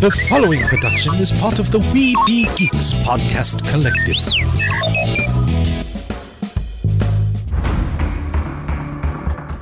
The 0.00 0.10
following 0.30 0.62
production 0.62 1.16
is 1.16 1.30
part 1.30 1.58
of 1.58 1.70
the 1.70 1.78
We 1.78 2.16
Be 2.24 2.46
Geeks 2.56 2.94
podcast 3.04 3.60
collective. 3.68 4.16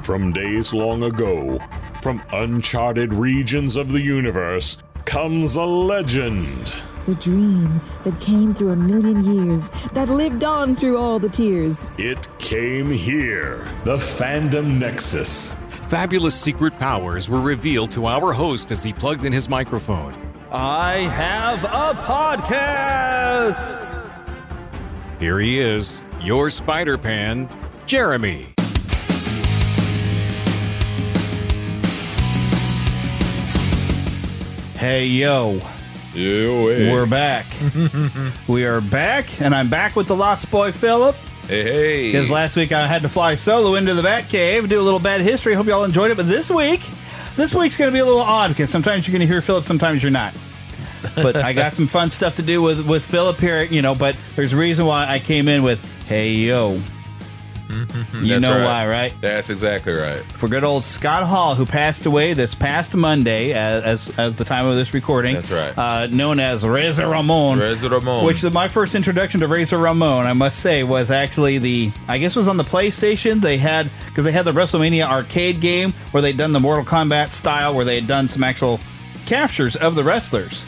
From 0.04 0.32
days 0.32 0.72
long 0.72 1.02
ago, 1.02 1.58
from 2.02 2.22
uncharted 2.30 3.12
regions 3.12 3.74
of 3.74 3.88
the 3.88 4.00
universe, 4.00 4.76
comes 5.06 5.56
a 5.56 5.64
legend. 5.64 6.72
The 7.06 7.16
dream 7.16 7.80
that 8.04 8.20
came 8.20 8.54
through 8.54 8.70
a 8.70 8.76
million 8.76 9.24
years, 9.24 9.72
that 9.92 10.08
lived 10.08 10.44
on 10.44 10.76
through 10.76 10.98
all 10.98 11.18
the 11.18 11.28
tears. 11.28 11.90
It 11.98 12.28
came 12.38 12.92
here, 12.92 13.66
the 13.82 13.96
Fandom 13.96 14.78
Nexus. 14.78 15.56
Fabulous 15.88 16.36
secret 16.36 16.78
powers 16.78 17.28
were 17.28 17.40
revealed 17.40 17.90
to 17.90 18.06
our 18.06 18.32
host 18.32 18.70
as 18.70 18.84
he 18.84 18.92
plugged 18.92 19.24
in 19.24 19.32
his 19.32 19.48
microphone. 19.48 20.27
I 20.50 21.00
have 21.00 21.62
a 21.64 21.92
podcast. 22.04 23.84
Here 25.20 25.38
he 25.38 25.60
is, 25.60 26.02
your 26.22 26.48
Spider 26.48 26.96
Pan, 26.96 27.50
Jeremy. 27.84 28.54
Hey, 34.78 35.04
yo. 35.04 35.60
yo, 36.14 36.64
We're 36.64 37.04
back. 37.04 37.44
we 38.48 38.64
are 38.64 38.80
back, 38.80 39.42
and 39.42 39.54
I'm 39.54 39.68
back 39.68 39.96
with 39.96 40.06
the 40.06 40.16
Lost 40.16 40.50
Boy 40.50 40.72
Philip. 40.72 41.16
Hey, 41.46 41.62
hey. 41.62 42.06
Because 42.08 42.30
last 42.30 42.56
week 42.56 42.72
I 42.72 42.86
had 42.86 43.02
to 43.02 43.10
fly 43.10 43.34
solo 43.34 43.74
into 43.74 43.92
the 43.92 44.02
Batcave, 44.02 44.66
do 44.68 44.80
a 44.80 44.82
little 44.82 44.98
bad 44.98 45.20
history. 45.20 45.52
Hope 45.52 45.66
y'all 45.66 45.84
enjoyed 45.84 46.10
it. 46.10 46.16
But 46.16 46.26
this 46.26 46.50
week, 46.50 46.88
this 47.38 47.54
week's 47.54 47.76
going 47.76 47.88
to 47.88 47.92
be 47.92 48.00
a 48.00 48.04
little 48.04 48.20
odd 48.20 48.48
because 48.48 48.68
sometimes 48.68 49.06
you're 49.06 49.12
going 49.12 49.26
to 49.26 49.32
hear 49.32 49.40
Philip, 49.40 49.64
sometimes 49.64 50.02
you're 50.02 50.10
not. 50.10 50.34
But 51.14 51.36
I 51.36 51.52
got 51.52 51.74
some 51.74 51.86
fun 51.86 52.10
stuff 52.10 52.36
to 52.36 52.42
do 52.42 52.62
with 52.62 52.86
with 52.86 53.04
Philip 53.04 53.40
here, 53.40 53.62
you 53.62 53.82
know. 53.82 53.94
But 53.94 54.16
there's 54.36 54.52
a 54.52 54.56
reason 54.56 54.86
why 54.86 55.06
I 55.06 55.18
came 55.18 55.48
in 55.48 55.62
with 55.62 55.84
"Hey 56.06 56.32
yo." 56.32 56.80
You 58.22 58.40
know 58.40 58.54
right. 58.54 58.64
why, 58.64 58.86
right? 58.86 59.14
That's 59.20 59.50
exactly 59.50 59.92
right. 59.92 60.22
For 60.22 60.48
good 60.48 60.64
old 60.64 60.84
Scott 60.84 61.24
Hall, 61.24 61.54
who 61.54 61.66
passed 61.66 62.06
away 62.06 62.32
this 62.32 62.54
past 62.54 62.94
Monday, 62.94 63.52
as 63.52 64.08
as, 64.08 64.18
as 64.18 64.34
the 64.36 64.44
time 64.44 64.66
of 64.66 64.76
this 64.76 64.94
recording. 64.94 65.34
That's 65.34 65.50
right. 65.50 65.78
Uh, 65.78 66.06
known 66.06 66.40
as 66.40 66.64
Razor 66.66 67.06
Ramon. 67.06 67.58
Razor 67.58 67.90
Ramon. 67.90 68.24
Which 68.24 68.42
my 68.44 68.68
first 68.68 68.94
introduction 68.94 69.40
to 69.40 69.48
Razor 69.48 69.76
Ramon, 69.76 70.26
I 70.26 70.32
must 70.32 70.60
say, 70.60 70.82
was 70.82 71.10
actually 71.10 71.58
the 71.58 71.92
I 72.08 72.18
guess 72.18 72.34
was 72.34 72.48
on 72.48 72.56
the 72.56 72.64
PlayStation. 72.64 73.42
They 73.42 73.58
had 73.58 73.90
because 74.06 74.24
they 74.24 74.32
had 74.32 74.46
the 74.46 74.52
WrestleMania 74.52 75.06
arcade 75.06 75.60
game 75.60 75.92
where 76.10 76.22
they'd 76.22 76.36
done 76.38 76.52
the 76.52 76.60
Mortal 76.60 76.84
Kombat 76.84 77.32
style, 77.32 77.74
where 77.74 77.84
they 77.84 77.96
had 77.96 78.06
done 78.06 78.28
some 78.28 78.42
actual 78.42 78.80
captures 79.26 79.76
of 79.76 79.94
the 79.94 80.04
wrestlers. 80.04 80.64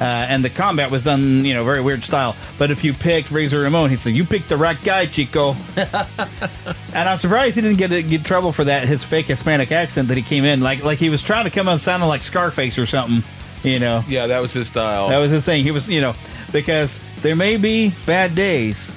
Uh, 0.00 0.04
and 0.30 0.42
the 0.42 0.48
combat 0.48 0.90
was 0.90 1.02
done, 1.04 1.44
you 1.44 1.52
know, 1.52 1.62
very 1.62 1.82
weird 1.82 2.02
style. 2.02 2.34
But 2.58 2.70
if 2.70 2.82
you 2.84 2.94
picked 2.94 3.30
Razor 3.30 3.60
Ramon, 3.60 3.90
he 3.90 3.96
said, 3.96 4.14
"You 4.16 4.24
picked 4.24 4.48
the 4.48 4.56
right 4.56 4.82
guy, 4.82 5.04
Chico." 5.04 5.54
and 5.76 7.08
I'm 7.08 7.18
surprised 7.18 7.56
he 7.56 7.60
didn't 7.60 7.76
get 7.76 7.90
get 8.08 8.24
trouble 8.24 8.50
for 8.52 8.64
that 8.64 8.88
his 8.88 9.04
fake 9.04 9.26
Hispanic 9.26 9.70
accent 9.72 10.08
that 10.08 10.16
he 10.16 10.22
came 10.22 10.44
in 10.46 10.60
like 10.62 10.82
like 10.82 10.98
he 10.98 11.10
was 11.10 11.22
trying 11.22 11.44
to 11.44 11.50
come 11.50 11.68
on 11.68 11.78
sounding 11.78 12.08
like 12.08 12.22
Scarface 12.22 12.78
or 12.78 12.86
something. 12.86 13.22
You 13.62 13.78
know, 13.78 14.02
Yeah, 14.08 14.26
that 14.28 14.40
was 14.40 14.54
his 14.54 14.68
style. 14.68 15.10
that 15.10 15.18
was 15.18 15.30
his 15.30 15.44
thing. 15.44 15.62
He 15.64 15.70
was, 15.70 15.86
you 15.86 16.00
know, 16.00 16.14
because 16.50 16.98
there 17.20 17.36
may 17.36 17.58
be 17.58 17.92
bad 18.06 18.34
days, 18.34 18.90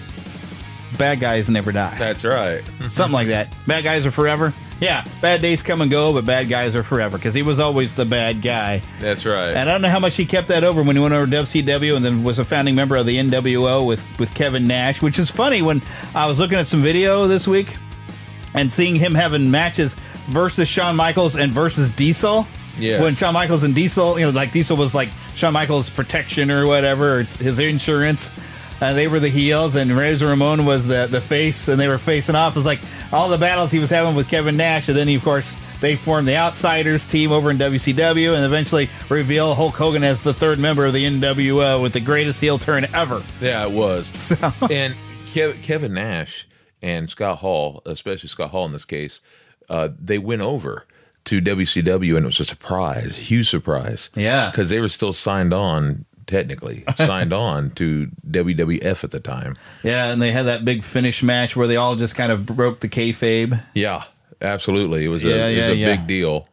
bad 0.98 1.20
guys 1.20 1.50
never 1.50 1.74
die. 1.74 1.98
That's 2.00 2.24
right. 2.24 2.64
Something 2.90 3.12
like 3.12 3.28
that. 3.28 3.54
Bad 3.68 3.84
guys 3.84 4.06
are 4.06 4.12
forever. 4.12 4.54
Yeah, 4.80 5.06
bad 5.22 5.42
days 5.42 5.64
come 5.64 5.82
and 5.82 5.90
go, 5.90 6.12
but 6.14 6.26
bad 6.26 6.50
guys 6.50 6.76
are 6.76 6.84
forever 6.84 7.18
because 7.18 7.34
he 7.34 7.42
was 7.42 7.60
always 7.60 7.96
the 7.96 8.06
bad 8.06 8.42
guy. 8.42 8.82
That's 9.00 9.26
right. 9.26 9.52
And 9.52 9.70
I 9.70 9.72
don't 9.72 9.82
know 9.82 9.90
how 9.90 10.00
much 10.00 10.18
he 10.18 10.26
kept 10.26 10.50
that 10.50 10.64
over 10.64 10.84
when 10.84 10.96
he 10.96 11.02
went 11.02 11.14
over 11.14 11.26
to 11.26 11.32
WCW 11.32 11.96
and 11.96 12.04
then 12.04 12.24
was 12.24 12.40
a 12.40 12.46
founding 12.46 12.76
member 12.76 12.96
of 12.96 13.06
the 13.06 13.18
NWO 13.18 13.86
with, 13.86 14.04
with 14.20 14.34
Kevin 14.34 14.68
Nash, 14.68 15.02
which 15.02 15.20
is 15.20 15.32
funny 15.32 15.62
when 15.62 15.82
I 16.14 16.26
was 16.26 16.40
looking 16.40 16.58
at 16.58 16.68
some 16.68 16.82
video 16.82 17.28
this 17.28 17.48
week 17.48 17.76
and 18.54 18.72
seeing 18.72 18.96
him 18.96 19.16
having 19.16 19.50
matches 19.50 19.96
versus 20.28 20.68
Shawn 20.68 20.96
Michaels 20.96 21.36
and 21.36 21.52
versus 21.52 21.92
Diesel. 21.92 22.46
Yes. 22.78 23.02
When 23.02 23.14
Shawn 23.14 23.34
Michaels 23.34 23.64
and 23.64 23.76
Diesel, 23.76 24.20
you 24.20 24.26
know, 24.26 24.32
like 24.32 24.52
Diesel 24.52 24.76
was 24.76 24.96
like 24.96 25.10
Shawn 25.36 25.54
Michaels' 25.54 25.90
protection 25.90 26.50
or 26.50 26.66
whatever, 26.66 27.18
or 27.18 27.20
it's 27.22 27.38
his 27.38 27.60
insurance. 27.60 28.32
Uh, 28.84 28.92
they 28.94 29.08
were 29.08 29.20
the 29.20 29.30
heels, 29.30 29.76
and 29.78 29.90
Razor 29.92 30.28
Ramon 30.28 30.66
was 30.66 30.86
the 30.86 31.08
the 31.08 31.22
face, 31.22 31.68
and 31.70 31.80
they 31.80 31.88
were 31.88 31.98
facing 31.98 32.36
off. 32.36 32.52
It 32.52 32.56
was 32.56 32.66
like 32.66 32.80
all 33.14 33.30
the 33.30 33.38
battles 33.38 33.72
he 33.72 33.80
was 33.80 33.90
having 33.90 34.14
with 34.16 34.28
Kevin 34.28 34.58
Nash, 34.58 34.90
and 34.90 34.98
then 34.98 35.08
he, 35.08 35.16
of 35.16 35.24
course 35.24 35.56
they 35.80 35.96
formed 35.96 36.28
the 36.28 36.36
Outsiders 36.36 37.06
team 37.08 37.32
over 37.32 37.50
in 37.50 37.58
WCW, 37.58 38.36
and 38.36 38.44
eventually 38.46 38.90
reveal 39.10 39.54
Hulk 39.56 39.76
Hogan 39.76 40.04
as 40.04 40.22
the 40.22 40.34
third 40.34 40.60
member 40.60 40.86
of 40.86 40.94
the 40.94 41.06
NWO 41.06 41.82
with 41.82 41.94
the 41.94 42.00
greatest 42.02 42.42
heel 42.42 42.58
turn 42.60 42.86
ever. 42.94 43.24
yeah, 43.42 43.64
it 43.66 43.72
was. 43.72 44.12
And 44.70 44.96
Kev- 45.28 45.62
Kevin 45.64 45.94
Nash 45.94 46.48
and 46.82 47.10
Scott 47.10 47.38
Hall, 47.40 47.82
especially 47.86 48.30
Scott 48.30 48.50
Hall 48.50 48.66
in 48.66 48.72
this 48.74 48.86
case, 48.86 49.20
uh, 49.70 49.90
they 50.00 50.18
went 50.18 50.42
over 50.42 50.86
to 51.26 51.42
WCW, 51.42 52.16
and 52.18 52.26
it 52.26 52.26
was 52.26 52.40
a 52.42 52.46
surprise, 52.46 53.16
huge 53.18 53.50
surprise. 53.50 54.10
Yeah. 54.16 54.50
because 54.52 54.70
they 54.70 54.80
were 54.82 54.90
still 54.90 55.14
signed 55.14 55.54
on. 55.54 56.06
Technically 56.34 56.84
signed 56.98 57.32
on 57.32 57.70
to 57.76 58.10
WWF 58.30 59.04
at 59.04 59.12
the 59.12 59.20
time. 59.20 59.56
Yeah, 59.84 60.08
and 60.12 60.20
they 60.22 60.32
had 60.32 60.48
that 60.48 60.66
big 60.66 60.84
finish 60.84 61.22
match 61.22 61.56
where 61.56 61.68
they 61.68 61.76
all 61.76 61.96
just 61.96 62.16
kind 62.16 62.32
of 62.32 62.46
broke 62.48 62.80
the 62.80 62.90
kayfabe. 62.90 63.62
Yeah, 63.76 64.04
absolutely. 64.42 65.06
It 65.06 65.10
was 65.10 65.24
a, 65.24 65.30
Yeah, 65.30 65.48
it 65.48 65.52
yeah, 65.58 65.62
was 65.70 65.70
a 65.70 65.76
yeah. 65.78 65.96
big 65.96 66.08
deal. 66.08 66.48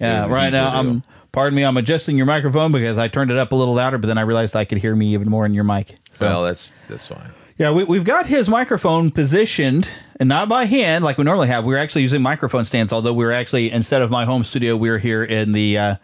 Yeah, 0.00 0.28
right 0.28 0.50
now 0.50 0.76
ordeal. 0.76 0.92
I'm. 0.92 1.02
Pardon 1.30 1.56
me, 1.56 1.62
I'm 1.64 1.76
adjusting 1.76 2.16
your 2.16 2.26
microphone 2.26 2.72
because 2.72 2.98
I 2.98 3.06
turned 3.08 3.30
it 3.30 3.36
up 3.36 3.52
a 3.52 3.54
little 3.54 3.74
louder, 3.74 3.98
but 3.98 4.06
then 4.06 4.16
I 4.18 4.22
realized 4.22 4.56
I 4.56 4.64
could 4.64 4.78
hear 4.78 4.96
me 4.96 5.12
even 5.12 5.28
more 5.28 5.44
in 5.44 5.52
your 5.54 5.62
mic. 5.62 5.96
So, 6.14 6.26
well, 6.26 6.42
that's 6.44 6.72
that's 6.88 7.06
fine. 7.06 7.30
yeah, 7.58 7.70
we, 7.70 7.84
we've 7.84 8.02
got 8.04 8.26
his 8.26 8.48
microphone 8.48 9.10
positioned, 9.10 9.90
and 10.18 10.28
not 10.28 10.48
by 10.48 10.64
hand 10.64 11.04
like 11.04 11.18
we 11.18 11.24
normally 11.24 11.48
have. 11.48 11.64
We're 11.64 11.76
actually 11.78 12.02
using 12.02 12.22
microphone 12.22 12.64
stands, 12.64 12.92
although 12.94 13.12
we're 13.12 13.30
actually 13.32 13.70
instead 13.70 14.00
of 14.02 14.10
my 14.10 14.24
home 14.24 14.42
studio, 14.42 14.76
we're 14.76 14.98
here 14.98 15.22
in 15.22 15.52
the. 15.52 15.78
Uh, 15.78 15.96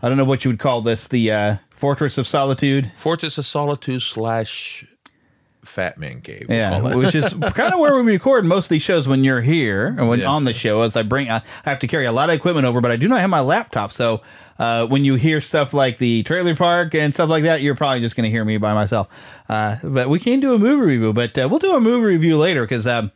I 0.00 0.08
don't 0.08 0.16
know 0.16 0.24
what 0.24 0.44
you 0.44 0.50
would 0.52 0.60
call 0.60 0.80
this, 0.80 1.08
the 1.08 1.32
uh, 1.32 1.56
Fortress 1.78 2.18
of 2.18 2.26
Solitude. 2.26 2.90
Fortress 2.96 3.38
of 3.38 3.46
Solitude 3.46 4.02
slash 4.02 4.84
Fat 5.64 5.98
Man 5.98 6.20
Cave. 6.22 6.46
we'll 6.48 6.56
Yeah, 6.58 6.80
which 6.94 7.14
is 7.14 7.32
kind 7.54 7.72
of 7.72 7.78
where 7.78 7.94
we 8.02 8.12
record 8.12 8.44
most 8.44 8.66
of 8.66 8.68
these 8.70 8.82
shows 8.82 9.06
when 9.06 9.22
you're 9.22 9.42
here 9.42 9.86
and 9.88 10.08
when 10.08 10.20
Yeah. 10.20 10.26
on 10.26 10.44
the 10.44 10.52
show. 10.54 10.82
As 10.82 10.96
I 10.96 11.02
bring, 11.02 11.30
I 11.30 11.42
have 11.64 11.78
to 11.80 11.86
carry 11.86 12.06
a 12.06 12.12
lot 12.12 12.30
of 12.30 12.34
equipment 12.36 12.66
over, 12.66 12.80
but 12.80 12.90
I 12.90 12.96
do 12.96 13.06
not 13.06 13.20
have 13.20 13.30
my 13.30 13.40
laptop. 13.40 13.92
So 13.92 14.22
uh, 14.58 14.86
when 14.86 15.04
you 15.04 15.14
hear 15.16 15.40
stuff 15.40 15.72
like 15.74 15.98
the 15.98 16.22
trailer 16.24 16.56
park 16.56 16.94
and 16.94 17.12
stuff 17.14 17.28
like 17.28 17.44
that, 17.44 17.60
you're 17.62 17.74
probably 17.76 18.00
just 18.00 18.16
going 18.16 18.24
to 18.24 18.30
hear 18.30 18.44
me 18.44 18.56
by 18.56 18.74
myself. 18.74 19.08
Uh, 19.48 19.76
but 19.84 20.08
we 20.08 20.18
can 20.18 20.40
do 20.40 20.54
a 20.54 20.58
movie 20.58 20.82
review, 20.84 21.12
but 21.12 21.38
uh, 21.38 21.46
we'll 21.48 21.58
do 21.60 21.74
a 21.76 21.80
movie 21.80 22.04
review 22.06 22.36
later 22.38 22.62
because 22.62 22.86
um, 22.86 23.12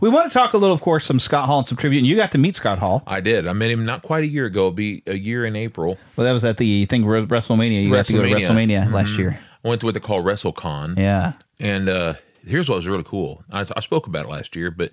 we 0.00 0.08
want 0.08 0.30
to 0.30 0.36
talk 0.36 0.52
a 0.52 0.58
little, 0.58 0.74
of 0.74 0.80
course, 0.80 1.04
some 1.04 1.18
Scott 1.18 1.46
Hall 1.46 1.58
and 1.58 1.66
some 1.66 1.76
tribute. 1.76 1.98
And 1.98 2.06
you 2.06 2.16
got 2.16 2.32
to 2.32 2.38
meet 2.38 2.54
Scott 2.54 2.78
Hall. 2.78 3.02
I 3.06 3.20
did. 3.20 3.46
I 3.46 3.52
met 3.52 3.70
him 3.70 3.84
not 3.84 4.02
quite 4.02 4.24
a 4.24 4.26
year 4.26 4.46
ago. 4.46 4.60
It'll 4.60 4.72
be 4.72 5.02
a 5.06 5.18
year 5.18 5.44
in 5.44 5.56
April. 5.56 5.98
Well, 6.16 6.24
that 6.24 6.32
was 6.32 6.44
at 6.44 6.58
the 6.58 6.86
thing 6.86 7.04
Re- 7.04 7.26
WrestleMania. 7.26 7.82
You 7.82 7.90
got 7.90 8.04
to 8.06 8.12
go 8.12 8.22
to 8.22 8.28
WrestleMania. 8.28 8.86
WrestleMania 8.86 8.92
last 8.92 9.18
year. 9.18 9.40
I 9.64 9.68
went 9.68 9.80
to 9.80 9.86
what 9.86 9.94
they 9.94 10.00
call 10.00 10.22
WrestleCon. 10.22 10.98
Yeah. 10.98 11.34
And 11.58 11.88
uh, 11.88 12.14
here's 12.46 12.68
what 12.68 12.76
was 12.76 12.86
really 12.86 13.04
cool. 13.04 13.44
I, 13.50 13.64
I 13.76 13.80
spoke 13.80 14.06
about 14.06 14.24
it 14.24 14.28
last 14.28 14.56
year, 14.56 14.70
but 14.70 14.90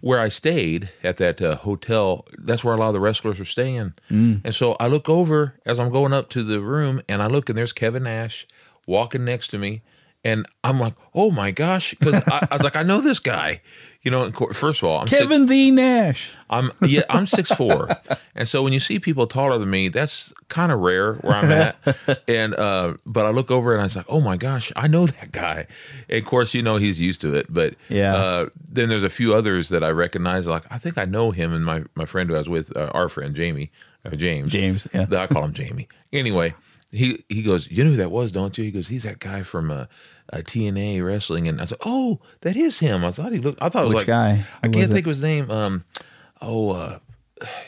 where 0.00 0.18
I 0.18 0.28
stayed 0.28 0.90
at 1.04 1.16
that 1.18 1.40
uh, 1.40 1.56
hotel, 1.56 2.26
that's 2.36 2.64
where 2.64 2.74
a 2.74 2.76
lot 2.76 2.88
of 2.88 2.92
the 2.92 3.00
wrestlers 3.00 3.38
were 3.38 3.44
staying. 3.44 3.94
Mm. 4.10 4.40
And 4.44 4.54
so 4.54 4.72
I 4.80 4.88
look 4.88 5.08
over 5.08 5.54
as 5.64 5.78
I'm 5.78 5.90
going 5.90 6.12
up 6.12 6.28
to 6.30 6.42
the 6.42 6.60
room, 6.60 7.00
and 7.08 7.22
I 7.22 7.28
look, 7.28 7.48
and 7.48 7.56
there's 7.56 7.72
Kevin 7.72 8.02
Nash 8.02 8.46
walking 8.86 9.24
next 9.24 9.48
to 9.48 9.58
me, 9.58 9.82
and 10.24 10.46
I'm 10.62 10.78
like, 10.78 10.94
oh 11.14 11.30
my 11.30 11.50
gosh, 11.50 11.94
because 11.98 12.14
I, 12.14 12.46
I 12.50 12.54
was 12.54 12.62
like, 12.62 12.76
I 12.76 12.82
know 12.82 13.00
this 13.00 13.18
guy. 13.18 13.60
You 14.02 14.10
know, 14.10 14.30
first 14.52 14.82
of 14.82 14.88
all, 14.88 14.98
I'm 15.00 15.06
six- 15.06 15.20
Kevin 15.20 15.46
the 15.46 15.70
Nash. 15.70 16.34
I'm 16.50 16.72
yeah, 16.80 17.02
I'm 17.08 17.24
six 17.26 17.50
four, 17.50 17.88
and 18.34 18.48
so 18.48 18.62
when 18.64 18.72
you 18.72 18.80
see 18.80 18.98
people 18.98 19.28
taller 19.28 19.58
than 19.58 19.70
me, 19.70 19.88
that's 19.88 20.32
kind 20.48 20.72
of 20.72 20.80
rare 20.80 21.14
where 21.14 21.34
I'm 21.36 21.50
at. 21.52 21.76
And 22.26 22.52
uh, 22.54 22.94
but 23.06 23.26
I 23.26 23.30
look 23.30 23.52
over 23.52 23.72
and 23.72 23.80
I 23.80 23.84
was 23.84 23.94
like, 23.96 24.06
oh 24.08 24.20
my 24.20 24.36
gosh, 24.36 24.72
I 24.74 24.88
know 24.88 25.06
that 25.06 25.30
guy. 25.30 25.66
And 26.08 26.18
of 26.18 26.24
course, 26.24 26.52
you 26.52 26.62
know 26.62 26.76
he's 26.76 27.00
used 27.00 27.20
to 27.20 27.34
it, 27.36 27.46
but 27.48 27.74
Yeah. 27.88 28.16
Uh, 28.16 28.48
then 28.68 28.88
there's 28.88 29.04
a 29.04 29.10
few 29.10 29.34
others 29.34 29.68
that 29.68 29.84
I 29.84 29.90
recognize. 29.90 30.48
Like 30.48 30.64
I 30.70 30.78
think 30.78 30.98
I 30.98 31.04
know 31.04 31.30
him 31.30 31.52
and 31.52 31.64
my 31.64 31.84
my 31.94 32.04
friend 32.04 32.28
who 32.28 32.34
I 32.34 32.38
was 32.40 32.48
with, 32.48 32.76
uh, 32.76 32.90
our 32.92 33.08
friend 33.08 33.36
Jamie, 33.36 33.70
uh, 34.04 34.10
James, 34.16 34.50
James, 34.50 34.88
yeah. 34.92 35.06
I 35.12 35.28
call 35.28 35.44
him 35.44 35.52
Jamie. 35.52 35.86
Anyway, 36.12 36.54
he 36.90 37.24
he 37.28 37.44
goes, 37.44 37.70
you 37.70 37.84
know 37.84 37.90
who 37.90 37.96
that 37.98 38.10
was, 38.10 38.32
don't 38.32 38.58
you? 38.58 38.64
He 38.64 38.72
goes, 38.72 38.88
he's 38.88 39.04
that 39.04 39.20
guy 39.20 39.42
from 39.44 39.70
uh, 39.70 39.86
uh, 40.32 40.38
TNA 40.38 41.04
wrestling, 41.04 41.48
and 41.48 41.60
I 41.60 41.64
said, 41.66 41.78
oh, 41.86 42.20
that 42.42 42.56
is 42.56 42.78
him. 42.80 43.04
I 43.04 43.10
thought 43.12 43.32
he 43.32 43.38
looked. 43.38 43.62
I 43.62 43.68
thought 43.68 43.84
it 43.84 43.86
was 43.86 43.94
Which 43.94 44.00
like 44.02 44.06
guy? 44.08 44.44
I 44.62 44.68
can't 44.68 44.76
was 44.76 44.90
it? 44.90 44.94
think 44.94 45.06
of 45.06 45.10
his 45.10 45.22
name. 45.22 45.50
Um, 45.50 45.84
oh, 46.40 46.70
uh, 46.70 46.98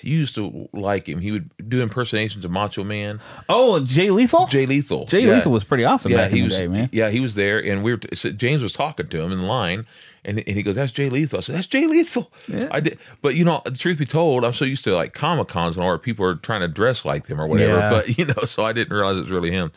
you 0.03 0.19
used 0.19 0.37
to 0.37 0.69
like 0.73 1.09
him. 1.09 1.19
He 1.21 1.33
would 1.33 1.51
do 1.69 1.83
impersonations 1.83 2.45
of 2.45 2.51
Macho 2.53 2.85
Man. 2.85 3.21
Oh, 3.49 3.81
Jay 3.81 4.11
Lethal. 4.11 4.47
Jay 4.47 4.67
Lethal. 4.67 5.07
Jay 5.07 5.23
Yeah. 5.23 5.33
Lethal 5.35 5.51
was 5.51 5.65
pretty 5.65 5.85
awesome 5.85 6.13
Yeah, 6.13 6.19
back 6.19 6.31
he 6.31 6.39
in 6.39 6.45
was. 6.45 6.53
the 6.55 6.59
day, 6.61 6.69
man. 6.69 6.89
Yeah, 6.93 7.11
he 7.11 7.19
was 7.21 7.35
there, 7.35 7.59
and 7.59 7.83
we 7.83 7.95
were. 7.95 8.01
So 8.15 8.31
James 8.31 8.63
was 8.63 8.73
talking 8.73 9.09
to 9.09 9.21
him 9.23 9.33
in 9.33 9.39
the 9.39 9.47
line, 9.47 9.85
and, 10.25 10.39
and 10.39 10.57
he 10.57 10.63
goes, 10.63 10.77
"That's 10.77 10.93
Jay 10.93 11.09
Lethal." 11.11 11.39
I 11.39 11.43
said, 11.43 11.57
"That's 11.57 11.67
Jay 11.67 11.87
Lethal." 11.89 12.31
I 12.71 12.79
did, 12.79 12.99
but 13.21 13.35
you 13.35 13.45
know, 13.45 13.63
the 13.65 13.73
truth 13.73 13.99
be 13.99 14.07
told, 14.07 14.45
I'm 14.45 14.53
so 14.53 14.65
used 14.65 14.85
to 14.85 14.95
like 14.95 15.13
comic 15.13 15.49
cons 15.49 15.77
and 15.77 15.83
all 15.83 15.89
where 15.91 15.99
people 15.99 16.25
are 16.25 16.37
trying 16.37 16.61
to 16.61 16.69
dress 16.69 17.05
like 17.05 17.27
them 17.27 17.41
or 17.41 17.49
whatever. 17.49 17.75
Yeah. 17.79 17.91
But 17.91 18.17
you 18.19 18.27
know, 18.27 18.45
so 18.45 18.65
I 18.65 18.73
didn't 18.73 18.97
realize 18.97 19.17
it 19.17 19.23
was 19.23 19.31
really 19.33 19.51
him. 19.51 19.73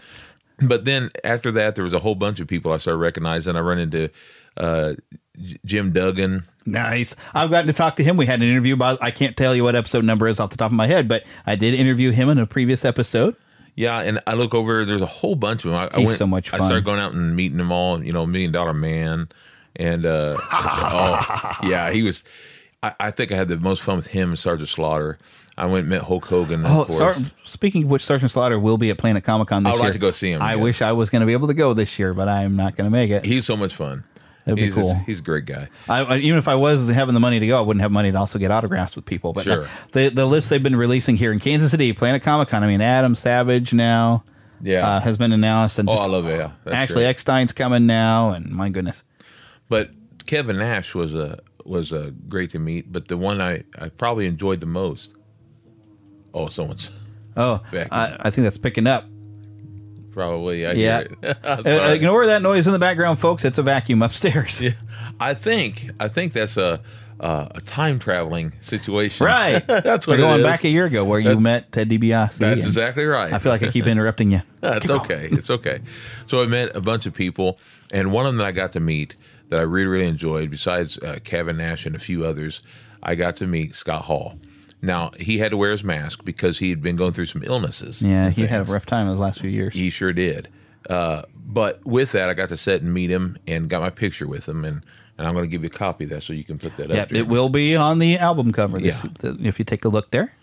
But 0.60 0.86
then 0.86 1.12
after 1.24 1.52
that, 1.52 1.76
there 1.76 1.84
was 1.84 1.94
a 1.94 2.00
whole 2.00 2.16
bunch 2.16 2.40
of 2.40 2.48
people 2.48 2.74
I 2.74 2.78
started 2.78 2.98
recognizing. 2.98 3.56
I 3.56 3.60
run 3.60 3.78
into 3.78 4.10
uh, 4.58 4.94
J- 5.40 5.58
Jim 5.66 5.94
Duggan. 5.94 6.46
Nice. 6.66 7.16
I've 7.34 7.50
gotten 7.52 7.68
to 7.68 7.74
talk 7.74 7.96
to 7.98 8.04
him. 8.04 8.18
We 8.18 8.26
had 8.26 8.42
an 8.42 8.48
interview 8.50 8.74
about. 8.74 9.02
I 9.02 9.12
can't 9.12 9.38
tell 9.38 9.56
you 9.56 9.64
what 9.64 9.76
episode 9.76 10.04
number 10.04 10.28
is 10.28 10.40
off 10.40 10.50
the 10.50 10.58
top 10.58 10.72
of 10.72 10.76
my 10.76 10.88
head, 10.88 11.08
but 11.08 11.24
I 11.46 11.56
did 11.56 11.74
interview 11.74 12.12
him 12.12 12.30
in 12.30 12.38
a 12.40 12.48
previous 12.48 12.84
episode. 12.84 13.36
Yeah, 13.76 14.00
and 14.02 14.20
I 14.26 14.34
look 14.34 14.56
over. 14.56 14.84
There's 14.84 15.04
a 15.04 15.06
whole 15.06 15.36
bunch 15.36 15.64
of 15.64 15.72
them. 15.72 15.80
I, 15.80 15.90
I 15.94 16.06
went, 16.06 16.18
so 16.18 16.26
much 16.26 16.50
fun. 16.50 16.62
I 16.62 16.66
started 16.66 16.84
going 16.84 17.00
out 17.00 17.14
and 17.14 17.36
meeting 17.36 17.60
them 17.60 17.72
all. 17.72 18.04
You 18.04 18.12
know, 18.12 18.26
Million 18.26 18.52
Dollar 18.52 18.74
Man, 18.74 19.30
and 19.76 20.04
uh, 20.04 20.38
oh 20.52 21.58
yeah, 21.64 21.92
he 21.92 22.02
was. 22.02 22.24
I, 22.82 22.96
I 23.00 23.12
think 23.12 23.32
I 23.32 23.36
had 23.36 23.48
the 23.48 23.58
most 23.58 23.84
fun 23.84 23.96
with 23.96 24.08
him 24.08 24.30
and 24.30 24.40
Sergeant 24.40 24.70
Slaughter. 24.70 25.20
I 25.58 25.66
went 25.66 25.82
and 25.84 25.90
met 25.90 26.04
Hulk 26.04 26.26
Hogan. 26.26 26.66
Of 26.66 26.72
Oh, 26.72 26.86
course. 26.86 26.98
Sar- 26.98 27.16
speaking 27.44 27.86
of 27.86 27.90
which, 27.92 28.06
Sergeant 28.06 28.30
Slaughter 28.32 28.60
will 28.60 28.78
be 28.78 28.90
at 28.92 28.98
Planet 28.98 29.24
Comic 29.24 29.48
Con 29.48 29.64
this 29.64 29.72
year. 29.72 29.74
I 29.74 29.76
would 29.78 29.80
year. 29.82 29.88
like 29.90 29.94
to 29.94 30.00
go 30.00 30.12
see 30.12 30.32
him, 30.32 30.42
I 30.42 30.54
yeah. 30.56 30.62
wish 30.62 30.82
I 30.82 30.92
was 30.92 31.10
going 31.10 31.22
to 31.22 31.26
be 31.26 31.34
able 31.34 31.48
to 31.48 31.54
go 31.56 31.74
this 31.74 31.98
year, 31.98 32.14
but 32.14 32.30
I'm 32.30 32.56
not 32.56 32.76
going 32.76 32.86
to 32.86 32.92
make 32.92 33.10
it. 33.10 33.26
He's 33.26 33.46
so 33.46 33.58
much 33.58 33.74
fun. 33.76 34.04
That'd 34.46 34.56
be 34.58 34.64
he's, 34.66 34.76
cool. 34.76 34.96
He's 35.06 35.20
a 35.20 35.24
great 35.24 35.46
guy. 35.46 35.68
I, 35.90 36.00
I, 36.04 36.18
even 36.20 36.38
if 36.38 36.48
I 36.48 36.56
was 36.56 36.88
having 36.88 37.14
the 37.14 37.20
money 37.20 37.40
to 37.40 37.48
go, 37.48 37.58
I 37.58 37.62
wouldn't 37.62 37.82
have 37.82 37.92
money 37.92 38.12
to 38.14 38.18
also 38.18 38.40
get 38.40 38.50
autographs 38.52 38.96
with 38.96 39.04
people. 39.06 39.34
But 39.34 39.44
Sure. 39.44 39.64
uh, 39.66 39.68
the 39.92 40.08
the 40.10 40.26
list 40.26 40.50
they've 40.50 40.64
been 40.64 40.76
releasing 40.78 41.18
here 41.18 41.34
in 41.34 41.40
Kansas 41.40 41.70
City, 41.72 41.92
Planet 41.92 42.22
Comic 42.22 42.48
Con. 42.48 42.64
I 42.64 42.68
mean, 42.68 42.80
Adam 42.80 43.14
Savage 43.16 43.74
now, 43.74 44.24
Yeah. 44.62 44.88
uh, 44.88 45.00
has 45.02 45.18
been 45.18 45.34
announced, 45.34 45.80
and 45.80 45.90
Oh, 45.90 45.94
just- 45.94 46.04
I 46.04 46.08
love 46.08 46.28
it. 46.28 46.38
Yeah, 46.38 46.52
that's 46.64 46.76
Ashley 46.76 46.96
great. 47.04 47.08
Eckstein's 47.18 47.52
coming 47.52 47.86
now, 47.88 48.30
and 48.30 48.50
my 48.52 48.70
goodness, 48.70 49.04
But 49.68 49.90
Kevin 50.28 50.60
Nash 50.60 50.96
was 50.96 51.14
a 51.14 51.40
was 51.66 51.92
a 51.92 52.12
great 52.30 52.52
to 52.52 52.60
meet. 52.60 52.90
But 52.94 53.10
the 53.10 53.18
one 53.18 53.42
I, 53.42 53.64
I 53.78 53.90
probably 53.90 54.28
enjoyed 54.28 54.62
the 54.62 54.66
most. 54.68 55.12
Oh, 56.38 56.48
someone's 56.50 56.92
oh, 57.36 57.62
Back. 57.72 57.88
I, 57.92 58.18
I 58.20 58.30
think 58.30 58.46
that's 58.46 58.58
picking 58.60 58.86
up. 58.86 59.06
probably. 60.12 60.66
I 60.68 60.74
Yeah. 60.74 61.00
hear 61.00 61.18
it. 61.24 61.38
Uh, 61.44 61.92
ignore 61.94 62.26
that 62.28 62.42
noise 62.42 62.68
in 62.68 62.74
the 62.74 62.80
background, 62.80 63.20
folks. 63.20 63.44
It's 63.44 63.58
a 63.58 63.64
vacuum 63.64 64.02
upstairs. 64.02 64.62
Yeah, 64.62 64.72
I 65.20 65.34
think 65.34 65.92
I 66.00 66.08
think 66.08 66.34
that's 66.34 66.58
a 66.58 66.80
uh, 67.20 67.48
a 67.56 67.62
time 67.62 67.98
traveling 67.98 68.54
situation. 68.62 69.26
Right. 69.26 69.66
that's 69.68 70.06
what 70.06 70.20
We're 70.20 70.26
going 70.26 70.44
back 70.44 70.64
a 70.64 70.70
year 70.70 70.86
ago 70.86 71.04
where 71.04 71.20
you 71.20 71.40
met 71.40 71.72
Ted 71.72 71.90
DiBiase. 71.90 72.38
That's 72.38 72.64
exactly 72.64 73.06
right. 73.06 73.34
I 73.34 73.40
feel 73.40 73.52
like 73.52 73.64
I 73.64 73.72
keep 73.72 73.88
interrupting 73.88 74.32
you. 74.32 74.42
That's 74.62 74.90
okay. 74.90 75.28
It's 75.32 75.50
okay. 75.50 75.80
So 76.28 76.44
I 76.44 76.46
met 76.46 76.76
a 76.76 76.82
bunch 76.82 77.08
of 77.08 77.16
people, 77.16 77.60
and 77.92 78.12
one 78.12 78.28
of 78.28 78.34
them 78.34 78.38
that 78.38 78.46
I 78.46 78.52
got 78.52 78.74
to 78.74 78.80
meet 78.80 79.16
that 79.50 79.60
I 79.60 79.64
really 79.64 79.88
really 79.88 80.08
enjoyed, 80.08 80.52
besides 80.52 81.00
uh, 81.00 81.18
Kevin 81.24 81.58
Nash 81.58 81.88
and 81.88 81.96
a 81.96 82.00
few 82.00 82.24
others, 82.24 82.62
I 83.02 83.16
got 83.16 83.36
to 83.38 83.48
meet 83.48 83.76
Scott 83.76 84.04
Hall. 84.04 84.38
Now 84.82 85.12
he 85.20 85.40
had 85.40 85.52
to 85.52 85.58
wear 85.58 85.72
his 85.72 85.84
mask 85.84 86.24
because 86.24 86.60
he 86.60 86.70
had 86.70 86.82
been 86.82 86.96
going 86.96 87.14
through 87.14 87.26
some 87.26 87.44
illnesses. 87.44 88.02
Yeah, 88.02 88.30
he 88.30 88.46
had 88.46 88.62
a 88.62 88.72
rough 88.72 88.86
time 88.86 89.08
in 89.08 89.16
the 89.16 89.22
last 89.22 89.40
few 89.42 89.50
years. 89.50 89.74
He 89.74 89.90
sure 89.90 90.14
did. 90.14 90.50
Uh, 90.90 91.24
but 91.36 91.84
with 91.86 92.12
that, 92.14 92.30
I 92.30 92.34
got 92.34 92.50
to 92.50 92.58
sit 92.58 92.82
and 92.82 92.94
meet 92.94 93.10
him 93.10 93.38
and 93.48 93.70
got 93.70 93.82
my 93.82 93.90
picture 93.90 94.28
with 94.28 94.48
him, 94.48 94.64
and, 94.64 94.84
and 95.18 95.28
I'm 95.28 95.34
going 95.34 95.44
to 95.44 95.50
give 95.50 95.64
you 95.64 95.68
a 95.68 95.70
copy 95.78 96.04
of 96.06 96.12
that 96.12 96.24
so 96.24 96.32
you 96.34 96.44
can 96.44 96.58
put 96.60 96.76
that 96.78 96.90
Yeah, 96.90 97.02
up. 97.02 97.12
it 97.12 97.24
will 97.28 97.50
be 97.50 97.76
on 97.76 98.00
the 98.00 98.18
album 98.18 98.52
cover. 98.52 98.80
This, 98.80 99.04
Yeah. 99.24 99.34
if 99.42 99.60
you 99.60 99.66
take 99.66 99.84
a 99.84 99.90
look 99.90 100.12
there 100.12 100.34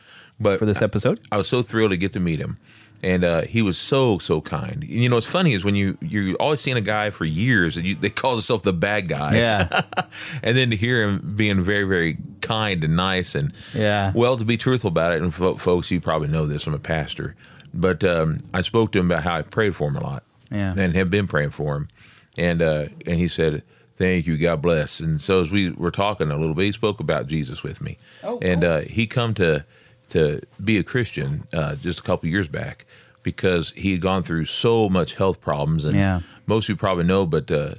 But 0.41 0.59
for 0.59 0.67
this 0.67 0.83
episode. 0.83 1.21
I 1.31 1.37
was 1.37 1.49
so 1.49 1.63
thrilled 1.63 1.93
to 1.93 1.97
get 1.97 2.13
to 2.13 2.21
meet 2.21 2.41
him, 2.41 2.59
and 3.05 3.23
uh, 3.23 3.43
he 3.43 3.63
was 3.63 3.77
so 3.79 4.19
so 4.19 4.41
kind. 4.41 4.83
And, 4.83 4.85
you 4.89 5.09
know, 5.09 5.17
what's 5.17 5.27
funny 5.27 5.53
is 5.53 5.65
when 5.65 5.75
you 5.77 5.97
you're 6.01 6.35
always 6.37 6.61
seeing 6.61 6.77
a 6.77 6.81
guy 6.81 7.11
for 7.11 7.25
years, 7.25 7.77
and 7.77 7.85
you, 7.87 7.95
they 7.95 8.11
call 8.11 8.33
himself 8.33 8.63
the 8.63 8.73
bad 8.73 9.09
guy. 9.09 9.37
Yeah, 9.37 9.83
and 10.43 10.57
then 10.57 10.71
to 10.71 10.77
hear 10.77 11.03
him 11.03 11.35
being 11.37 11.61
very 11.63 11.85
very 11.85 12.17
kind 12.41 12.83
and 12.85 12.97
nice 12.97 13.35
and 13.35 13.55
Yeah. 13.75 14.13
well 14.15 14.37
to 14.37 14.45
be 14.45 14.57
truthful 14.57 14.89
about 14.89 15.13
it 15.13 15.23
and 15.23 15.33
fo- 15.33 15.55
folks 15.57 15.91
you 15.91 15.99
probably 16.01 16.29
know 16.29 16.45
this 16.45 16.67
i'm 16.67 16.75
a 16.75 16.79
pastor 16.79 17.35
but 17.73 18.05
um, 18.05 18.37
i 18.53 18.61
spoke 18.61 18.93
to 18.93 18.99
him 18.99 19.11
about 19.11 19.23
how 19.23 19.37
i 19.37 19.41
prayed 19.43 19.75
for 19.75 19.89
him 19.89 19.97
a 19.97 20.01
lot 20.03 20.25
Yeah. 20.51 20.75
and 20.77 20.95
have 20.95 21.09
been 21.09 21.27
praying 21.27 21.51
for 21.51 21.75
him 21.77 21.89
and 22.37 22.61
uh, 22.61 22.87
and 23.07 23.19
he 23.19 23.29
said 23.29 23.63
thank 23.97 24.27
you 24.27 24.37
god 24.37 24.61
bless 24.61 25.01
and 25.01 25.19
so 25.23 25.41
as 25.41 25.51
we 25.51 25.71
were 25.71 25.91
talking 25.91 26.31
a 26.31 26.37
little 26.37 26.55
bit 26.55 26.65
he 26.67 26.73
spoke 26.73 27.01
about 27.01 27.29
jesus 27.29 27.63
with 27.63 27.81
me 27.81 27.97
Oh, 28.23 28.39
and 28.43 28.61
cool. 28.61 28.71
uh, 28.71 28.81
he 28.83 29.07
come 29.07 29.33
to 29.35 29.65
to 30.11 30.43
be 30.63 30.77
a 30.77 30.83
christian 30.85 31.47
uh, 31.55 31.77
just 31.77 32.01
a 32.01 32.03
couple 32.03 32.29
years 32.29 32.47
back 32.49 32.85
because 33.25 33.71
he 33.75 33.91
had 33.91 34.01
gone 34.01 34.23
through 34.23 34.45
so 34.45 34.89
much 34.89 35.15
health 35.17 35.41
problems 35.41 35.85
and 35.85 35.97
Yeah. 35.97 36.21
most 36.47 36.67
of 36.67 36.69
you 36.69 36.77
probably 36.77 37.03
know 37.05 37.27
but 37.27 37.51
uh, 37.51 37.75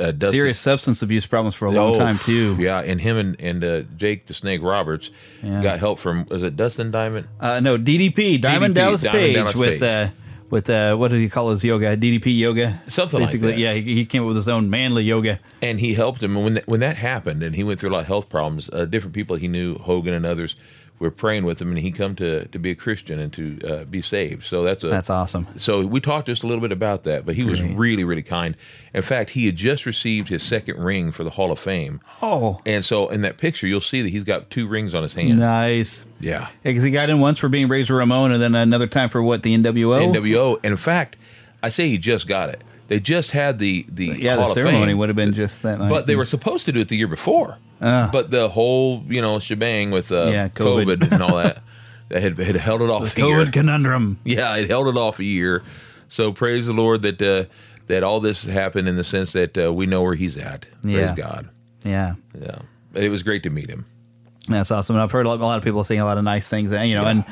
uh, 0.00 0.10
Dustin- 0.12 0.30
serious 0.30 0.58
substance 0.58 1.02
abuse 1.02 1.26
problems 1.26 1.54
for 1.54 1.66
a 1.66 1.70
long 1.70 1.94
Oh, 1.96 1.98
time 1.98 2.16
too. 2.16 2.56
Yeah, 2.58 2.80
and 2.80 2.98
him 2.98 3.18
and 3.18 3.36
and 3.38 3.62
uh, 3.62 3.82
Jake 3.98 4.24
the 4.24 4.32
Snake 4.32 4.62
Roberts 4.62 5.10
Yeah. 5.42 5.62
got 5.62 5.78
help 5.80 5.98
from 5.98 6.24
was 6.30 6.42
it 6.42 6.56
Dustin 6.56 6.90
Diamond? 6.90 7.28
Uh, 7.38 7.60
no, 7.60 7.76
DDP, 7.76 8.40
Diamond 8.40 8.74
DDP, 8.74 8.76
Dallas 8.76 9.02
Diamond 9.02 9.20
Page 9.20 9.34
Dallas 9.34 9.54
with 9.56 9.80
Page. 9.80 9.82
uh, 9.82 10.10
with 10.48 10.70
uh, 10.70 10.94
what 10.96 11.10
did 11.10 11.20
he 11.20 11.28
call 11.28 11.50
his 11.50 11.62
yoga? 11.64 11.94
DDP 11.96 12.38
yoga, 12.38 12.80
Something 12.86 13.20
like 13.20 13.28
Basically, 13.30 13.52
that. 13.52 13.58
Yeah, 13.58 13.72
he, 13.74 13.94
he 13.94 14.04
came 14.06 14.22
up 14.22 14.28
with 14.28 14.36
his 14.36 14.48
own 14.48 14.68
manly 14.70 15.02
yoga. 15.02 15.40
And 15.62 15.80
he 15.80 15.94
helped 15.94 16.22
him 16.22 16.36
and 16.36 16.44
when 16.44 16.54
that, 16.54 16.66
when 16.66 16.80
that 16.80 16.96
happened, 16.98 17.42
and 17.42 17.54
he 17.56 17.64
went 17.64 17.80
through 17.80 17.88
a 17.90 17.92
lot 17.94 18.00
of 18.02 18.06
health 18.06 18.28
problems. 18.28 18.68
Uh, 18.70 18.84
different 18.84 19.14
people 19.14 19.36
he 19.36 19.48
knew, 19.48 19.76
Hogan 19.78 20.12
and 20.14 20.24
others, 20.26 20.54
were 21.06 21.10
praying 21.10 21.44
with 21.44 21.60
him, 21.60 21.68
and 21.70 21.78
he 21.78 21.90
come 21.90 22.14
to 22.16 22.46
to 22.48 22.58
be 22.58 22.70
a 22.70 22.74
Christian 22.74 23.18
and 23.18 23.32
to 23.32 23.60
uh, 23.66 23.84
be 23.84 24.00
saved. 24.02 24.44
So 24.44 24.62
that's 24.64 24.82
a 24.84 24.88
That's 24.88 25.10
awesome. 25.10 25.46
So 25.56 25.86
we 25.86 26.00
talked 26.00 26.26
just 26.26 26.42
a 26.42 26.46
little 26.46 26.62
bit 26.62 26.72
about 26.72 27.04
that, 27.04 27.24
but 27.26 27.34
he 27.34 27.44
was 27.44 27.62
really 27.62 28.04
really 28.04 28.22
kind. 28.22 28.56
In 28.94 29.02
fact, 29.02 29.30
he 29.30 29.46
had 29.46 29.56
just 29.56 29.86
received 29.86 30.28
his 30.28 30.42
second 30.42 30.78
ring 30.82 31.12
for 31.12 31.24
the 31.24 31.30
Hall 31.30 31.50
of 31.52 31.58
Fame, 31.58 32.00
Oh, 32.20 32.60
and 32.66 32.84
so 32.84 33.08
in 33.08 33.22
that 33.22 33.38
picture 33.38 33.66
you'll 33.66 33.80
see 33.80 34.02
that 34.02 34.08
he's 34.10 34.24
got 34.24 34.50
two 34.50 34.66
rings 34.68 34.94
on 34.94 35.02
his 35.02 35.14
hand. 35.14 35.38
nice. 35.38 36.06
Yeah. 36.20 36.48
Because 36.62 36.82
he 36.84 36.90
got 36.90 37.10
in 37.10 37.18
once 37.20 37.38
for 37.40 37.48
being 37.48 37.68
Razor 37.68 37.94
Ramon, 37.96 38.32
and 38.32 38.40
then 38.42 38.54
another 38.54 38.86
time 38.86 39.08
for 39.08 39.22
what 39.22 39.42
the 39.42 39.56
NWO. 39.56 40.12
NWO. 40.14 40.56
And 40.62 40.66
in 40.72 40.76
fact, 40.76 41.16
I 41.62 41.68
say 41.68 41.88
he 41.88 41.98
just 41.98 42.26
got 42.28 42.48
it. 42.48 42.62
They 42.92 43.00
just 43.00 43.30
had 43.30 43.58
the 43.58 43.86
the 43.88 44.04
yeah, 44.18 44.36
Hall 44.36 44.48
the 44.48 44.54
ceremony 44.54 44.88
Fame, 44.88 44.98
would 44.98 45.08
have 45.08 45.16
been 45.16 45.32
just 45.32 45.62
that 45.62 45.78
night. 45.78 45.88
but 45.88 46.06
they 46.06 46.14
were 46.14 46.26
supposed 46.26 46.66
to 46.66 46.72
do 46.72 46.80
it 46.82 46.88
the 46.88 46.96
year 46.96 47.08
before. 47.08 47.56
Uh. 47.80 48.10
but 48.10 48.30
the 48.30 48.50
whole 48.50 49.02
you 49.08 49.22
know 49.22 49.38
shebang 49.38 49.90
with 49.90 50.12
uh, 50.12 50.24
Yeah, 50.26 50.48
COVID. 50.48 50.96
COVID. 50.98 51.12
and 51.12 51.22
all 51.22 51.36
that, 51.36 51.62
they 52.10 52.20
had, 52.20 52.36
had 52.36 52.56
held 52.56 52.82
it 52.82 52.90
off 52.90 53.16
a 53.16 53.20
year. 53.22 53.36
COVID 53.46 53.52
conundrum. 53.54 54.18
Yeah, 54.24 54.54
it 54.58 54.68
held 54.68 54.88
it 54.88 54.98
off 54.98 55.18
a 55.20 55.24
year. 55.24 55.62
So 56.08 56.32
praise 56.34 56.66
the 56.66 56.74
Lord 56.74 57.00
that 57.00 57.22
uh, 57.22 57.44
that 57.86 58.02
all 58.02 58.20
this 58.20 58.44
happened 58.44 58.88
in 58.88 58.96
the 58.96 59.04
sense 59.04 59.32
that 59.32 59.56
uh, 59.56 59.72
we 59.72 59.86
know 59.86 60.02
where 60.02 60.14
He's 60.14 60.36
at. 60.36 60.66
Praise 60.82 60.94
Yeah. 60.96 61.14
God. 61.16 61.48
Yeah. 61.82 62.16
Yeah, 62.38 62.58
but 62.92 63.04
it 63.04 63.08
was 63.08 63.22
great 63.22 63.42
to 63.44 63.50
meet 63.50 63.70
him. 63.70 63.86
That's 64.48 64.70
awesome. 64.70 64.96
And 64.96 65.02
I've 65.02 65.10
heard 65.12 65.24
a 65.24 65.30
lot, 65.30 65.40
a 65.40 65.44
lot 65.46 65.56
of 65.56 65.64
people 65.64 65.82
saying 65.82 66.02
a 66.02 66.04
lot 66.04 66.18
of 66.18 66.24
nice 66.24 66.46
things, 66.50 66.72
and 66.72 66.90
you 66.90 66.96
know, 66.96 67.06
and 67.06 67.24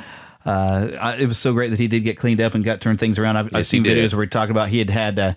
uh, 0.47 0.89
I, 1.01 1.17
it 1.17 1.27
was 1.27 1.39
so 1.39 1.53
great 1.53 1.69
that 1.71 1.79
he 1.79 1.87
did 1.89 2.01
get 2.05 2.17
cleaned 2.17 2.41
up 2.41 2.55
and 2.55 2.65
got 2.65 2.81
turned 2.81 2.99
things 2.99 3.19
around. 3.19 3.37
I've, 3.37 3.47
I've 3.47 3.53
Yes, 3.53 3.71
he 3.71 3.77
seen 3.79 3.85
videos 3.85 4.15
where 4.15 4.25
he 4.25 4.29
talked 4.31 4.51
about 4.51 4.69
he 4.71 4.79
had 4.79 4.91
had 4.91 5.19
uh, 5.19 5.35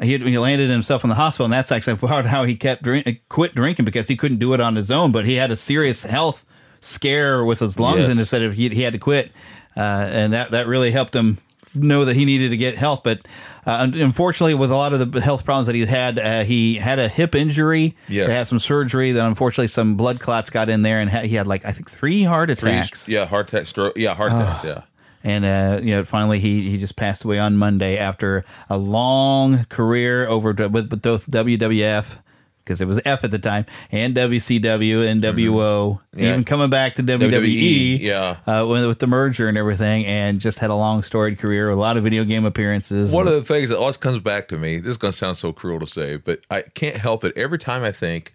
he 0.00 0.12
had 0.12 0.22
he 0.22 0.38
landed 0.38 0.70
himself 0.70 1.04
in 1.04 1.08
the 1.08 1.16
hospital, 1.16 1.46
and 1.46 1.52
that's 1.52 1.72
actually 1.72 1.96
part 2.08 2.24
of 2.24 2.30
how 2.30 2.44
he 2.44 2.54
kept 2.56 2.82
drink, 2.82 3.22
quit 3.28 3.54
drinking 3.54 3.84
because 3.84 4.08
he 4.08 4.16
couldn't 4.16 4.38
do 4.38 4.52
it 4.54 4.60
on 4.60 4.76
his 4.76 4.90
own. 4.90 5.10
But 5.12 5.24
he 5.26 5.34
had 5.34 5.50
a 5.50 5.56
serious 5.56 6.04
health 6.04 6.44
scare 6.80 7.44
with 7.44 7.58
his 7.60 7.80
lungs, 7.80 8.00
Yes. 8.00 8.08
and 8.10 8.18
instead 8.18 8.42
of 8.42 8.54
he, 8.54 8.68
he 8.68 8.82
had 8.82 8.92
to 8.92 8.98
quit, 8.98 9.32
uh, 9.76 9.80
and 9.80 10.32
that 10.32 10.50
that 10.52 10.66
really 10.66 10.90
helped 10.92 11.14
him 11.16 11.38
know 11.76 12.04
that 12.04 12.14
he 12.16 12.24
needed 12.24 12.50
to 12.50 12.56
get 12.56 12.76
help. 12.76 13.04
But 13.04 13.26
uh, 13.66 13.88
unfortunately, 13.94 14.54
with 14.54 14.70
a 14.70 14.76
lot 14.76 14.92
of 14.92 15.12
the 15.12 15.20
health 15.20 15.44
problems 15.44 15.66
that 15.66 15.74
he's 15.76 15.88
had, 15.88 16.18
uh, 16.18 16.44
he 16.44 16.76
had 16.76 16.98
a 16.98 17.08
hip 17.08 17.34
injury. 17.34 17.94
Yes. 18.08 18.28
He 18.30 18.34
had 18.36 18.46
some 18.46 18.58
surgery. 18.58 19.12
Then 19.12 19.26
unfortunately, 19.26 19.68
some 19.68 19.96
blood 19.96 20.20
clots 20.20 20.50
got 20.50 20.68
in 20.68 20.82
there, 20.82 20.98
and 21.00 21.10
ha- 21.10 21.22
he 21.22 21.34
had 21.36 21.46
like 21.46 21.64
I 21.64 21.72
think 21.72 21.90
three 21.90 22.22
heart 22.24 22.48
Three- 22.58 22.70
attacks. 22.70 23.08
yeah, 23.08 23.24
heart 23.26 23.48
attack, 23.48 23.66
stroke. 23.66 23.96
Yeah, 23.96 24.14
heart 24.14 24.32
attacks. 24.32 24.64
Yeah, 24.64 24.82
And 25.24 25.44
uh, 25.44 25.80
you 25.82 25.90
know, 25.92 26.04
finally 26.04 26.38
he 26.40 26.70
he 26.70 26.76
just 26.78 26.96
passed 26.96 27.24
away 27.24 27.38
on 27.38 27.56
Monday 27.56 27.96
after 27.98 28.44
a 28.70 28.76
long 28.76 29.64
career 29.68 30.26
over 30.28 30.52
with, 30.52 30.70
with 30.92 31.02
both 31.02 31.26
WWF 31.30 32.18
because 32.66 32.80
it 32.80 32.86
was 32.86 33.00
F 33.04 33.22
at 33.22 33.30
the 33.30 33.38
time 33.38 33.64
and 33.92 34.14
WCW 34.16 35.06
and 35.08 35.22
WO, 35.22 36.00
Mm-hmm. 36.12 36.18
Yeah. 36.20 36.28
even 36.30 36.44
coming 36.44 36.68
back 36.70 36.94
to 36.96 37.02
WWE, 37.02 37.30
WWE, 37.30 38.00
yeah. 38.00 38.36
uh, 38.46 38.66
with, 38.66 38.86
with 38.86 38.98
the 38.98 39.06
merger 39.06 39.48
and 39.48 39.56
everything, 39.56 40.04
and 40.06 40.40
just 40.40 40.58
had 40.58 40.70
a 40.70 40.74
long 40.74 41.02
storied 41.04 41.38
career, 41.38 41.70
a 41.70 41.76
lot 41.76 41.96
of 41.96 42.02
video 42.04 42.24
game 42.24 42.44
appearances. 42.44 43.12
One 43.12 43.26
of 43.28 43.34
the 43.34 43.44
things 43.44 43.68
that 43.70 43.78
always 43.78 43.96
comes 43.96 44.20
back 44.20 44.48
to 44.48 44.58
me, 44.58 44.78
this 44.78 44.90
is 44.92 44.98
going 44.98 45.12
to 45.12 45.16
sound 45.16 45.36
so 45.36 45.52
cruel 45.52 45.78
to 45.80 45.86
say, 45.86 46.16
but 46.16 46.40
I 46.50 46.62
can't 46.62 46.96
help 46.96 47.22
it. 47.24 47.32
Every 47.36 47.58
time 47.58 47.84
I 47.84 47.92
think 47.92 48.34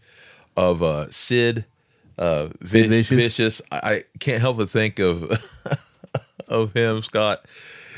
of 0.56 0.82
uh, 0.84 1.10
Sid, 1.10 1.66
uh, 2.18 2.50
Sid 2.64 2.84
Vi- 2.84 2.88
Vicious? 3.02 3.18
Vicious, 3.18 3.62
I, 3.72 3.78
I 3.78 4.04
can't 4.20 4.40
help 4.42 4.58
but 4.58 4.70
think 4.70 5.00
of 5.00 5.32
of 6.48 6.74
him, 6.74 7.02
Scott, 7.02 7.44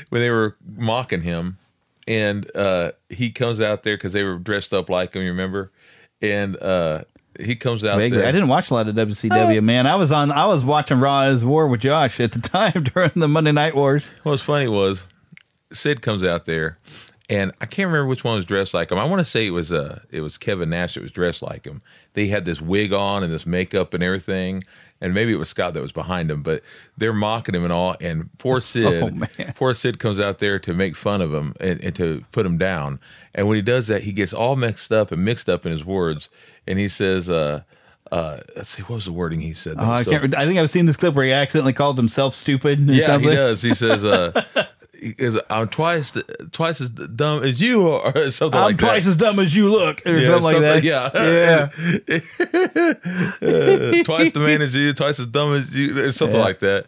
when 0.08 0.20
they 0.22 0.30
were 0.30 0.56
mocking 0.76 1.20
him, 1.22 1.58
and 2.06 2.50
uh, 2.56 2.92
he 3.08 3.30
comes 3.30 3.60
out 3.60 3.82
there 3.82 3.96
because 3.96 4.12
they 4.12 4.22
were 4.22 4.38
dressed 4.38 4.72
up 4.72 4.88
like 4.88 5.14
him. 5.14 5.22
You 5.22 5.28
remember? 5.28 5.70
And 6.32 6.56
uh, 6.56 7.04
he 7.38 7.56
comes 7.56 7.84
out 7.84 7.98
Vaguely. 7.98 8.18
there. 8.18 8.28
I 8.28 8.32
didn't 8.32 8.48
watch 8.48 8.70
a 8.70 8.74
lot 8.74 8.88
of 8.88 8.94
WCW, 8.94 9.62
man. 9.62 9.86
I 9.86 9.96
was 9.96 10.12
on. 10.12 10.30
I 10.30 10.46
was 10.46 10.64
watching 10.64 11.00
Raw 11.00 11.22
is 11.22 11.44
War 11.44 11.66
with 11.66 11.80
Josh 11.80 12.20
at 12.20 12.32
the 12.32 12.40
time 12.48 12.84
during 12.84 13.12
the 13.14 13.28
Monday 13.28 13.52
Night 13.52 13.74
Wars. 13.74 14.12
What 14.22 14.32
was 14.32 14.42
funny 14.42 14.68
was 14.68 15.06
Sid 15.72 16.02
comes 16.02 16.24
out 16.24 16.44
there, 16.44 16.76
and 17.28 17.52
I 17.60 17.66
can't 17.66 17.86
remember 17.88 18.06
which 18.06 18.24
one 18.24 18.36
was 18.36 18.44
dressed 18.44 18.74
like 18.74 18.92
him. 18.92 18.98
I 18.98 19.04
want 19.04 19.20
to 19.20 19.24
say 19.24 19.46
it 19.46 19.50
was 19.50 19.72
uh 19.72 20.00
it 20.10 20.20
was 20.20 20.38
Kevin 20.38 20.70
Nash 20.70 20.94
that 20.94 21.02
was 21.02 21.12
dressed 21.12 21.42
like 21.42 21.64
him. 21.64 21.80
They 22.12 22.28
had 22.28 22.44
this 22.44 22.60
wig 22.60 22.92
on 22.92 23.22
and 23.22 23.32
this 23.32 23.46
makeup 23.46 23.94
and 23.94 24.02
everything, 24.02 24.62
and 25.00 25.12
maybe 25.14 25.32
it 25.32 25.38
was 25.38 25.48
Scott 25.48 25.74
that 25.74 25.82
was 25.82 25.92
behind 25.92 26.30
him. 26.30 26.42
But 26.42 26.62
they're 26.96 27.12
mocking 27.12 27.54
him 27.54 27.64
and 27.64 27.72
all. 27.72 27.96
And 28.00 28.30
poor 28.38 28.60
Sid, 28.62 28.84
Oh, 29.38 29.44
poor 29.54 29.74
Sid 29.74 29.98
comes 29.98 30.18
out 30.20 30.38
there 30.38 30.58
to 30.60 30.72
make 30.74 30.96
fun 30.96 31.20
of 31.20 31.32
him 31.34 31.54
and, 31.60 31.80
and 31.82 31.94
to 31.96 32.24
put 32.32 32.46
him 32.46 32.58
down. 32.58 33.00
And 33.34 33.48
when 33.48 33.56
he 33.56 33.62
does 33.62 33.88
that, 33.88 34.02
he 34.02 34.12
gets 34.12 34.32
all 34.32 34.56
mixed 34.56 34.92
up 34.92 35.12
and 35.12 35.24
mixed 35.24 35.48
up 35.48 35.66
in 35.66 35.72
his 35.72 35.84
words, 35.84 36.28
and 36.66 36.78
he 36.78 36.88
says. 36.88 37.28
uh 37.30 37.62
uh, 38.12 38.38
let's 38.54 38.68
see, 38.68 38.82
what 38.82 38.96
was 38.96 39.06
the 39.06 39.12
wording 39.12 39.40
he 39.40 39.54
said? 39.54 39.74
Oh, 39.78 39.90
I 39.90 40.02
so-. 40.02 40.12
I 40.12 40.18
think 40.44 40.58
I've 40.58 40.70
seen 40.70 40.84
this 40.86 40.96
clip 40.96 41.14
where 41.14 41.24
he 41.24 41.32
accidentally 41.32 41.72
calls 41.72 41.96
himself 41.96 42.34
stupid. 42.34 42.78
Yeah, 42.80 43.06
something. 43.06 43.30
he 43.30 43.34
does. 43.34 43.62
He 43.62 43.74
says, 43.74 44.04
uh, 44.04 44.30
is, 45.00 45.38
"I'm 45.50 45.68
twice 45.68 46.16
twice 46.52 46.80
as 46.80 46.90
dumb 46.90 47.42
as 47.44 47.60
you 47.60 47.88
are," 47.90 48.12
or 48.16 48.30
something 48.30 48.58
I'm 48.58 48.64
like 48.66 48.76
that. 48.78 48.86
twice 48.86 49.06
as 49.06 49.16
dumb 49.16 49.38
as 49.38 49.54
you 49.54 49.68
look, 49.70 50.00
or 50.06 50.16
Yeah, 50.16 50.26
something 50.26 50.62
like 50.62 50.82
that. 50.82 50.82
Yeah, 50.84 51.10
Yeah. 51.14 52.20
Uh, 53.44 54.02
twice 54.04 54.32
the 54.32 54.40
man 54.40 54.62
as 54.62 54.74
you, 54.74 54.92
twice 54.92 55.18
as 55.20 55.26
dumb 55.26 55.54
as 55.54 55.70
you, 55.74 55.98
or 56.06 56.12
something 56.12 56.38
Yeah. 56.38 56.44
like 56.44 56.58
that. 56.60 56.86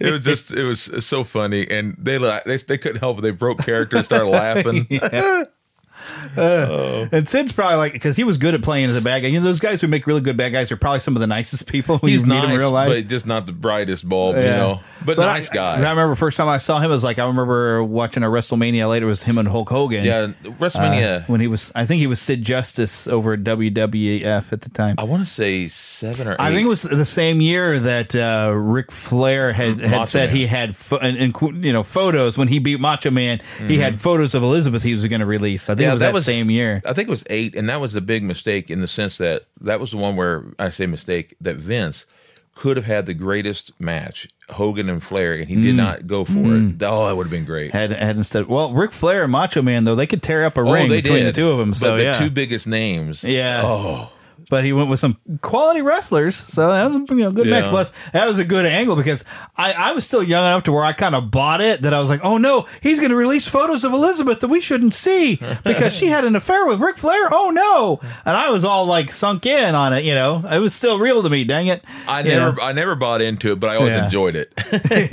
It 0.00 0.12
was 0.12 0.24
just, 0.24 0.50
it 0.52 0.64
was 0.64 0.90
so 1.04 1.24
funny, 1.24 1.68
and 1.70 1.96
they 1.98 2.18
like 2.18 2.44
they, 2.44 2.56
they 2.56 2.78
couldn't 2.78 3.00
help 3.00 3.18
it. 3.18 3.22
They 3.22 3.30
broke 3.30 3.58
character 3.64 3.96
and 3.96 4.04
started 4.04 4.28
laughing. 4.28 4.86
And 6.38 7.28
Sid's 7.28 7.52
probably 7.52 7.76
like 7.76 7.92
because 7.92 8.16
he 8.16 8.24
was 8.24 8.38
good 8.38 8.54
at 8.54 8.62
playing 8.62 8.86
as 8.86 8.96
a 8.96 9.00
bad 9.00 9.20
guy. 9.22 9.28
You 9.28 9.40
know, 9.40 9.44
those 9.44 9.60
guys 9.60 9.80
who 9.80 9.88
make 9.88 10.06
really 10.06 10.20
good 10.20 10.36
bad 10.36 10.50
guys 10.50 10.70
are 10.70 10.76
probably 10.76 11.00
some 11.00 11.16
of 11.16 11.20
the 11.20 11.26
nicest 11.26 11.66
people 11.72 11.98
when 11.98 12.10
He's 12.12 12.22
you 12.22 12.28
meet 12.28 12.42
in 12.42 12.50
nice, 12.50 12.58
real 12.58 12.70
life. 12.70 12.88
but 12.88 13.06
just 13.08 13.26
not 13.26 13.46
the 13.46 13.52
brightest 13.52 14.08
bulb, 14.08 14.36
you 14.36 14.42
know. 14.42 14.80
But, 15.04 15.18
nice 15.18 15.50
I, 15.50 15.54
guy. 15.54 15.76
I 15.76 15.90
remember 15.90 16.14
first 16.14 16.36
time 16.36 16.48
I 16.48 16.58
saw 16.58 16.78
him 16.78 16.90
it 16.90 16.94
was 16.94 17.04
like 17.04 17.18
I 17.18 17.26
remember 17.26 17.82
watching 17.82 18.22
a 18.22 18.26
WrestleMania 18.26 18.88
later 18.88 19.06
it 19.06 19.08
was 19.08 19.22
him 19.22 19.38
and 19.38 19.48
Hulk 19.48 19.68
Hogan. 19.68 20.04
yeah, 20.04 20.28
WrestleMania. 20.42 21.22
Uh, 21.22 21.24
when 21.26 21.40
he 21.40 21.46
was, 21.46 21.72
I 21.74 21.86
think 21.86 22.00
he 22.00 22.06
was 22.06 22.20
Sid 22.20 22.42
Justice 22.42 23.06
over 23.06 23.34
at 23.34 23.44
WWF 23.44 24.52
at 24.52 24.60
the 24.60 24.70
time. 24.70 24.96
I 24.98 25.04
want 25.04 25.24
to 25.24 25.30
say 25.30 25.68
seven 25.68 26.28
or 26.28 26.32
eight. 26.32 26.40
I 26.40 26.52
think 26.52 26.66
it 26.66 26.68
was 26.68 26.82
the 26.82 27.04
same 27.04 27.40
year 27.40 27.78
that 27.80 28.14
uh, 28.14 28.52
Ric 28.54 28.90
Flair 28.90 29.52
had, 29.52 29.80
had 29.80 29.90
Macho 29.90 30.04
said 30.04 30.30
Man. 30.30 30.36
he 30.36 30.46
had 30.46 30.76
pho- 30.76 30.98
and, 30.98 31.16
and, 31.16 31.64
you 31.64 31.72
know 31.72 31.82
photos 31.82 32.36
when 32.36 32.48
he 32.48 32.58
beat 32.58 32.80
Macho 32.80 33.10
Man. 33.10 33.40
He 33.66 33.78
had 33.78 34.00
photos 34.00 34.34
of 34.34 34.42
Elizabeth 34.42 34.82
he 34.82 34.94
was 34.94 35.06
going 35.06 35.20
to 35.20 35.26
release. 35.26 35.68
I 35.70 35.74
think 35.74 35.87
it 35.90 35.92
was 35.92 36.00
that, 36.00 36.16
same 36.22 36.50
year. 36.50 36.82
I 36.84 36.92
think 36.92 37.08
it 37.08 37.10
was 37.10 37.24
eight, 37.28 37.54
and 37.54 37.68
that 37.68 37.80
was 37.80 37.92
the 37.92 38.00
big 38.00 38.22
mistake 38.22 38.70
in 38.70 38.80
the 38.80 38.88
sense 38.88 39.18
that 39.18 39.44
that 39.60 39.80
was 39.80 39.90
the 39.92 39.96
one 39.96 40.16
where 40.16 40.44
I 40.58 40.70
say 40.70 40.86
mistake 40.86 41.34
that 41.40 41.56
Vince 41.56 42.06
could 42.54 42.76
have 42.76 42.86
had 42.86 43.06
the 43.06 43.14
greatest 43.14 43.78
match, 43.80 44.26
Hogan 44.50 44.88
and 44.88 45.00
Flair, 45.00 45.34
and 45.34 45.48
he 45.48 45.54
Mm. 45.54 45.62
did 45.62 45.74
not 45.76 46.06
go 46.08 46.24
for 46.24 46.38
it. 46.38 46.82
Oh, 46.82 47.06
that 47.06 47.16
would 47.16 47.26
have 47.26 47.30
been 47.30 47.44
great. 47.44 47.72
Had 47.72 47.92
had 47.92 48.16
instead. 48.16 48.48
Well, 48.48 48.72
Ric 48.72 48.90
Flair 48.92 49.22
and 49.22 49.30
Macho 49.32 49.62
Man 49.62 49.84
though 49.84 49.94
they 49.94 50.08
could 50.08 50.22
tear 50.22 50.44
up 50.44 50.58
a 50.58 50.62
oh, 50.62 50.72
ring 50.72 50.88
between 50.88 51.24
did. 51.24 51.26
the 51.34 51.40
two 51.40 51.50
of 51.52 51.58
them. 51.58 51.72
So 51.72 51.90
but 51.92 51.96
the 51.98 52.02
yeah, 52.02 52.12
two 52.14 52.30
biggest 52.30 52.66
names. 52.66 53.22
yeah. 53.22 53.62
Oh, 53.64 54.10
but 54.50 54.64
he 54.64 54.72
went 54.72 54.88
with 54.90 54.98
some 55.00 55.16
quality 55.42 55.82
wrestlers, 55.82 56.36
so 56.36 56.68
that 56.68 56.84
was 56.84 56.94
a 56.96 56.98
you 57.10 57.16
know, 57.16 57.30
good 57.32 57.46
match. 57.46 57.66
Plus, 57.70 57.92
that 58.12 58.26
was 58.26 58.38
a 58.38 58.44
good 58.44 58.66
angle 58.66 58.96
because 58.96 59.24
I, 59.56 59.72
I 59.72 59.92
was 59.92 60.06
still 60.06 60.22
young 60.22 60.44
enough 60.46 60.64
to 60.64 60.72
where 60.72 60.84
I 60.84 60.92
kind 60.92 61.14
of 61.14 61.30
bought 61.30 61.60
it. 61.60 61.82
That 61.82 61.92
I 61.94 62.00
was 62.00 62.08
like, 62.10 62.20
oh 62.24 62.38
no, 62.38 62.66
he's 62.80 62.98
going 62.98 63.10
to 63.10 63.16
release 63.16 63.46
photos 63.46 63.84
of 63.84 63.92
Elizabeth 63.92 64.40
that 64.40 64.48
we 64.48 64.60
shouldn't 64.60 64.94
see 64.94 65.36
because 65.64 65.94
she 65.94 66.06
had 66.06 66.24
an 66.24 66.34
affair 66.36 66.66
with 66.66 66.80
Ric 66.80 66.96
Flair. 66.96 67.28
Oh 67.32 67.50
no! 67.50 68.00
And 68.24 68.36
I 68.36 68.50
was 68.50 68.64
all 68.64 68.86
like 68.86 69.12
sunk 69.12 69.46
in 69.46 69.74
on 69.74 69.92
it. 69.92 70.04
You 70.04 70.14
know, 70.14 70.44
it 70.50 70.58
was 70.58 70.74
still 70.74 70.98
real 70.98 71.22
to 71.22 71.28
me. 71.30 71.44
Dang 71.44 71.66
it! 71.68 71.84
I 72.06 72.20
You 72.20 72.28
never, 72.30 72.56
know? 72.56 72.62
I 72.62 72.72
never 72.72 72.94
bought 72.94 73.20
into 73.20 73.52
it, 73.52 73.60
but 73.60 73.70
I 73.70 73.76
always 73.76 73.94
Yeah. 73.94 74.04
enjoyed 74.04 74.36
it. 74.36 74.52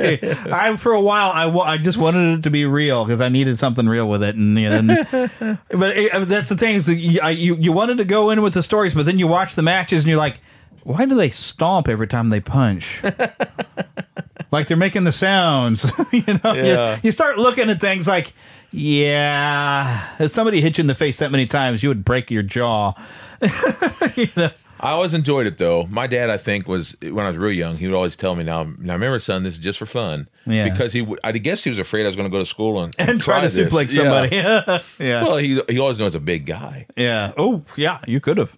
I 0.51 0.75
for 0.77 0.93
a 0.93 1.01
while 1.01 1.31
I, 1.31 1.45
wa- 1.45 1.63
I 1.63 1.77
just 1.77 1.97
wanted 1.97 2.39
it 2.39 2.43
to 2.43 2.49
be 2.49 2.65
real 2.65 3.05
because 3.05 3.21
I 3.21 3.29
needed 3.29 3.59
something 3.59 3.87
real 3.87 4.07
with 4.07 4.23
it, 4.23 4.35
and 4.35 4.57
you 4.57 4.69
know, 4.69 4.77
and- 4.77 5.59
but 5.69 5.97
it, 5.97 6.27
that's 6.27 6.49
the 6.49 6.55
thing 6.57 6.75
is 6.75 6.87
you, 6.89 7.19
I- 7.21 7.29
you 7.31 7.55
you 7.55 7.71
wanted 7.71 7.97
to 7.99 8.05
go 8.05 8.29
in 8.29 8.41
with 8.41 8.53
the 8.53 8.63
stories, 8.63 8.93
but 8.93 9.05
then 9.05 9.19
you 9.19 9.24
watch 9.27 9.55
the 9.55 9.61
matches 9.61 10.03
and 10.03 10.09
you're 10.09 10.17
like, 10.17 10.39
why 10.83 11.05
do 11.05 11.15
they 11.15 11.29
stomp 11.29 11.87
every 11.87 12.07
time 12.07 12.29
they 12.29 12.39
punch? 12.39 13.01
like 14.51 14.67
they're 14.67 14.77
making 14.77 15.03
the 15.03 15.11
sounds, 15.11 15.83
you 16.11 16.23
know. 16.43 16.53
You- 16.53 16.63
Yeah. 16.63 16.99
You, 17.03 17.11
start 17.11 17.37
looking 17.37 17.69
at 17.69 17.81
things 17.81 18.07
like, 18.07 18.33
yeah, 18.71 20.15
if 20.19 20.31
somebody 20.31 20.61
hit 20.61 20.77
you 20.77 20.81
in 20.83 20.87
the 20.87 20.95
face 20.95 21.19
that 21.19 21.31
many 21.31 21.47
times, 21.47 21.81
you 21.83 21.89
would 21.89 22.03
break 22.05 22.29
your 22.31 22.43
jaw. 22.43 22.93
you 24.15 24.27
know? 24.35 24.51
I 24.79 24.91
always 24.91 25.13
enjoyed 25.13 25.47
it 25.47 25.57
though. 25.57 25.87
My 25.87 26.05
dad, 26.05 26.29
I 26.29 26.37
think, 26.37 26.67
was 26.67 26.95
when 27.01 27.25
I 27.25 27.29
was 27.29 27.37
real 27.37 27.53
young. 27.53 27.75
He 27.75 27.87
would 27.87 27.95
always 27.95 28.15
tell 28.17 28.35
me, 28.35 28.43
"Now, 28.43 28.63
now, 28.77 28.93
remember, 28.93 29.17
son, 29.19 29.43
this 29.43 29.53
is 29.53 29.59
just 29.59 29.79
for 29.79 29.85
fun." 29.85 30.27
Yeah. 30.45 30.69
Because 30.69 30.91
he, 30.91 31.01
would, 31.01 31.19
I 31.23 31.31
guess, 31.31 31.63
he 31.63 31.69
was 31.69 31.79
afraid 31.79 32.03
I 32.03 32.07
was 32.07 32.15
going 32.17 32.29
to 32.29 32.31
go 32.31 32.39
to 32.39 32.45
school 32.45 32.83
and, 32.83 32.93
And 32.99 33.21
try 33.21 33.39
to 33.47 33.47
this. 33.47 33.73
suplex 33.73 33.91
Yeah. 33.95 34.03
somebody. 34.03 34.35
yeah. 34.99 35.23
Well, 35.23 35.37
he 35.37 35.61
he 35.69 35.79
always 35.79 35.97
knows 35.97 36.13
a 36.13 36.19
big 36.19 36.45
guy. 36.45 36.87
Yeah. 36.97 37.31
Oh, 37.37 37.63
yeah. 37.77 37.99
You 38.05 38.19
could 38.19 38.37
have. 38.37 38.55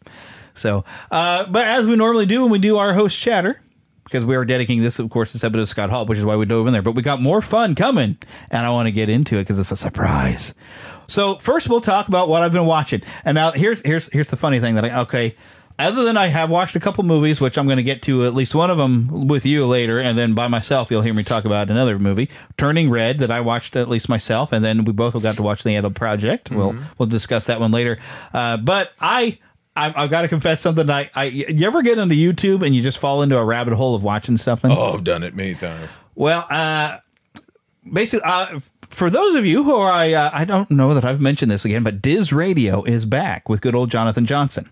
So, 0.57 0.83
uh, 1.11 1.45
but 1.45 1.65
as 1.67 1.87
we 1.87 1.95
normally 1.95 2.25
do 2.25 2.41
when 2.41 2.51
we 2.51 2.59
do 2.59 2.77
our 2.77 2.93
host 2.93 3.19
chatter, 3.19 3.61
because 4.03 4.25
we 4.25 4.35
are 4.35 4.45
dedicating 4.45 4.81
this, 4.81 4.99
of 4.99 5.09
course, 5.09 5.33
this 5.33 5.43
episode 5.43 5.61
of 5.61 5.69
Scott 5.69 5.89
Hall, 5.89 6.05
which 6.05 6.17
is 6.17 6.23
why 6.23 6.35
we 6.37 6.45
dove 6.45 6.65
in 6.67 6.73
there. 6.73 6.81
But 6.81 6.93
we 6.93 7.01
got 7.01 7.21
more 7.21 7.41
fun 7.41 7.75
coming, 7.75 8.17
and 8.49 8.65
I 8.65 8.69
want 8.69 8.87
to 8.87 8.91
get 8.91 9.09
into 9.09 9.35
it 9.35 9.41
because 9.41 9.59
it's 9.59 9.71
a 9.71 9.75
surprise. 9.75 10.53
So 11.07 11.35
first, 11.35 11.69
we'll 11.69 11.81
talk 11.81 12.07
about 12.07 12.29
what 12.29 12.41
I've 12.41 12.53
been 12.53 12.65
watching. 12.65 13.01
And 13.25 13.35
now 13.35 13.51
here's 13.51 13.81
here's 13.81 14.11
here's 14.11 14.29
the 14.29 14.37
funny 14.37 14.59
thing 14.59 14.75
that 14.75 14.85
I 14.85 15.01
okay. 15.01 15.35
Other 15.79 16.03
than 16.05 16.17
I 16.17 16.27
have 16.29 16.49
watched 16.49 16.75
a 16.75 16.79
couple 16.79 17.03
movies, 17.03 17.39
which 17.39 17.55
I'm 17.55 17.67
going 17.67 17.77
to 17.77 17.83
get 17.83 18.01
to 18.03 18.25
at 18.25 18.33
least 18.33 18.55
one 18.55 18.71
of 18.71 18.79
them 18.79 19.27
with 19.27 19.45
you 19.45 19.63
later, 19.67 19.99
and 19.99 20.17
then 20.17 20.33
by 20.33 20.47
myself, 20.47 20.89
you'll 20.89 21.03
hear 21.03 21.13
me 21.13 21.21
talk 21.21 21.45
about 21.45 21.69
another 21.69 21.99
movie, 21.99 22.31
Turning 22.57 22.89
Red, 22.89 23.19
that 23.19 23.29
I 23.29 23.41
watched 23.41 23.75
at 23.75 23.87
least 23.87 24.09
myself, 24.09 24.51
and 24.51 24.65
then 24.65 24.85
we 24.85 24.91
both 24.93 25.21
got 25.21 25.35
to 25.35 25.43
watch 25.43 25.61
the 25.61 25.75
Adult 25.75 25.93
Project. 25.93 26.49
We'll 26.49 26.75
we'll 26.97 27.07
discuss 27.07 27.45
that 27.45 27.59
one 27.59 27.71
later. 27.71 27.99
Uh, 28.33 28.57
but 28.57 28.93
I. 28.99 29.37
I- 29.77 30.03
I've 30.03 30.09
got 30.09 30.23
to 30.23 30.27
confess 30.27 30.59
something. 30.61 30.89
I, 30.89 31.09
I, 31.15 31.25
you 31.25 31.65
ever 31.67 31.81
get 31.81 31.97
into 31.97 32.15
YouTube 32.15 32.65
and 32.65 32.75
you 32.75 32.81
just 32.81 32.97
fall 32.97 33.21
into 33.21 33.37
a 33.37 33.43
rabbit 33.45 33.73
hole 33.75 33.95
of 33.95 34.03
watching 34.03 34.37
something? 34.37 34.71
Oh, 34.71 34.93
I've 34.93 35.03
done 35.03 35.23
it 35.23 35.35
many 35.35 35.55
times. 35.55 35.89
Well, 36.15 36.45
uh, 36.49 36.97
basically, 37.91 38.23
uh, 38.25 38.59
for 38.89 39.09
those 39.09 39.35
of 39.35 39.45
you 39.45 39.63
who 39.63 39.75
are, 39.75 39.91
I, 39.91 40.13
uh, 40.13 40.29
I 40.33 40.45
don't 40.45 40.71
know 40.71 40.93
that 40.93 41.05
I've 41.05 41.21
mentioned 41.21 41.51
this 41.51 41.65
again, 41.65 41.83
but 41.83 42.01
Diz 42.01 42.31
Radio 42.33 42.83
is 42.83 43.05
back 43.05 43.47
with 43.49 43.61
good 43.61 43.75
old 43.75 43.91
Jonathan 43.91 44.25
Johnson. 44.25 44.69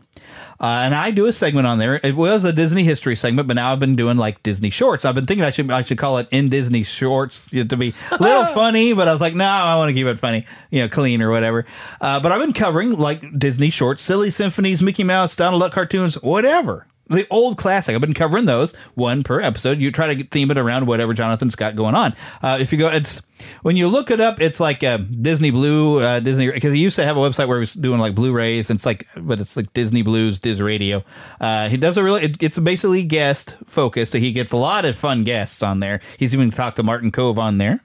Uh, 0.60 0.84
and 0.84 0.96
I 0.96 1.12
do 1.12 1.26
a 1.26 1.34
segment 1.34 1.68
on 1.68 1.78
there. 1.78 2.00
It 2.04 2.16
was 2.16 2.46
a 2.46 2.54
Disney 2.54 2.84
history 2.84 3.16
segment, 3.16 3.48
but 3.48 3.56
now 3.56 3.72
I've 3.72 3.80
been 3.80 3.96
doing 3.96 4.18
like 4.18 4.42
Disney 4.44 4.70
shorts. 4.70 5.06
I've 5.06 5.16
been 5.16 5.26
thinking 5.26 5.44
I 5.44 5.50
should 5.50 5.70
I 5.72 5.84
should 5.84 5.98
call 5.98 6.18
it 6.18 6.28
in 6.32 6.50
Disney 6.50 6.84
shorts 6.84 7.50
you 7.52 7.64
know, 7.64 7.68
to 7.68 7.78
be 7.78 7.94
a 8.12 8.22
little 8.22 8.46
funny, 8.54 8.94
but 8.94 9.08
I 9.08 9.12
was 9.12 9.22
like, 9.22 9.36
no, 9.36 9.46
I 9.46 9.76
want 9.76 9.90
to 9.90 9.94
keep 9.94 10.08
it 10.08 10.20
funny, 10.20 10.46
you 10.72 10.82
know, 10.82 10.90
clean 10.90 11.22
or 11.22 11.30
whatever. 11.32 11.66
Uh, 12.00 12.20
but 12.20 12.32
I've 12.32 12.42
been 12.42 12.54
covering 12.54 12.94
like 12.94 13.38
Disney 13.38 13.70
shorts, 13.70 14.04
silly 14.04 14.30
symphonies, 14.30 14.82
Mickey 14.82 15.04
Mouse, 15.04 15.36
Donald 15.36 15.62
Duck 15.62 15.74
cartoons, 15.74 16.16
whatever. 16.22 16.88
The 17.08 17.28
old 17.30 17.58
classic. 17.58 17.94
I've 17.94 18.02
been 18.02 18.16
covering 18.16 18.46
those 18.46 18.74
one 18.96 19.24
per 19.24 19.40
episode. 19.40 19.80
You 19.80 19.92
try 19.92 20.14
to 20.14 20.24
theme 20.24 20.50
it 20.50 20.58
around 20.58 20.88
whatever 20.88 21.14
Jonathan's 21.14 21.56
got 21.56 21.76
going 21.76 21.94
on. 21.94 22.16
Uh, 22.42 22.58
if 22.60 22.72
you 22.72 22.80
go, 22.80 22.88
it's 22.88 23.22
when 23.62 23.78
you 23.78 23.88
look 23.88 24.10
it 24.10 24.20
up, 24.20 24.42
it's 24.42 24.60
like 24.60 24.84
uh, 24.84 24.98
Disney 24.98 25.52
Blue, 25.52 26.00
uh, 26.02 26.20
Disney 26.20 26.50
because 26.50 26.74
he 26.74 26.80
used 26.80 26.96
to 26.96 27.04
have 27.04 27.16
a 27.16 27.20
website 27.20 27.48
where 27.48 27.58
he 27.58 27.62
was 27.62 27.74
doing 27.74 28.00
like 28.00 28.16
Blu-rays. 28.16 28.72
And 28.72 28.78
it's 28.78 28.86
like, 28.86 29.08
but 29.16 29.40
it's 29.40 29.56
like 29.56 29.72
Disney 29.74 30.02
Blues, 30.02 30.40
Diz 30.40 30.62
Radio. 30.62 31.04
Uh, 31.40 31.70
he 31.70 31.78
does 31.78 31.98
a 31.98 32.04
really. 32.04 32.24
It, 32.24 32.42
it's 32.42 32.58
basically 32.58 33.04
guest 33.04 33.56
focused. 33.66 34.12
So 34.12 34.18
he 34.18 34.32
gets 34.32 34.52
a 34.52 34.58
lot 34.58 34.86
of 34.86 34.98
fun 34.98 35.24
guests 35.24 35.62
on 35.62 35.82
there. 35.82 36.02
He's 36.18 36.34
even 36.34 36.50
talked 36.50 36.78
to 36.78 36.84
Martin 36.84 37.12
Kove 37.12 37.38
on 37.38 37.60
there. 37.60 37.82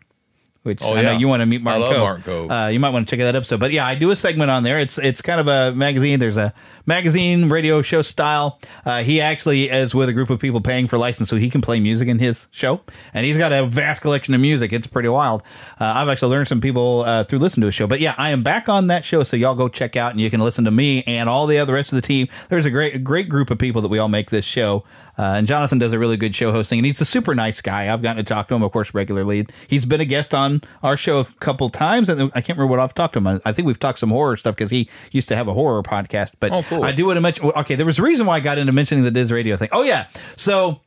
Which 0.62 0.83
Oh, 0.83 0.95
I 0.95 1.00
know 1.00 1.12
you 1.17 1.26
want 1.26 1.40
to 1.40 1.47
meet 1.47 1.62
Martin 1.62 1.83
I 1.83 1.87
love 1.87 1.95
Kove. 1.95 2.00
Martin 2.00 2.23
Kove. 2.25 2.67
Uh, 2.67 2.69
you 2.69 2.79
might 2.81 2.90
want 2.90 3.09
to 3.09 3.11
check 3.11 3.23
out 3.23 3.25
that 3.25 3.37
episode. 3.37 3.61
But 3.61 3.73
yeah, 3.73 3.87
I 3.87 3.95
do 3.95 4.11
a 4.11 4.17
segment 4.17 4.50
on 4.50 4.62
there. 4.62 4.79
It's 4.79 4.99
it's 4.99 5.23
kind 5.23 5.40
of 5.40 5.49
a 5.49 5.75
magazine. 5.75 6.19
There's 6.19 6.37
a 6.37 6.52
magazine 6.85 7.49
radio 7.49 7.81
show 7.81 8.02
style. 8.02 8.59
Uh, 8.85 9.02
he 9.02 9.23
actually 9.23 9.71
is 9.71 9.95
with 9.95 10.11
a 10.11 10.12
group 10.12 10.29
of 10.29 10.38
people 10.38 10.61
paying 10.61 10.87
for 10.87 10.99
license 10.99 11.31
so 11.31 11.37
he 11.37 11.49
can 11.49 11.62
play 11.62 11.81
music 11.81 12.09
in 12.09 12.19
his 12.19 12.47
show, 12.50 12.81
and 13.14 13.25
he's 13.25 13.38
got 13.38 13.52
a 13.52 13.64
vast 13.64 14.02
collection 14.02 14.35
of 14.35 14.40
music. 14.43 14.71
It's 14.73 14.87
pretty 14.87 15.09
wild. 15.09 15.43
Uh, 15.81 15.85
I've 15.97 16.09
actually 16.09 16.31
learned 16.33 16.49
some 16.49 16.61
people 16.61 17.05
uh, 17.07 17.25
through 17.25 17.38
listening 17.38 17.62
to 17.62 17.67
his 17.69 17.75
show. 17.75 17.87
But 17.87 18.00
yeah, 18.00 18.14
I 18.19 18.29
am 18.29 18.43
back 18.43 18.69
on 18.69 18.88
that 18.88 19.05
show, 19.07 19.25
so 19.25 19.38
y'all 19.38 19.55
go 19.55 19.69
check 19.69 19.97
out 19.97 20.11
and 20.11 20.21
you 20.21 20.29
can 20.29 20.40
listen 20.40 20.67
to 20.67 20.71
me 20.71 21.02
and 21.07 21.31
all 21.31 21.47
the 21.47 21.57
other 21.59 21.73
rest 21.73 21.90
of 21.90 21.97
the 21.97 22.07
team. 22.07 22.29
There's 22.50 22.67
a 22.67 22.71
great 22.71 23.02
great 23.02 23.31
group 23.31 23.50
of 23.50 23.59
people 23.59 23.81
that 23.81 23.88
we 23.88 23.99
all 23.99 24.09
make 24.09 24.29
this 24.29 24.45
show. 24.45 24.85
Uh, 25.21 25.35
and 25.37 25.47
Jonathan 25.47 25.79
does 25.79 25.93
a 25.93 25.99
really 25.99 26.17
good 26.17 26.35
show 26.35 26.50
hosting, 26.50 26.79
and 26.79 26.87
he's 26.87 26.99
a 27.03 27.05
super 27.05 27.35
nice 27.35 27.61
guy. 27.61 27.93
I've 27.93 28.00
gotten 28.00 28.25
to 28.25 28.27
talk 28.27 28.49
to 28.49 28.55
him, 28.55 28.62
of 28.62 28.73
course, 28.73 28.95
regularly. 28.95 29.47
He's 29.69 29.85
been 29.85 30.00
a 30.00 30.07
guest 30.07 30.35
on 30.35 30.62
our 30.83 30.97
show 30.97 31.21
a 31.21 31.25
couple 31.41 31.69
times, 31.69 32.09
and 32.09 32.31
I 32.35 32.41
can't 32.41 32.57
remember 32.59 32.69
what 32.71 32.81
I've 32.81 32.95
talked 32.95 33.12
to 33.12 33.19
him. 33.19 33.27
on. 33.27 33.43
I 33.45 33.53
think 33.53 33.67
we've 33.67 33.79
talked 33.79 33.99
some 33.99 34.09
horror 34.09 34.39
stuff 34.39 34.55
because 34.57 34.71
he 34.71 34.89
used 35.12 35.29
to 35.29 35.37
have 35.37 35.47
a 35.47 35.53
horror 35.53 35.83
podcast. 35.83 36.33
But 36.41 36.53
Oh, 36.53 36.62
cool. 36.62 36.85
I 36.85 36.93
do 36.93 37.05
want 37.05 37.19
to 37.19 37.21
mention. 37.21 37.45
Okay, 37.45 37.75
there 37.75 37.85
was 37.85 37.99
a 37.99 38.03
reason 38.03 38.25
why 38.25 38.37
I 38.37 38.41
got 38.41 38.57
into 38.57 38.73
mentioning 38.73 39.05
the 39.05 39.11
Diz 39.11 39.31
Radio 39.31 39.57
thing. 39.59 39.69
Oh 39.73 39.83
yeah, 39.83 40.07
so 40.37 40.81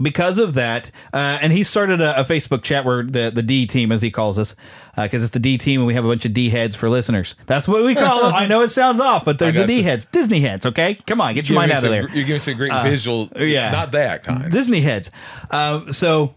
because 0.00 0.38
of 0.38 0.54
that, 0.54 0.90
uh, 1.12 1.38
and 1.42 1.52
he 1.52 1.62
started 1.62 2.00
a, 2.00 2.20
a 2.20 2.24
Facebook 2.24 2.62
chat 2.62 2.84
where 2.84 3.02
the 3.02 3.30
the 3.34 3.42
D 3.42 3.66
team, 3.66 3.92
as 3.92 4.02
he 4.02 4.10
calls 4.10 4.38
us, 4.38 4.54
because 4.96 5.22
it's 5.22 5.32
the 5.32 5.38
D 5.38 5.58
team, 5.58 5.80
and 5.80 5.86
we 5.86 5.94
have 5.94 6.04
a 6.04 6.08
bunch 6.08 6.24
of 6.24 6.32
D 6.34 6.50
heads 6.50 6.74
for 6.76 6.88
listeners. 6.88 7.34
That's 7.46 7.68
what 7.68 7.84
we 7.84 7.94
call 7.94 8.22
them. 8.22 8.34
I 8.34 8.46
know 8.46 8.62
it 8.62 8.70
sounds 8.70 9.00
off, 9.00 9.24
but 9.24 9.38
they're 9.38 9.52
the 9.52 9.66
D 9.66 9.82
heads, 9.82 10.04
Disney 10.06 10.40
heads. 10.40 10.64
Okay, 10.66 10.94
come 11.06 11.20
on, 11.20 11.34
get 11.34 11.48
your 11.48 11.56
mind 11.56 11.72
out 11.72 11.78
of 11.78 11.82
some- 11.84 11.90
there. 11.92 12.02
You're 12.02 12.24
giving 12.24 12.36
us 12.36 12.48
a 12.48 12.54
great 12.54 12.72
Uh, 12.72 12.82
visual. 12.84 13.28
yeah. 13.38 13.70
Not 13.70 13.92
that 13.92 14.22
kind. 14.24 14.50
Disney 14.50 14.80
heads. 14.80 15.10
Um, 15.50 15.92
so, 15.92 16.34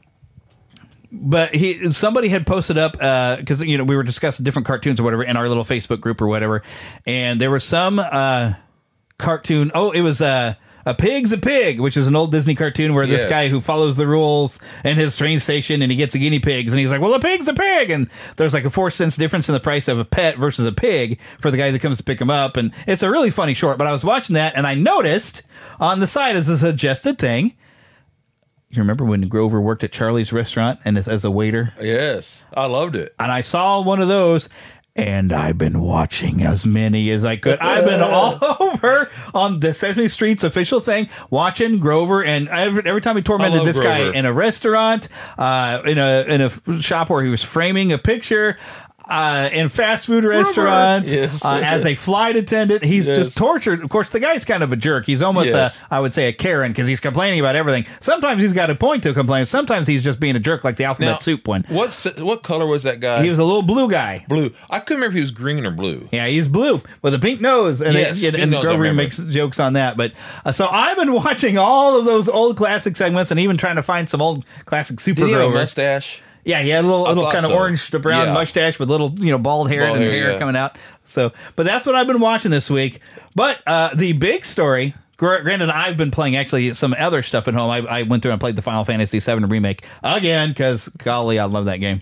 but 1.12 1.56
he 1.56 1.92
somebody 1.92 2.28
had 2.28 2.46
posted 2.46 2.78
up 2.78 2.94
because 3.40 3.62
you 3.62 3.78
know 3.78 3.84
we 3.84 3.96
were 3.96 4.04
discussing 4.04 4.44
different 4.44 4.66
cartoons 4.68 5.00
or 5.00 5.04
whatever 5.04 5.24
in 5.24 5.38
our 5.38 5.48
little 5.48 5.64
Facebook 5.64 6.02
group 6.02 6.22
or 6.22 6.28
whatever, 6.28 6.62
and 7.08 7.40
there 7.40 7.52
was 7.52 7.64
some 7.64 8.00
uh, 8.00 8.54
cartoon. 9.18 9.72
Oh, 9.74 9.92
it 9.92 10.02
was 10.02 10.22
uh, 10.22 10.56
a 10.86 10.94
pig's 10.94 11.32
a 11.32 11.38
pig, 11.38 11.80
which 11.80 11.98
is 11.98 12.08
an 12.08 12.16
old 12.16 12.32
Disney 12.32 12.54
cartoon 12.56 12.94
where 12.94 13.08
this 13.08 13.24
Yes. 13.24 13.30
guy 13.30 13.48
who 13.48 13.60
follows 13.60 13.96
the 13.96 14.06
rules 14.08 14.60
in 14.84 14.98
his 14.98 15.18
train 15.18 15.40
station 15.40 15.82
and 15.82 15.92
he 15.92 15.98
gets 15.98 16.14
a 16.14 16.20
guinea 16.20 16.40
pigs 16.40 16.72
and 16.74 16.80
he's 16.80 16.92
like, 16.92 17.02
well, 17.02 17.14
a 17.14 17.20
pig's 17.20 17.48
a 17.48 17.54
pig, 17.54 17.90
and 17.90 18.10
there's 18.36 18.54
like 18.54 18.66
a 18.66 18.70
four 18.70 18.92
cents 18.92 19.18
difference 19.18 19.50
in 19.50 19.54
the 19.54 19.60
price 19.60 19.88
of 19.88 19.98
a 19.98 20.06
pet 20.06 20.38
versus 20.38 20.66
a 20.66 20.72
pig 20.72 21.20
for 21.40 21.50
the 21.50 21.58
guy 21.58 21.72
that 21.72 21.80
comes 21.80 21.98
to 21.98 22.04
pick 22.04 22.22
him 22.22 22.30
up, 22.30 22.56
and 22.58 22.72
it's 22.88 23.02
a 23.04 23.10
really 23.10 23.30
funny 23.32 23.54
short. 23.54 23.78
But 23.78 23.88
I 23.88 23.92
was 23.92 24.04
watching 24.04 24.36
that 24.36 24.56
and 24.56 24.68
I 24.68 24.76
noticed 24.76 25.42
on 25.80 26.00
the 26.00 26.08
side 26.08 26.36
as 26.36 26.48
a 26.50 26.58
suggested 26.58 27.18
thing. 27.18 27.54
You 28.70 28.82
remember 28.82 29.06
when 29.06 29.28
Grover 29.30 29.62
worked 29.62 29.84
at 29.86 29.92
Charlie's 29.92 30.34
restaurant 30.34 30.80
and 30.84 30.98
as, 30.98 31.08
as 31.08 31.24
a 31.24 31.32
waiter? 31.32 31.74
yes, 31.80 32.46
I 32.54 32.66
loved 32.66 32.96
it. 32.96 33.14
And 33.20 33.32
I 33.32 33.42
saw 33.42 33.82
one 33.82 34.02
of 34.02 34.08
those, 34.10 34.50
and 34.96 35.34
I've 35.34 35.58
been 35.58 35.82
watching 35.82 36.42
as 36.42 36.66
many 36.66 37.12
as 37.12 37.26
I 37.26 37.36
could. 37.36 37.60
I've 37.60 37.84
been 37.84 38.02
all 38.02 38.40
over 38.62 39.10
on 39.34 39.60
the 39.60 39.74
Sesame 39.74 40.08
Street's 40.08 40.44
official 40.44 40.80
thing, 40.80 41.10
watching 41.30 41.80
Grover, 41.80 42.24
and 42.24 42.48
every, 42.48 42.84
every 42.86 43.02
time 43.02 43.18
he 43.18 43.22
tormented 43.22 43.66
this 43.66 43.80
guy 43.80 44.14
in 44.14 44.26
a 44.26 44.32
restaurant, 44.32 45.10
uh, 45.38 45.82
in 45.86 45.98
a 45.98 46.26
in 46.28 46.42
a 46.42 46.82
shop 46.82 47.10
where 47.10 47.24
he 47.24 47.30
was 47.30 47.44
framing 47.44 47.92
a 47.92 47.98
picture. 47.98 48.58
Uh, 49.08 49.50
in 49.54 49.70
fast 49.70 50.08
food 50.08 50.24
restaurants, 50.26 51.14
Yes. 51.14 51.46
uh, 51.46 51.62
as 51.64 51.86
a 51.86 51.94
flight 51.94 52.36
attendant, 52.36 52.84
he's 52.84 53.08
Yes. 53.08 53.18
just 53.18 53.38
tortured. 53.38 53.84
Of 53.84 53.90
course, 53.90 54.10
the 54.10 54.20
guy's 54.20 54.44
kind 54.46 54.64
of 54.64 54.72
a 54.72 54.76
jerk. 54.76 55.06
He's 55.06 55.22
almost 55.22 55.50
Yes. 55.50 55.84
a, 55.92 55.96
I 55.96 56.00
would 56.00 56.12
say, 56.12 56.28
a 56.28 56.34
Karen 56.34 56.72
because 56.72 56.88
he's 56.88 57.00
complaining 57.00 57.40
about 57.40 57.56
everything. 57.56 57.86
Sometimes 58.00 58.42
he's 58.42 58.52
got 58.54 58.72
a 58.72 58.76
point 58.76 59.04
to 59.04 59.14
complain. 59.14 59.46
Sometimes 59.46 59.88
he's 59.88 60.04
just 60.04 60.20
being 60.20 60.36
a 60.36 60.40
jerk, 60.40 60.64
like 60.64 60.78
the 60.78 60.86
alphabet 60.86 61.12
Now, 61.12 61.18
soup 61.18 61.48
one. 61.48 61.66
What's 61.70 62.06
what 62.18 62.42
color 62.42 62.66
was 62.66 62.82
that 62.84 63.00
guy? 63.00 63.22
He 63.22 63.30
was 63.30 63.38
a 63.38 63.44
little 63.44 63.62
blue 63.62 63.90
guy. 63.92 64.26
blue. 64.28 64.52
I 64.72 64.80
couldn't 64.80 65.02
remember 65.02 65.08
if 65.10 65.14
he 65.14 65.22
was 65.22 65.32
green 65.32 65.66
or 65.66 65.72
blue. 65.72 66.10
Yeah, 66.12 66.26
he's 66.28 66.48
blue 66.48 66.82
with 67.04 67.14
a 67.14 67.20
pink 67.20 67.42
nose, 67.42 67.82
and, 67.82 67.94
Yes, 67.94 68.24
it, 68.24 68.28
and, 68.28 68.34
pink 68.36 68.42
and 68.44 68.52
nose, 68.54 68.64
Grover 68.66 68.92
makes 68.92 69.18
jokes 69.18 69.60
on 69.60 69.74
that. 69.74 69.98
But 69.98 70.14
uh, 70.46 70.52
so 70.52 70.68
I've 70.68 70.98
been 70.98 71.14
watching 71.24 71.58
all 71.60 71.96
of 71.98 72.06
those 72.06 72.28
old 72.28 72.58
classic 72.58 72.98
segments, 72.98 73.30
and 73.30 73.40
even 73.40 73.56
trying 73.58 73.76
to 73.76 73.84
find 73.84 74.10
some 74.10 74.22
old 74.22 74.46
classic 74.66 75.00
Super 75.00 75.22
Did 75.22 75.28
he 75.28 75.32
have 75.34 75.42
a 75.42 75.46
Grover. 75.46 75.60
mustache? 75.60 76.22
Yeah, 76.46 76.62
he 76.62 76.70
had 76.70 76.86
a 76.86 76.88
little, 76.88 77.06
I 77.06 77.10
little 77.10 77.24
thought 77.24 77.34
kind 77.34 77.46
of 77.46 77.52
so. 77.52 77.58
orange 77.58 77.90
to 77.92 78.00
brown 78.00 78.28
Yeah. 78.28 78.34
mustache 78.34 78.80
with 78.80 78.88
little, 78.90 79.14
you 79.18 79.32
know, 79.32 79.38
bald 79.40 79.70
hair 79.70 79.86
Bald 79.88 79.98
and 79.98 80.06
hair, 80.06 80.14
hair 80.14 80.32
yeah. 80.34 80.38
coming 80.40 80.56
out. 80.56 80.78
So, 81.04 81.34
but 81.56 81.66
that's 81.66 81.86
what 81.86 81.96
I've 81.96 82.08
been 82.08 82.20
watching 82.20 82.52
this 82.52 82.70
week. 82.70 83.02
But 83.36 83.62
uh, 83.68 83.94
the 83.96 84.14
big 84.14 84.46
story. 84.46 84.94
gr- 85.18 85.38
Granted, 85.40 85.70
I've 85.70 85.98
been 85.98 86.12
playing 86.12 86.36
actually 86.36 86.74
some 86.76 86.96
other 86.98 87.24
stuff 87.24 87.48
at 87.48 87.54
home. 87.56 87.70
I, 87.72 87.78
I 87.80 88.04
went 88.04 88.22
through 88.24 88.32
and 88.32 88.40
played 88.40 88.56
the 88.56 88.62
Final 88.62 88.86
Fantasy 88.86 89.20
VII 89.20 89.46
remake 89.46 89.86
again 90.04 90.50
because 90.50 90.88
golly, 91.00 91.40
I 91.40 91.46
love 91.46 91.66
that 91.66 91.78
game. 91.78 92.02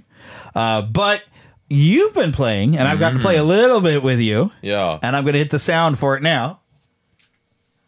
Uh, 0.53 0.81
but 0.81 1.23
you've 1.69 2.13
been 2.13 2.31
playing, 2.33 2.77
and 2.77 2.87
I've 2.87 2.99
gotten 2.99 3.19
to 3.19 3.23
play 3.23 3.37
a 3.37 3.43
little 3.43 3.81
bit 3.81 4.03
with 4.03 4.19
you. 4.19 4.45
Mm-hmm. 4.45 4.65
Yeah. 4.67 4.99
And 5.01 5.15
I'm 5.15 5.23
going 5.23 5.33
to 5.33 5.39
hit 5.39 5.51
the 5.51 5.59
sound 5.59 5.97
for 5.99 6.15
it 6.17 6.21
now. 6.23 6.59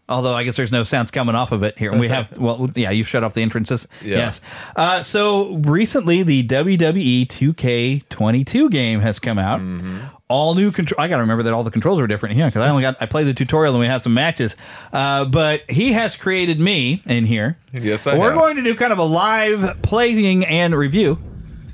Although 0.07 0.35
I 0.35 0.43
guess 0.43 0.55
there's 0.55 0.71
no 0.71 0.83
sounds 0.83 1.09
coming 1.09 1.33
off 1.33 1.51
of 1.51 1.63
it 1.63 1.79
here. 1.79 1.97
We 1.97 2.09
have, 2.09 2.38
well, 2.38 2.69
yeah, 2.75 2.91
you've 2.91 3.07
shut 3.07 3.24
off 3.24 3.33
the 3.33 3.41
entrances. 3.41 3.88
Yeah. 4.03 4.17
Yes. 4.17 4.41
Uh, 4.75 5.01
so 5.01 5.55
recently, 5.55 6.21
the 6.21 6.47
WWE 6.47 7.27
2K22 7.27 8.69
game 8.69 9.00
has 9.00 9.17
come 9.17 9.39
out. 9.39 9.62
Mm-hmm. 9.62 10.05
All 10.27 10.53
new 10.53 10.71
control. 10.71 11.01
I 11.01 11.07
got 11.07 11.17
to 11.17 11.21
remember 11.21 11.43
that 11.43 11.53
all 11.53 11.63
the 11.63 11.71
controls 11.71 12.00
are 12.00 12.07
different 12.07 12.36
here 12.36 12.45
because 12.45 12.62
I 12.62 12.69
only 12.69 12.82
got 12.82 12.99
I 12.99 13.06
played 13.06 13.27
the 13.27 13.34
tutorial 13.34 13.73
and 13.75 13.82
we 13.82 13.88
had 13.88 14.01
some 14.03 14.13
matches. 14.13 14.56
Uh, 14.93 15.25
but 15.25 15.69
he 15.69 15.93
has 15.93 16.15
created 16.15 16.60
me 16.60 17.01
in 17.06 17.25
here. 17.25 17.58
Yes, 17.71 18.08
I 18.08 18.17
We're 18.17 18.32
have. 18.32 18.39
going 18.39 18.56
to 18.56 18.63
do 18.63 18.75
kind 18.75 18.91
of 18.91 18.97
a 18.99 19.03
live 19.03 19.82
playing 19.84 20.45
and 20.45 20.73
review, 20.73 21.19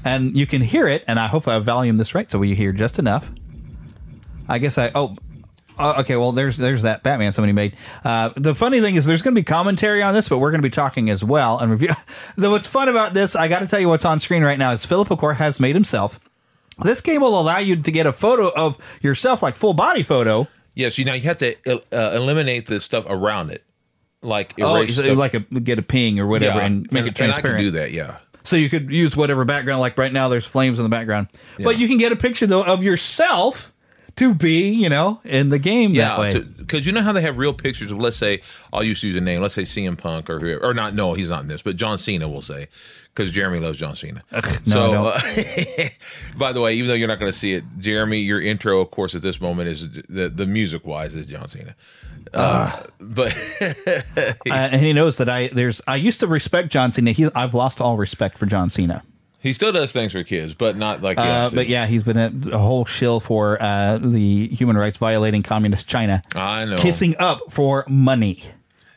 and 0.03 0.35
you 0.35 0.45
can 0.45 0.61
hear 0.61 0.87
it. 0.87 1.03
And 1.07 1.17
I 1.17 1.27
hopefully 1.27 1.55
I've 1.55 1.65
volumed 1.65 1.99
this 1.99 2.13
right 2.13 2.29
so 2.29 2.41
you 2.41 2.55
hear 2.55 2.73
just 2.73 2.99
enough. 2.99 3.31
I 4.49 4.57
guess 4.57 4.77
I 4.77 4.91
oh. 4.95 5.17
Uh, 5.81 5.99
okay, 6.01 6.15
well, 6.15 6.31
there's 6.31 6.57
there's 6.57 6.83
that 6.83 7.03
Batman 7.03 7.31
somebody 7.31 7.53
made. 7.53 7.75
Uh, 8.03 8.29
the 8.35 8.53
funny 8.53 8.79
thing 8.81 8.95
is, 8.95 9.05
there's 9.05 9.21
going 9.21 9.33
to 9.33 9.39
be 9.39 9.43
commentary 9.43 10.03
on 10.03 10.13
this, 10.13 10.29
but 10.29 10.37
we're 10.37 10.51
going 10.51 10.61
to 10.61 10.65
be 10.65 10.69
talking 10.69 11.09
as 11.09 11.23
well 11.23 11.57
and 11.59 11.71
review. 11.71 11.95
Though 12.37 12.51
what's 12.51 12.67
fun 12.67 12.87
about 12.87 13.13
this, 13.13 13.35
I 13.35 13.47
got 13.47 13.59
to 13.59 13.67
tell 13.67 13.79
you, 13.79 13.89
what's 13.89 14.05
on 14.05 14.19
screen 14.19 14.43
right 14.43 14.59
now 14.59 14.71
is 14.71 14.85
Philip 14.85 15.11
O'Core 15.11 15.33
has 15.35 15.59
made 15.59 15.75
himself. 15.75 16.19
This 16.83 17.01
game 17.01 17.21
will 17.21 17.39
allow 17.39 17.57
you 17.57 17.75
to 17.75 17.91
get 17.91 18.05
a 18.05 18.13
photo 18.13 18.51
of 18.55 18.77
yourself, 19.01 19.41
like 19.43 19.55
full 19.55 19.73
body 19.73 20.03
photo. 20.03 20.47
Yes, 20.73 20.97
you 20.97 21.05
know 21.05 21.13
you 21.13 21.23
have 21.23 21.37
to 21.39 21.55
uh, 21.67 22.11
eliminate 22.15 22.67
the 22.67 22.79
stuff 22.79 23.05
around 23.07 23.51
it, 23.51 23.63
like 24.21 24.53
Oh, 24.59 24.85
so 24.87 25.13
like 25.13 25.33
a 25.33 25.41
get 25.41 25.79
a 25.79 25.81
PNG 25.81 26.19
or 26.19 26.27
whatever, 26.27 26.59
Yeah, 26.59 26.65
and 26.65 26.91
make 26.91 27.03
it 27.03 27.07
And 27.07 27.15
transparent. 27.17 27.55
I 27.59 27.61
can 27.63 27.65
do 27.65 27.71
that. 27.71 27.91
Yeah. 27.91 28.17
So 28.43 28.55
you 28.55 28.69
could 28.69 28.89
use 28.89 29.15
whatever 29.15 29.45
background. 29.45 29.81
Like 29.81 29.97
right 29.97 30.13
now, 30.13 30.27
there's 30.29 30.45
flames 30.45 30.79
in 30.79 30.83
the 30.83 30.89
background, 30.89 31.27
but 31.59 31.77
you 31.77 31.87
can 31.87 31.97
get 31.97 32.11
a 32.11 32.15
picture 32.15 32.47
though 32.47 32.63
of 32.63 32.83
yourself 32.83 33.70
to 34.17 34.33
be, 34.33 34.69
you 34.69 34.89
know, 34.89 35.19
in 35.23 35.49
the 35.49 35.59
game 35.59 35.93
that 35.93 36.19
way. 36.19 36.39
because 36.39 36.85
you 36.85 36.91
know 36.91 37.01
how 37.01 37.13
they 37.13 37.21
have 37.21 37.37
real 37.37 37.53
pictures 37.53 37.91
of, 37.91 37.97
let's 37.99 38.17
say, 38.17 38.41
I'll 38.71 38.81
to 38.81 38.87
use 38.87 39.15
a 39.15 39.21
name, 39.21 39.41
let's 39.41 39.53
say 39.53 39.63
CM 39.63 39.97
Punk 39.97 40.29
or 40.29 40.39
whoever, 40.39 40.63
or 40.63 40.73
not, 40.73 40.93
no, 40.93 41.13
he's 41.13 41.29
not 41.29 41.41
in 41.41 41.47
this, 41.47 41.61
but 41.61 41.75
John 41.75 41.97
Cena, 41.97 42.27
we'll 42.27 42.41
say, 42.41 42.67
because 43.13 43.31
Jeremy 43.31 43.59
loves 43.59 43.79
John 43.79 43.95
Cena. 43.95 44.23
no, 44.31 44.41
so, 44.65 45.11
I 45.15 45.63
uh, 45.77 45.89
by 46.37 46.53
the 46.53 46.61
way, 46.61 46.73
even 46.75 46.87
though 46.87 46.93
you're 46.93 47.07
not 47.07 47.19
going 47.19 47.31
to 47.31 47.37
see 47.37 47.53
it, 47.53 47.63
Jeremy, 47.77 48.19
your 48.19 48.41
intro, 48.41 48.81
of 48.81 48.91
course, 48.91 49.15
at 49.15 49.21
this 49.21 49.39
moment 49.39 49.69
is 49.69 49.89
the 50.09 50.29
the 50.29 50.45
music 50.45 50.85
wise 50.85 51.15
is 51.15 51.25
John 51.25 51.47
Cena. 51.47 51.75
Uh, 52.33 52.83
but 52.99 53.35
uh, 53.61 54.33
and 54.49 54.81
he 54.81 54.93
knows 54.93 55.17
that 55.17 55.27
I 55.27 55.47
there's 55.49 55.81
I 55.87 55.95
used 55.95 56.19
to 56.21 56.27
respect 56.27 56.69
John 56.69 56.91
Cena. 56.91 57.11
He, 57.11 57.27
I've 57.35 57.53
lost 57.53 57.81
all 57.81 57.97
respect 57.97 58.37
for 58.37 58.45
John 58.45 58.69
Cena. 58.69 59.03
He 59.41 59.53
still 59.53 59.71
does 59.71 59.91
things 59.91 60.11
for 60.11 60.23
kids, 60.23 60.53
but 60.53 60.77
not 60.77 61.01
like. 61.01 61.17
Uh, 61.17 61.49
but 61.49 61.67
yeah, 61.67 61.87
he's 61.87 62.03
been 62.03 62.17
a, 62.17 62.55
a 62.55 62.57
whole 62.59 62.85
shill 62.85 63.19
for 63.19 63.61
uh, 63.61 63.97
the 63.97 64.47
human 64.49 64.77
rights 64.77 64.97
violating 64.97 65.41
communist 65.41 65.87
China. 65.87 66.21
I 66.35 66.65
know. 66.65 66.77
Kissing 66.77 67.15
up 67.17 67.39
for 67.49 67.83
money. 67.87 68.43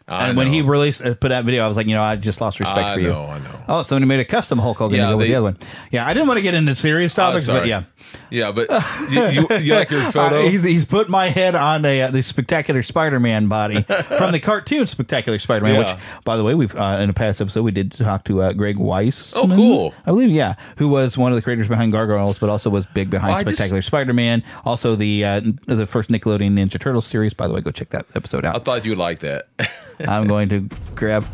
I 0.07 0.29
and 0.29 0.37
when 0.37 0.49
he 0.53 0.61
released 0.61 1.01
uh, 1.03 1.15
put 1.15 1.31
that 1.31 1.47
video, 1.47 1.65
I 1.65 1.69
was 1.69 1.79
like, 1.79 1.87
you 1.87 1.95
know, 1.95 2.03
I 2.03 2.17
just 2.17 2.39
lost 2.39 2.61
respect 2.61 2.79
I 2.79 2.95
for 2.95 3.01
you. 3.01 3.09
know, 3.09 3.25
I 3.25 3.39
know. 3.39 3.61
Oh, 3.69 3.83
somebody 3.83 4.07
made 4.07 4.21
a 4.21 4.25
custom 4.27 4.59
Hulk 4.59 4.77
Hogan 4.77 4.99
Yeah, 4.99 5.07
to 5.07 5.13
go 5.13 5.17
with 5.17 5.27
they- 5.27 5.31
the 5.33 5.37
other 5.37 5.45
one. 5.45 5.59
Yeah, 5.91 6.07
I 6.07 6.13
didn't 6.13 6.29
want 6.29 6.37
to 6.39 6.43
get 6.43 6.53
into 6.53 6.75
serious 6.75 7.15
topics, 7.15 7.47
but 7.47 7.67
yeah. 7.67 7.85
yeah, 8.29 8.53
but 8.53 8.69
you, 9.11 9.29
you, 9.49 9.57
you 9.59 9.75
like 9.75 9.89
your 9.91 10.01
photo? 10.13 10.41
Uh, 10.41 10.51
he's, 10.51 10.63
he's 10.63 10.85
put 10.85 11.09
my 11.09 11.31
head 11.31 11.55
on 11.55 11.87
a, 11.87 12.03
uh, 12.03 12.11
the 12.11 12.23
spectacular 12.23 12.83
Spider-Man 12.83 13.49
body 13.49 13.83
from 14.19 14.33
the 14.33 14.41
cartoon 14.41 14.87
Spectacular 14.87 15.39
Spider-Man. 15.39 15.73
Yeah. 15.81 15.95
Which, 15.95 16.03
by 16.25 16.37
the 16.37 16.45
way, 16.45 16.55
we've 16.55 16.77
uh, 16.77 16.99
in 17.01 17.09
a 17.09 17.15
past 17.15 17.41
episode 17.41 17.63
we 17.63 17.71
did 17.73 17.93
talk 17.93 18.25
to 18.25 18.43
uh, 18.43 18.53
Greg 18.53 18.77
Weiss. 18.77 19.35
Oh, 19.35 19.47
cool. 19.49 19.95
I 20.05 20.11
believe, 20.11 20.29
yeah, 20.31 20.57
who 20.77 20.89
was 20.89 21.17
one 21.17 21.33
of 21.33 21.37
the 21.37 21.43
creators 21.43 21.67
behind 21.69 21.93
Gargoyles, 21.93 22.39
but 22.39 22.51
also 22.51 22.69
was 22.69 22.85
big 22.87 23.09
behind 23.09 23.37
just- 23.47 23.57
Spectacular 23.57 23.81
Spider-Man. 23.81 24.43
Also, 24.67 24.97
the 24.97 25.25
uh, 25.25 25.41
the 25.67 25.87
first 25.87 26.11
Nickelodeon 26.11 26.53
Ninja 26.53 26.79
Turtles 26.79 27.07
series. 27.07 27.33
By 27.33 27.49
the 27.49 27.55
way, 27.55 27.63
go 27.63 27.71
check 27.71 27.89
that 27.89 28.05
episode 28.15 28.45
out. 28.45 28.55
I 28.55 28.59
thought 28.59 28.85
you'd 28.85 28.99
like 28.99 29.21
that. 29.21 29.49
I'm 30.01 30.27
going 30.27 30.49
to 30.51 30.69
grab. 30.95 31.27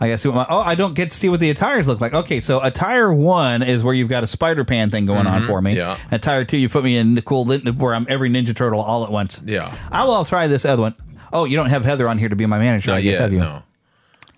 I 0.00 0.08
guess 0.08 0.26
what 0.26 0.34
my 0.34 0.46
oh 0.48 0.58
I 0.58 0.74
don't 0.74 0.94
get 0.94 1.10
to 1.12 1.16
see 1.16 1.28
what 1.28 1.38
the 1.38 1.50
attires 1.50 1.86
look 1.86 2.00
like. 2.00 2.12
Okay, 2.12 2.40
so 2.40 2.60
attire 2.60 3.12
one 3.14 3.62
is 3.62 3.84
where 3.84 3.94
you've 3.94 4.08
got 4.08 4.24
a 4.24 4.26
Spider 4.26 4.64
Pan 4.64 4.90
thing 4.90 5.06
going 5.06 5.28
on 5.28 5.46
for 5.46 5.62
me. 5.62 5.76
Mm-hmm. 5.76 5.78
yeah. 5.78 6.16
Attire 6.16 6.44
two, 6.44 6.56
you 6.56 6.68
put 6.68 6.82
me 6.82 6.96
in 6.96 7.14
the 7.14 7.22
cool 7.22 7.44
where 7.44 7.94
I'm 7.94 8.06
every 8.08 8.28
Ninja 8.28 8.54
Turtle 8.56 8.80
all 8.80 9.04
at 9.04 9.12
once. 9.12 9.40
Yeah. 9.44 9.76
I 9.92 10.04
will 10.04 10.24
try 10.24 10.48
this 10.48 10.64
other 10.64 10.82
one. 10.82 10.94
Oh, 11.32 11.44
you 11.44 11.56
don't 11.56 11.70
have 11.70 11.84
Heather 11.84 12.08
on 12.08 12.18
here 12.18 12.28
to 12.28 12.34
be 12.36 12.46
my 12.46 12.58
manager, 12.58 12.90
I 12.90 12.94
Not 12.96 13.02
guess, 13.02 13.12
yet, 13.12 13.20
have 13.20 13.32
you? 13.32 13.38
no. 13.38 13.62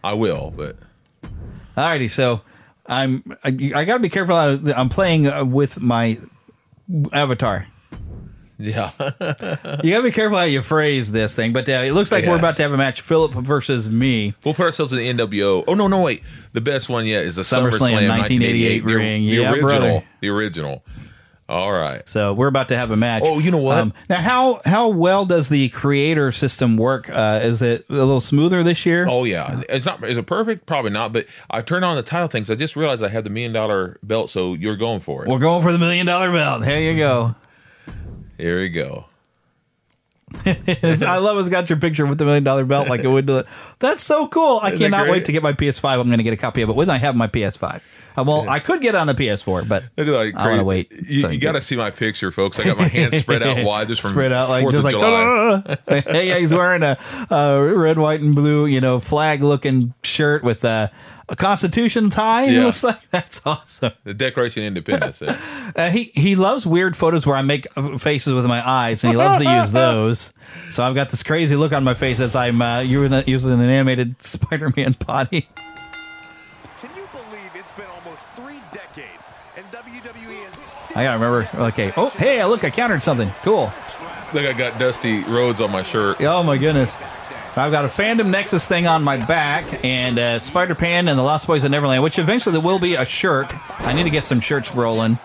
I 0.03 0.13
will, 0.13 0.53
but 0.55 0.77
Alrighty, 1.77 2.11
so 2.11 2.43
I'm 2.87 3.25
I, 3.43 3.49
I 3.75 3.85
got 3.87 3.95
to 3.95 4.01
be 4.01 4.11
careful. 4.11 4.37
I- 4.37 4.59
I'm 4.77 4.91
playing 4.91 5.27
uh, 5.27 5.47
with 5.47 5.81
my 5.81 6.19
avatar. 7.13 7.69
Yeah. 8.59 8.93
You 8.99 9.91
got 9.91 9.99
to 9.99 10.03
be 10.05 10.11
careful 10.13 10.39
how 10.39 10.45
you 10.45 10.63
phrase 10.63 11.11
this 11.11 11.35
thing. 11.35 11.53
But 11.53 11.69
uh, 11.69 11.73
it 11.85 11.93
looks 11.93 12.13
like 12.13 12.25
we're 12.25 12.39
about 12.39 12.55
to 12.57 12.63
have 12.63 12.73
a 12.73 12.77
match: 12.77 13.01
Philip 13.01 13.33
versus 13.33 13.91
me. 13.91 14.35
We'll 14.45 14.55
put 14.55 14.65
ourselves 14.65 14.93
in 14.93 14.99
the 14.99 15.25
NWO. 15.27 15.65
Oh 15.67 15.75
no, 15.75 15.89
no, 15.89 16.03
wait. 16.03 16.23
The 16.53 16.61
best 16.61 16.89
one 16.89 17.05
yet 17.05 17.25
is 17.25 17.35
the 17.37 17.43
SummerSlam 17.43 17.73
SummerSlam 17.73 18.09
1988 18.09 18.85
the, 18.85 18.95
ring. 18.95 19.23
The 19.23 19.29
Yeah, 19.29 19.51
original. 19.51 19.69
brother. 19.69 20.05
The 20.21 20.29
original. 20.29 20.85
All 21.47 21.73
right. 21.73 22.09
So 22.09 22.33
we're 22.33 22.47
about 22.47 22.69
to 22.69 22.77
have 22.77 22.91
a 22.91 22.97
match. 22.97 23.23
Um, 23.23 23.29
Oh, 23.33 23.39
you 23.39 23.51
know 23.51 23.59
what? 23.59 23.93
now, 24.09 24.17
how 24.21 24.61
how 24.65 24.89
well 24.89 25.27
does 25.27 25.49
the 25.51 25.69
creator 25.71 26.33
system 26.33 26.77
work? 26.79 27.11
Uh, 27.11 27.41
is 27.43 27.61
it 27.61 27.85
a 27.91 27.93
little 27.93 28.21
smoother 28.23 28.63
this 28.63 28.87
year? 28.87 29.05
Oh 29.09 29.25
yeah. 29.25 29.63
It's 29.69 29.85
not. 29.85 30.03
Is 30.09 30.17
it 30.17 30.27
perfect? 30.27 30.65
Probably 30.65 30.91
not. 30.91 31.13
But 31.13 31.27
I 31.51 31.61
turned 31.61 31.85
on 31.85 31.97
the 31.97 32.03
title 32.03 32.29
things. 32.29 32.51
I 32.51 32.55
just 32.55 32.77
realized 32.77 33.03
I 33.03 33.09
had 33.09 33.25
the 33.25 33.31
million 33.31 33.53
dollar 33.53 33.99
belt. 34.03 34.31
So 34.31 34.55
you're 34.55 34.77
going 34.77 35.01
for 35.01 35.25
it. 35.25 35.29
We're 35.29 35.39
going 35.39 35.63
for 35.63 35.73
the 35.73 35.79
million 35.79 36.07
dollar 36.07 36.33
belt. 36.33 36.63
There 36.63 36.81
you 36.81 36.97
go. 36.97 37.35
Here 38.39 38.59
we 38.59 38.69
go. 38.69 39.07
I 40.47 41.19
love 41.19 41.39
it's 41.39 41.49
got 41.49 41.69
your 41.71 41.79
picture 41.79 42.07
with 42.07 42.19
the 42.19 42.25
million 42.25 42.45
dollar 42.45 42.65
belt 42.65 42.89
like 42.89 43.05
it 43.05 43.09
would. 43.09 43.27
do- 43.27 43.45
That's 43.79 44.03
so 44.03 44.27
cool. 44.27 44.59
I 44.63 44.69
Isn't 44.69 44.81
cannot 44.81 45.09
wait 45.09 45.27
to 45.27 45.33
get 45.33 45.43
my 45.43 45.53
PS5. 45.53 46.01
I'm 46.01 46.07
going 46.07 46.19
to 46.19 46.25
get 46.25 46.33
a 46.33 46.37
copy 46.39 46.63
of 46.63 46.71
it 46.71 46.77
when 46.77 46.91
I 46.91 46.99
have 46.99 47.15
my 47.15 47.29
PS5. 47.29 47.81
Uh, 48.17 48.23
well, 48.25 48.49
I 48.49 48.61
could 48.61 48.81
get 48.81 48.95
on 48.95 49.09
the 49.09 49.15
PS4, 49.15 49.69
but 49.69 49.85
Look 49.97 50.07
at 50.07 50.13
that. 50.13 50.41
I 50.41 50.49
want 50.49 50.61
to 50.61 50.65
wait. 50.65 50.93
You, 50.93 51.29
you 51.31 51.39
got 51.39 51.53
to 51.53 51.61
see 51.61 51.75
my 51.77 51.91
picture, 51.91 52.31
folks. 52.31 52.59
I 52.61 52.65
got 52.65 52.79
my 52.79 52.87
hands 52.87 53.17
spread 53.17 53.43
out 53.43 53.65
wide 53.65 53.89
just 53.89 54.03
from 54.03 54.13
spread 54.13 54.33
out 54.33 54.49
like 54.49 54.65
4th 54.65 54.71
just 54.73 54.85
like 54.85 54.93
July. 54.93 55.77
yeah, 56.23 56.39
he's 56.39 56.55
wearing 56.55 56.83
a, 56.85 56.97
a 57.31 57.61
red, 57.61 57.99
white, 57.99 58.21
and 58.21 58.35
blue, 58.37 58.67
you 58.67 58.81
know, 58.81 59.01
flag 59.01 59.43
looking 59.43 59.95
shirt 60.05 60.45
with 60.45 60.65
a, 60.65 60.93
a 61.29 61.37
Constitution 61.37 62.11
tie. 62.11 62.45
It 62.45 62.53
Yeah. 62.53 62.65
looks 62.65 62.83
like 62.85 62.99
that's 63.11 63.41
awesome. 63.47 63.93
The 64.05 64.15
Declaration 64.15 64.63
of 64.63 64.69
Independence. 64.69 65.21
yeah. 65.21 65.71
Uh, 65.77 65.91
he 65.91 66.05
he 66.15 66.37
loves 66.37 66.65
weird 66.67 66.97
photos 66.97 67.27
where 67.27 67.37
I 67.37 67.43
make 67.43 67.67
uh, 67.77 67.99
faces 67.99 68.33
with 68.33 68.45
my 68.47 68.67
eyes, 68.69 69.03
and 69.03 69.13
he 69.13 69.17
loves 69.17 69.43
to 69.43 69.51
use 69.61 69.73
those. 69.85 70.33
So 70.71 70.85
I've 70.85 70.95
got 70.95 71.09
this 71.11 71.23
crazy 71.25 71.57
look 71.57 71.73
on 71.73 71.83
my 71.83 71.95
face 71.95 72.21
as 72.21 72.37
I'm 72.37 72.63
uh, 72.63 72.81
using, 72.81 73.23
using 73.27 73.53
an 73.53 73.61
animated 73.63 74.23
Spider-Man 74.23 74.97
body. 75.05 75.49
Can 76.81 76.91
you 76.97 77.03
believe 77.13 77.51
it's 77.55 77.73
been 77.73 77.87
almost 77.87 78.23
three 78.37 78.61
decades 78.73 79.29
and 79.57 79.65
WWE 79.73 80.49
is 80.49 80.55
still 80.59 80.87
I 80.97 81.05
gotta 81.05 81.19
remember. 81.19 81.49
Okay. 81.69 81.93
Oh, 81.97 82.11
hey, 82.11 82.45
look, 82.45 82.63
I 82.63 82.71
countered 82.71 83.03
something. 83.03 83.33
Cool. 83.43 83.73
Look, 84.33 84.47
I 84.47 84.53
got 84.53 84.79
Dusty 84.79 85.23
Rhodes 85.25 85.61
on 85.61 85.71
my 85.73 85.83
shirt. 85.83 86.21
Oh 86.21 86.43
my 86.43 86.57
goodness. 86.59 86.97
I've 87.57 87.71
got 87.71 87.85
a 87.85 87.89
Fandom 87.89 88.31
Nexus 88.31 88.67
thing 88.67 88.87
on 88.87 89.05
my 89.05 89.17
back, 89.17 89.85
and 89.85 90.19
uh, 90.19 90.39
Spider 90.41 90.75
Pan 90.75 91.07
and 91.07 91.17
the 91.19 91.23
Lost 91.23 91.47
Boys 91.47 91.63
of 91.63 91.71
Neverland, 91.71 92.03
which 92.03 92.19
eventually 92.19 92.53
there 92.53 92.61
will 92.61 92.81
be 92.81 92.95
a 92.97 93.05
shirt. 93.05 93.53
I 93.81 93.93
need 93.93 94.03
to 94.05 94.11
get 94.11 94.25
some 94.25 94.41
shirts 94.41 94.75
rolling. 94.75 95.19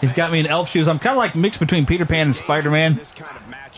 He's 0.00 0.12
got 0.12 0.30
me 0.32 0.40
in 0.40 0.46
elf 0.46 0.70
shoes. 0.70 0.86
I'm 0.88 0.98
kind 0.98 1.12
of 1.12 1.18
like 1.18 1.34
mixed 1.34 1.60
between 1.60 1.86
Peter 1.86 2.06
Pan 2.06 2.26
and 2.28 2.36
Spider 2.36 2.70
Man. 2.70 3.00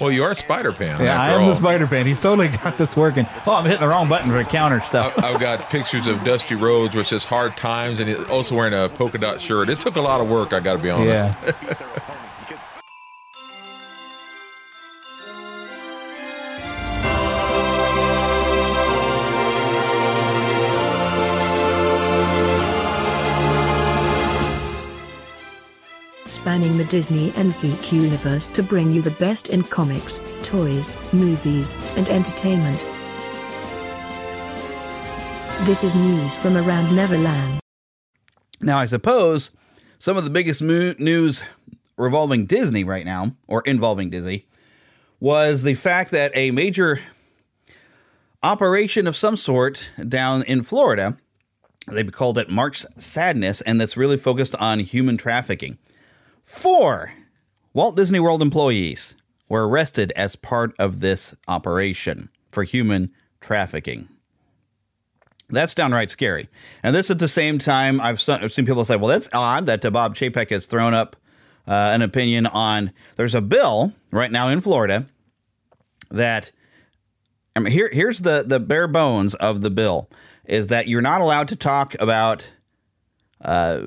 Well, 0.00 0.10
you 0.10 0.22
are 0.24 0.34
Spider 0.34 0.72
Pan. 0.72 1.02
Yeah, 1.02 1.20
I 1.20 1.30
am 1.32 1.46
the 1.46 1.54
Spider 1.54 1.86
Pan. 1.86 2.06
He's 2.06 2.18
totally 2.18 2.48
got 2.48 2.78
this 2.78 2.96
working. 2.96 3.26
Oh, 3.46 3.52
I'm 3.54 3.64
hitting 3.64 3.80
the 3.80 3.88
wrong 3.88 4.08
button 4.08 4.30
for 4.30 4.38
the 4.38 4.44
counter 4.44 4.80
stuff. 4.80 5.18
I've 5.18 5.40
got 5.40 5.68
pictures 5.68 6.06
of 6.06 6.24
Dusty 6.24 6.54
Rhodes, 6.54 6.94
which 6.96 7.12
is 7.12 7.24
hard 7.24 7.56
times, 7.58 8.00
and 8.00 8.08
he's 8.08 8.18
also 8.30 8.54
wearing 8.54 8.72
a 8.72 8.88
polka 8.88 9.18
dot 9.18 9.40
shirt. 9.40 9.68
It 9.68 9.80
took 9.80 9.96
a 9.96 10.00
lot 10.00 10.22
of 10.22 10.28
work, 10.28 10.54
I 10.54 10.60
got 10.60 10.76
to 10.76 10.82
be 10.82 10.88
honest. 10.90 11.34
yeah. 11.44 11.96
Spanning 26.40 26.78
the 26.78 26.86
Disney 26.86 27.34
and 27.36 27.54
geek 27.60 27.92
universe 27.92 28.48
to 28.48 28.62
bring 28.62 28.90
you 28.90 29.02
the 29.02 29.10
best 29.10 29.50
in 29.50 29.62
comics, 29.62 30.22
toys, 30.42 30.94
movies, 31.12 31.74
and 31.98 32.08
entertainment. 32.08 32.80
This 35.66 35.84
is 35.84 35.94
news 35.94 36.36
from 36.36 36.56
around 36.56 36.96
Neverland. 36.96 37.60
Now, 38.58 38.78
I 38.78 38.86
suppose 38.86 39.50
some 39.98 40.16
of 40.16 40.24
the 40.24 40.30
biggest 40.30 40.62
mo- 40.62 40.94
news 40.98 41.42
revolving 41.98 42.46
Disney 42.46 42.84
right 42.84 43.04
now, 43.04 43.36
or 43.46 43.60
involving 43.66 44.08
Disney, 44.08 44.46
was 45.20 45.62
the 45.62 45.74
fact 45.74 46.10
that 46.12 46.32
a 46.34 46.52
major 46.52 47.00
operation 48.42 49.06
of 49.06 49.14
some 49.14 49.36
sort 49.36 49.90
down 50.08 50.42
in 50.44 50.62
Florida, 50.62 51.18
they 51.86 52.02
called 52.04 52.38
it 52.38 52.48
March 52.48 52.86
Sadness, 52.96 53.60
and 53.60 53.78
that's 53.78 53.98
really 53.98 54.16
focused 54.16 54.54
on 54.54 54.78
human 54.78 55.18
trafficking. 55.18 55.76
Four 56.50 57.12
Walt 57.72 57.94
Disney 57.94 58.18
World 58.18 58.42
employees 58.42 59.14
were 59.48 59.68
arrested 59.68 60.12
as 60.16 60.34
part 60.34 60.74
of 60.80 60.98
this 60.98 61.32
operation 61.46 62.28
for 62.50 62.64
human 62.64 63.12
trafficking. 63.40 64.08
That's 65.48 65.76
downright 65.76 66.10
scary. 66.10 66.48
And 66.82 66.94
this 66.94 67.08
at 67.08 67.20
the 67.20 67.28
same 67.28 67.60
time, 67.60 68.00
I've, 68.00 68.20
se- 68.20 68.40
I've 68.42 68.52
seen 68.52 68.66
people 68.66 68.84
say, 68.84 68.96
well, 68.96 69.06
that's 69.06 69.28
odd 69.32 69.66
that 69.66 69.84
uh, 69.84 69.90
Bob 69.90 70.16
Chapek 70.16 70.50
has 70.50 70.66
thrown 70.66 70.92
up 70.92 71.14
uh, 71.68 71.70
an 71.70 72.02
opinion 72.02 72.46
on. 72.46 72.90
There's 73.14 73.36
a 73.36 73.40
bill 73.40 73.94
right 74.10 74.32
now 74.32 74.48
in 74.48 74.60
Florida 74.60 75.06
that. 76.10 76.50
I 77.54 77.60
mean, 77.60 77.72
here, 77.72 77.90
here's 77.92 78.22
the, 78.22 78.42
the 78.44 78.58
bare 78.58 78.88
bones 78.88 79.36
of 79.36 79.60
the 79.60 79.70
bill 79.70 80.10
is 80.44 80.66
that 80.66 80.88
you're 80.88 81.00
not 81.00 81.20
allowed 81.20 81.46
to 81.48 81.56
talk 81.56 81.94
about 82.00 82.50
uh, 83.40 83.82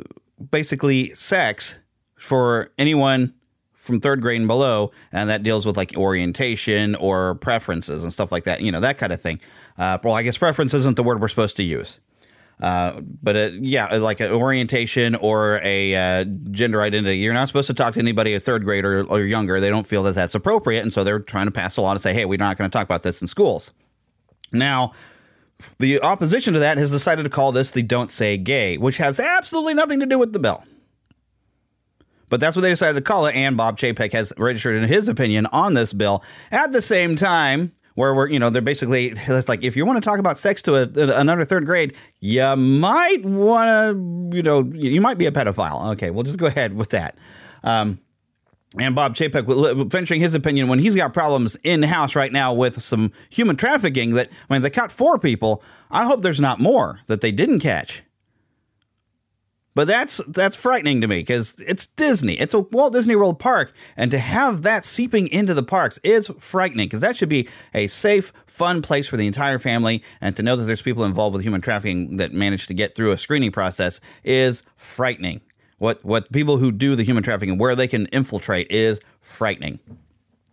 basically 0.49 1.09
sex 1.09 1.79
for 2.23 2.71
anyone 2.77 3.33
from 3.73 3.99
third 3.99 4.21
grade 4.21 4.39
and 4.39 4.47
below, 4.47 4.91
and 5.11 5.29
that 5.29 5.43
deals 5.43 5.65
with 5.65 5.75
like 5.75 5.93
orientation 5.97 6.95
or 6.95 7.35
preferences 7.35 8.01
and 8.03 8.13
stuff 8.13 8.31
like 8.31 8.45
that. 8.45 8.61
You 8.61 8.71
know, 8.71 8.79
that 8.79 8.97
kind 8.97 9.11
of 9.11 9.21
thing. 9.21 9.41
Uh, 9.77 9.97
well, 10.03 10.13
I 10.13 10.23
guess 10.23 10.37
preference 10.37 10.73
isn't 10.73 10.95
the 10.95 11.03
word 11.03 11.19
we're 11.19 11.27
supposed 11.27 11.57
to 11.57 11.63
use. 11.63 11.99
Uh, 12.61 13.01
but 13.21 13.35
uh, 13.35 13.49
yeah, 13.59 13.93
like 13.95 14.21
an 14.21 14.31
orientation 14.31 15.15
or 15.15 15.59
a 15.63 15.95
uh, 15.95 16.23
gender 16.51 16.81
identity, 16.81 17.17
you're 17.17 17.33
not 17.33 17.49
supposed 17.49 17.67
to 17.67 17.73
talk 17.73 17.95
to 17.95 17.99
anybody 17.99 18.33
a 18.33 18.39
third 18.39 18.63
grade 18.63 18.85
or, 18.85 19.03
or 19.03 19.19
younger. 19.21 19.59
They 19.59 19.69
don't 19.69 19.87
feel 19.87 20.03
that 20.03 20.15
that's 20.15 20.33
appropriate, 20.33 20.81
and 20.81 20.93
so 20.93 21.03
they're 21.03 21.19
trying 21.19 21.47
to 21.47 21.51
pass 21.51 21.75
a 21.75 21.81
law 21.81 21.93
to 21.93 21.99
say, 21.99 22.13
"Hey, 22.13 22.23
we're 22.23 22.37
not 22.37 22.57
going 22.57 22.69
to 22.69 22.73
talk 22.73 22.85
about 22.85 23.03
this 23.03 23.21
in 23.21 23.27
schools." 23.27 23.71
Now, 24.53 24.93
the 25.79 26.01
opposition 26.01 26.53
to 26.53 26.59
that 26.59 26.77
has 26.77 26.91
decided 26.91 27.23
to 27.23 27.29
call 27.29 27.51
this 27.51 27.71
the 27.71 27.81
"Don't 27.81 28.11
Say 28.11 28.37
Gay," 28.37 28.77
which 28.77 28.95
has 28.97 29.19
absolutely 29.19 29.73
nothing 29.73 29.99
to 29.99 30.05
do 30.05 30.17
with 30.17 30.31
the 30.31 30.39
bill. 30.39 30.63
But 32.33 32.39
that's 32.39 32.55
what 32.55 32.63
they 32.63 32.69
decided 32.71 32.95
to 32.95 33.01
call 33.01 33.27
it, 33.27 33.35
and 33.35 33.55
Bob 33.55 33.77
Chapek 33.77 34.11
has 34.13 34.33
registered 34.39 34.75
in 34.81 34.89
his 34.89 35.07
opinion 35.07 35.45
on 35.51 35.75
this 35.75 35.93
bill. 35.93 36.23
At 36.49 36.71
the 36.71 36.81
same 36.81 37.15
time, 37.15 37.73
where 37.93 38.15
we're, 38.15 38.27
you 38.27 38.39
know, 38.39 38.49
they're 38.49 38.59
basically, 38.59 39.13
it's 39.27 39.47
like 39.47 39.63
if 39.63 39.77
you 39.77 39.85
want 39.85 39.97
to 39.97 40.09
talk 40.09 40.17
about 40.17 40.39
sex 40.39 40.63
to 40.63 40.77
a, 40.77 41.19
another 41.19 41.45
third 41.45 41.67
grade, 41.67 41.95
you 42.21 42.55
might 42.55 43.23
want 43.23 43.67
to, 43.67 44.35
you 44.35 44.41
know, 44.41 44.63
you 44.73 44.99
might 44.99 45.19
be 45.19 45.27
a 45.27 45.31
pedophile. 45.31 45.91
Okay, 45.91 46.09
we'll 46.09 46.23
just 46.23 46.39
go 46.39 46.47
ahead 46.47 46.73
with 46.75 46.89
that. 46.89 47.19
Um, 47.63 47.99
and 48.79 48.95
Bob 48.95 49.15
Chapek 49.15 49.91
venturing 49.91 50.19
his 50.19 50.33
opinion 50.33 50.67
when 50.69 50.79
he's 50.79 50.95
got 50.95 51.13
problems 51.13 51.55
in 51.57 51.83
house 51.83 52.15
right 52.15 52.33
now 52.33 52.51
with 52.51 52.81
some 52.81 53.11
human 53.29 53.57
trafficking. 53.57 54.15
That 54.15 54.31
I 54.49 54.53
mean, 54.53 54.63
they 54.63 54.71
caught 54.71 54.91
four 54.91 55.19
people. 55.19 55.61
I 55.91 56.05
hope 56.05 56.23
there's 56.23 56.41
not 56.41 56.59
more 56.59 57.01
that 57.05 57.21
they 57.21 57.31
didn't 57.31 57.59
catch. 57.59 58.01
But 59.75 59.87
that's 59.87 60.21
that's 60.27 60.55
frightening 60.55 61.01
to 61.01 61.07
me 61.07 61.19
because 61.19 61.59
it's 61.65 61.87
Disney. 61.87 62.39
It's 62.39 62.53
a 62.53 62.59
Walt 62.59 62.93
Disney 62.93 63.15
World 63.15 63.39
park, 63.39 63.73
and 63.97 64.11
to 64.11 64.19
have 64.19 64.61
that 64.61 64.85
seeping 64.85 65.27
into 65.27 65.53
the 65.53 65.63
parks 65.63 65.99
is 66.03 66.31
frightening 66.39 66.85
because 66.85 67.01
that 67.01 67.15
should 67.17 67.29
be 67.29 67.49
a 67.73 67.87
safe, 67.87 68.31
fun 68.45 68.81
place 68.83 69.07
for 69.07 69.17
the 69.17 69.25
entire 69.25 69.57
family. 69.57 70.03
And 70.21 70.35
to 70.35 70.43
know 70.43 70.55
that 70.55 70.65
there's 70.65 70.81
people 70.81 71.03
involved 71.03 71.33
with 71.33 71.43
human 71.43 71.61
trafficking 71.61 72.17
that 72.17 72.33
manage 72.33 72.67
to 72.67 72.73
get 72.73 72.93
through 72.93 73.11
a 73.11 73.17
screening 73.17 73.51
process 73.51 73.99
is 74.23 74.61
frightening. 74.75 75.41
What 75.79 76.05
what 76.05 76.31
people 76.31 76.57
who 76.57 76.71
do 76.71 76.95
the 76.95 77.03
human 77.03 77.23
trafficking 77.23 77.57
where 77.57 77.75
they 77.75 77.87
can 77.87 78.05
infiltrate 78.07 78.71
is 78.71 79.01
frightening. 79.21 79.79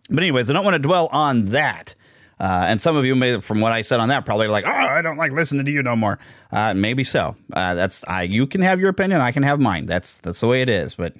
But 0.09 0.23
anyways, 0.23 0.49
I 0.49 0.53
don't 0.53 0.65
want 0.65 0.75
to 0.75 0.79
dwell 0.79 1.07
on 1.11 1.45
that. 1.45 1.95
Uh, 2.41 2.65
and 2.67 2.81
some 2.81 2.97
of 2.97 3.05
you 3.05 3.13
may, 3.13 3.39
from 3.39 3.61
what 3.61 3.71
I 3.71 3.83
said 3.83 3.99
on 3.99 4.09
that, 4.09 4.25
probably 4.25 4.47
like, 4.47 4.65
oh, 4.65 4.71
I 4.71 5.03
don't 5.03 5.17
like 5.17 5.31
listening 5.31 5.63
to 5.67 5.71
you 5.71 5.83
no 5.83 5.95
more. 5.95 6.17
Uh, 6.51 6.73
maybe 6.73 7.03
so. 7.03 7.35
Uh, 7.53 7.75
that's 7.75 8.03
I. 8.05 8.23
You 8.23 8.47
can 8.47 8.61
have 8.61 8.79
your 8.79 8.89
opinion. 8.89 9.21
I 9.21 9.31
can 9.31 9.43
have 9.43 9.59
mine. 9.59 9.85
That's 9.85 10.17
that's 10.17 10.39
the 10.39 10.47
way 10.47 10.63
it 10.63 10.67
is. 10.67 10.95
But 10.95 11.15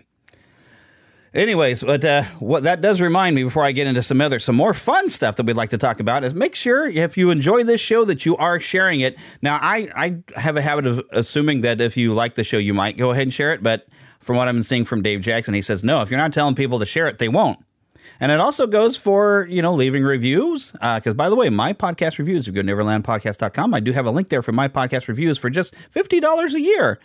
anyways, 1.32 1.84
but 1.84 2.04
uh, 2.04 2.24
what 2.40 2.64
that 2.64 2.82
does 2.82 3.02
remind 3.02 3.36
me 3.36 3.44
before 3.44 3.64
I 3.64 3.72
get 3.72 3.86
into 3.86 4.02
some 4.02 4.20
other, 4.20 4.40
some 4.40 4.56
more 4.56 4.74
fun 4.74 5.10
stuff 5.10 5.36
that 5.36 5.46
we'd 5.46 5.56
like 5.56 5.70
to 5.70 5.78
talk 5.78 6.00
about 6.00 6.24
is 6.24 6.34
make 6.34 6.56
sure 6.56 6.88
if 6.88 7.16
you 7.16 7.30
enjoy 7.30 7.66
this 7.66 7.80
show 7.80 8.04
that 8.06 8.26
you 8.26 8.36
are 8.38 8.60
sharing 8.60 9.02
it. 9.02 9.16
Now, 9.44 9.60
I 9.62 9.90
I 9.96 10.40
have 10.40 10.58
a 10.58 10.62
habit 10.64 10.88
of 10.88 11.04
assuming 11.12 11.62
that 11.62 11.80
if 11.82 11.98
you 11.98 12.16
like 12.16 12.34
the 12.34 12.44
show, 12.44 12.58
you 12.58 12.74
might 12.74 12.98
go 12.98 13.12
ahead 13.12 13.24
and 13.24 13.34
share 13.34 13.54
it. 13.54 13.62
But 13.62 13.86
from 14.22 14.38
what 14.38 14.46
been 14.46 14.64
seeing 14.64 14.86
from 14.86 15.04
Dave 15.04 15.22
Jackson, 15.22 15.54
he 15.54 15.62
says 15.62 15.84
no. 15.84 16.02
If 16.02 16.10
you're 16.10 16.18
not 16.18 16.34
telling 16.34 16.56
people 16.56 16.80
to 16.80 16.86
share 16.88 17.08
it, 17.08 17.20
they 17.20 17.30
won't. 17.30 17.60
And 18.20 18.32
it 18.32 18.40
also 18.40 18.68
goes 18.68 18.98
for, 18.98 19.48
you 19.50 19.62
know, 19.62 19.74
leaving 19.74 20.04
reviews. 20.04 20.74
Uh, 20.82 20.96
because, 21.00 21.14
by 21.14 21.30
the 21.30 21.36
way, 21.36 21.50
my 21.50 21.74
podcast 21.74 22.18
reviews, 22.20 22.48
if 22.48 22.56
you 22.56 22.64
go 22.64 22.68
to 22.68 22.76
neverlandpodcast.com, 22.76 23.74
I 23.74 23.80
do 23.80 23.92
have 23.94 24.06
a 24.06 24.12
link 24.12 24.30
there 24.30 24.42
for 24.42 24.52
my 24.52 24.68
podcast 24.68 25.08
reviews 25.08 25.38
for 25.38 25.50
just 25.50 25.74
$50 25.96 26.54
a 26.54 26.62
year 26.62 27.00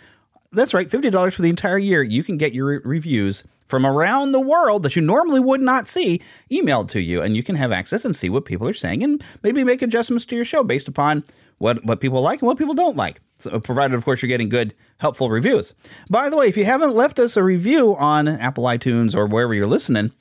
That's 0.53 0.73
right, 0.75 0.89
$50 0.89 1.33
for 1.33 1.43
the 1.43 1.51
entire 1.51 1.79
year. 1.79 2.03
You 2.03 2.23
can 2.23 2.37
get 2.37 2.55
your 2.55 2.67
re- 2.67 2.81
reviews 2.85 3.45
from 3.67 3.85
around 3.85 4.33
the 4.33 4.41
world 4.41 4.83
that 4.85 4.95
you 4.95 5.03
normally 5.03 5.41
would 5.41 5.61
not 5.61 5.87
see 5.89 6.23
emailed 6.51 6.89
to 6.89 7.01
you. 7.01 7.21
And 7.21 7.37
you 7.37 7.43
can 7.43 7.57
have 7.57 7.73
access 7.73 8.05
and 8.05 8.15
see 8.15 8.29
what 8.31 8.45
people 8.45 8.69
are 8.69 8.75
saying 8.75 9.03
and 9.03 9.23
maybe 9.43 9.65
make 9.65 9.83
adjustments 9.83 10.25
to 10.27 10.37
your 10.37 10.45
show 10.45 10.63
based 10.63 10.87
upon 10.89 11.25
what, 11.59 11.85
what 11.85 12.01
people 12.01 12.21
like 12.23 12.41
and 12.41 12.47
what 12.47 12.59
people 12.59 12.75
don't 12.75 12.97
like. 12.97 13.21
So, 13.39 13.59
provided, 13.61 13.95
of 13.95 14.05
course, 14.05 14.23
you're 14.23 14.29
getting 14.29 14.49
good, 14.49 14.73
helpful 14.99 15.29
reviews. 15.31 15.75
By 16.09 16.31
the 16.31 16.37
way, 16.37 16.49
if 16.49 16.57
you 16.57 16.65
haven't 16.65 16.95
left 16.95 17.19
us 17.19 17.37
a 17.37 17.43
review 17.43 17.95
on 17.97 18.29
Apple 18.29 18.65
iTunes 18.65 19.15
or 19.15 19.27
wherever 19.27 19.53
you're 19.53 19.67
listening, 19.67 20.13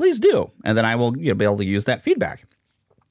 please 0.00 0.18
do. 0.18 0.50
And 0.64 0.78
then 0.78 0.86
I 0.86 0.94
will 0.96 1.14
you 1.18 1.28
know, 1.28 1.34
be 1.34 1.44
able 1.44 1.58
to 1.58 1.64
use 1.66 1.84
that 1.84 2.00
feedback. 2.00 2.44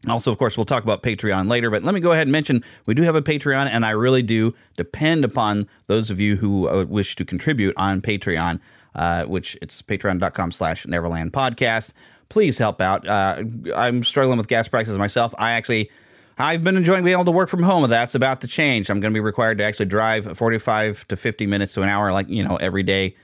Also, 0.07 0.31
of 0.31 0.39
course, 0.39 0.57
we'll 0.57 0.65
talk 0.65 0.81
about 0.81 1.03
Patreon 1.03 1.47
later, 1.47 1.69
but 1.69 1.83
let 1.83 1.93
me 1.93 2.01
go 2.01 2.13
ahead 2.13 2.23
and 2.23 2.31
mention 2.31 2.63
we 2.87 2.95
do 2.95 3.03
have 3.03 3.13
a 3.13 3.21
Patreon, 3.21 3.67
and 3.67 3.85
I 3.85 3.91
really 3.91 4.23
do 4.23 4.55
depend 4.75 5.23
upon 5.23 5.69
those 5.85 6.09
of 6.09 6.19
you 6.19 6.37
who 6.37 6.67
uh, 6.67 6.85
wish 6.85 7.15
to 7.17 7.25
contribute 7.25 7.75
on 7.77 8.01
Patreon, 8.01 8.59
uh, 8.95 9.25
which 9.25 9.55
it's 9.61 9.83
patreon.com 9.83 10.51
slash 10.51 10.87
Neverland 10.87 11.31
Podcast. 11.31 11.93
Please 12.27 12.57
help 12.57 12.81
out. 12.81 13.07
Uh, 13.07 13.43
I'm 13.75 14.03
struggling 14.03 14.39
with 14.39 14.47
gas 14.47 14.67
prices 14.67 14.97
myself. 14.97 15.35
I 15.37 15.51
actually, 15.51 15.91
I've 16.39 16.63
been 16.63 16.75
enjoying 16.75 17.03
being 17.03 17.13
able 17.13 17.25
to 17.25 17.31
work 17.31 17.49
from 17.49 17.61
home, 17.61 17.87
that's 17.87 18.15
about 18.15 18.41
to 18.41 18.47
change. 18.47 18.89
I'm 18.89 18.99
going 18.99 19.13
to 19.13 19.15
be 19.15 19.23
required 19.23 19.59
to 19.59 19.63
actually 19.63 19.85
drive 19.85 20.35
45 20.35 21.07
to 21.09 21.15
50 21.15 21.45
minutes 21.45 21.73
to 21.73 21.83
an 21.83 21.89
hour, 21.89 22.11
like, 22.11 22.29
you 22.29 22.43
know, 22.43 22.55
every 22.55 22.81
day 22.81 23.15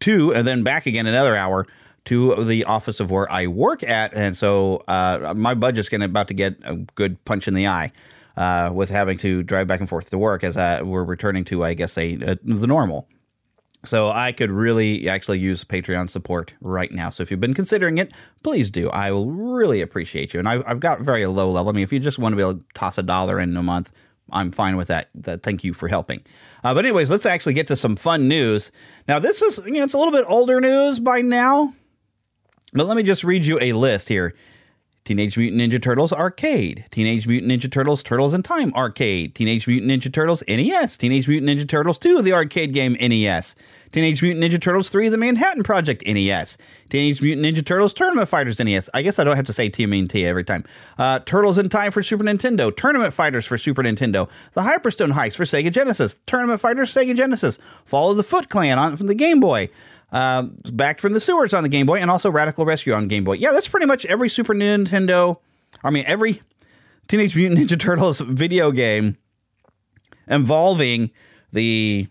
to, 0.00 0.34
and 0.34 0.44
then 0.44 0.64
back 0.64 0.86
again 0.86 1.06
another 1.06 1.36
hour 1.36 1.68
to 2.06 2.44
the 2.44 2.64
office 2.64 3.00
of 3.00 3.10
where 3.10 3.30
I 3.30 3.46
work 3.46 3.82
at, 3.82 4.14
and 4.14 4.36
so 4.36 4.82
uh, 4.88 5.34
my 5.36 5.54
budget's 5.54 5.88
going 5.88 6.02
about 6.02 6.28
to 6.28 6.34
get 6.34 6.56
a 6.64 6.76
good 6.76 7.24
punch 7.24 7.46
in 7.46 7.54
the 7.54 7.66
eye 7.66 7.92
uh, 8.36 8.70
with 8.72 8.90
having 8.90 9.18
to 9.18 9.42
drive 9.42 9.66
back 9.66 9.80
and 9.80 9.88
forth 9.88 10.10
to 10.10 10.18
work 10.18 10.44
as 10.44 10.56
uh, 10.56 10.80
we're 10.84 11.04
returning 11.04 11.44
to, 11.46 11.64
I 11.64 11.74
guess, 11.74 11.96
a, 11.96 12.14
a, 12.14 12.36
the 12.42 12.66
normal. 12.66 13.08
So 13.84 14.10
I 14.10 14.32
could 14.32 14.50
really 14.50 15.08
actually 15.08 15.38
use 15.38 15.64
Patreon 15.64 16.10
support 16.10 16.54
right 16.60 16.90
now. 16.90 17.10
So 17.10 17.22
if 17.22 17.30
you've 17.30 17.40
been 17.40 17.54
considering 17.54 17.98
it, 17.98 18.12
please 18.42 18.70
do. 18.70 18.90
I 18.90 19.12
will 19.12 19.30
really 19.30 19.80
appreciate 19.80 20.34
you. 20.34 20.40
And 20.40 20.48
I, 20.48 20.62
I've 20.66 20.80
got 20.80 21.00
very 21.00 21.24
low 21.26 21.50
level. 21.50 21.70
I 21.70 21.72
mean, 21.72 21.84
if 21.84 21.92
you 21.92 22.00
just 22.00 22.18
want 22.18 22.32
to 22.32 22.36
be 22.36 22.42
able 22.42 22.54
to 22.54 22.64
toss 22.74 22.98
a 22.98 23.02
dollar 23.02 23.38
in 23.38 23.56
a 23.56 23.62
month, 23.62 23.92
I'm 24.30 24.50
fine 24.50 24.76
with 24.76 24.88
that. 24.88 25.08
that 25.14 25.42
thank 25.42 25.62
you 25.62 25.72
for 25.72 25.88
helping. 25.88 26.22
Uh, 26.64 26.74
but 26.74 26.84
anyways, 26.84 27.10
let's 27.10 27.26
actually 27.26 27.54
get 27.54 27.68
to 27.68 27.76
some 27.76 27.94
fun 27.94 28.26
news. 28.26 28.72
Now, 29.06 29.20
this 29.20 29.40
is 29.40 29.60
you 29.64 29.74
know 29.74 29.84
it's 29.84 29.94
a 29.94 29.98
little 29.98 30.12
bit 30.12 30.24
older 30.26 30.60
news 30.60 30.98
by 30.98 31.20
now, 31.20 31.74
but 32.72 32.86
let 32.86 32.96
me 32.96 33.02
just 33.02 33.24
read 33.24 33.46
you 33.46 33.58
a 33.60 33.72
list 33.72 34.08
here. 34.08 34.34
Teenage 35.06 35.38
Mutant 35.38 35.62
Ninja 35.62 35.80
Turtles 35.80 36.12
Arcade, 36.12 36.84
Teenage 36.90 37.28
Mutant 37.28 37.52
Ninja 37.52 37.70
Turtles 37.70 38.02
Turtles 38.02 38.34
in 38.34 38.42
Time 38.42 38.74
Arcade, 38.74 39.36
Teenage 39.36 39.68
Mutant 39.68 39.92
Ninja 39.92 40.12
Turtles 40.12 40.42
NES, 40.48 40.96
Teenage 40.96 41.28
Mutant 41.28 41.48
Ninja 41.48 41.68
Turtles 41.68 41.96
2, 42.00 42.22
the 42.22 42.32
arcade 42.32 42.74
game 42.74 42.94
NES, 42.94 43.54
Teenage 43.92 44.20
Mutant 44.20 44.44
Ninja 44.44 44.60
Turtles 44.60 44.88
3, 44.88 45.08
the 45.08 45.16
Manhattan 45.16 45.62
Project 45.62 46.04
NES, 46.04 46.58
Teenage 46.88 47.22
Mutant 47.22 47.46
Ninja 47.46 47.64
Turtles 47.64 47.94
Tournament 47.94 48.28
Fighters 48.28 48.58
NES. 48.58 48.90
I 48.94 49.02
guess 49.02 49.20
I 49.20 49.24
don't 49.24 49.36
have 49.36 49.46
to 49.46 49.52
say 49.52 49.70
TMNT 49.70 50.24
every 50.24 50.42
time. 50.42 50.64
Uh, 50.98 51.20
Turtles 51.20 51.56
in 51.56 51.68
Time 51.68 51.92
for 51.92 52.02
Super 52.02 52.24
Nintendo, 52.24 52.76
Tournament 52.76 53.14
Fighters 53.14 53.46
for 53.46 53.56
Super 53.56 53.84
Nintendo, 53.84 54.28
the 54.54 54.62
Hyperstone 54.62 55.12
Heist 55.12 55.36
for 55.36 55.44
Sega 55.44 55.70
Genesis, 55.70 56.20
Tournament 56.26 56.60
Fighters 56.60 56.92
Sega 56.92 57.14
Genesis, 57.14 57.60
Fall 57.84 58.10
of 58.10 58.16
the 58.16 58.24
Foot 58.24 58.48
Clan 58.48 58.76
on 58.76 58.96
from 58.96 59.06
the 59.06 59.14
Game 59.14 59.38
Boy. 59.38 59.70
Uh, 60.12 60.42
back 60.72 61.00
from 61.00 61.12
the 61.12 61.20
sewers 61.20 61.52
on 61.52 61.62
the 61.62 61.68
Game 61.68 61.86
Boy, 61.86 61.98
and 61.98 62.10
also 62.10 62.30
Radical 62.30 62.64
Rescue 62.64 62.92
on 62.92 63.08
Game 63.08 63.24
Boy. 63.24 63.34
Yeah, 63.34 63.52
that's 63.52 63.68
pretty 63.68 63.86
much 63.86 64.06
every 64.06 64.28
Super 64.28 64.54
Nintendo. 64.54 65.38
I 65.82 65.90
mean, 65.90 66.04
every 66.06 66.42
Teenage 67.08 67.36
Mutant 67.36 67.60
Ninja 67.60 67.78
Turtles 67.78 68.20
video 68.20 68.70
game 68.70 69.16
involving 70.28 71.10
the 71.52 72.06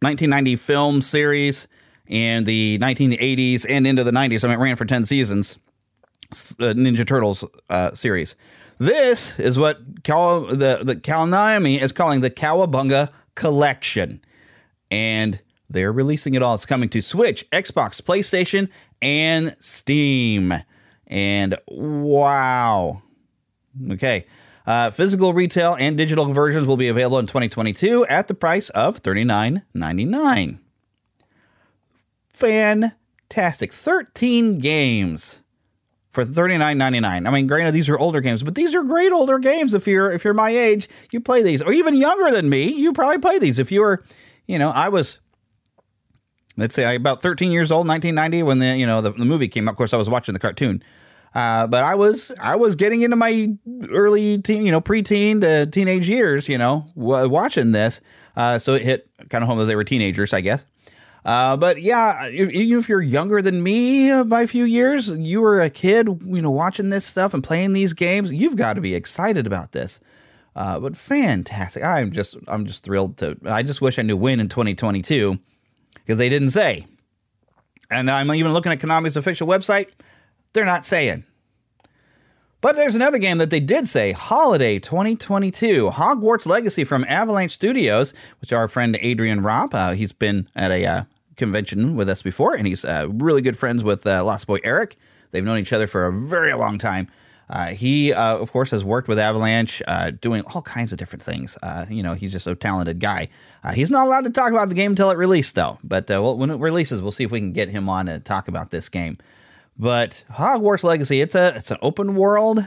1990 0.00 0.56
film 0.56 1.02
series 1.02 1.68
and 2.08 2.46
the 2.46 2.78
1980s 2.80 3.66
and 3.68 3.86
into 3.86 4.04
the 4.04 4.10
90s. 4.10 4.44
I 4.44 4.48
mean, 4.48 4.58
it 4.58 4.62
ran 4.62 4.76
for 4.76 4.84
10 4.84 5.04
seasons. 5.04 5.58
Uh, 6.32 6.74
Ninja 6.74 7.06
Turtles 7.06 7.44
uh, 7.70 7.92
series. 7.92 8.36
This 8.78 9.38
is 9.40 9.58
what 9.58 10.04
Kawa, 10.04 10.54
the 10.54 10.80
the 10.82 10.94
Kawanami 10.94 11.80
is 11.80 11.90
calling 11.90 12.20
the 12.20 12.30
Cowabunga 12.30 13.08
Collection, 13.34 14.20
and 14.90 15.40
they're 15.70 15.92
releasing 15.92 16.34
it 16.34 16.42
all. 16.42 16.54
It's 16.54 16.66
coming 16.66 16.88
to 16.90 17.02
Switch, 17.02 17.48
Xbox, 17.50 18.00
PlayStation, 18.00 18.68
and 19.02 19.54
Steam. 19.58 20.54
And 21.06 21.58
wow. 21.66 23.02
Okay. 23.90 24.26
Uh, 24.66 24.90
physical 24.90 25.32
retail 25.32 25.76
and 25.78 25.96
digital 25.96 26.26
versions 26.26 26.66
will 26.66 26.76
be 26.76 26.88
available 26.88 27.18
in 27.18 27.26
2022 27.26 28.04
at 28.06 28.28
the 28.28 28.34
price 28.34 28.68
of 28.70 29.02
$39.99. 29.02 30.58
Fantastic. 32.32 33.72
13 33.72 34.58
games 34.58 35.40
for 36.10 36.24
$39.99. 36.24 37.26
I 37.26 37.30
mean, 37.30 37.46
granted, 37.46 37.72
these 37.72 37.88
are 37.88 37.98
older 37.98 38.20
games, 38.20 38.42
but 38.42 38.54
these 38.54 38.74
are 38.74 38.82
great 38.82 39.12
older 39.12 39.38
games. 39.38 39.72
If 39.74 39.86
you're 39.86 40.12
if 40.12 40.24
you're 40.24 40.34
my 40.34 40.50
age, 40.50 40.88
you 41.12 41.20
play 41.20 41.42
these, 41.42 41.62
or 41.62 41.72
even 41.72 41.94
younger 41.94 42.30
than 42.30 42.48
me, 42.48 42.72
you 42.72 42.92
probably 42.92 43.18
play 43.18 43.38
these. 43.38 43.58
If 43.58 43.72
you 43.72 43.80
were, 43.80 44.04
you 44.46 44.58
know, 44.58 44.70
I 44.70 44.88
was 44.88 45.18
let's 46.58 46.74
say 46.74 46.94
about 46.94 47.22
13 47.22 47.50
years 47.50 47.72
old 47.72 47.88
1990 47.88 48.42
when 48.42 48.58
the 48.58 48.76
you 48.76 48.86
know 48.86 49.00
the, 49.00 49.12
the 49.12 49.24
movie 49.24 49.48
came 49.48 49.66
out. 49.68 49.72
Of 49.72 49.76
course 49.78 49.94
i 49.94 49.96
was 49.96 50.10
watching 50.10 50.34
the 50.34 50.38
cartoon. 50.38 50.82
Uh, 51.34 51.66
but 51.66 51.82
i 51.82 51.94
was 51.94 52.32
i 52.40 52.56
was 52.56 52.74
getting 52.74 53.02
into 53.02 53.16
my 53.16 53.50
early 53.90 54.42
teen 54.42 54.66
you 54.66 54.72
know 54.72 54.80
preteen 54.80 55.40
to 55.40 55.66
teenage 55.66 56.08
years 56.08 56.48
you 56.48 56.58
know 56.58 56.90
w- 56.94 57.28
watching 57.28 57.72
this. 57.72 58.02
Uh, 58.36 58.58
so 58.58 58.74
it 58.74 58.82
hit 58.82 59.10
kind 59.30 59.42
of 59.42 59.48
home 59.48 59.58
that 59.58 59.64
they 59.64 59.76
were 59.76 59.84
teenagers 59.84 60.34
i 60.34 60.40
guess. 60.40 60.66
Uh, 61.24 61.56
but 61.56 61.80
yeah 61.80 62.26
if, 62.26 62.50
even 62.50 62.78
if 62.78 62.88
you're 62.88 63.02
younger 63.02 63.40
than 63.40 63.62
me 63.62 64.22
by 64.24 64.42
a 64.42 64.46
few 64.46 64.64
years 64.64 65.08
you 65.10 65.40
were 65.40 65.60
a 65.60 65.70
kid 65.70 66.08
you 66.26 66.42
know 66.42 66.50
watching 66.50 66.90
this 66.90 67.04
stuff 67.04 67.32
and 67.34 67.44
playing 67.44 67.72
these 67.72 67.92
games 67.92 68.32
you've 68.32 68.56
got 68.56 68.74
to 68.74 68.80
be 68.80 68.94
excited 68.94 69.46
about 69.46 69.72
this. 69.72 70.00
Uh, 70.56 70.80
but 70.80 70.96
fantastic. 70.96 71.84
I'm 71.84 72.10
just 72.10 72.36
i'm 72.48 72.66
just 72.66 72.82
thrilled 72.82 73.18
to 73.18 73.36
i 73.44 73.62
just 73.62 73.80
wish 73.80 73.98
i 73.98 74.02
knew 74.02 74.16
when 74.16 74.40
in 74.40 74.48
2022 74.48 75.38
because 76.08 76.16
they 76.16 76.30
didn't 76.30 76.48
say. 76.48 76.86
And 77.90 78.10
I'm 78.10 78.32
even 78.32 78.54
looking 78.54 78.72
at 78.72 78.78
Konami's 78.78 79.14
official 79.14 79.46
website, 79.46 79.88
they're 80.54 80.64
not 80.64 80.86
saying. 80.86 81.24
But 82.62 82.76
there's 82.76 82.94
another 82.94 83.18
game 83.18 83.36
that 83.36 83.50
they 83.50 83.60
did 83.60 83.86
say 83.86 84.12
Holiday 84.12 84.78
2022, 84.78 85.90
Hogwarts 85.90 86.46
Legacy 86.46 86.82
from 86.82 87.04
Avalanche 87.08 87.52
Studios, 87.52 88.14
which 88.40 88.54
our 88.54 88.68
friend 88.68 88.98
Adrian 89.02 89.42
Ropp, 89.42 89.74
uh, 89.74 89.92
he's 89.92 90.14
been 90.14 90.48
at 90.56 90.70
a 90.70 90.86
uh, 90.86 91.04
convention 91.36 91.94
with 91.94 92.08
us 92.08 92.22
before, 92.22 92.54
and 92.54 92.66
he's 92.66 92.86
uh, 92.86 93.06
really 93.10 93.42
good 93.42 93.58
friends 93.58 93.84
with 93.84 94.06
uh, 94.06 94.24
Lost 94.24 94.46
Boy 94.46 94.60
Eric. 94.64 94.96
They've 95.30 95.44
known 95.44 95.58
each 95.58 95.74
other 95.74 95.86
for 95.86 96.06
a 96.06 96.12
very 96.12 96.54
long 96.54 96.78
time. 96.78 97.08
Uh, 97.50 97.68
he, 97.68 98.12
uh, 98.12 98.36
of 98.36 98.52
course, 98.52 98.70
has 98.70 98.84
worked 98.84 99.08
with 99.08 99.18
Avalanche, 99.18 99.82
uh, 99.88 100.10
doing 100.10 100.42
all 100.42 100.62
kinds 100.62 100.92
of 100.92 100.98
different 100.98 101.22
things. 101.22 101.56
Uh, 101.62 101.86
you 101.88 102.02
know, 102.02 102.14
he's 102.14 102.32
just 102.32 102.46
a 102.46 102.54
talented 102.54 103.00
guy. 103.00 103.28
Uh, 103.64 103.72
he's 103.72 103.90
not 103.90 104.06
allowed 104.06 104.24
to 104.24 104.30
talk 104.30 104.50
about 104.50 104.68
the 104.68 104.74
game 104.74 104.92
until 104.92 105.10
it 105.10 105.16
released, 105.16 105.54
though. 105.54 105.78
But 105.82 106.10
uh, 106.10 106.20
well, 106.22 106.36
when 106.36 106.50
it 106.50 106.60
releases, 106.60 107.00
we'll 107.00 107.12
see 107.12 107.24
if 107.24 107.30
we 107.30 107.40
can 107.40 107.52
get 107.52 107.70
him 107.70 107.88
on 107.88 108.06
to 108.06 108.18
talk 108.18 108.48
about 108.48 108.70
this 108.70 108.88
game. 108.88 109.18
But 109.78 110.24
Hogwarts 110.32 110.84
Legacy, 110.84 111.20
it's 111.20 111.34
a 111.34 111.54
it's 111.56 111.70
an 111.70 111.78
open 111.80 112.16
world. 112.16 112.66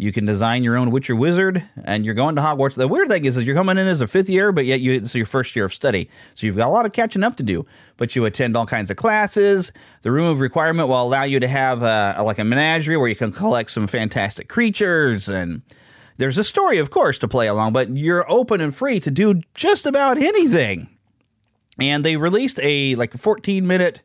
You 0.00 0.12
can 0.12 0.24
design 0.24 0.62
your 0.62 0.76
own 0.76 0.92
Witcher 0.92 1.16
wizard, 1.16 1.64
and 1.84 2.04
you're 2.04 2.14
going 2.14 2.36
to 2.36 2.40
Hogwarts. 2.40 2.76
The 2.76 2.86
weird 2.86 3.08
thing 3.08 3.24
is, 3.24 3.36
is 3.36 3.44
you're 3.44 3.56
coming 3.56 3.78
in 3.78 3.88
as 3.88 4.00
a 4.00 4.06
fifth 4.06 4.30
year, 4.30 4.52
but 4.52 4.64
yet 4.64 4.80
you, 4.80 4.92
it's 4.92 5.12
your 5.12 5.26
first 5.26 5.56
year 5.56 5.64
of 5.64 5.74
study, 5.74 6.08
so 6.34 6.46
you've 6.46 6.56
got 6.56 6.68
a 6.68 6.70
lot 6.70 6.86
of 6.86 6.92
catching 6.92 7.24
up 7.24 7.34
to 7.36 7.42
do. 7.42 7.66
But 7.96 8.14
you 8.14 8.24
attend 8.24 8.56
all 8.56 8.64
kinds 8.64 8.90
of 8.92 8.96
classes. 8.96 9.72
The 10.02 10.12
room 10.12 10.26
of 10.26 10.38
requirement 10.38 10.88
will 10.88 11.02
allow 11.02 11.24
you 11.24 11.40
to 11.40 11.48
have 11.48 11.82
uh, 11.82 12.22
like 12.24 12.38
a 12.38 12.44
menagerie 12.44 12.96
where 12.96 13.08
you 13.08 13.16
can 13.16 13.32
collect 13.32 13.72
some 13.72 13.88
fantastic 13.88 14.48
creatures, 14.48 15.28
and 15.28 15.62
there's 16.16 16.38
a 16.38 16.44
story, 16.44 16.78
of 16.78 16.90
course, 16.90 17.18
to 17.18 17.26
play 17.26 17.48
along. 17.48 17.72
But 17.72 17.96
you're 17.96 18.30
open 18.30 18.60
and 18.60 18.72
free 18.72 19.00
to 19.00 19.10
do 19.10 19.42
just 19.54 19.84
about 19.84 20.16
anything. 20.16 20.96
And 21.80 22.04
they 22.04 22.16
released 22.16 22.60
a 22.62 22.94
like 22.94 23.14
14 23.14 23.66
minute 23.66 24.02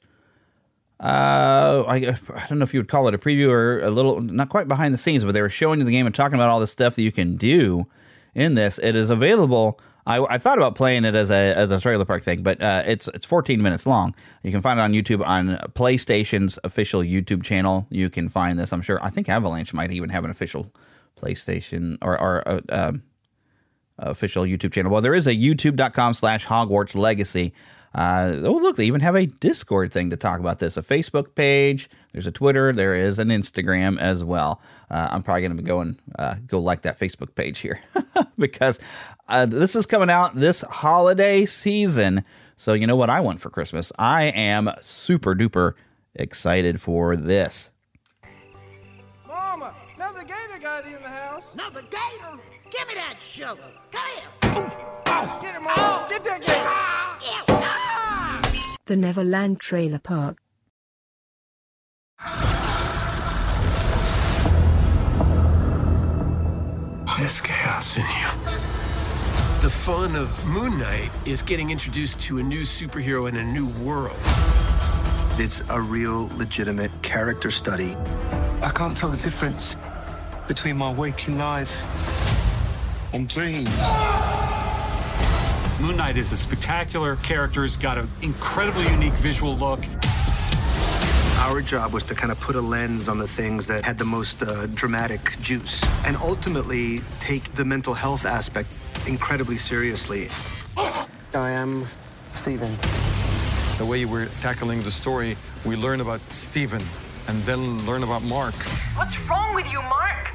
uh, 1.03 1.83
I, 1.85 1.95
I 1.95 2.45
don't 2.47 2.59
know 2.59 2.63
if 2.63 2.73
you 2.73 2.79
would 2.79 2.87
call 2.87 3.09
it 3.09 3.13
a 3.13 3.17
preview 3.17 3.49
or 3.49 3.81
a 3.81 3.91
little, 3.91 4.21
not 4.21 4.47
quite 4.47 4.69
behind 4.69 4.93
the 4.93 4.97
scenes, 4.97 5.25
but 5.25 5.33
they 5.33 5.41
were 5.41 5.49
showing 5.49 5.79
you 5.79 5.85
the 5.85 5.91
game 5.91 6.05
and 6.05 6.15
talking 6.15 6.35
about 6.35 6.49
all 6.49 6.61
the 6.61 6.67
stuff 6.67 6.95
that 6.95 7.01
you 7.01 7.11
can 7.11 7.35
do 7.35 7.87
in 8.33 8.53
this. 8.53 8.79
It 8.81 8.95
is 8.95 9.09
available. 9.09 9.81
I, 10.07 10.23
I 10.23 10.37
thought 10.37 10.57
about 10.57 10.75
playing 10.75 11.03
it 11.03 11.13
as 11.13 11.29
a, 11.29 11.57
as 11.57 11.69
a 11.71 11.79
trailer 11.81 12.05
park 12.05 12.23
thing, 12.23 12.41
but 12.41 12.61
uh, 12.61 12.83
it's 12.85 13.09
it's 13.09 13.25
14 13.25 13.61
minutes 13.61 13.85
long. 13.85 14.15
You 14.43 14.51
can 14.51 14.61
find 14.61 14.79
it 14.79 14.83
on 14.83 14.93
YouTube 14.93 15.25
on 15.25 15.57
PlayStation's 15.73 16.57
official 16.63 17.01
YouTube 17.01 17.43
channel. 17.43 17.85
You 17.89 18.09
can 18.09 18.29
find 18.29 18.57
this. 18.57 18.71
I'm 18.71 18.81
sure. 18.81 19.03
I 19.03 19.09
think 19.09 19.27
Avalanche 19.27 19.73
might 19.73 19.91
even 19.91 20.09
have 20.09 20.23
an 20.23 20.31
official 20.31 20.71
PlayStation 21.21 21.97
or, 22.01 22.19
or 22.19 22.47
uh, 22.47 22.61
um, 22.69 23.03
official 23.97 24.43
YouTube 24.43 24.71
channel. 24.71 24.89
Well, 24.89 25.01
there 25.01 25.15
is 25.15 25.27
a 25.27 25.35
YouTube.com 25.35 26.13
slash 26.13 26.45
Hogwarts 26.45 26.95
Legacy. 26.95 27.53
Uh, 27.95 28.39
oh, 28.43 28.53
look, 28.53 28.75
they 28.75 28.85
even 28.85 29.01
have 29.01 29.15
a 29.15 29.27
Discord 29.27 29.93
thing 29.93 30.09
to 30.09 30.17
talk 30.17 30.39
about 30.39 30.59
this, 30.59 30.77
a 30.77 30.81
Facebook 30.81 31.35
page. 31.35 31.89
There's 32.11 32.25
a 32.25 32.31
Twitter. 32.31 32.73
There 32.73 32.95
is 32.95 33.19
an 33.19 33.29
Instagram 33.29 33.99
as 33.99 34.23
well. 34.23 34.61
Uh, 34.89 35.09
I'm 35.11 35.21
probably 35.21 35.41
going 35.41 35.57
to 35.57 35.63
go 35.63 35.79
and 35.79 35.99
uh, 36.17 36.35
go 36.47 36.59
like 36.59 36.81
that 36.83 36.99
Facebook 36.99 37.35
page 37.35 37.59
here 37.59 37.81
because 38.37 38.79
uh, 39.27 39.45
this 39.45 39.75
is 39.75 39.85
coming 39.85 40.09
out 40.09 40.35
this 40.35 40.61
holiday 40.61 41.45
season. 41.45 42.23
So 42.55 42.73
you 42.73 42.87
know 42.87 42.95
what 42.95 43.09
I 43.09 43.19
want 43.19 43.41
for 43.41 43.49
Christmas? 43.49 43.91
I 43.99 44.25
am 44.25 44.71
super 44.81 45.35
duper 45.35 45.73
excited 46.15 46.81
for 46.81 47.15
this. 47.15 47.69
Mama, 49.27 49.75
another 49.95 50.23
gator 50.23 50.59
got 50.59 50.85
in 50.85 50.93
the 50.93 51.09
house. 51.09 51.45
Another 51.53 51.81
gator? 51.81 52.39
Give 52.71 52.87
me 52.87 52.95
that 52.95 53.17
shovel. 53.21 53.65
Come 53.91 54.09
here. 54.15 55.41
Get 55.41 55.55
him, 55.55 55.63
Mama. 55.63 56.07
Get 56.09 56.23
that 56.23 56.41
gator. 56.41 57.82
The 58.85 58.97
Neverland 58.97 59.61
Trailer 59.61 59.99
Park. 59.99 60.39
There's 67.17 67.39
chaos 67.39 67.95
in 67.95 68.03
you. 68.03 68.27
The 69.61 69.69
fun 69.69 70.17
of 70.17 70.45
Moon 70.47 70.77
Knight 70.77 71.09
is 71.25 71.41
getting 71.41 71.69
introduced 71.69 72.19
to 72.27 72.39
a 72.39 72.43
new 72.43 72.63
superhero 72.63 73.29
in 73.29 73.37
a 73.37 73.43
new 73.45 73.67
world. 73.85 74.17
It's 75.39 75.63
a 75.69 75.79
real, 75.79 76.27
legitimate 76.35 76.91
character 77.01 77.51
study. 77.51 77.95
I 78.61 78.69
can't 78.75 78.97
tell 78.97 79.07
the 79.07 79.23
difference 79.23 79.77
between 80.49 80.75
my 80.75 80.91
waking 80.91 81.37
life 81.37 81.85
and 83.13 83.29
dreams. 83.29 83.69
Moon 85.83 85.97
Knight 85.97 86.15
is 86.15 86.31
a 86.31 86.37
spectacular 86.37 87.17
character. 87.17 87.61
He's 87.63 87.75
got 87.75 87.97
an 87.97 88.09
incredibly 88.21 88.87
unique 88.87 89.11
visual 89.15 89.57
look. 89.57 89.81
Our 91.39 91.61
job 91.61 91.91
was 91.91 92.05
to 92.05 92.15
kind 92.15 92.31
of 92.31 92.39
put 92.39 92.55
a 92.55 92.61
lens 92.61 93.09
on 93.09 93.17
the 93.17 93.27
things 93.27 93.67
that 93.67 93.83
had 93.83 93.97
the 93.97 94.05
most 94.05 94.41
uh, 94.41 94.67
dramatic 94.67 95.37
juice 95.41 95.83
and 96.05 96.15
ultimately 96.15 97.01
take 97.19 97.51
the 97.55 97.65
mental 97.65 97.93
health 97.93 98.25
aspect 98.25 98.69
incredibly 99.07 99.57
seriously. 99.57 100.29
I 100.77 101.49
am 101.49 101.85
Stephen. 102.33 102.77
The 103.77 103.85
way 103.85 104.05
we're 104.05 104.29
tackling 104.39 104.83
the 104.83 104.91
story, 104.91 105.35
we 105.65 105.75
learn 105.75 105.99
about 105.99 106.21
Stephen 106.31 106.81
and 107.27 107.43
then 107.43 107.85
learn 107.85 108.03
about 108.03 108.23
Mark. 108.23 108.55
What's 108.95 109.19
wrong 109.27 109.53
with 109.53 109.69
you, 109.69 109.81
Mark? 109.81 110.31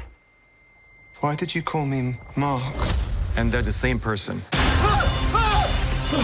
Why 1.21 1.33
did 1.33 1.55
you 1.55 1.63
call 1.63 1.87
me 1.87 2.19
Mark? 2.35 2.75
And 3.35 3.51
they're 3.51 3.63
the 3.63 3.71
same 3.71 3.99
person. 3.99 4.43
The 6.09 6.17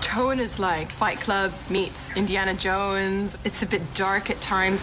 tone 0.00 0.40
is 0.40 0.58
like 0.58 0.90
Fight 0.90 1.20
Club 1.20 1.52
meets 1.68 2.16
Indiana 2.16 2.54
Jones. 2.54 3.36
It's 3.44 3.62
a 3.62 3.66
bit 3.66 3.82
dark 3.92 4.30
at 4.30 4.40
times. 4.40 4.82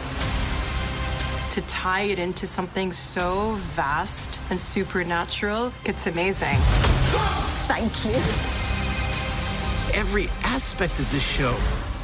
To 1.55 1.61
tie 1.61 2.03
it 2.03 2.19
into 2.19 2.45
something 2.45 2.91
so 2.91 3.53
vast 3.73 4.39
and 4.51 4.59
supernatural, 4.59 5.73
it's 5.85 6.05
amazing. 6.05 6.57
Thank 7.65 8.05
you. 8.05 8.13
Every 9.99 10.27
aspect 10.43 10.99
of 10.99 11.11
this 11.11 11.27
show 11.27 11.53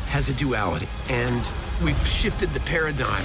has 0.07 0.29
a 0.29 0.33
duality, 0.33 0.87
and 1.09 1.47
we've 1.83 2.03
shifted 2.07 2.49
the 2.49 2.61
paradigm. 2.61 3.23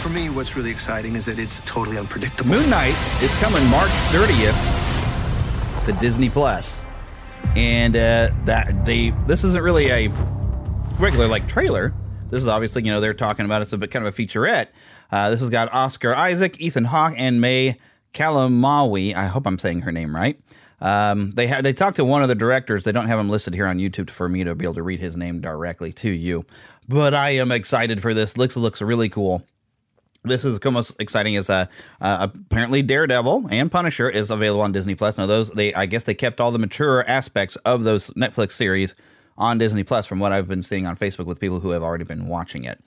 For 0.00 0.08
me, 0.08 0.30
what's 0.30 0.56
really 0.56 0.70
exciting 0.70 1.16
is 1.16 1.26
that 1.26 1.38
it's 1.38 1.60
totally 1.66 1.98
unpredictable. 1.98 2.52
Moon 2.52 2.70
Knight 2.70 2.96
is 3.22 3.34
coming 3.40 3.62
March 3.66 3.90
30th 4.10 4.95
to 5.86 5.92
Disney 5.94 6.28
Plus, 6.28 6.82
and 7.54 7.96
uh, 7.96 8.30
that 8.44 8.84
they 8.84 9.10
this 9.26 9.44
isn't 9.44 9.62
really 9.62 9.88
a 9.88 10.08
regular 10.98 11.28
like 11.28 11.48
trailer. 11.48 11.94
This 12.28 12.42
is 12.42 12.48
obviously 12.48 12.84
you 12.84 12.92
know 12.92 13.00
they're 13.00 13.14
talking 13.14 13.46
about 13.46 13.62
it's 13.62 13.72
a 13.72 13.78
bit 13.78 13.90
kind 13.90 14.06
of 14.06 14.18
a 14.18 14.22
featurette. 14.22 14.68
Uh, 15.10 15.30
this 15.30 15.40
has 15.40 15.48
got 15.48 15.72
Oscar 15.72 16.14
Isaac, 16.14 16.60
Ethan 16.60 16.84
Hawke, 16.84 17.14
and 17.16 17.40
May 17.40 17.76
Calamawy. 18.12 19.14
I 19.14 19.26
hope 19.26 19.46
I'm 19.46 19.58
saying 19.58 19.82
her 19.82 19.92
name 19.92 20.14
right. 20.14 20.40
Um, 20.80 21.30
they 21.32 21.46
had 21.46 21.64
they 21.64 21.72
talked 21.72 21.96
to 21.96 22.04
one 22.04 22.22
of 22.22 22.28
the 22.28 22.34
directors. 22.34 22.84
They 22.84 22.92
don't 22.92 23.06
have 23.06 23.18
him 23.18 23.30
listed 23.30 23.54
here 23.54 23.66
on 23.66 23.78
YouTube 23.78 24.10
for 24.10 24.28
me 24.28 24.44
to 24.44 24.54
be 24.54 24.64
able 24.64 24.74
to 24.74 24.82
read 24.82 25.00
his 25.00 25.16
name 25.16 25.40
directly 25.40 25.92
to 25.94 26.10
you. 26.10 26.44
But 26.88 27.14
I 27.14 27.30
am 27.30 27.50
excited 27.52 28.02
for 28.02 28.12
this. 28.12 28.36
Looks 28.36 28.56
looks 28.56 28.82
really 28.82 29.08
cool. 29.08 29.42
This 30.26 30.44
is 30.44 30.58
almost 30.64 30.94
exciting 30.98 31.36
as 31.36 31.48
uh, 31.48 31.66
uh, 32.00 32.28
apparently 32.30 32.82
Daredevil 32.82 33.48
and 33.50 33.70
Punisher 33.70 34.10
is 34.10 34.30
available 34.30 34.62
on 34.62 34.72
Disney 34.72 34.94
Plus. 34.94 35.18
Now 35.18 35.26
those 35.26 35.50
they 35.50 35.72
I 35.74 35.86
guess 35.86 36.04
they 36.04 36.14
kept 36.14 36.40
all 36.40 36.50
the 36.50 36.58
mature 36.58 37.08
aspects 37.08 37.56
of 37.64 37.84
those 37.84 38.10
Netflix 38.10 38.52
series 38.52 38.94
on 39.38 39.58
Disney 39.58 39.84
Plus 39.84 40.06
from 40.06 40.18
what 40.18 40.32
I've 40.32 40.48
been 40.48 40.62
seeing 40.62 40.86
on 40.86 40.96
Facebook 40.96 41.26
with 41.26 41.40
people 41.40 41.60
who 41.60 41.70
have 41.70 41.82
already 41.82 42.04
been 42.04 42.26
watching 42.26 42.64
it. 42.64 42.82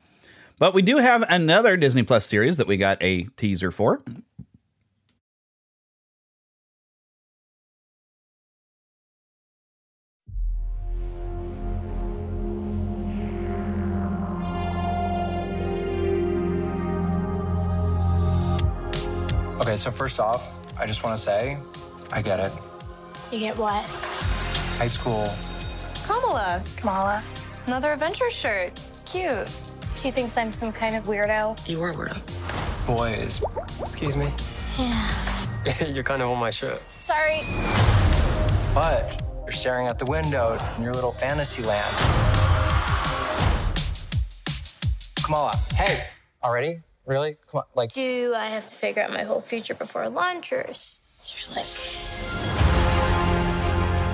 But 0.58 0.74
we 0.74 0.82
do 0.82 0.98
have 0.98 1.24
another 1.30 1.78
Disney 1.78 2.04
Plus 2.04 2.26
series 2.26 2.58
that 2.58 2.68
we 2.68 2.76
got 2.76 3.02
a 3.02 3.24
teaser 3.38 3.72
for. 3.72 4.04
So 19.80 19.92
first 19.92 20.20
off, 20.20 20.60
I 20.78 20.86
just 20.86 21.06
want 21.06 21.18
to 21.18 21.24
say, 21.24 21.58
I 22.12 22.22
get 22.22 22.42
it. 22.42 22.52
You 23.32 23.40
get 23.40 23.58
what? 23.58 23.86
High 24.78 24.90
school. 24.90 25.26
Kamala. 26.06 26.62
Kamala. 26.76 27.24
Another 27.66 27.94
adventure 27.94 28.30
shirt. 28.30 28.78
Cute. 29.06 29.50
She 29.96 30.12
thinks 30.12 30.36
I'm 30.38 30.52
some 30.52 30.74
kind 30.74 30.96
of 30.96 31.06
weirdo. 31.06 31.68
You 31.68 31.82
are 31.82 31.92
a 31.92 31.94
weirdo. 31.94 32.86
Boys. 32.86 33.42
Excuse 33.82 34.18
me. 34.18 34.30
Yeah. 34.78 35.86
you're 35.88 36.04
kind 36.04 36.22
of 36.22 36.30
on 36.30 36.40
my 36.40 36.50
shirt. 36.50 36.82
Sorry. 36.98 37.44
But 38.74 39.22
you're 39.44 39.52
staring 39.52 39.88
out 39.88 39.98
the 39.98 40.06
window 40.06 40.60
in 40.76 40.84
your 40.84 40.94
little 40.94 41.14
fantasy 41.14 41.64
land. 41.64 41.96
Kamala, 45.24 45.56
hey, 45.76 46.08
already? 46.44 46.82
Really? 47.10 47.38
Come 47.48 47.62
on, 47.62 47.66
like. 47.74 47.92
Do 47.92 48.36
I 48.36 48.46
have 48.46 48.68
to 48.68 48.76
figure 48.76 49.02
out 49.02 49.10
my 49.10 49.24
whole 49.24 49.42
future 49.42 49.74
before 49.74 50.08
lunch, 50.10 50.54
or 50.54 50.62
is 50.70 51.02
there 51.26 51.56
like. 51.56 51.66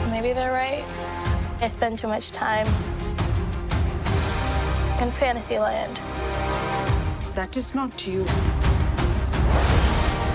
Maybe 0.09 0.31
they're 0.31 0.53
right. 0.53 0.85
I 1.59 1.67
spend 1.67 1.99
too 1.99 2.07
much 2.07 2.31
time 2.31 2.65
in 5.01 5.11
Fantasyland. 5.11 5.99
That 7.35 7.57
is 7.57 7.75
not 7.75 8.07
you. 8.07 8.21
It's 8.21 8.29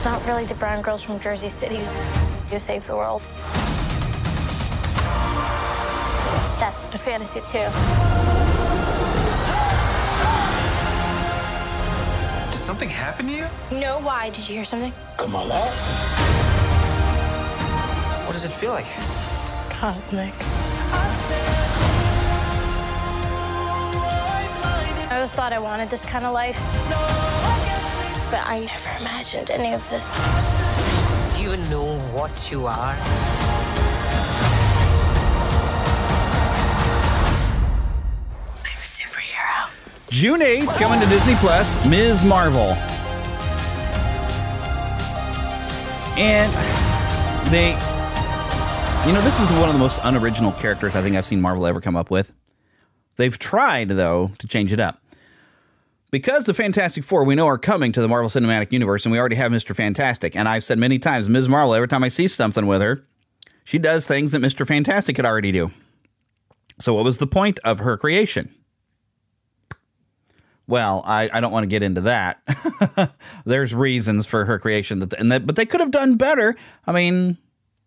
not 0.04 0.22
really 0.26 0.44
the 0.44 0.56
brown 0.56 0.82
girls 0.82 1.00
from 1.00 1.18
Jersey 1.18 1.48
City 1.48 1.80
who 2.50 2.60
save 2.60 2.86
the 2.86 2.94
world. 2.94 3.22
That's 6.60 6.94
a 6.94 6.98
fantasy 6.98 7.40
too. 7.40 8.39
Something 12.70 12.88
happen 12.88 13.26
to 13.26 13.32
you? 13.32 13.46
No, 13.72 13.98
why? 13.98 14.30
Did 14.30 14.48
you 14.48 14.54
hear 14.54 14.64
something? 14.64 14.92
Kamala? 15.16 15.58
What 18.26 18.32
does 18.32 18.44
it 18.44 18.52
feel 18.52 18.70
like? 18.70 18.86
Cosmic. 19.70 20.32
I 25.10 25.16
always 25.16 25.34
thought 25.34 25.52
I 25.52 25.58
wanted 25.58 25.90
this 25.90 26.04
kind 26.04 26.24
of 26.24 26.32
life. 26.32 26.60
But 28.30 28.46
I 28.46 28.60
never 28.60 28.90
imagined 29.00 29.50
any 29.50 29.74
of 29.74 29.82
this. 29.90 30.06
Do 31.34 31.42
you 31.42 31.52
even 31.52 31.68
know 31.70 31.98
what 32.12 32.52
you 32.52 32.68
are? 32.68 33.39
June 40.10 40.40
8th, 40.40 40.76
coming 40.76 40.98
to 40.98 41.06
Disney 41.06 41.36
Plus, 41.36 41.86
Ms. 41.86 42.24
Marvel. 42.24 42.74
And 46.18 46.52
they, 47.52 47.70
you 49.06 49.14
know, 49.14 49.20
this 49.22 49.38
is 49.38 49.48
one 49.60 49.68
of 49.68 49.72
the 49.72 49.78
most 49.78 50.00
unoriginal 50.02 50.50
characters 50.50 50.96
I 50.96 51.02
think 51.02 51.14
I've 51.14 51.26
seen 51.26 51.40
Marvel 51.40 51.64
ever 51.64 51.80
come 51.80 51.94
up 51.94 52.10
with. 52.10 52.32
They've 53.18 53.38
tried, 53.38 53.90
though, 53.90 54.32
to 54.38 54.48
change 54.48 54.72
it 54.72 54.80
up. 54.80 55.00
Because 56.10 56.44
the 56.44 56.54
Fantastic 56.54 57.04
Four 57.04 57.22
we 57.22 57.36
know 57.36 57.46
are 57.46 57.56
coming 57.56 57.92
to 57.92 58.00
the 58.00 58.08
Marvel 58.08 58.28
Cinematic 58.28 58.72
Universe, 58.72 59.04
and 59.04 59.12
we 59.12 59.18
already 59.20 59.36
have 59.36 59.52
Mr. 59.52 59.76
Fantastic. 59.76 60.34
And 60.34 60.48
I've 60.48 60.64
said 60.64 60.76
many 60.76 60.98
times, 60.98 61.28
Ms. 61.28 61.48
Marvel, 61.48 61.72
every 61.72 61.86
time 61.86 62.02
I 62.02 62.08
see 62.08 62.26
something 62.26 62.66
with 62.66 62.82
her, 62.82 63.04
she 63.62 63.78
does 63.78 64.08
things 64.08 64.32
that 64.32 64.42
Mr. 64.42 64.66
Fantastic 64.66 65.14
could 65.14 65.24
already 65.24 65.52
do. 65.52 65.70
So, 66.80 66.94
what 66.94 67.04
was 67.04 67.18
the 67.18 67.28
point 67.28 67.60
of 67.64 67.78
her 67.78 67.96
creation? 67.96 68.52
Well, 70.70 71.02
I, 71.04 71.28
I 71.32 71.40
don't 71.40 71.50
want 71.50 71.64
to 71.64 71.68
get 71.68 71.82
into 71.82 72.02
that. 72.02 72.40
There's 73.44 73.74
reasons 73.74 74.24
for 74.24 74.44
her 74.44 74.58
creation 74.58 75.00
that, 75.00 75.12
and 75.14 75.32
that, 75.32 75.44
but 75.44 75.56
they 75.56 75.66
could 75.66 75.80
have 75.80 75.90
done 75.90 76.16
better. 76.16 76.54
I 76.86 76.92
mean, 76.92 77.38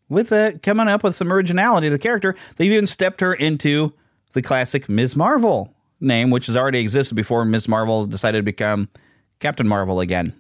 with 0.10 0.32
uh, 0.32 0.58
coming 0.62 0.90
up 0.90 1.04
with 1.04 1.16
some 1.16 1.32
originality 1.32 1.88
to 1.88 1.92
the 1.92 2.00
character. 2.00 2.36
They 2.58 2.66
even 2.66 2.86
stepped 2.86 3.22
her 3.22 3.34
into 3.34 3.94
the 4.34 4.42
classic 4.42 4.90
Ms. 4.90 5.16
Marvel 5.16 5.74
name, 6.00 6.30
which 6.30 6.48
has 6.48 6.58
already 6.58 6.80
existed 6.80 7.16
before 7.16 7.46
Ms. 7.46 7.68
Marvel 7.70 8.06
decided 8.06 8.40
to 8.40 8.44
become 8.44 8.90
Captain 9.40 9.68
Marvel 9.68 10.00
again. 10.00 10.34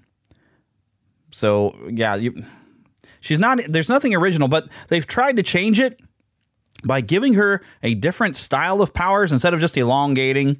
So 1.31 1.75
yeah, 1.89 2.15
you, 2.15 2.45
she's 3.21 3.39
not. 3.39 3.59
There's 3.67 3.89
nothing 3.89 4.13
original, 4.13 4.47
but 4.47 4.67
they've 4.89 5.07
tried 5.07 5.37
to 5.37 5.43
change 5.43 5.79
it 5.79 5.99
by 6.83 6.99
giving 6.99 7.35
her 7.35 7.61
a 7.81 7.95
different 7.95 8.35
style 8.35 8.81
of 8.81 8.93
powers 8.93 9.31
instead 9.31 9.53
of 9.53 9.59
just 9.59 9.77
elongating. 9.77 10.57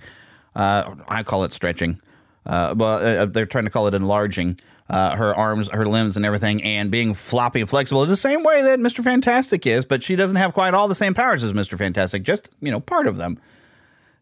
Uh, 0.56 0.96
I 1.08 1.24
call 1.24 1.44
it 1.44 1.54
stretching, 1.54 2.00
uh, 2.46 2.74
but 2.76 3.04
uh, 3.04 3.26
they're 3.26 3.46
trying 3.46 3.66
to 3.66 3.70
call 3.72 3.88
it 3.88 3.94
enlarging. 3.94 4.60
Uh, 4.90 5.16
her 5.16 5.34
arms, 5.34 5.70
her 5.72 5.88
limbs, 5.88 6.18
and 6.18 6.26
everything, 6.26 6.62
and 6.62 6.92
being 6.92 7.14
floppy 7.14 7.62
and 7.62 7.70
flexible 7.70 8.04
is 8.04 8.10
the 8.10 8.18
same 8.18 8.44
way 8.44 8.62
that 8.64 8.82
Mister 8.82 9.02
Fantastic 9.02 9.66
is, 9.66 9.86
but 9.86 10.04
she 10.04 10.18
doesn't 10.18 10.36
have 10.36 10.54
quite 10.54 10.74
all 10.74 10.90
the 10.90 10.94
same 10.94 11.14
powers 11.14 11.42
as 11.42 11.54
Mister 11.54 11.78
Fantastic. 11.78 12.24
Just 12.24 12.50
you 12.62 12.70
know, 12.70 12.82
part 12.82 13.08
of 13.08 13.16
them. 13.16 13.40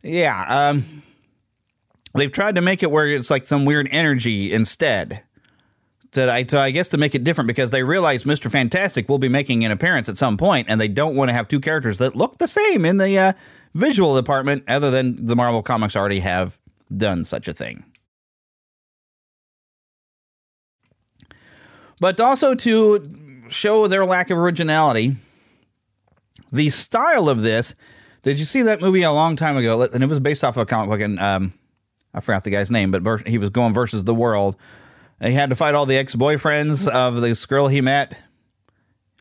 Yeah, 0.04 0.46
um, 0.48 1.02
they've 2.14 2.32
tried 2.32 2.56
to 2.56 2.62
make 2.62 2.84
it 2.84 2.92
where 2.92 3.08
it's 3.08 3.32
like 3.32 3.46
some 3.46 3.66
weird 3.66 3.88
energy 3.92 4.54
instead. 4.54 5.24
To, 6.12 6.30
I, 6.30 6.46
I 6.54 6.72
guess 6.72 6.90
to 6.90 6.98
make 6.98 7.16
it 7.16 7.24
different 7.24 7.48
because 7.48 7.72
they 7.72 7.84
realize 7.84 8.26
Mr. 8.26 8.52
Fantastic 8.52 9.10
will 9.10 9.18
be 9.18 9.30
making 9.30 9.66
an 9.66 9.72
appearance 9.72 10.10
at 10.10 10.18
some 10.18 10.38
point, 10.38 10.68
and 10.70 10.80
they 10.80 10.88
don't 10.88 11.16
want 11.16 11.30
to 11.30 11.34
have 11.34 11.48
two 11.48 11.60
characters 11.60 11.98
that 11.98 12.16
look 12.16 12.38
the 12.38 12.48
same 12.48 12.86
in 12.86 12.98
the 12.98 13.18
uh, 13.18 13.34
visual 13.74 14.16
department, 14.16 14.64
other 14.68 14.92
than 14.92 15.26
the 15.26 15.36
Marvel 15.36 15.62
comics 15.62 15.96
already 15.96 16.20
have 16.20 16.58
done 16.96 17.24
such 17.24 17.48
a 17.48 17.54
thing. 17.54 17.86
But 22.00 22.20
also 22.20 22.56
to 22.56 23.44
show 23.50 23.88
their 23.88 24.06
lack 24.06 24.30
of 24.30 24.38
originality, 24.38 25.18
the 26.52 26.70
style 26.70 27.30
of 27.30 27.42
this. 27.42 27.76
Did 28.24 28.40
you 28.40 28.46
see 28.46 28.62
that 28.64 28.82
movie 28.82 29.04
a 29.04 29.12
long 29.12 29.36
time 29.36 29.58
ago? 29.58 29.84
And 29.84 30.04
it 30.04 30.08
was 30.08 30.20
based 30.20 30.44
off 30.44 30.58
of 30.58 30.64
a 30.64 30.66
comic 30.66 30.90
book, 30.90 31.02
and 31.02 31.20
um, 31.20 31.54
I 32.14 32.20
forgot 32.20 32.44
the 32.44 32.50
guy's 32.50 32.72
name, 32.72 32.92
but 32.92 33.28
he 33.28 33.38
was 33.38 33.50
going 33.50 33.74
versus 33.74 34.04
the 34.04 34.16
world. 34.16 34.56
He 35.22 35.34
had 35.34 35.50
to 35.52 35.56
fight 35.56 35.76
all 35.76 35.86
the 35.86 35.98
ex 35.98 36.16
boyfriends 36.16 36.88
of 36.88 37.22
this 37.22 37.46
girl 37.46 37.68
he 37.68 37.82
met. 37.82 38.20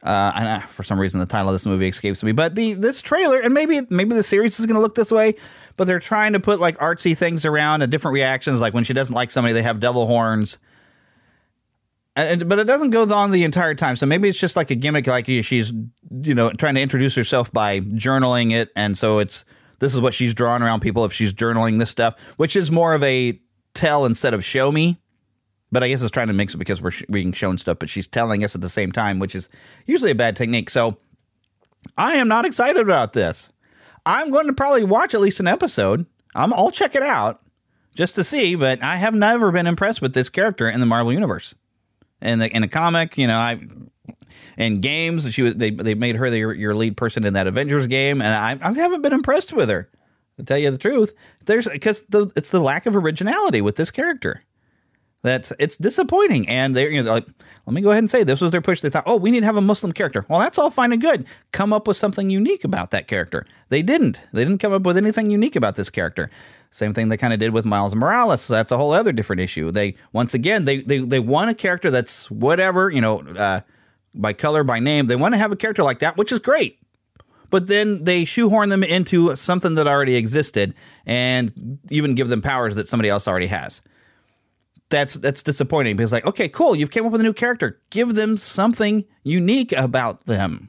Uh, 0.02 0.32
and 0.34 0.48
uh, 0.48 0.60
for 0.60 0.82
some 0.82 0.98
reason, 0.98 1.20
the 1.20 1.26
title 1.26 1.48
of 1.48 1.54
this 1.54 1.66
movie 1.66 1.88
escapes 1.88 2.22
me. 2.22 2.32
But 2.32 2.54
the 2.54 2.74
this 2.74 3.02
trailer, 3.02 3.38
and 3.40 3.52
maybe 3.52 3.82
maybe 3.90 4.14
the 4.14 4.22
series 4.22 4.58
is 4.58 4.66
going 4.66 4.76
to 4.76 4.80
look 4.80 4.94
this 4.94 5.12
way, 5.12 5.34
but 5.76 5.86
they're 5.86 5.98
trying 5.98 6.32
to 6.32 6.40
put 6.40 6.58
like 6.58 6.78
artsy 6.78 7.16
things 7.16 7.44
around 7.44 7.82
and 7.82 7.92
different 7.92 8.14
reactions. 8.14 8.60
Like 8.60 8.72
when 8.72 8.84
she 8.84 8.94
doesn't 8.94 9.14
like 9.14 9.30
somebody, 9.30 9.52
they 9.52 9.62
have 9.62 9.78
devil 9.78 10.06
horns. 10.06 10.58
And, 12.16 12.48
but 12.48 12.58
it 12.58 12.64
doesn't 12.64 12.90
go 12.90 13.04
on 13.14 13.30
the 13.30 13.44
entire 13.44 13.74
time. 13.74 13.94
So 13.94 14.04
maybe 14.04 14.28
it's 14.28 14.38
just 14.38 14.56
like 14.56 14.70
a 14.70 14.74
gimmick, 14.74 15.06
like 15.06 15.26
she's 15.26 15.72
you 16.22 16.34
know 16.34 16.50
trying 16.50 16.74
to 16.74 16.80
introduce 16.80 17.14
herself 17.14 17.52
by 17.52 17.80
journaling 17.80 18.52
it, 18.52 18.70
and 18.74 18.96
so 18.96 19.18
it's 19.18 19.44
this 19.80 19.94
is 19.94 20.00
what 20.00 20.14
she's 20.14 20.34
drawing 20.34 20.62
around 20.62 20.80
people 20.80 21.04
if 21.04 21.12
she's 21.12 21.34
journaling 21.34 21.78
this 21.78 21.90
stuff, 21.90 22.18
which 22.36 22.56
is 22.56 22.70
more 22.70 22.94
of 22.94 23.02
a 23.04 23.38
tell 23.74 24.06
instead 24.06 24.32
of 24.32 24.44
show 24.44 24.72
me. 24.72 24.98
But 25.72 25.82
I 25.84 25.88
guess 25.88 26.02
it's 26.02 26.10
trying 26.10 26.28
to 26.28 26.32
mix 26.32 26.54
it 26.54 26.58
because 26.58 26.82
we're 26.82 26.90
sh- 26.90 27.04
being 27.10 27.32
shown 27.32 27.56
stuff, 27.58 27.78
but 27.78 27.90
she's 27.90 28.08
telling 28.08 28.42
us 28.42 28.54
at 28.54 28.60
the 28.60 28.68
same 28.68 28.90
time, 28.90 29.18
which 29.18 29.34
is 29.34 29.48
usually 29.86 30.10
a 30.10 30.16
bad 30.16 30.36
technique. 30.36 30.68
So 30.68 30.98
I 31.96 32.14
am 32.14 32.28
not 32.28 32.44
excited 32.44 32.82
about 32.82 33.12
this. 33.12 33.50
I'm 34.04 34.30
going 34.30 34.46
to 34.46 34.52
probably 34.52 34.84
watch 34.84 35.14
at 35.14 35.20
least 35.20 35.40
an 35.40 35.46
episode. 35.46 36.06
I'm, 36.34 36.52
I'll 36.52 36.70
check 36.70 36.94
it 36.94 37.02
out 37.02 37.42
just 37.94 38.14
to 38.16 38.24
see, 38.24 38.54
but 38.54 38.82
I 38.82 38.96
have 38.96 39.14
never 39.14 39.52
been 39.52 39.66
impressed 39.66 40.02
with 40.02 40.14
this 40.14 40.28
character 40.28 40.68
in 40.68 40.80
the 40.80 40.86
Marvel 40.86 41.12
universe. 41.12 41.54
In 42.22 42.38
the 42.38 42.54
in 42.54 42.62
a 42.62 42.68
comic, 42.68 43.16
you 43.16 43.26
know, 43.26 43.38
I 43.38 43.60
in 44.58 44.80
games 44.80 45.32
she 45.32 45.42
was 45.42 45.54
they 45.56 45.70
they 45.70 45.94
made 45.94 46.16
her 46.16 46.28
the, 46.30 46.38
your 46.38 46.74
lead 46.74 46.96
person 46.96 47.24
in 47.24 47.32
that 47.34 47.46
Avengers 47.46 47.86
game, 47.86 48.20
and 48.20 48.34
I, 48.34 48.68
I 48.68 48.72
haven't 48.74 49.02
been 49.02 49.12
impressed 49.12 49.52
with 49.52 49.70
her. 49.70 49.88
To 50.36 50.44
tell 50.44 50.58
you 50.58 50.70
the 50.70 50.78
truth, 50.78 51.12
there's 51.44 51.66
because 51.68 52.02
the, 52.04 52.30
it's 52.36 52.50
the 52.50 52.60
lack 52.60 52.86
of 52.86 52.96
originality 52.96 53.60
with 53.60 53.76
this 53.76 53.90
character. 53.90 54.44
That's 55.22 55.52
it's 55.58 55.76
disappointing, 55.76 56.48
and 56.48 56.74
they're 56.74 56.90
you 56.90 57.02
know 57.02 57.12
like, 57.12 57.26
let 57.66 57.74
me 57.74 57.82
go 57.82 57.90
ahead 57.90 58.02
and 58.02 58.10
say 58.10 58.24
this 58.24 58.40
was 58.40 58.52
their 58.52 58.62
push. 58.62 58.80
They 58.80 58.88
thought, 58.88 59.04
oh, 59.06 59.16
we 59.16 59.30
need 59.30 59.40
to 59.40 59.46
have 59.46 59.56
a 59.56 59.60
Muslim 59.60 59.92
character. 59.92 60.24
Well, 60.28 60.40
that's 60.40 60.56
all 60.56 60.70
fine 60.70 60.92
and 60.92 61.00
good. 61.00 61.26
Come 61.52 61.74
up 61.74 61.86
with 61.86 61.98
something 61.98 62.30
unique 62.30 62.64
about 62.64 62.90
that 62.92 63.06
character. 63.06 63.46
They 63.68 63.82
didn't. 63.82 64.26
They 64.32 64.44
didn't 64.44 64.58
come 64.58 64.72
up 64.72 64.82
with 64.82 64.96
anything 64.96 65.30
unique 65.30 65.56
about 65.56 65.76
this 65.76 65.90
character. 65.90 66.30
Same 66.70 66.94
thing 66.94 67.08
they 67.08 67.18
kind 67.18 67.34
of 67.34 67.38
did 67.38 67.52
with 67.52 67.66
Miles 67.66 67.94
Morales. 67.94 68.40
So 68.40 68.54
that's 68.54 68.70
a 68.70 68.78
whole 68.78 68.92
other 68.92 69.12
different 69.12 69.40
issue. 69.42 69.70
They 69.70 69.94
once 70.12 70.32
again 70.32 70.64
they 70.64 70.80
they 70.80 70.98
they 70.98 71.20
want 71.20 71.50
a 71.50 71.54
character 71.54 71.90
that's 71.90 72.30
whatever 72.30 72.88
you 72.88 73.02
know 73.02 73.20
uh, 73.20 73.60
by 74.14 74.32
color 74.32 74.64
by 74.64 74.80
name. 74.80 75.06
They 75.06 75.16
want 75.16 75.34
to 75.34 75.38
have 75.38 75.52
a 75.52 75.56
character 75.56 75.82
like 75.82 75.98
that, 75.98 76.16
which 76.16 76.32
is 76.32 76.38
great. 76.38 76.78
But 77.50 77.66
then 77.66 78.04
they 78.04 78.24
shoehorn 78.24 78.68
them 78.68 78.84
into 78.84 79.34
something 79.36 79.74
that 79.74 79.86
already 79.86 80.14
existed 80.14 80.72
and 81.04 81.78
even 81.90 82.14
give 82.14 82.28
them 82.28 82.40
powers 82.40 82.76
that 82.76 82.88
somebody 82.88 83.08
else 83.08 83.28
already 83.28 83.48
has 83.48 83.82
that's 84.90 85.14
that's 85.14 85.42
disappointing. 85.42 85.96
Because 85.96 86.12
like 86.12 86.26
okay 86.26 86.48
cool 86.48 86.74
you've 86.76 86.90
came 86.90 87.06
up 87.06 87.12
with 87.12 87.20
a 87.20 87.24
new 87.24 87.32
character. 87.32 87.80
Give 87.90 88.14
them 88.14 88.36
something 88.36 89.04
unique 89.22 89.72
about 89.72 90.26
them. 90.26 90.68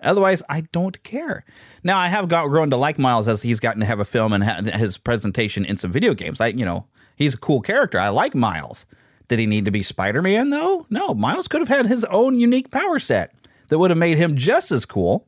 Otherwise 0.00 0.42
i 0.48 0.62
don't 0.72 1.02
care. 1.02 1.44
Now 1.82 1.96
i 1.96 2.08
have 2.08 2.28
got 2.28 2.48
grown 2.48 2.70
to 2.70 2.76
like 2.76 2.98
miles 2.98 3.28
as 3.28 3.42
he's 3.42 3.60
gotten 3.60 3.80
to 3.80 3.86
have 3.86 4.00
a 4.00 4.04
film 4.04 4.32
and 4.32 4.44
ha- 4.44 4.76
his 4.76 4.98
presentation 4.98 5.64
in 5.64 5.76
some 5.76 5.92
video 5.92 6.12
games. 6.12 6.40
I 6.40 6.48
you 6.48 6.64
know 6.64 6.86
he's 7.16 7.34
a 7.34 7.38
cool 7.38 7.60
character. 7.60 7.98
I 7.98 8.10
like 8.10 8.34
miles. 8.34 8.84
Did 9.28 9.38
he 9.38 9.46
need 9.46 9.64
to 9.64 9.70
be 9.70 9.82
spider-man 9.82 10.50
though? 10.50 10.86
No 10.90 11.14
miles 11.14 11.48
could 11.48 11.60
have 11.60 11.68
had 11.68 11.86
his 11.86 12.04
own 12.06 12.38
unique 12.38 12.70
power 12.70 12.98
set 12.98 13.34
that 13.68 13.78
would 13.78 13.90
have 13.90 13.98
made 13.98 14.18
him 14.18 14.36
just 14.36 14.70
as 14.72 14.84
cool 14.84 15.26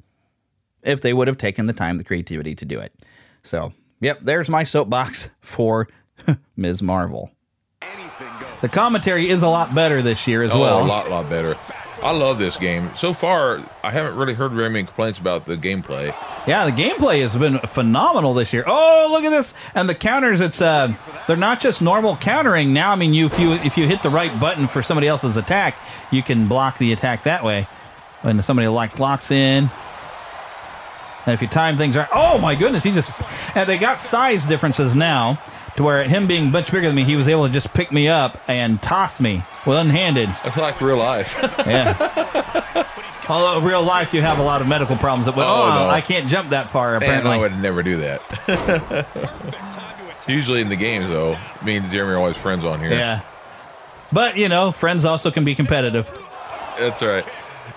if 0.82 1.00
they 1.00 1.14
would 1.14 1.28
have 1.28 1.38
taken 1.38 1.64
the 1.66 1.72
time 1.72 1.96
the 1.96 2.04
creativity 2.04 2.54
to 2.56 2.66
do 2.66 2.80
it. 2.80 2.92
So 3.42 3.72
yep 4.00 4.18
there's 4.22 4.48
my 4.48 4.64
soapbox 4.64 5.30
for 5.40 5.88
ms. 6.56 6.82
Marvel 6.82 7.30
the 8.64 8.68
commentary 8.70 9.28
is 9.28 9.42
a 9.42 9.48
lot 9.48 9.74
better 9.74 10.00
this 10.00 10.26
year 10.26 10.42
as 10.42 10.50
oh, 10.50 10.58
well. 10.58 10.82
a 10.82 10.86
lot, 10.86 11.10
lot 11.10 11.28
better. 11.28 11.54
I 12.02 12.12
love 12.12 12.38
this 12.38 12.56
game. 12.56 12.90
So 12.96 13.12
far, 13.12 13.62
I 13.82 13.90
haven't 13.90 14.16
really 14.16 14.32
heard 14.32 14.52
very 14.52 14.70
many 14.70 14.86
complaints 14.86 15.18
about 15.18 15.44
the 15.44 15.58
gameplay. 15.58 16.14
Yeah, 16.46 16.64
the 16.64 16.72
gameplay 16.72 17.20
has 17.20 17.36
been 17.36 17.58
phenomenal 17.58 18.32
this 18.32 18.54
year. 18.54 18.64
Oh, 18.66 19.08
look 19.10 19.22
at 19.24 19.28
this! 19.28 19.52
And 19.74 19.86
the 19.86 19.94
counters, 19.94 20.40
it's 20.40 20.62
uh, 20.62 20.94
they're 21.26 21.36
not 21.36 21.60
just 21.60 21.82
normal 21.82 22.16
countering 22.16 22.72
now. 22.72 22.92
I 22.92 22.96
mean, 22.96 23.12
you 23.12 23.26
if 23.26 23.38
you 23.38 23.52
if 23.52 23.76
you 23.76 23.86
hit 23.86 24.02
the 24.02 24.08
right 24.08 24.40
button 24.40 24.66
for 24.66 24.82
somebody 24.82 25.08
else's 25.08 25.36
attack, 25.36 25.76
you 26.10 26.22
can 26.22 26.48
block 26.48 26.78
the 26.78 26.90
attack 26.90 27.24
that 27.24 27.44
way. 27.44 27.68
When 28.22 28.40
somebody 28.40 28.68
like 28.68 28.98
locks 28.98 29.30
in, 29.30 29.70
and 31.26 31.34
if 31.34 31.42
you 31.42 31.48
time 31.48 31.76
things 31.76 31.96
right, 31.96 32.08
oh 32.14 32.38
my 32.38 32.54
goodness, 32.54 32.82
he 32.82 32.92
just 32.92 33.20
and 33.54 33.68
they 33.68 33.76
got 33.76 34.00
size 34.00 34.46
differences 34.46 34.94
now 34.94 35.38
to 35.76 35.82
where 35.82 36.04
him 36.04 36.26
being 36.26 36.50
much 36.50 36.70
bigger 36.70 36.86
than 36.86 36.96
me, 36.96 37.04
he 37.04 37.16
was 37.16 37.28
able 37.28 37.46
to 37.46 37.52
just 37.52 37.72
pick 37.74 37.90
me 37.90 38.08
up 38.08 38.38
and 38.48 38.80
toss 38.82 39.20
me 39.20 39.38
one 39.64 39.88
handed. 39.88 40.28
That's 40.42 40.56
like 40.56 40.80
real 40.80 40.98
life. 40.98 41.38
yeah. 41.66 42.86
Although 43.28 43.66
real 43.66 43.82
life, 43.82 44.12
you 44.12 44.20
have 44.20 44.38
a 44.38 44.42
lot 44.42 44.60
of 44.60 44.68
medical 44.68 44.96
problems. 44.96 45.26
That, 45.26 45.36
oh, 45.36 45.42
oh 45.42 45.74
no. 45.74 45.88
I 45.88 46.00
can't 46.00 46.28
jump 46.28 46.50
that 46.50 46.68
far. 46.68 46.96
Apparently, 46.96 47.30
Man, 47.30 47.38
I 47.38 47.40
would 47.40 47.58
never 47.58 47.82
do 47.82 47.96
that. 47.98 49.06
Usually 50.28 50.60
in 50.60 50.68
the 50.68 50.76
games, 50.76 51.08
though, 51.08 51.36
me 51.64 51.76
and 51.76 51.90
Jeremy 51.90 52.12
are 52.12 52.18
always 52.18 52.36
friends 52.36 52.64
on 52.64 52.80
here. 52.80 52.90
Yeah. 52.90 53.22
But 54.12 54.36
you 54.36 54.48
know, 54.48 54.72
friends 54.72 55.04
also 55.04 55.30
can 55.30 55.44
be 55.44 55.54
competitive. 55.54 56.10
That's 56.78 57.02
right. 57.02 57.26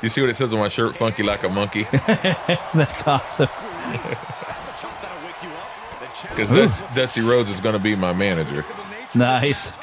You 0.01 0.09
see 0.09 0.21
what 0.21 0.29
it 0.29 0.35
says 0.35 0.53
on 0.53 0.59
my 0.59 0.67
shirt? 0.67 0.95
Funky 0.95 1.23
like 1.23 1.43
a 1.43 1.49
monkey. 1.49 1.87
That's 1.91 3.07
awesome. 3.07 3.49
Because 6.37 6.51
Dusty, 6.51 6.85
Dusty 6.93 7.21
Rhodes 7.21 7.49
is 7.49 7.61
going 7.61 7.73
to 7.73 7.79
be 7.79 7.95
my 7.95 8.13
manager. 8.13 8.63
Nice. 9.15 9.73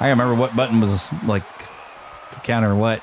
I 0.00 0.08
remember 0.08 0.34
what 0.34 0.56
button 0.56 0.80
was 0.80 1.12
like 1.22 1.44
to 2.32 2.40
counter 2.40 2.74
what. 2.74 3.02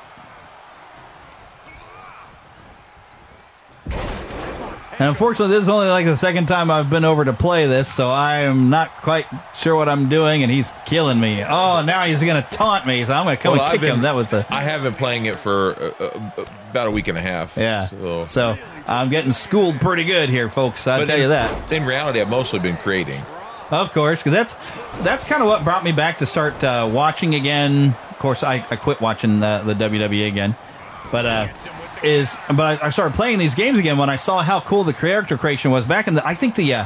And 5.00 5.10
unfortunately, 5.10 5.56
this 5.56 5.64
is 5.64 5.70
only 5.70 5.88
like 5.88 6.06
the 6.06 6.18
second 6.18 6.48
time 6.48 6.70
I've 6.70 6.90
been 6.90 7.06
over 7.06 7.26
to 7.26 7.34
play 7.34 7.68
this, 7.68 7.92
so 7.92 8.10
I 8.10 8.40
am 8.42 8.70
not 8.70 8.90
quite 9.02 9.26
sure 9.54 9.76
what 9.76 9.90
I'm 9.90 10.08
doing, 10.08 10.44
and 10.44 10.52
he's 10.52 10.72
killing 10.86 11.20
me. 11.20 11.44
Oh, 11.44 11.82
now 11.82 12.06
he's 12.06 12.22
going 12.22 12.42
to 12.42 12.50
taunt 12.50 12.86
me, 12.86 13.04
so 13.06 13.14
I'm 13.14 13.26
going 13.26 13.38
to 13.38 13.42
come 13.42 13.58
well, 13.58 13.66
and 13.66 13.72
kick 13.72 13.82
been, 13.82 13.96
him. 13.96 14.02
That 14.02 14.16
was 14.16 14.34
a. 14.34 14.46
I 14.54 14.62
have 14.62 14.84
been 14.84 14.94
playing 14.94 15.26
it 15.26 15.40
for 15.40 15.72
uh, 15.72 16.06
uh, 16.06 16.46
about 16.70 16.88
a 16.88 16.92
week 16.92 17.08
and 17.08 17.18
a 17.18 17.22
half. 17.22 17.58
Yeah. 17.58 17.88
So. 17.88 18.26
so. 18.26 18.58
I'm 18.86 19.10
getting 19.10 19.32
schooled 19.32 19.80
pretty 19.80 20.04
good 20.04 20.30
here, 20.30 20.50
folks. 20.50 20.88
I'll 20.88 21.06
tell 21.06 21.16
in, 21.16 21.22
you 21.24 21.28
that. 21.30 21.72
In 21.72 21.86
reality, 21.86 22.20
I've 22.20 22.30
mostly 22.30 22.60
been 22.60 22.78
creating. 22.78 23.22
Of 23.72 23.92
course, 23.92 24.22
because 24.22 24.34
that's 24.34 24.56
that's 25.04 25.24
kind 25.24 25.42
of 25.42 25.48
what 25.48 25.64
brought 25.64 25.84
me 25.84 25.92
back 25.92 26.20
to 26.20 26.26
start 26.26 26.64
uh, 26.64 26.88
watching 26.92 27.34
again. 27.34 27.96
Of 28.12 28.20
course, 28.20 28.44
I, 28.44 28.66
I 28.70 28.76
quit 28.76 29.02
watching 29.02 29.40
the, 29.40 29.64
the 29.66 29.74
WWE 29.74 30.28
again, 30.28 30.56
but 31.12 31.26
uh, 31.26 31.48
is 32.04 32.38
but 32.56 32.84
I, 32.84 32.90
started 32.90 33.16
playing 33.16 33.40
these 33.40 33.56
games 33.56 33.80
again 33.80 33.98
when 33.98 34.10
I 34.10 34.16
saw 34.18 34.42
how 34.44 34.60
cool 34.60 34.84
the 34.84 34.94
character 34.94 35.38
creation 35.38 35.72
was 35.72 35.86
back 35.86 36.08
in 36.08 36.14
the 36.16 36.26
I 36.28 36.36
think 36.36 36.56
the 36.56 36.74
uh, 36.74 36.86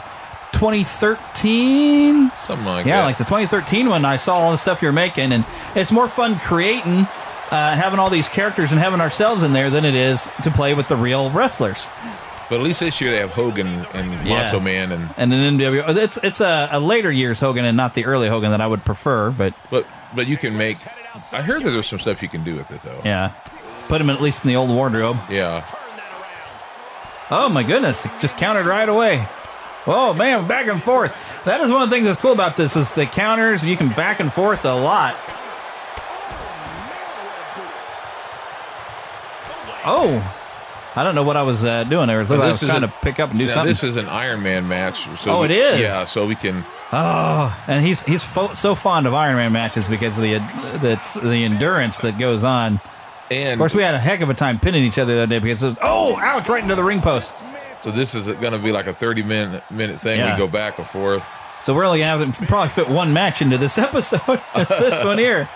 2013 0.54 2.32
something 2.40 2.66
like 2.66 2.86
yeah 2.86 3.02
that. 3.02 3.06
like 3.06 3.18
the 3.18 3.24
2013 3.24 3.90
one 3.90 4.06
I 4.06 4.18
saw 4.18 4.36
all 4.36 4.52
the 4.52 4.58
stuff 4.58 4.82
you're 4.82 4.92
making 4.92 5.32
and 5.32 5.46
it's 5.76 5.92
more 5.92 6.08
fun 6.08 6.38
creating 6.40 7.08
uh, 7.50 7.76
having 7.76 7.98
all 8.00 8.10
these 8.10 8.28
characters 8.28 8.72
and 8.72 8.80
having 8.80 9.00
ourselves 9.00 9.42
in 9.44 9.54
there 9.54 9.70
than 9.70 9.86
it 9.86 9.96
is 9.96 10.30
to 10.44 10.52
play 10.52 10.74
with 10.74 10.90
the 10.90 10.98
real 10.98 11.30
wrestlers. 11.30 11.90
But 12.50 12.58
at 12.58 12.62
least 12.62 12.82
this 12.82 13.00
year 13.00 13.10
they 13.10 13.20
have 13.20 13.30
Hogan 13.30 13.68
and 13.94 14.28
Yeah. 14.28 14.44
Macho 14.44 14.60
Man 14.60 14.92
and 14.92 15.10
And 15.16 15.34
an 15.34 15.58
NWO. 15.58 15.96
It's 15.96 16.18
it's 16.18 16.42
a, 16.42 16.68
a 16.72 16.80
later 16.82 17.10
years 17.10 17.40
Hogan 17.40 17.64
and 17.64 17.78
not 17.78 17.94
the 17.94 18.04
early 18.06 18.28
Hogan 18.28 18.52
that 18.52 18.60
I 18.60 18.68
would 18.68 18.84
prefer, 18.84 19.32
but 19.32 19.54
but 19.70 19.88
but 20.14 20.28
you 20.28 20.36
can 20.36 20.58
make. 20.58 20.78
I 21.32 21.42
heard 21.42 21.64
that 21.64 21.72
there's 21.72 21.88
some 21.88 22.00
stuff 22.00 22.22
you 22.22 22.28
can 22.30 22.44
do 22.44 22.56
with 22.58 22.70
it 22.70 22.82
though. 22.84 23.02
yeah, 23.06 23.32
put 23.88 24.02
him 24.02 24.10
at 24.10 24.22
least 24.22 24.44
in 24.44 24.50
the 24.50 24.56
old 24.56 24.70
wardrobe. 24.70 25.18
Yeah. 25.30 25.66
Oh 27.30 27.50
my 27.50 27.64
goodness! 27.64 28.06
it 28.06 28.12
Just 28.20 28.38
countered 28.38 28.66
right 28.66 28.88
away. 28.88 29.28
Oh 29.86 30.14
man, 30.14 30.48
back 30.48 30.68
and 30.68 30.82
forth. 30.84 31.14
That 31.46 31.62
is 31.62 31.70
one 31.72 31.82
of 31.82 31.90
the 31.90 31.96
things 31.96 32.08
that's 32.08 32.20
cool 32.20 32.34
about 32.34 32.56
this 32.58 32.76
is 32.76 32.92
the 32.92 33.06
counters. 33.06 33.64
You 33.64 33.76
can 33.78 33.90
back 33.90 34.20
and 34.20 34.32
forth 34.32 34.66
a 34.66 34.74
lot. 34.76 35.16
Oh, 39.90 40.22
I 40.96 41.04
don't 41.04 41.16
know 41.16 41.24
what 41.24 41.38
I 41.38 41.44
was 41.44 41.64
uh, 41.64 41.84
doing 41.86 42.08
there. 42.08 42.20
Looked 42.20 42.32
like 42.32 42.40
I 42.42 42.48
was 42.48 42.60
trying 42.60 42.84
a- 42.84 42.88
to 42.88 42.94
pick 43.02 43.20
up 43.20 43.30
and 43.30 43.40
do 43.40 43.46
now, 43.46 43.54
something. 43.54 43.70
This 43.72 43.84
is 43.84 43.96
an 43.96 44.08
Iron 44.10 44.44
Man 44.44 44.68
match. 44.68 45.08
So 45.20 45.32
Oh, 45.32 45.40
we- 45.42 45.46
it 45.46 45.52
is? 45.52 45.80
Yeah, 45.82 46.06
so 46.06 46.26
we 46.26 46.36
can. 46.36 46.66
Oh, 46.92 47.58
and 47.68 47.86
he's 47.86 48.02
he's 48.04 48.24
fo- 48.24 48.54
so 48.54 48.74
fond 48.76 49.08
of 49.08 49.14
Iron 49.14 49.36
Man 49.36 49.52
matches 49.52 49.88
because 49.88 50.18
of 50.18 50.24
the 50.24 50.38
that's 50.82 51.14
the 51.16 51.44
endurance 51.44 52.00
that 52.00 52.18
goes 52.18 52.44
on. 52.44 52.80
And 53.30 53.54
of 53.54 53.60
course, 53.60 53.74
we 53.74 53.84
had 53.84 53.94
a 53.94 54.00
heck 54.00 54.22
of 54.22 54.30
a 54.30 54.34
time 54.34 54.60
pinning 54.60 54.84
each 54.84 54.98
other 54.98 55.16
the 55.16 55.22
other 55.24 55.30
day 55.30 55.40
because 55.40 55.64
it 55.64 55.68
was 55.68 55.78
oh, 55.82 56.18
ouch, 56.18 56.48
right 56.48 56.64
into 56.64 56.76
the 56.76 56.84
ring 56.84 57.02
post. 57.02 57.34
So 57.82 57.92
this 57.92 58.16
is 58.16 58.26
going 58.26 58.54
to 58.54 58.60
be 58.60 58.72
like 58.72 58.88
a 58.88 58.94
30 58.94 59.24
minute 59.24 59.64
minute 59.70 60.00
thing. 60.00 60.20
Yeah. 60.20 60.34
We 60.34 60.38
go 60.38 60.48
back 60.48 60.78
and 60.80 60.88
forth. 60.88 61.30
So 61.60 61.74
we're 61.74 61.86
only 61.86 62.00
gonna 62.00 62.32
to 62.32 62.46
probably 62.46 62.70
fit 62.70 62.90
one 62.90 63.14
match 63.14 63.42
into 63.42 63.58
this 63.58 63.78
episode. 63.78 64.42
it's 64.56 64.78
this 64.78 65.04
one 65.04 65.18
here. 65.18 65.50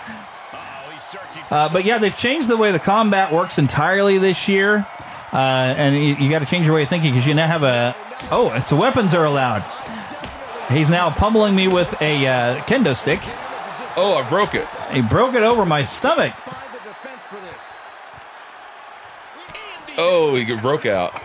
Uh, 1.50 1.70
but 1.72 1.84
yeah, 1.84 1.98
they've 1.98 2.16
changed 2.16 2.48
the 2.48 2.56
way 2.56 2.72
the 2.72 2.78
combat 2.78 3.30
works 3.32 3.58
entirely 3.58 4.16
this 4.16 4.48
year, 4.48 4.86
uh, 5.32 5.36
and 5.36 5.94
you, 5.94 6.14
you 6.14 6.30
got 6.30 6.38
to 6.38 6.46
change 6.46 6.66
your 6.66 6.74
way 6.74 6.84
of 6.84 6.88
thinking 6.88 7.12
because 7.12 7.26
you 7.26 7.34
now 7.34 7.46
have 7.46 7.62
a 7.62 7.94
oh, 8.30 8.50
it's 8.54 8.72
weapons 8.72 9.12
are 9.14 9.26
allowed. 9.26 9.62
He's 10.70 10.88
now 10.88 11.10
pummeling 11.10 11.54
me 11.54 11.68
with 11.68 12.00
a 12.00 12.26
uh, 12.26 12.56
kendo 12.62 12.96
stick. 12.96 13.20
Oh, 13.94 14.14
I 14.14 14.26
broke 14.28 14.54
it. 14.54 14.66
He 14.92 15.02
broke 15.02 15.34
it 15.34 15.42
over 15.42 15.66
my 15.66 15.84
stomach. 15.84 16.32
Oh, 19.98 20.34
he 20.34 20.56
broke 20.56 20.86
out. 20.86 21.12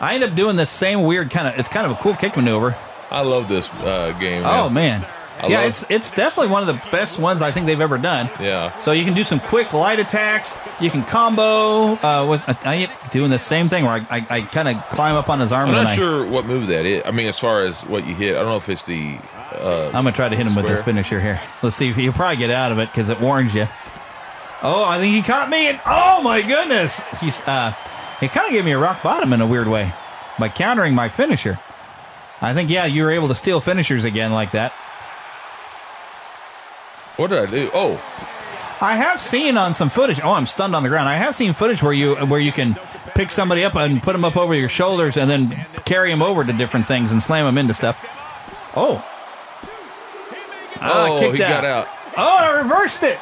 I 0.00 0.12
end 0.14 0.24
up 0.24 0.34
doing 0.34 0.56
this 0.56 0.70
same 0.70 1.02
weird 1.02 1.30
kind 1.30 1.48
of. 1.48 1.58
It's 1.58 1.68
kind 1.68 1.86
of 1.86 1.92
a 1.92 2.00
cool 2.00 2.14
kick 2.14 2.36
maneuver. 2.36 2.76
I 3.10 3.22
love 3.22 3.48
this 3.48 3.72
uh, 3.74 4.16
game. 4.18 4.44
Oh 4.44 4.68
man, 4.68 5.04
I 5.40 5.48
yeah, 5.48 5.60
love- 5.60 5.68
it's 5.68 5.84
it's 5.90 6.10
definitely 6.12 6.52
one 6.52 6.66
of 6.68 6.68
the 6.68 6.90
best 6.90 7.18
ones 7.18 7.42
I 7.42 7.50
think 7.50 7.66
they've 7.66 7.80
ever 7.80 7.98
done. 7.98 8.30
Yeah. 8.40 8.78
So 8.80 8.92
you 8.92 9.04
can 9.04 9.14
do 9.14 9.24
some 9.24 9.40
quick 9.40 9.72
light 9.72 9.98
attacks. 9.98 10.56
You 10.80 10.90
can 10.90 11.04
combo. 11.04 11.94
Uh, 11.96 12.26
was 12.26 12.44
I, 12.46 12.56
I 12.64 12.74
am 12.76 12.90
doing 13.10 13.30
the 13.30 13.38
same 13.38 13.68
thing 13.68 13.84
where 13.84 13.94
I, 13.94 14.06
I, 14.18 14.26
I 14.30 14.40
kind 14.42 14.68
of 14.68 14.76
climb 14.90 15.14
up 15.16 15.28
on 15.28 15.40
his 15.40 15.52
arm 15.52 15.68
I'm 15.68 15.74
and 15.74 15.84
not 15.84 15.86
then 15.90 15.96
sure 15.96 16.26
what 16.26 16.46
move 16.46 16.68
that 16.68 16.86
is. 16.86 17.02
I 17.04 17.10
mean, 17.10 17.26
as 17.26 17.38
far 17.38 17.62
as 17.62 17.82
what 17.84 18.06
you 18.06 18.14
hit, 18.14 18.36
I 18.36 18.40
don't 18.40 18.48
know 18.48 18.56
if 18.56 18.68
it's 18.68 18.82
the. 18.82 19.18
Uh, 19.52 19.84
I, 19.84 19.86
I'm 19.86 19.92
gonna 20.04 20.12
try 20.12 20.28
to 20.28 20.36
hit 20.36 20.46
him 20.46 20.54
with 20.54 20.66
the 20.66 20.82
finisher 20.82 21.20
here. 21.20 21.40
Let's 21.62 21.76
see 21.76 21.88
if 21.88 21.96
he'll 21.96 22.12
probably 22.12 22.36
get 22.36 22.50
out 22.50 22.72
of 22.72 22.78
it 22.78 22.90
because 22.90 23.08
it 23.08 23.20
warns 23.20 23.54
you. 23.54 23.66
Oh, 24.62 24.82
I 24.82 24.98
think 24.98 25.14
he 25.14 25.22
caught 25.22 25.48
me, 25.50 25.68
and 25.68 25.80
oh 25.86 26.20
my 26.22 26.42
goodness, 26.42 27.00
he's 27.20 27.40
uh, 27.42 27.72
he 28.20 28.26
kind 28.28 28.46
of 28.46 28.52
gave 28.52 28.64
me 28.64 28.72
a 28.72 28.78
rock 28.78 29.02
bottom 29.02 29.32
in 29.32 29.40
a 29.40 29.46
weird 29.46 29.68
way 29.68 29.92
by 30.38 30.48
countering 30.48 30.94
my 30.94 31.08
finisher. 31.08 31.58
I 32.40 32.54
think 32.54 32.68
yeah, 32.70 32.84
you 32.84 33.02
were 33.04 33.10
able 33.10 33.28
to 33.28 33.34
steal 33.34 33.60
finishers 33.60 34.04
again 34.04 34.32
like 34.32 34.50
that. 34.52 34.72
What 37.16 37.30
did 37.30 37.38
I 37.38 37.46
do? 37.50 37.70
Oh, 37.74 37.94
I 38.80 38.96
have 38.96 39.20
seen 39.20 39.56
on 39.56 39.74
some 39.74 39.90
footage. 39.90 40.20
Oh, 40.22 40.32
I'm 40.32 40.46
stunned 40.46 40.74
on 40.76 40.82
the 40.84 40.88
ground. 40.88 41.08
I 41.08 41.14
have 41.16 41.34
seen 41.34 41.52
footage 41.52 41.82
where 41.82 41.92
you 41.92 42.14
where 42.26 42.40
you 42.40 42.52
can 42.52 42.74
pick 43.14 43.30
somebody 43.30 43.64
up 43.64 43.74
and 43.74 44.02
put 44.02 44.12
them 44.12 44.24
up 44.24 44.36
over 44.36 44.54
your 44.54 44.68
shoulders 44.68 45.16
and 45.16 45.28
then 45.30 45.66
carry 45.84 46.10
them 46.10 46.22
over 46.22 46.44
to 46.44 46.52
different 46.52 46.86
things 46.86 47.10
and 47.12 47.22
slam 47.22 47.44
them 47.46 47.58
into 47.58 47.74
stuff. 47.74 47.96
Oh, 48.76 49.04
Ah, 50.80 51.08
Oh, 51.10 51.18
kicked 51.20 51.32
he 51.34 51.38
got 51.38 51.64
out. 51.64 51.88
Oh, 52.16 52.36
I 52.38 52.60
reversed 52.62 53.02
it. 53.02 53.18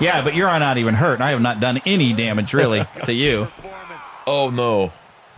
Yeah, 0.00 0.22
but 0.22 0.34
you're 0.34 0.46
not 0.58 0.76
even 0.78 0.94
hurt. 0.94 1.20
I 1.20 1.30
have 1.30 1.40
not 1.40 1.60
done 1.60 1.80
any 1.86 2.12
damage 2.12 2.52
really 2.52 2.82
to 3.04 3.12
you. 3.12 3.48
oh 4.26 4.50
no! 4.50 4.92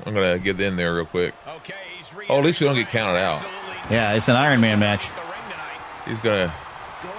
I'm 0.05 0.15
gonna 0.15 0.39
get 0.39 0.61
in 0.61 0.77
there 0.77 0.95
real 0.95 1.07
quick. 1.07 1.35
Oh, 2.29 2.39
at 2.39 2.45
least 2.45 2.61
we 2.61 2.67
don't 2.67 2.75
get 2.77 2.89
counted 2.89 3.19
out. 3.19 3.45
Yeah, 3.91 4.15
it's 4.15 4.29
an 4.29 4.37
Iron 4.37 4.61
Man 4.61 4.79
match. 4.79 5.09
He's 6.07 6.21
gonna. 6.21 6.53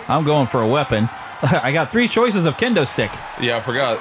I'm 0.07 0.23
going 0.23 0.47
for 0.47 0.61
a 0.61 0.67
weapon. 0.67 1.09
I 1.41 1.71
got 1.71 1.91
three 1.91 2.07
choices 2.07 2.45
of 2.45 2.55
kendo 2.57 2.87
stick. 2.87 3.11
Yeah, 3.39 3.57
I 3.57 3.61
forgot. 3.61 3.99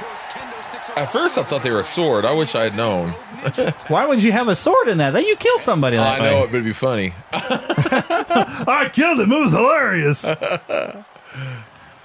At 0.96 1.12
first, 1.12 1.36
I 1.36 1.42
thought 1.42 1.62
they 1.62 1.70
were 1.70 1.80
a 1.80 1.84
sword. 1.84 2.24
I 2.24 2.32
wish 2.32 2.54
I 2.54 2.62
had 2.64 2.74
known. 2.74 3.10
Why 3.88 4.06
would 4.06 4.22
you 4.22 4.32
have 4.32 4.48
a 4.48 4.56
sword 4.56 4.88
in 4.88 4.96
that? 4.98 5.10
Then 5.10 5.24
you 5.26 5.36
kill 5.36 5.58
somebody 5.58 5.98
that 5.98 6.20
I 6.20 6.22
way. 6.22 6.30
know 6.30 6.44
it 6.44 6.52
would 6.52 6.64
be 6.64 6.72
funny. 6.72 7.12
I 7.32 8.88
killed 8.92 9.20
him. 9.20 9.30
It 9.30 9.38
was 9.40 9.52
hilarious. 9.52 10.24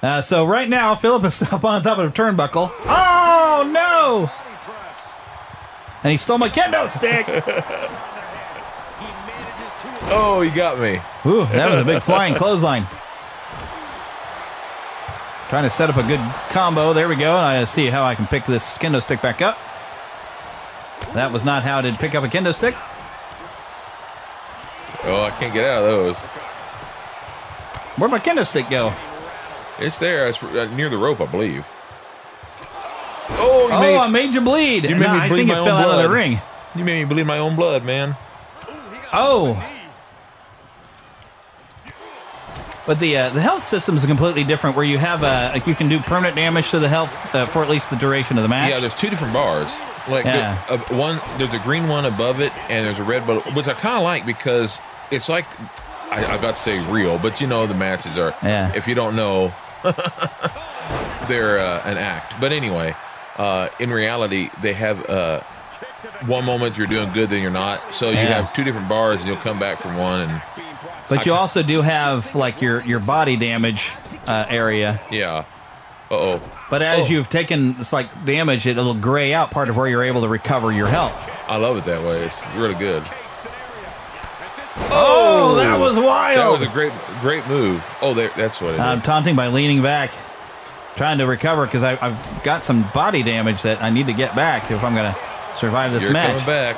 Uh, 0.02 0.22
so 0.22 0.45
right 0.45 0.68
now, 0.68 0.95
Philip 0.95 1.24
is 1.26 1.41
up 1.52 1.64
on 1.64 1.82
top 1.82 1.97
of 1.97 2.14
the 2.14 2.22
turnbuckle. 2.22 2.72
Oh 2.86 3.70
no! 3.72 4.32
And 6.04 6.12
he 6.12 6.18
stole 6.18 6.39
my 6.39 6.49
kendo 6.49 6.89
stick. 6.89 7.26
oh, 10.12 10.41
he 10.41 10.49
got 10.49 10.80
me. 10.80 10.99
Ooh, 11.26 11.45
that 11.45 11.70
was 11.70 11.80
a 11.80 11.86
big 11.86 12.02
flying 12.02 12.34
clothesline. 12.38 12.88
Trying 15.49 15.64
to 15.64 15.70
set 15.70 15.89
up 15.89 15.97
a 15.97 16.04
good 16.04 16.22
combo. 16.49 16.93
There 16.93 17.08
we 17.08 17.16
go. 17.16 17.36
I 17.36 17.66
see 17.66 17.88
how 17.88 18.04
I 18.04 18.16
can 18.16 18.26
pick 18.26 18.45
this 18.45 18.78
kendo 18.78 19.02
stick 19.04 19.22
back 19.22 19.41
up. 19.41 19.58
That 21.14 21.32
was 21.32 21.43
not 21.43 21.64
how 21.64 21.82
did 21.82 21.95
pick 21.99 22.16
up 22.16 22.24
a 22.24 22.28
kendo 22.28 22.56
stick. 22.56 22.74
Oh, 25.04 25.24
I 25.24 25.32
can't 25.32 25.54
get 25.54 25.66
out 25.66 25.84
of 25.84 25.89
those. 25.89 26.20
Where'd 27.97 28.12
my 28.12 28.20
kendo 28.20 28.47
stick 28.47 28.70
go? 28.70 28.93
It's 29.82 29.97
there. 29.97 30.27
It's 30.27 30.41
uh, 30.43 30.65
near 30.75 30.89
the 30.89 30.97
rope, 30.97 31.19
I 31.21 31.25
believe. 31.25 31.65
Oh, 33.34 33.67
you 33.67 33.73
oh, 33.73 33.79
made, 33.79 33.97
I 33.97 34.07
made 34.07 34.34
you 34.34 34.41
bleed. 34.41 34.84
you 34.84 34.95
made 34.95 34.99
No, 35.07 35.13
me 35.13 35.19
I 35.19 35.27
bleed 35.27 35.38
think 35.38 35.47
my 35.49 35.55
it 35.55 35.59
own 35.59 35.65
fell 35.65 35.77
out 35.77 35.89
of 35.95 36.03
the 36.03 36.09
ring. 36.15 36.39
You 36.75 36.84
made 36.86 36.99
me 37.07 37.13
bleed 37.13 37.25
my 37.25 37.38
own 37.39 37.55
blood, 37.55 37.84
man. 37.84 38.15
Oh. 39.13 39.61
But 42.88 42.99
the 42.99 43.15
uh, 43.15 43.29
the 43.29 43.41
health 43.41 43.63
system 43.63 43.95
is 43.95 44.05
completely 44.05 44.43
different. 44.43 44.75
Where 44.75 44.84
you 44.86 44.97
have 44.97 45.23
uh, 45.23 45.51
like 45.53 45.67
you 45.67 45.75
can 45.75 45.88
do 45.88 45.99
permanent 45.99 46.36
damage 46.36 46.71
to 46.71 46.79
the 46.79 46.89
health 46.89 47.34
uh, 47.36 47.45
for 47.45 47.63
at 47.63 47.69
least 47.69 47.89
the 47.91 47.95
duration 47.95 48.38
of 48.38 48.43
the 48.43 48.49
match. 48.49 48.71
Yeah, 48.71 48.79
there's 48.79 48.95
two 48.95 49.09
different 49.09 49.34
bars. 49.34 49.79
Like 50.09 50.25
Yeah. 50.25 50.63
there- 50.67 50.79
uh, 50.79 50.97
one, 50.97 51.21
there's 51.38 51.53
a 51.53 51.59
green 51.59 51.88
one 51.88 52.05
above 52.05 52.39
it, 52.41 52.51
and 52.69 52.86
there's 52.86 52.97
a 52.99 53.03
red 53.03 53.27
one, 53.27 53.38
which 53.53 53.67
I 53.67 53.73
kind 53.73 53.97
of 53.97 54.03
like 54.03 54.25
because 54.25 54.82
it's 55.11 55.29
like 55.29 55.45
I, 56.11 56.25
I 56.25 56.38
got 56.41 56.55
to 56.55 56.61
say 56.61 56.84
real, 56.91 57.19
but 57.19 57.39
you 57.39 57.45
know 57.47 57.67
the 57.67 57.75
matches 57.75 58.17
are. 58.17 58.36
Yeah. 58.41 58.73
If 58.75 58.88
you 58.88 58.95
don't 58.95 59.15
know, 59.15 59.53
they're 61.27 61.59
uh, 61.59 61.82
an 61.86 61.97
act. 61.97 62.39
But 62.39 62.51
anyway, 62.51 62.95
uh, 63.38 63.69
in 63.79 63.89
reality, 63.91 64.49
they 64.61 64.73
have 64.73 65.09
uh, 65.09 65.41
one 66.25 66.45
moment 66.45 66.77
you're 66.77 66.88
doing 66.88 67.11
good, 67.13 67.29
then 67.29 67.41
you're 67.41 67.51
not. 67.51 67.93
So 67.93 68.09
you 68.09 68.15
Yeah. 68.15 68.41
have 68.41 68.53
two 68.53 68.63
different 68.63 68.89
bars, 68.89 69.21
and 69.21 69.29
you'll 69.29 69.38
come 69.39 69.59
back 69.59 69.77
from 69.77 69.97
one, 69.97 70.21
and 70.29 70.41
But 71.09 71.25
you 71.25 71.34
also 71.34 71.63
do 71.63 71.82
have 71.82 72.36
like 72.36 72.61
your 72.61 72.82
your 72.82 72.99
body 72.99 73.36
damage 73.38 73.91
uh, 74.27 74.45
area. 74.49 74.99
yeah. 75.11 75.45
Uh 76.09 76.15
oh. 76.15 76.41
But 76.69 76.82
as 76.82 77.05
Oh. 77.07 77.09
you've 77.09 77.29
taken 77.29 77.77
it's 77.79 77.93
like 77.93 78.25
damage, 78.25 78.67
it'll 78.67 78.93
gray 78.93 79.34
out 79.34 79.51
part 79.51 79.69
of 79.69 79.77
where 79.77 79.88
you're 79.88 80.03
able 80.03 80.21
to 80.21 80.27
recover 80.27 80.71
your 80.71 80.88
health. 80.88 81.13
I 81.47 81.55
love 81.57 81.77
it 81.77 81.86
that 81.86 82.03
way. 82.03 82.23
It's 82.23 82.41
really 82.57 82.75
good. 82.75 83.03
Oh, 84.78 85.55
that 85.57 85.80
was 85.80 85.95
wild. 85.97 86.38
That 86.38 86.49
was 86.51 86.61
a 86.61 86.67
great, 86.67 86.93
great 87.22 87.45
move. 87.47 87.86
Oh, 88.01 88.13
there, 88.13 88.32
that's 88.36 88.61
what 88.61 88.72
it 88.72 88.74
is. 88.76 88.80
I'm 88.80 89.01
taunting 89.01 89.36
by 89.36 89.47
leaning 89.47 89.82
back, 89.82 90.11
trying 90.95 91.17
to 91.17 91.26
recover 91.28 91.65
because 91.65 91.84
I've 91.84 92.43
got 92.43 92.63
some 92.63 92.89
body 92.93 93.22
damage 93.24 93.63
that 93.63 93.82
I 93.82 93.89
need 93.89 94.07
to 94.07 94.13
get 94.13 94.36
back 94.36 94.72
if 94.72 94.84
I'm 94.84 94.93
going 94.95 95.13
to 95.13 95.19
survive 95.57 95.91
this 95.91 96.03
You're 96.03 96.13
match. 96.13 96.30
coming 96.41 96.45
back. 96.45 96.76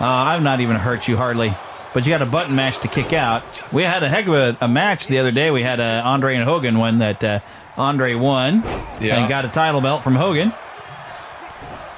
Uh, 0.00 0.04
I've 0.04 0.42
not 0.42 0.60
even 0.60 0.76
hurt 0.76 1.08
you 1.08 1.16
hardly, 1.16 1.54
but 1.94 2.04
you 2.06 2.12
got 2.12 2.20
a 2.20 2.26
button 2.26 2.54
match 2.54 2.78
to 2.80 2.88
kick 2.88 3.14
out. 3.14 3.42
We 3.72 3.82
had 3.82 4.02
a 4.02 4.08
heck 4.10 4.26
of 4.26 4.34
a, 4.34 4.56
a 4.60 4.68
match 4.68 5.06
the 5.06 5.18
other 5.18 5.30
day. 5.30 5.50
We 5.50 5.62
had 5.62 5.80
uh, 5.80 6.02
Andre 6.04 6.34
and 6.36 6.44
Hogan 6.44 6.78
one 6.78 6.98
that 6.98 7.24
uh, 7.24 7.40
Andre 7.78 8.14
won 8.14 8.62
Yeah. 9.00 9.16
and 9.20 9.28
got 9.28 9.46
a 9.46 9.48
title 9.48 9.80
belt 9.80 10.02
from 10.02 10.14
Hogan. 10.16 10.52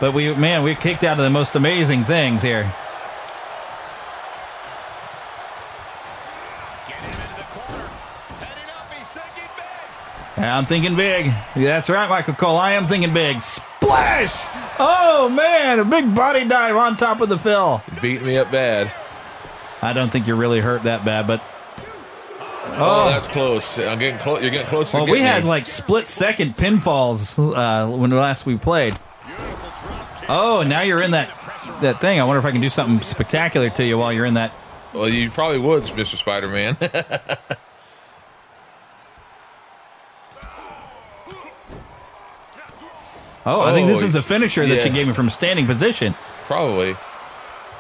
But 0.01 0.15
we, 0.15 0.33
man, 0.35 0.63
we 0.63 0.77
kicked 0.77 1.03
out 1.03 1.19
of 1.19 1.25
the 1.25 1.31
most 1.31 1.57
amazing 1.57 2.05
things 2.05 2.41
here. 2.43 2.73
I'm 10.39 10.67
thinking 10.67 10.97
big. 10.97 11.33
That's 11.57 11.91
right, 11.91 12.09
Michael 12.09 12.35
Cole. 12.35 12.57
I 12.57 12.73
am 12.73 12.87
thinking 12.87 13.13
big. 13.13 13.41
Splash! 13.41 14.41
Oh 14.79 15.29
man, 15.29 15.79
a 15.81 15.85
big 15.85 16.15
body 16.15 16.45
dive 16.45 16.77
on 16.77 16.97
top 16.97 17.21
of 17.21 17.29
the 17.29 17.39
Phil. 17.39 17.83
Beat 18.01 18.23
me 18.23 18.37
up 18.39 18.51
bad. 18.53 18.93
I 19.83 19.93
don't 19.93 20.11
think 20.11 20.27
you're 20.27 20.37
really 20.37 20.61
hurt 20.61 20.85
that 20.85 21.05
bad, 21.05 21.27
but 21.27 21.43
Oh, 22.81 23.09
that's 23.09 23.27
close. 23.27 23.79
I'm 23.79 23.99
getting 23.99 24.21
close. 24.21 24.41
You're 24.41 24.51
getting 24.51 24.67
close. 24.69 24.93
Well, 24.95 25.07
we 25.07 25.21
had 25.21 25.45
like 25.45 25.67
split 25.67 26.07
second 26.07 26.57
pinfalls 26.57 27.37
uh, 27.39 27.89
when 27.91 28.11
last 28.11 28.47
we 28.47 28.57
played. 28.57 28.97
Oh, 30.29 30.61
and 30.61 30.69
now 30.71 30.83
you're 30.83 31.03
in 31.03 31.13
that 31.13 31.29
that 31.81 32.01
thing. 32.01 32.21
I 32.21 32.25
wonder 32.25 32.39
if 32.39 32.45
I 32.45 32.53
can 32.53 32.61
do 32.61 32.71
something 32.71 33.01
spectacular 33.01 33.71
to 33.71 33.85
you 33.85 33.99
while 33.99 34.13
you're 34.13 34.27
in 34.27 34.35
that. 34.35 34.53
Well, 34.93 35.09
you 35.09 35.31
probably 35.31 35.59
would, 35.59 35.85
Mr. 35.85 36.17
Spider 36.17 36.49
Man. 36.49 36.77
Oh, 43.51 43.61
I 43.63 43.73
think 43.73 43.89
this 43.89 44.03
Oh, 44.03 44.05
is 44.05 44.15
a 44.15 44.23
finisher 44.23 44.67
that 44.67 44.77
yeah. 44.79 44.85
you 44.85 44.91
gave 44.93 45.07
me 45.07 45.13
from 45.15 45.31
standing 45.31 45.67
position. 45.67 46.15
probably. 46.47 46.97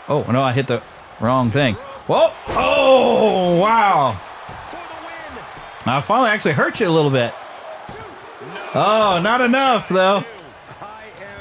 Oh 0.08 0.22
no, 0.30 0.42
I 0.42 0.52
hit 0.52 0.66
the 0.66 0.82
wrong 1.20 1.50
thing. 1.50 1.74
Whoa! 2.06 2.32
Oh 2.48 3.58
wow! 3.60 4.18
I 5.84 6.00
finally 6.00 6.30
actually 6.30 6.54
hurt 6.54 6.80
you 6.80 6.88
a 6.88 6.90
little 6.90 7.10
bit. 7.10 7.34
Oh, 8.74 9.20
not 9.22 9.40
enough 9.40 9.88
though. 9.88 10.24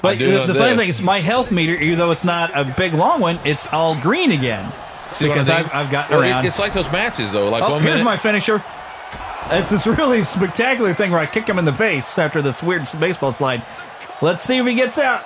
But 0.02 0.18
do 0.20 0.26
the, 0.28 0.32
know 0.34 0.48
the 0.48 0.54
funny 0.56 0.72
this. 0.74 0.82
thing 0.82 0.90
is, 0.90 1.02
my 1.02 1.20
health 1.22 1.52
meter, 1.52 1.74
even 1.74 1.98
though 1.98 2.12
it's 2.12 2.24
not 2.24 2.52
a 2.54 2.64
big 2.78 2.94
long 2.94 3.20
one, 3.20 3.40
it's 3.46 3.68
all 3.74 3.96
green 4.00 4.32
again 4.32 4.72
See 5.12 5.28
because 5.28 5.50
I've? 5.50 5.70
I've 5.74 5.90
gotten 5.92 6.16
Well, 6.18 6.24
it- 6.26 6.30
around. 6.32 6.46
it's 6.46 6.60
like 6.60 6.74
those 6.74 6.92
matches, 6.92 7.32
though. 7.32 7.50
Like 7.50 7.64
oh, 7.64 7.72
one 7.74 7.82
here's 7.82 7.94
minute. 8.02 8.06
my 8.06 8.18
finisher. 8.18 8.64
It's 9.50 9.70
this 9.70 9.88
really 9.88 10.24
spectacular 10.26 10.94
thing 10.94 11.10
where 11.12 11.20
I 11.22 11.26
kick 11.26 11.48
him 11.48 11.58
in 11.58 11.64
the 11.66 11.74
face 11.74 12.18
after 12.20 12.42
this 12.42 12.62
weird 12.62 12.86
baseball 13.00 13.32
slide. 13.32 13.66
Let's 14.22 14.44
see 14.44 14.58
if 14.58 14.66
he 14.66 14.74
gets 14.74 14.98
out. 14.98 15.26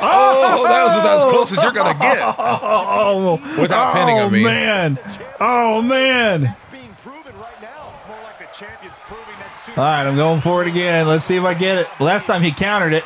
Oh, 0.00 0.62
that 0.64 0.84
was 0.86 0.96
about 1.00 1.18
as 1.18 1.24
close 1.24 1.52
as 1.56 1.62
you're 1.62 1.72
gonna 1.72 1.98
get. 1.98 2.18
Oh, 2.20 3.40
Without 3.60 3.90
oh, 3.90 3.92
pinning, 3.94 4.18
I 4.18 4.28
mean. 4.28 4.42
man. 4.44 4.98
Oh, 5.40 5.82
man. 5.82 6.56
All 9.76 9.84
right, 9.84 10.06
I'm 10.06 10.16
going 10.16 10.40
for 10.40 10.62
it 10.62 10.68
again. 10.68 11.06
Let's 11.06 11.24
see 11.24 11.36
if 11.36 11.44
I 11.44 11.54
get 11.54 11.78
it. 11.78 11.88
Last 12.00 12.26
time 12.26 12.42
he 12.42 12.50
countered 12.52 12.92
it. 12.92 13.04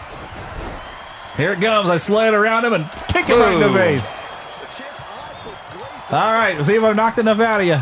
Here 1.36 1.52
it 1.52 1.60
comes. 1.60 1.88
I 1.88 1.98
slide 1.98 2.34
around 2.34 2.64
him 2.64 2.72
and 2.74 2.90
kick 3.08 3.26
him 3.26 3.38
right 3.38 3.54
in 3.54 3.60
the 3.60 3.72
face. 3.72 4.12
All 6.10 6.32
right, 6.32 6.54
let's 6.56 6.68
see 6.68 6.74
if 6.76 6.82
I've 6.82 6.94
knocked 6.96 7.18
enough 7.18 7.40
out 7.40 7.60
of 7.62 7.66
you. 7.66 7.78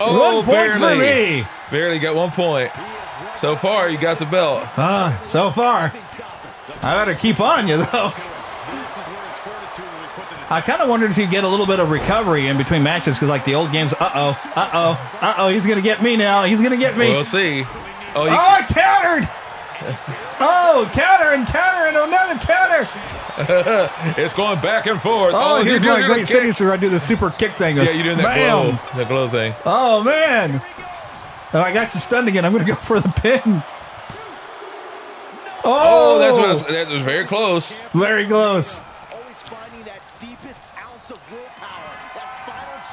Oh, 0.00 0.36
One 0.36 0.44
point 0.44 0.72
for 0.72 0.78
barely. 0.78 1.40
me. 1.40 1.46
Barely 1.70 1.98
got 1.98 2.14
one 2.14 2.30
point. 2.30 2.70
So 3.42 3.56
far, 3.56 3.90
you 3.90 3.98
got 3.98 4.20
the 4.20 4.24
belt. 4.24 4.62
Ah, 4.78 5.20
so 5.24 5.50
far. 5.50 5.92
I 6.80 6.94
better 6.94 7.12
keep 7.12 7.40
on 7.40 7.66
you, 7.66 7.78
though. 7.78 8.12
I 10.48 10.62
kind 10.64 10.80
of 10.80 10.88
wondered 10.88 11.10
if 11.10 11.18
you 11.18 11.26
get 11.26 11.42
a 11.42 11.48
little 11.48 11.66
bit 11.66 11.80
of 11.80 11.90
recovery 11.90 12.46
in 12.46 12.56
between 12.56 12.84
matches 12.84 13.16
because, 13.16 13.28
like 13.28 13.44
the 13.44 13.56
old 13.56 13.72
games, 13.72 13.94
uh 13.94 14.12
oh, 14.14 14.52
uh 14.54 14.70
oh, 14.72 15.18
uh 15.20 15.34
oh, 15.38 15.48
he's 15.48 15.66
gonna 15.66 15.82
get 15.82 16.00
me 16.00 16.14
now. 16.14 16.44
He's 16.44 16.62
gonna 16.62 16.76
get 16.76 16.96
me. 16.96 17.08
We'll 17.08 17.24
see. 17.24 17.64
Oh, 17.64 18.12
Oh, 18.14 18.24
you, 18.26 18.30
I 18.30 18.64
countered! 18.68 19.28
Oh, 20.38 20.88
counter 20.92 21.34
and 21.34 21.44
counter 21.44 21.88
and 21.88 21.96
another 21.96 22.38
counter! 22.38 22.88
it's 24.22 24.34
going 24.34 24.60
back 24.60 24.86
and 24.86 25.02
forth. 25.02 25.34
Oh, 25.34 25.56
you're 25.56 25.64
here's 25.64 25.82
doing 25.82 26.02
my 26.02 26.06
great 26.06 26.28
signature. 26.28 26.70
I 26.70 26.76
do 26.76 26.88
the 26.88 27.00
super 27.00 27.30
kick 27.30 27.56
thing. 27.56 27.76
Yeah, 27.76 27.90
you're 27.90 28.04
doing 28.04 28.18
that 28.18 28.36
Bam! 28.36 28.78
glow, 28.78 28.98
that 28.98 29.08
glow 29.08 29.28
thing. 29.28 29.52
Oh 29.64 30.04
man! 30.04 30.62
And 31.52 31.60
I 31.60 31.72
got 31.72 31.92
you 31.94 32.00
stunned 32.00 32.28
again. 32.28 32.44
I'm 32.44 32.52
gonna 32.52 32.64
go 32.64 32.74
for 32.74 33.00
the 33.00 33.08
pin. 33.08 33.62
Oh, 35.64 36.14
Oh, 36.14 36.18
that's 36.18 36.36
what 36.36 36.48
I 36.48 36.52
was, 36.52 36.66
that 36.66 36.88
was 36.88 37.02
very 37.02 37.24
close. 37.24 37.80
very 37.92 38.26
close. 38.26 38.80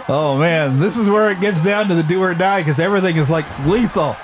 Oh 0.07 0.37
man, 0.39 0.79
this 0.79 0.97
is 0.97 1.07
where 1.07 1.29
it 1.29 1.39
gets 1.39 1.63
down 1.63 1.87
to 1.89 1.95
the 1.95 2.01
do 2.01 2.19
or 2.21 2.33
die 2.33 2.61
because 2.61 2.79
everything 2.79 3.17
is 3.17 3.29
like 3.29 3.45
lethal. 3.65 4.15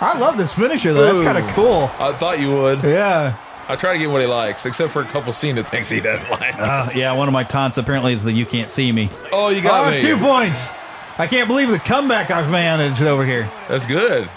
I 0.00 0.16
love 0.18 0.38
this 0.38 0.54
finisher 0.54 0.92
though. 0.92 1.04
That's 1.04 1.20
kind 1.20 1.38
of 1.38 1.46
cool. 1.54 1.90
I 1.98 2.12
thought 2.12 2.38
you 2.38 2.52
would. 2.52 2.82
Yeah. 2.84 3.36
I 3.68 3.74
try 3.74 3.94
to 3.94 3.98
get 3.98 4.08
what 4.08 4.20
he 4.20 4.28
likes, 4.28 4.64
except 4.64 4.92
for 4.92 5.02
a 5.02 5.04
couple 5.06 5.32
Cena 5.32 5.64
things 5.64 5.88
he 5.88 6.00
doesn't 6.00 6.30
like. 6.30 6.54
Uh, 6.56 6.90
yeah, 6.94 7.12
one 7.12 7.26
of 7.26 7.32
my 7.32 7.42
taunts 7.42 7.76
apparently 7.78 8.12
is 8.12 8.22
the 8.22 8.32
you 8.32 8.46
can't 8.46 8.70
see 8.70 8.92
me. 8.92 9.10
Oh, 9.32 9.48
you 9.48 9.60
got 9.60 9.88
oh, 9.88 9.90
me. 9.90 10.00
two 10.00 10.16
points. 10.18 10.70
I 11.18 11.26
can't 11.26 11.48
believe 11.48 11.70
the 11.70 11.78
comeback 11.78 12.30
I've 12.30 12.50
managed 12.50 13.02
over 13.02 13.24
here. 13.24 13.50
That's 13.68 13.86
good. 13.86 14.28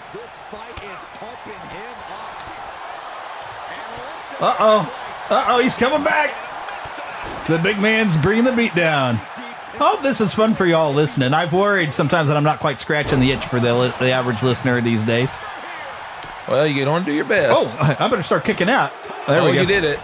Uh 4.39 4.55
oh. 4.59 5.27
Uh 5.29 5.45
oh, 5.49 5.59
he's 5.59 5.75
coming 5.75 6.03
back. 6.03 6.33
The 7.47 7.57
big 7.57 7.79
man's 7.79 8.15
bringing 8.15 8.45
the 8.45 8.53
beat 8.53 8.73
down. 8.75 9.15
Hope 9.15 10.01
this 10.01 10.21
is 10.21 10.33
fun 10.33 10.55
for 10.55 10.65
y'all 10.65 10.93
listening. 10.93 11.33
I've 11.33 11.53
worried 11.53 11.93
sometimes 11.93 12.29
that 12.29 12.37
I'm 12.37 12.43
not 12.43 12.59
quite 12.59 12.79
scratching 12.79 13.19
the 13.19 13.31
itch 13.31 13.45
for 13.45 13.59
the, 13.59 13.73
li- 13.75 13.93
the 13.99 14.11
average 14.11 14.43
listener 14.43 14.81
these 14.81 15.03
days. 15.03 15.37
Well, 16.47 16.67
you 16.67 16.85
don't 16.85 17.05
do 17.05 17.13
your 17.13 17.25
best. 17.25 17.53
Oh, 17.55 17.95
I 17.99 18.07
better 18.07 18.23
start 18.23 18.43
kicking 18.43 18.69
out. 18.69 18.91
There 19.27 19.41
oh, 19.41 19.45
we 19.45 19.53
go. 19.53 19.61
you 19.61 19.67
did 19.67 19.83
it. 19.83 19.99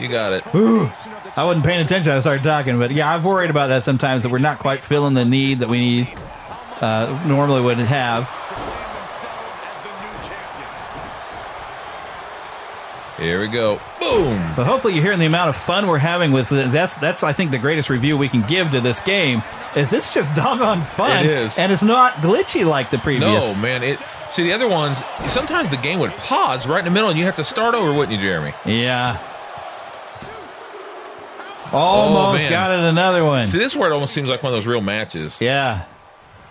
You 0.00 0.08
got 0.08 0.32
it. 0.32 0.42
Ooh. 0.54 0.90
I 1.36 1.44
wasn't 1.44 1.64
paying 1.64 1.80
attention. 1.80 2.12
I 2.12 2.20
started 2.20 2.42
talking, 2.42 2.78
but 2.78 2.90
yeah, 2.90 3.12
I've 3.12 3.24
worried 3.24 3.50
about 3.50 3.66
that 3.68 3.82
sometimes 3.82 4.22
that 4.22 4.30
we're 4.30 4.38
not 4.38 4.58
quite 4.58 4.82
feeling 4.82 5.14
the 5.14 5.24
need 5.24 5.58
that 5.58 5.68
we 5.68 5.78
need 5.78 6.18
uh, 6.80 7.22
normally 7.26 7.60
would 7.60 7.78
have. 7.78 8.28
Here 13.18 13.38
we 13.38 13.48
go. 13.48 13.78
Boom. 14.00 14.52
But 14.56 14.66
hopefully 14.66 14.94
you're 14.94 15.02
hearing 15.02 15.18
the 15.18 15.26
amount 15.26 15.50
of 15.50 15.56
fun 15.56 15.86
we're 15.86 15.98
having 15.98 16.32
with 16.32 16.50
it. 16.52 16.72
That's 16.72 16.96
that's 16.96 17.22
I 17.22 17.34
think 17.34 17.50
the 17.50 17.58
greatest 17.58 17.90
review 17.90 18.16
we 18.16 18.30
can 18.30 18.40
give 18.42 18.70
to 18.70 18.80
this 18.80 19.02
game 19.02 19.42
is 19.76 19.92
it's 19.92 20.14
just 20.14 20.34
doggone 20.34 20.80
fun. 20.80 21.26
It 21.26 21.30
is. 21.30 21.58
and 21.58 21.70
it's 21.70 21.84
not 21.84 22.14
glitchy 22.14 22.64
like 22.64 22.88
the 22.88 22.96
previous. 22.96 23.54
No, 23.54 23.60
man. 23.60 23.82
It. 23.82 23.98
See, 24.30 24.42
the 24.44 24.54
other 24.54 24.68
ones, 24.68 25.02
sometimes 25.28 25.68
the 25.68 25.76
game 25.76 25.98
would 25.98 26.12
pause 26.12 26.66
right 26.66 26.78
in 26.78 26.86
the 26.86 26.90
middle 26.90 27.10
and 27.10 27.18
you 27.18 27.26
have 27.26 27.36
to 27.36 27.44
start 27.44 27.74
over, 27.74 27.92
wouldn't 27.92 28.18
you, 28.18 28.26
Jeremy? 28.26 28.54
Yeah. 28.64 29.18
Almost 31.72 32.44
man. 32.44 32.50
got 32.50 32.70
it 32.72 32.80
another 32.80 33.24
one. 33.24 33.44
See, 33.44 33.58
this 33.58 33.76
word 33.76 33.92
almost 33.92 34.12
seems 34.12 34.28
like 34.28 34.42
one 34.42 34.52
of 34.52 34.56
those 34.56 34.66
real 34.66 34.80
matches. 34.80 35.40
Yeah. 35.40 35.86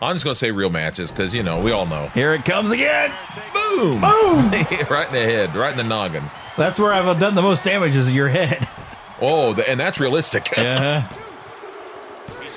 I'm 0.01 0.15
just 0.15 0.23
going 0.23 0.33
to 0.33 0.39
say 0.39 0.51
real 0.51 0.69
matches 0.69 1.11
because, 1.11 1.35
you 1.35 1.43
know, 1.43 1.59
we 1.61 1.71
all 1.71 1.85
know. 1.85 2.07
Here 2.09 2.33
it 2.33 2.45
comes 2.45 2.71
again. 2.71 3.11
Boom. 3.53 3.99
Boom. 3.99 4.51
right 4.89 5.07
in 5.07 5.13
the 5.13 5.25
head, 5.25 5.53
right 5.55 5.71
in 5.71 5.77
the 5.77 5.83
noggin. 5.83 6.23
That's 6.55 6.79
where 6.79 6.93
I've 6.93 7.19
done 7.19 7.35
the 7.35 7.41
most 7.41 7.63
damage 7.63 7.95
is 7.95 8.13
your 8.13 8.29
head. 8.29 8.67
Oh, 9.21 9.51
the, 9.51 9.69
and 9.69 9.77
that's 9.77 9.99
realistic. 9.99 10.47
Yeah. 10.57 11.05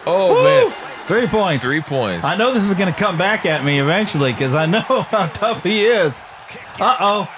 oh, 0.07 0.35
Woo! 0.35 0.45
man. 0.71 0.73
Three 1.09 1.27
points. 1.27 1.65
Three 1.65 1.81
points. 1.81 2.25
I 2.25 2.37
know 2.37 2.55
this 2.55 2.63
is 2.63 2.77
going 2.77 2.93
to 2.93 2.97
come 2.97 3.19
back 3.19 3.45
at 3.45 3.65
me 3.65 3.81
eventually 3.81 4.31
because 4.31 4.55
I 4.55 4.67
know 4.67 4.79
how 4.81 5.27
tough 5.27 5.65
he 5.65 5.85
is. 5.85 6.23
Uh 6.79 6.97
oh. 7.01 7.29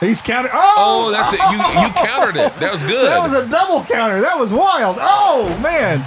He's 0.00 0.20
countered. 0.20 0.50
Oh, 0.54 0.74
Oh, 0.76 1.10
that's 1.10 1.32
it. 1.32 1.40
You, 1.40 1.82
you 1.82 1.90
countered 2.06 2.36
it. 2.36 2.54
That 2.60 2.72
was 2.72 2.82
good. 2.94 3.06
That 3.06 3.20
was 3.22 3.32
a 3.32 3.46
double 3.48 3.84
counter. 3.84 4.20
That 4.20 4.38
was 4.38 4.52
wild. 4.52 4.96
Oh 5.00 5.56
man, 5.62 6.04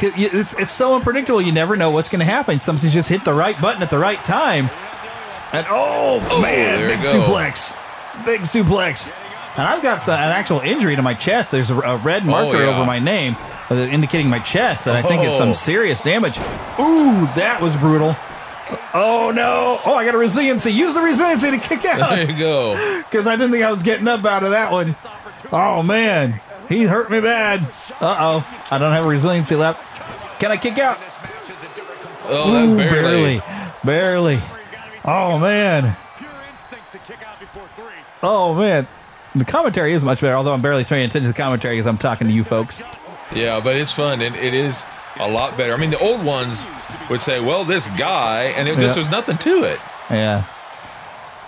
It's, 0.00 0.54
it's 0.54 0.70
so 0.70 0.94
unpredictable. 0.96 1.40
You 1.40 1.52
never 1.52 1.76
know 1.76 1.90
what's 1.90 2.08
going 2.08 2.20
to 2.20 2.24
happen. 2.26 2.58
Sometimes 2.60 2.84
you 2.84 2.90
just 2.90 3.08
hit 3.08 3.24
the 3.24 3.34
right 3.34 3.58
button 3.60 3.82
at 3.82 3.90
the 3.90 3.98
right 3.98 4.22
time. 4.24 4.70
And 5.52 5.66
oh, 5.70 6.26
Oh, 6.30 6.40
man, 6.42 6.88
big 6.88 7.00
suplex. 7.06 7.76
Big 8.24 8.40
suplex. 8.42 9.10
And 9.56 9.62
I've 9.66 9.82
got 9.82 10.06
an 10.08 10.14
actual 10.14 10.60
injury 10.60 10.96
to 10.96 11.02
my 11.02 11.14
chest. 11.14 11.50
There's 11.50 11.70
a, 11.70 11.78
a 11.78 11.96
red 11.98 12.26
marker 12.26 12.56
Oh, 12.56 12.60
yeah. 12.60 12.66
over 12.76 12.84
my 12.84 12.98
name 12.98 13.36
uh, 13.70 13.74
indicating 13.74 14.28
my 14.28 14.38
chest 14.40 14.84
that 14.86 14.94
I 14.96 15.02
think 15.02 15.22
it's 15.22 15.36
Oh. 15.36 15.38
some 15.38 15.54
serious 15.54 16.02
damage. 16.02 16.36
Ooh, 16.78 17.26
that 17.36 17.58
was 17.62 17.74
brutal. 17.76 18.16
Oh 18.94 19.32
no! 19.34 19.78
Oh, 19.84 19.94
I 19.94 20.04
got 20.04 20.14
a 20.14 20.18
resiliency. 20.18 20.72
Use 20.72 20.94
the 20.94 21.00
resiliency 21.00 21.50
to 21.50 21.58
kick 21.58 21.84
out 21.84 22.10
There 22.10 22.30
you 22.30 22.38
go. 22.38 23.02
because 23.04 23.26
I 23.26 23.36
didn't 23.36 23.52
think 23.52 23.64
I 23.64 23.70
was 23.70 23.82
getting 23.82 24.08
up 24.08 24.24
out 24.24 24.42
of 24.42 24.50
that 24.50 24.72
one. 24.72 24.96
Oh 25.52 25.82
man, 25.82 26.40
he 26.68 26.84
hurt 26.84 27.10
me 27.10 27.20
bad. 27.20 27.60
Uh 28.00 28.16
oh, 28.18 28.64
I 28.70 28.78
don't 28.78 28.92
have 28.92 29.04
a 29.04 29.08
resiliency 29.08 29.54
left. 29.54 29.80
Can 30.40 30.50
I 30.50 30.56
kick 30.56 30.78
out? 30.78 30.98
Oh, 32.24 32.52
that's 32.52 32.72
Ooh, 32.72 32.76
barely. 32.76 33.38
barely, 33.38 33.42
barely. 33.84 34.42
Oh 35.04 35.38
man. 35.38 35.96
Oh 38.22 38.54
man. 38.54 38.88
The 39.34 39.44
commentary 39.44 39.92
is 39.92 40.02
much 40.02 40.22
better, 40.22 40.34
although 40.34 40.54
I'm 40.54 40.62
barely 40.62 40.84
paying 40.84 41.04
attention 41.04 41.22
to 41.24 41.28
the 41.28 41.34
commentary 41.34 41.74
because 41.74 41.86
I'm 41.86 41.98
talking 41.98 42.26
to 42.26 42.32
you 42.32 42.42
folks. 42.42 42.82
Yeah, 43.34 43.60
but 43.60 43.76
it's 43.76 43.92
fun 43.92 44.22
and 44.22 44.34
it 44.34 44.54
is 44.54 44.84
a 45.18 45.28
lot 45.30 45.56
better. 45.56 45.72
I 45.72 45.76
mean, 45.76 45.90
the 45.90 45.98
old 45.98 46.22
ones 46.24 46.66
would 47.10 47.20
say, 47.20 47.40
"Well, 47.40 47.64
this 47.64 47.88
guy," 47.88 48.44
and 48.56 48.68
it 48.68 48.78
just 48.78 48.96
was 48.98 49.08
nothing 49.10 49.38
to 49.38 49.64
it. 49.64 49.80
Yeah. 50.10 50.44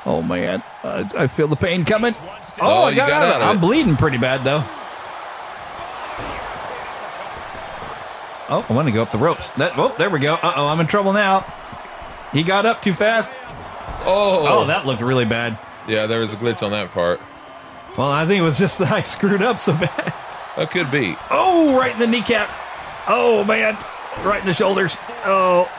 Oh 0.07 0.23
man, 0.23 0.63
I, 0.83 1.09
I 1.17 1.27
feel 1.27 1.49
the 1.49 1.57
pain 1.57 1.85
coming. 1.85 2.15
Oh, 2.21 2.25
Oh, 2.61 2.83
I 2.85 2.95
got, 2.95 3.09
got 3.09 3.23
out 3.23 3.35
of 3.37 3.43
it. 3.43 3.45
I'm 3.51 3.61
bleeding 3.61 3.97
pretty 3.97 4.19
bad 4.19 4.43
though. 4.45 4.65
Oh, 8.51 8.65
I 8.67 8.73
want 8.73 8.89
to 8.89 8.93
go 8.93 9.03
up 9.03 9.13
the 9.13 9.19
ropes. 9.19 9.51
That 9.51 9.73
oh, 9.77 9.95
there 9.99 10.09
we 10.09 10.21
go. 10.21 10.35
Uh 10.35 10.53
oh, 10.57 10.67
I'm 10.69 10.81
in 10.81 10.87
trouble 10.87 11.13
now. 11.13 11.41
He 12.33 12.43
got 12.43 12.65
up 12.65 12.81
too 12.81 12.95
fast. 12.95 13.31
Oh, 14.05 14.47
Oh, 14.63 14.67
that 14.67 14.87
looked 14.87 15.03
really 15.03 15.25
bad. 15.27 15.59
yeah, 15.87 16.07
there 16.07 16.21
was 16.21 16.33
a 16.33 16.37
glitch 16.37 16.63
on 16.63 16.71
that 16.71 16.91
part. 16.93 17.21
Well, 17.97 18.09
I 18.11 18.25
think 18.27 18.39
it 18.41 18.43
was 18.43 18.59
just 18.59 18.79
that 18.79 18.91
I 18.93 19.01
screwed 19.03 19.43
up 19.43 19.59
so 19.59 19.73
bad. 19.75 20.15
That 20.57 20.71
could 20.71 20.91
be. 20.91 21.17
Oh, 21.31 21.77
right 21.79 21.93
in 21.93 21.99
the 21.99 22.07
kneecap. 22.07 22.49
Oh 23.09 23.45
man. 23.45 23.77
right 24.25 24.41
in 24.41 24.47
the 24.47 24.55
shoulders. 24.55 24.97
Oh, 25.25 25.71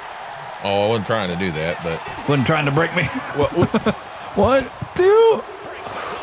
Oh, 0.61 0.85
I 0.85 0.89
wasn't 0.89 1.07
trying 1.07 1.29
to 1.29 1.37
do 1.37 1.51
that, 1.53 1.81
but 1.83 2.01
wasn't 2.27 2.45
trying 2.45 2.65
to 2.65 2.71
break 2.71 2.93
me. 2.95 3.03
what, 3.35 3.51
what, 3.55 3.69
One, 4.35 4.69
two. 4.93 5.41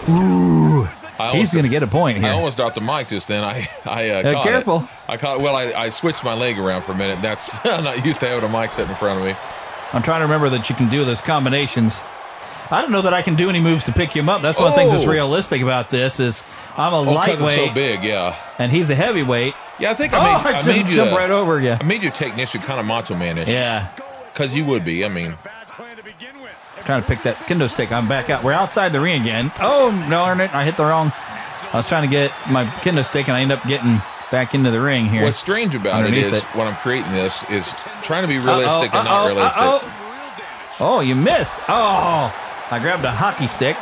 Ooh, 0.08 0.84
he's 1.32 1.54
gonna 1.54 1.68
get 1.68 1.82
a 1.82 1.86
point 1.86 2.18
here. 2.18 2.26
I 2.28 2.30
almost 2.32 2.56
dropped 2.58 2.74
the 2.74 2.80
mic 2.82 3.08
just 3.08 3.28
then. 3.28 3.42
I 3.44 3.68
I 3.86 4.10
uh, 4.10 4.14
Uh, 4.22 4.32
caught 4.34 4.44
careful. 4.44 4.80
It. 4.80 4.88
I 5.12 5.16
caught. 5.16 5.40
Well, 5.40 5.56
I, 5.56 5.72
I 5.72 5.88
switched 5.88 6.22
my 6.22 6.34
leg 6.34 6.58
around 6.58 6.82
for 6.82 6.92
a 6.92 6.96
minute. 6.96 7.20
That's 7.22 7.58
I'm 7.66 7.82
not 7.84 8.04
used 8.04 8.20
to 8.20 8.28
having 8.28 8.48
a 8.48 8.52
mic 8.52 8.72
sitting 8.72 8.90
in 8.90 8.96
front 8.96 9.20
of 9.20 9.26
me. 9.26 9.34
I'm 9.92 10.02
trying 10.02 10.20
to 10.20 10.24
remember 10.26 10.48
that 10.50 10.68
you 10.68 10.76
can 10.76 10.88
do 10.90 11.04
those 11.04 11.20
combinations. 11.20 12.02
I 12.70 12.82
don't 12.82 12.90
know 12.90 13.02
that 13.02 13.14
I 13.14 13.22
can 13.22 13.36
do 13.36 13.48
any 13.48 13.60
moves 13.60 13.84
to 13.84 13.92
pick 13.92 14.10
him 14.14 14.28
up. 14.28 14.42
That's 14.42 14.58
one 14.58 14.66
of 14.68 14.74
the 14.74 14.78
things 14.80 14.92
that's 14.92 15.04
Oh. 15.06 15.10
realistic 15.10 15.62
about 15.62 15.88
this 15.90 16.18
is 16.20 16.42
I'm 16.76 16.92
a 16.92 16.96
Oh, 16.96 17.00
I'm 17.08 17.14
lightweight 17.14 17.56
so 17.56 17.70
big, 17.72 18.02
yeah. 18.02 18.36
and 18.58 18.70
he's 18.72 18.90
a 18.90 18.94
heavyweight. 18.96 19.54
Yeah, 19.78 19.90
I 19.90 19.94
think 19.94 20.12
I 20.14 20.18
Oh, 20.18 20.22
made, 20.42 20.46
I 20.46 20.48
I 20.48 20.52
just 20.62 20.66
made 20.68 20.88
you 20.88 20.94
jumped 20.96 21.12
a- 21.12 21.16
right 21.16 21.30
over 21.30 21.60
you. 21.60 21.76
I 21.78 21.82
made 21.82 22.02
you 22.02 22.08
a 22.08 22.12
technician, 22.12 22.62
kind 22.62 22.80
of 22.80 22.86
macho 22.86 23.14
manish. 23.14 23.46
Yeah. 23.46 23.88
because 24.32 24.54
you 24.54 24.64
would 24.64 24.84
be. 24.84 25.04
I 25.04 25.08
mean, 25.08 25.36
Trying 26.84 27.02
to 27.02 27.08
pick 27.08 27.22
that 27.22 27.36
kendo 27.48 27.68
stick. 27.68 27.90
I'm 27.90 28.06
back 28.06 28.30
out. 28.30 28.44
We're 28.44 28.52
outside 28.52 28.92
the 28.92 29.00
ring 29.00 29.22
again. 29.22 29.50
Oh, 29.60 29.90
darn 30.08 30.40
it. 30.40 30.54
I 30.54 30.64
hit 30.64 30.76
the 30.76 30.84
wrong. 30.84 31.10
I 31.72 31.78
was 31.78 31.88
trying 31.88 32.02
to 32.04 32.08
get 32.08 32.30
my 32.48 32.64
kendo 32.64 33.04
stick 33.04 33.26
and 33.26 33.36
I 33.36 33.40
end 33.40 33.50
up 33.50 33.64
getting 33.66 34.00
back 34.30 34.54
into 34.54 34.70
the 34.70 34.80
ring 34.80 35.06
here. 35.06 35.24
what's 35.24 35.36
strange 35.38 35.74
about 35.74 36.02
it 36.04 36.06
Underneath 36.06 36.42
when 36.54 36.66
I'm 36.68 36.76
creating 36.76 37.12
this 37.12 37.42
is 37.50 37.68
trying 38.02 38.22
to 38.22 38.28
be 38.28 38.38
Uh-oh, 38.38 38.44
realistic 38.58 38.94
and 38.94 39.04
not 39.04 39.06
uh-oh, 39.08 39.26
realistic. 39.26 39.62
uh-oh. 39.62 40.76
Oh, 40.78 41.00
you 41.00 41.14
missed. 41.16 41.54
Oh, 41.68 42.32
I 42.70 42.78
grabbed 42.80 43.04
a 43.04 43.10
hockey 43.10 43.48
stick. 43.48 43.76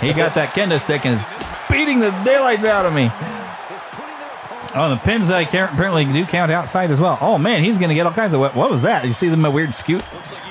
He 0.00 0.12
got 0.12 0.34
that 0.34 0.50
kendo 0.54 0.80
stick 0.80 1.04
and 1.06 1.16
is 1.16 1.22
beating 1.68 1.98
the 1.98 2.10
daylights 2.24 2.64
out 2.64 2.86
of 2.86 2.92
me. 2.94 3.10
Oh, 4.72 4.88
the 4.88 4.96
pins 4.96 5.28
that 5.28 5.42
apparently 5.42 6.04
do 6.04 6.24
count 6.24 6.52
outside 6.52 6.90
as 6.90 7.00
well. 7.00 7.18
Oh, 7.20 7.38
man, 7.38 7.64
he's 7.64 7.76
going 7.76 7.88
to 7.88 7.94
get 7.94 8.06
all 8.06 8.12
kinds 8.12 8.34
of. 8.34 8.40
What, 8.40 8.54
what 8.54 8.70
was 8.70 8.82
that? 8.82 9.04
You 9.04 9.12
see 9.12 9.28
them 9.28 9.44
a 9.44 9.50
weird 9.50 9.74
scoot? 9.74 10.04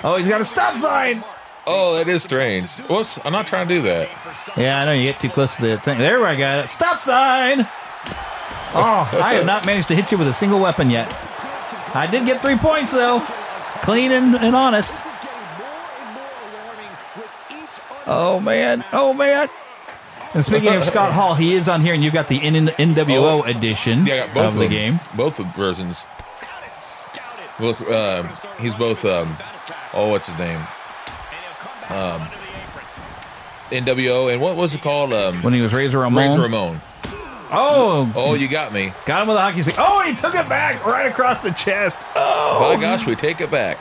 Oh, 0.04 0.16
he's 0.18 0.28
got 0.28 0.42
a 0.42 0.46
stop 0.46 0.78
sign. 0.78 1.24
Oh, 1.66 1.96
that 1.96 2.08
is 2.08 2.24
strange. 2.24 2.74
Whoops, 2.90 3.20
I'm 3.24 3.32
not 3.32 3.48
trying 3.48 3.68
to 3.68 3.76
do 3.76 3.82
that. 3.84 4.10
Yeah, 4.58 4.82
I 4.82 4.86
know 4.86 4.94
you 4.94 5.12
get 5.12 5.20
too 5.22 5.30
close 5.30 5.56
to 5.58 5.62
the 5.62 5.78
thing. 5.78 6.00
There, 6.00 6.26
I 6.26 6.36
got 6.36 6.64
it. 6.64 6.68
Stop 6.68 7.00
sign. 7.00 7.62
Oh, 8.72 9.20
I 9.22 9.36
have 9.36 9.46
not 9.46 9.66
managed 9.66 9.88
to 9.88 9.96
hit 9.96 10.12
you 10.12 10.18
with 10.18 10.28
a 10.28 10.34
single 10.34 10.60
weapon 10.60 10.90
yet. 10.90 11.08
I 11.94 12.08
did 12.10 12.26
get 12.26 12.42
three 12.42 12.56
points 12.56 12.92
though, 12.92 13.20
clean 13.82 14.12
and, 14.12 14.36
and 14.36 14.56
honest. 14.56 15.04
Oh 18.06 18.40
man, 18.40 18.84
oh 18.94 19.14
man. 19.14 19.50
And 20.34 20.46
speaking 20.46 20.74
of 20.76 20.84
Scott 20.86 21.12
Hall, 21.14 21.34
he 21.36 21.54
is 21.54 21.68
on 21.68 21.82
here, 21.82 21.94
and 21.94 22.04
you've 22.04 22.14
got 22.14 22.28
the 22.28 22.40
N- 22.42 22.68
NWO 22.78 23.42
Oh. 23.42 23.44
edition 23.44 24.06
Yeah, 24.06 24.14
I 24.14 24.18
got 24.28 24.34
both 24.34 24.46
of 24.48 24.54
of 24.54 24.60
the 24.60 24.68
them. 24.68 24.70
game. 24.70 25.00
Both 25.16 25.40
of 25.40 25.48
versions. 25.56 26.06
Both. 27.60 27.82
Um, 27.90 28.30
he's 28.60 28.76
both. 28.76 29.04
Um, 29.06 29.36
oh, 29.94 30.08
what's 30.10 30.28
his 30.30 30.38
name? 30.38 30.62
Um, 31.90 32.28
NWO 33.72 34.32
and 34.32 34.42
what 34.42 34.56
was 34.56 34.74
it 34.76 34.82
called? 34.82 35.12
Um, 35.14 35.42
When 35.44 35.54
he 35.54 35.62
was 35.62 35.74
Razor 35.74 36.00
Ramon. 36.00 36.28
Razor 36.30 36.42
Ramon. 36.42 36.82
Oh, 37.52 38.12
Oh, 38.16 38.36
you 38.36 38.48
got 38.48 38.72
me. 38.72 38.94
got 39.06 39.24
him 39.24 39.28
with 39.28 39.38
a 39.38 39.42
hockey 39.42 39.62
stick. 39.64 39.76
Oh, 39.78 40.02
he 40.08 40.14
took 40.16 40.36
it 40.36 40.48
back 40.48 40.86
right 40.86 41.08
across 41.08 41.42
the 41.44 41.50
chest. 41.52 42.06
Oh, 42.16 42.60
By 42.76 42.80
gosh, 42.80 43.06
we 43.08 43.16
take 43.16 43.42
it 43.42 43.50
back. 43.50 43.80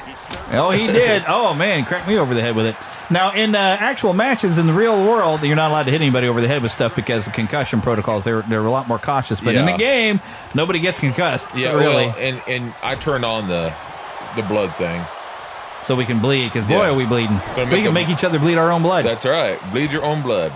Oh, 0.52 0.70
he 0.70 0.86
did. 0.86 1.22
Oh 1.28 1.52
man, 1.54 1.84
cracked 1.84 2.08
me 2.08 2.16
over 2.16 2.34
the 2.34 2.40
head 2.40 2.56
with 2.56 2.66
it. 2.66 2.76
Now, 3.10 3.32
in 3.32 3.54
uh, 3.54 3.58
actual 3.58 4.12
matches 4.12 4.58
in 4.58 4.66
the 4.66 4.72
real 4.74 5.02
world, 5.02 5.42
you're 5.42 5.56
not 5.56 5.70
allowed 5.70 5.84
to 5.84 5.90
hit 5.90 6.00
anybody 6.02 6.28
over 6.28 6.40
the 6.42 6.48
head 6.48 6.62
with 6.62 6.72
stuff 6.72 6.94
because 6.94 7.24
the 7.24 7.30
concussion 7.30 7.80
protocols. 7.80 8.24
They're 8.24 8.42
they're 8.42 8.64
a 8.64 8.70
lot 8.70 8.86
more 8.88 8.98
cautious. 8.98 9.40
But 9.40 9.54
in 9.54 9.64
the 9.66 9.76
game, 9.78 10.20
nobody 10.54 10.78
gets 10.78 11.00
concussed. 11.00 11.56
Yeah, 11.56 11.72
really. 11.72 12.06
Well, 12.08 12.16
and 12.18 12.42
and 12.46 12.74
I 12.82 12.94
turned 12.94 13.24
on 13.24 13.48
the 13.48 13.72
the 14.36 14.42
blood 14.42 14.74
thing. 14.76 15.02
so 15.80 15.94
we 15.94 16.04
can 16.04 16.18
bleed 16.18 16.46
because 16.48 16.64
boy, 16.64 16.82
Yeah. 16.82 16.90
are 16.90 16.94
we 16.94 17.06
bleeding. 17.06 17.40
We 17.56 17.64
can 17.82 17.86
a- 17.86 17.92
make 17.92 18.08
each 18.08 18.24
other 18.24 18.38
bleed 18.38 18.58
our 18.58 18.70
own 18.72 18.82
blood. 18.82 19.04
That's 19.06 19.24
right. 19.24 19.58
Bleed 19.70 19.90
your 19.92 20.04
own 20.04 20.22
blood. 20.22 20.52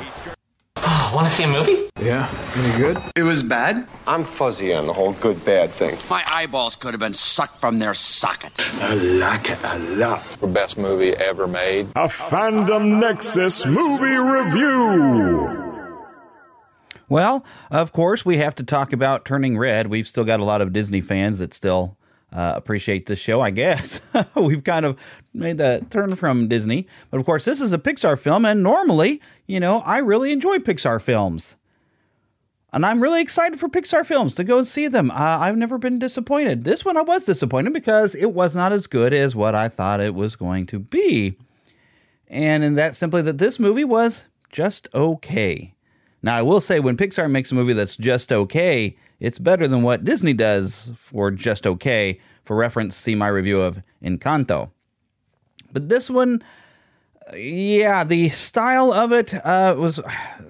Want 1.13 1.29
to 1.29 1.35
see 1.35 1.45
a 1.45 1.49
movie? 1.49 1.91
Yeah, 2.01 2.27
any 2.57 2.77
good? 2.79 3.03
It 3.15 3.23
was 3.23 3.43
bad? 3.43 3.87
I'm 4.07 4.25
fuzzy 4.25 4.73
on 4.73 4.87
the 4.87 4.95
whole 4.95 5.13
good 5.13 5.45
bad 5.45 5.71
thing. 5.71 5.99
My 6.09 6.25
eyeballs 6.27 6.75
could 6.75 6.95
have 6.95 7.01
been 7.01 7.13
sucked 7.13 7.61
from 7.61 7.79
their 7.79 7.93
sockets. 7.93 8.63
I 8.81 8.95
like 8.95 9.51
it 9.51 9.59
a 9.63 9.79
lot. 9.79 10.25
The 10.41 10.47
best 10.47 10.79
movie 10.79 11.15
ever 11.15 11.47
made. 11.47 11.89
A 11.97 12.09
Fandom 12.09 12.99
Nexus 12.99 13.67
movie 13.67 14.17
review. 14.17 15.93
Well, 17.11 17.45
of 17.71 17.93
course, 17.93 18.25
we 18.25 18.39
have 18.39 18.55
to 18.55 18.65
talk 18.65 18.95
about 18.95 19.27
Turning 19.27 19.59
Red. 19.59 19.89
We've 19.89 20.09
still 20.09 20.25
got 20.25 20.41
a 20.41 20.45
lot 20.45 20.63
of 20.63 20.73
Disney 20.73 21.03
fans 21.03 21.41
that 21.41 21.53
still 21.53 21.99
uh, 22.33 22.55
appreciate 22.57 23.07
this 23.07 23.19
show, 23.19 23.41
I 23.41 23.51
guess. 23.51 24.01
We've 24.35 24.65
kind 24.65 24.87
of 24.87 24.99
made 25.35 25.59
that 25.59 25.91
turn 25.91 26.17
from 26.17 26.49
Disney. 26.49 26.87
But 27.11 27.21
of 27.21 27.27
course, 27.27 27.45
this 27.45 27.61
is 27.61 27.73
a 27.73 27.79
Pixar 27.79 28.19
film, 28.19 28.45
and 28.45 28.63
normally, 28.63 29.21
you 29.47 29.61
know, 29.61 29.81
I 29.81 29.99
really 29.99 30.33
enjoy 30.33 30.59
Pixar 30.59 31.01
films. 31.01 31.57
And 32.73 32.87
I'm 32.87 33.03
really 33.03 33.21
excited 33.21 33.61
for 33.61 33.69
Pixar 33.69 34.07
films 34.07 34.35
to 34.37 34.45
go 34.45 34.59
and 34.59 34.67
see 34.67 34.89
them. 34.89 35.11
Uh, 35.11 35.15
I've 35.15 35.59
never 35.59 35.77
been 35.77 35.99
disappointed. 35.99 36.65
This 36.65 36.87
one 36.87 36.97
I 36.97 37.03
was 37.03 37.25
disappointed 37.25 37.75
because 37.75 38.15
it 38.15 38.33
was 38.33 38.55
not 38.55 38.73
as 38.73 38.87
good 38.87 39.13
as 39.13 39.37
what 39.37 39.55
I 39.55 39.69
thought 39.69 40.01
it 40.01 40.15
was 40.15 40.37
going 40.37 40.65
to 40.67 40.79
be. 40.79 41.37
And 42.29 42.65
in 42.65 42.77
that 42.77 42.97
simply 42.97 43.21
that 43.23 43.37
this 43.37 43.59
movie 43.59 43.85
was 43.85 44.25
just 44.51 44.89
okay. 44.95 45.75
Now, 46.23 46.37
I 46.37 46.43
will 46.43 46.61
say 46.61 46.81
when 46.81 46.97
Pixar 46.97 47.31
makes 47.31 47.53
a 47.53 47.55
movie 47.55 47.75
that's 47.75 47.97
just 47.97 48.33
okay, 48.33 48.97
it's 49.23 49.39
better 49.39 49.69
than 49.69 49.83
what 49.85 50.03
Disney 50.03 50.33
does 50.33 50.91
for 50.97 51.31
just 51.31 51.65
okay. 51.65 52.21
For 52.43 52.57
reference, 52.57 52.97
see 52.97 53.15
my 53.15 53.29
review 53.29 53.61
of 53.61 53.81
Encanto. 54.03 54.73
But 55.73 55.89
this 55.89 56.11
one, 56.11 56.43
uh, 57.33 57.37
yeah, 57.37 58.03
the 58.03 58.31
style 58.31 58.93
of 58.93 59.13
it 59.13 59.33
uh, 59.47 59.77
was 59.79 60.01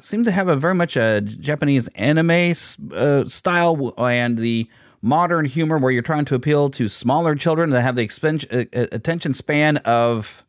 seemed 0.01 0.25
to 0.25 0.33
have 0.33 0.49
a 0.49 0.57
very 0.57 0.75
much 0.75 0.97
a 0.97 1.21
Japanese 1.21 1.89
anime 1.89 2.55
uh, 2.95 3.27
style, 3.27 3.93
and 3.99 4.39
the 4.39 4.71
modern 5.03 5.45
humor 5.45 5.77
where 5.77 5.93
you're 5.93 6.01
trying 6.01 6.25
to 6.25 6.35
appeal 6.35 6.71
to 6.71 6.89
smaller 6.89 7.35
children 7.35 7.69
that 7.71 7.83
have 7.83 7.97
the 7.97 8.07
expen- 8.07 8.51
uh, 8.51 8.87
attention 8.91 9.35
span 9.35 9.77
of 9.79 10.45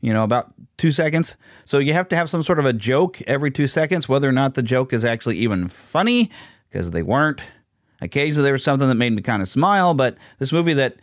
you 0.00 0.12
know, 0.12 0.24
about 0.24 0.54
two 0.78 0.92
seconds. 0.92 1.36
So 1.66 1.80
you 1.80 1.92
have 1.92 2.08
to 2.08 2.16
have 2.16 2.30
some 2.30 2.42
sort 2.42 2.60
of 2.60 2.64
a 2.64 2.72
joke 2.72 3.20
every 3.26 3.50
two 3.50 3.66
seconds, 3.66 4.08
whether 4.08 4.28
or 4.28 4.32
not 4.32 4.54
the 4.54 4.62
joke 4.62 4.92
is 4.92 5.04
actually 5.04 5.36
even 5.38 5.68
funny, 5.68 6.30
because 6.70 6.92
they 6.92 7.02
weren't. 7.02 7.42
Occasionally 8.00 8.44
there 8.44 8.52
was 8.52 8.64
something 8.64 8.88
that 8.88 8.94
made 8.94 9.12
me 9.12 9.22
kind 9.22 9.42
of 9.42 9.48
smile, 9.48 9.94
but 9.94 10.16
this 10.38 10.52
movie 10.52 10.74
that 10.74 10.96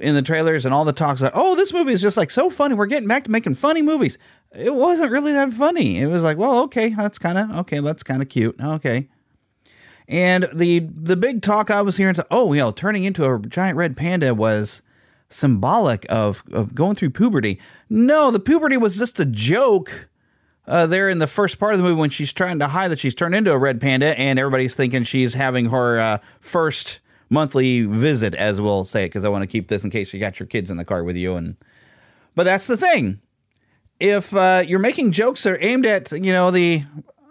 in 0.00 0.14
the 0.14 0.22
trailers 0.22 0.64
and 0.64 0.74
all 0.74 0.84
the 0.84 0.92
talks 0.92 1.20
like, 1.20 1.32
oh, 1.34 1.54
this 1.54 1.72
movie 1.72 1.92
is 1.92 2.02
just 2.02 2.16
like 2.16 2.30
so 2.30 2.50
funny. 2.50 2.74
We're 2.74 2.86
getting 2.86 3.08
back 3.08 3.24
to 3.24 3.30
making 3.30 3.54
funny 3.54 3.82
movies. 3.82 4.18
It 4.54 4.74
wasn't 4.74 5.12
really 5.12 5.32
that 5.32 5.52
funny. 5.52 5.98
It 5.98 6.06
was 6.06 6.22
like, 6.22 6.38
well, 6.38 6.62
okay, 6.64 6.90
that's 6.90 7.18
kind 7.18 7.38
of 7.38 7.50
okay, 7.50 7.80
that's 7.80 8.02
kind 8.02 8.22
of 8.22 8.28
cute. 8.28 8.56
Okay. 8.60 9.08
And 10.06 10.48
the 10.54 10.80
the 10.80 11.16
big 11.16 11.42
talk 11.42 11.70
I 11.70 11.82
was 11.82 11.96
hearing, 11.98 12.16
oh, 12.30 12.52
you 12.52 12.60
know, 12.60 12.72
turning 12.72 13.04
into 13.04 13.24
a 13.24 13.38
giant 13.40 13.76
red 13.76 13.96
panda 13.96 14.34
was 14.34 14.82
symbolic 15.30 16.06
of, 16.08 16.42
of 16.52 16.74
going 16.74 16.94
through 16.94 17.10
puberty. 17.10 17.60
No, 17.90 18.30
the 18.30 18.40
puberty 18.40 18.78
was 18.78 18.96
just 18.96 19.20
a 19.20 19.26
joke 19.26 20.08
uh, 20.68 20.86
there 20.86 21.08
in 21.08 21.18
the 21.18 21.26
first 21.26 21.58
part 21.58 21.72
of 21.72 21.78
the 21.78 21.84
movie 21.84 21.98
when 21.98 22.10
she's 22.10 22.32
trying 22.32 22.58
to 22.58 22.68
hide 22.68 22.88
that 22.88 23.00
she's 23.00 23.14
turned 23.14 23.34
into 23.34 23.50
a 23.50 23.58
red 23.58 23.80
panda, 23.80 24.18
and 24.18 24.38
everybody's 24.38 24.76
thinking 24.76 25.02
she's 25.02 25.34
having 25.34 25.66
her 25.70 25.98
uh, 25.98 26.18
first 26.40 27.00
monthly 27.30 27.82
visit, 27.82 28.34
as 28.34 28.60
we'll 28.60 28.84
say 28.84 29.04
it, 29.04 29.08
because 29.08 29.24
I 29.24 29.28
want 29.28 29.42
to 29.42 29.46
keep 29.46 29.68
this 29.68 29.82
in 29.82 29.90
case 29.90 30.12
you 30.12 30.20
got 30.20 30.38
your 30.38 30.46
kids 30.46 30.70
in 30.70 30.76
the 30.76 30.84
car 30.84 31.02
with 31.02 31.16
you. 31.16 31.34
And 31.34 31.56
but 32.34 32.44
that's 32.44 32.66
the 32.66 32.76
thing. 32.76 33.20
If 33.98 34.34
uh, 34.34 34.62
you're 34.66 34.78
making 34.78 35.12
jokes 35.12 35.42
that 35.42 35.54
are 35.54 35.62
aimed 35.62 35.86
at 35.86 36.12
you 36.12 36.32
know 36.32 36.50
the 36.50 36.84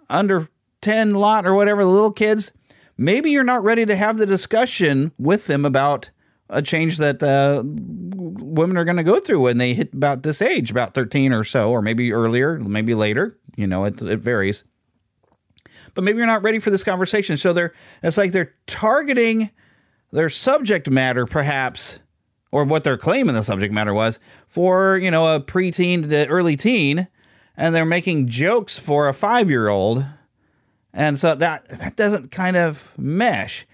under 0.09 0.49
ten 0.81 1.13
lot 1.13 1.45
or 1.45 1.53
whatever 1.53 1.83
the 1.83 1.91
little 1.91 2.11
kids, 2.11 2.51
maybe 2.97 3.29
you're 3.29 3.43
not 3.43 3.63
ready 3.63 3.85
to 3.85 3.95
have 3.95 4.17
the 4.17 4.25
discussion 4.25 5.11
with 5.17 5.45
them 5.45 5.63
about 5.63 6.09
a 6.49 6.61
change 6.61 6.97
that 6.97 7.21
uh, 7.21 7.63
women 7.65 8.77
are 8.77 8.85
going 8.85 8.97
to 8.97 9.03
go 9.03 9.19
through 9.19 9.41
when 9.41 9.57
they 9.57 9.73
hit 9.73 9.93
about 9.93 10.23
this 10.23 10.41
age, 10.41 10.71
about 10.71 10.93
13 10.93 11.33
or 11.33 11.43
so, 11.43 11.71
or 11.71 11.81
maybe 11.81 12.13
earlier, 12.13 12.57
maybe 12.59 12.93
later. 12.93 13.37
You 13.55 13.67
know, 13.67 13.85
it, 13.85 14.01
it 14.01 14.19
varies. 14.19 14.63
But 15.93 16.03
maybe 16.03 16.17
you're 16.17 16.27
not 16.27 16.43
ready 16.43 16.59
for 16.59 16.69
this 16.69 16.83
conversation. 16.83 17.37
So 17.37 17.53
they're 17.53 17.73
it's 18.03 18.17
like 18.17 18.31
they're 18.31 18.53
targeting 18.67 19.49
their 20.11 20.29
subject 20.29 20.89
matter, 20.89 21.25
perhaps, 21.25 21.99
or 22.51 22.63
what 22.63 22.83
they're 22.83 22.97
claiming 22.97 23.33
the 23.33 23.41
subject 23.41 23.73
matter 23.73 23.93
was 23.93 24.19
for 24.47 24.97
you 24.97 25.09
know 25.09 25.35
a 25.35 25.39
preteen 25.39 26.07
to 26.07 26.27
early 26.27 26.55
teen, 26.55 27.07
and 27.55 27.73
they're 27.73 27.83
making 27.83 28.27
jokes 28.27 28.77
for 28.77 29.07
a 29.07 29.13
five 29.13 29.49
year 29.49 29.69
old, 29.69 30.05
and 30.93 31.17
so 31.17 31.33
that 31.33 31.67
that 31.69 31.95
doesn't 31.95 32.29
kind 32.29 32.55
of 32.55 32.93
mesh. 32.97 33.65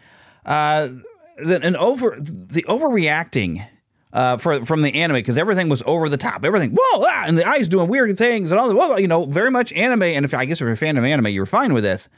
Uh, 0.45 0.89
the, 1.38 1.59
an 1.61 1.75
over 1.75 2.15
the 2.19 2.63
overreacting 2.63 3.67
uh, 4.13 4.38
for 4.38 4.63
from 4.65 4.81
the 4.81 4.93
anime 4.93 5.15
because 5.15 5.38
everything 5.38 5.69
was 5.69 5.84
over 5.86 6.07
the 6.07 6.17
top. 6.17 6.45
Everything 6.45 6.71
whoa 6.71 7.05
ah, 7.05 7.23
and 7.27 7.38
the 7.38 7.47
eyes 7.47 7.67
doing 7.67 7.89
weird 7.89 8.17
things 8.17 8.51
and 8.51 8.59
all 8.59 8.67
the 8.67 8.75
whoa, 8.75 8.97
you 8.97 9.07
know, 9.07 9.25
very 9.25 9.51
much 9.51 9.73
anime. 9.73 10.03
And 10.03 10.25
if 10.25 10.34
I 10.34 10.45
guess 10.45 10.57
if 10.57 10.61
you're 10.61 10.71
a 10.71 10.77
fan 10.77 10.97
of 10.97 11.03
anime, 11.03 11.27
you're 11.27 11.45
fine 11.45 11.73
with 11.73 11.84
this. 11.84 12.09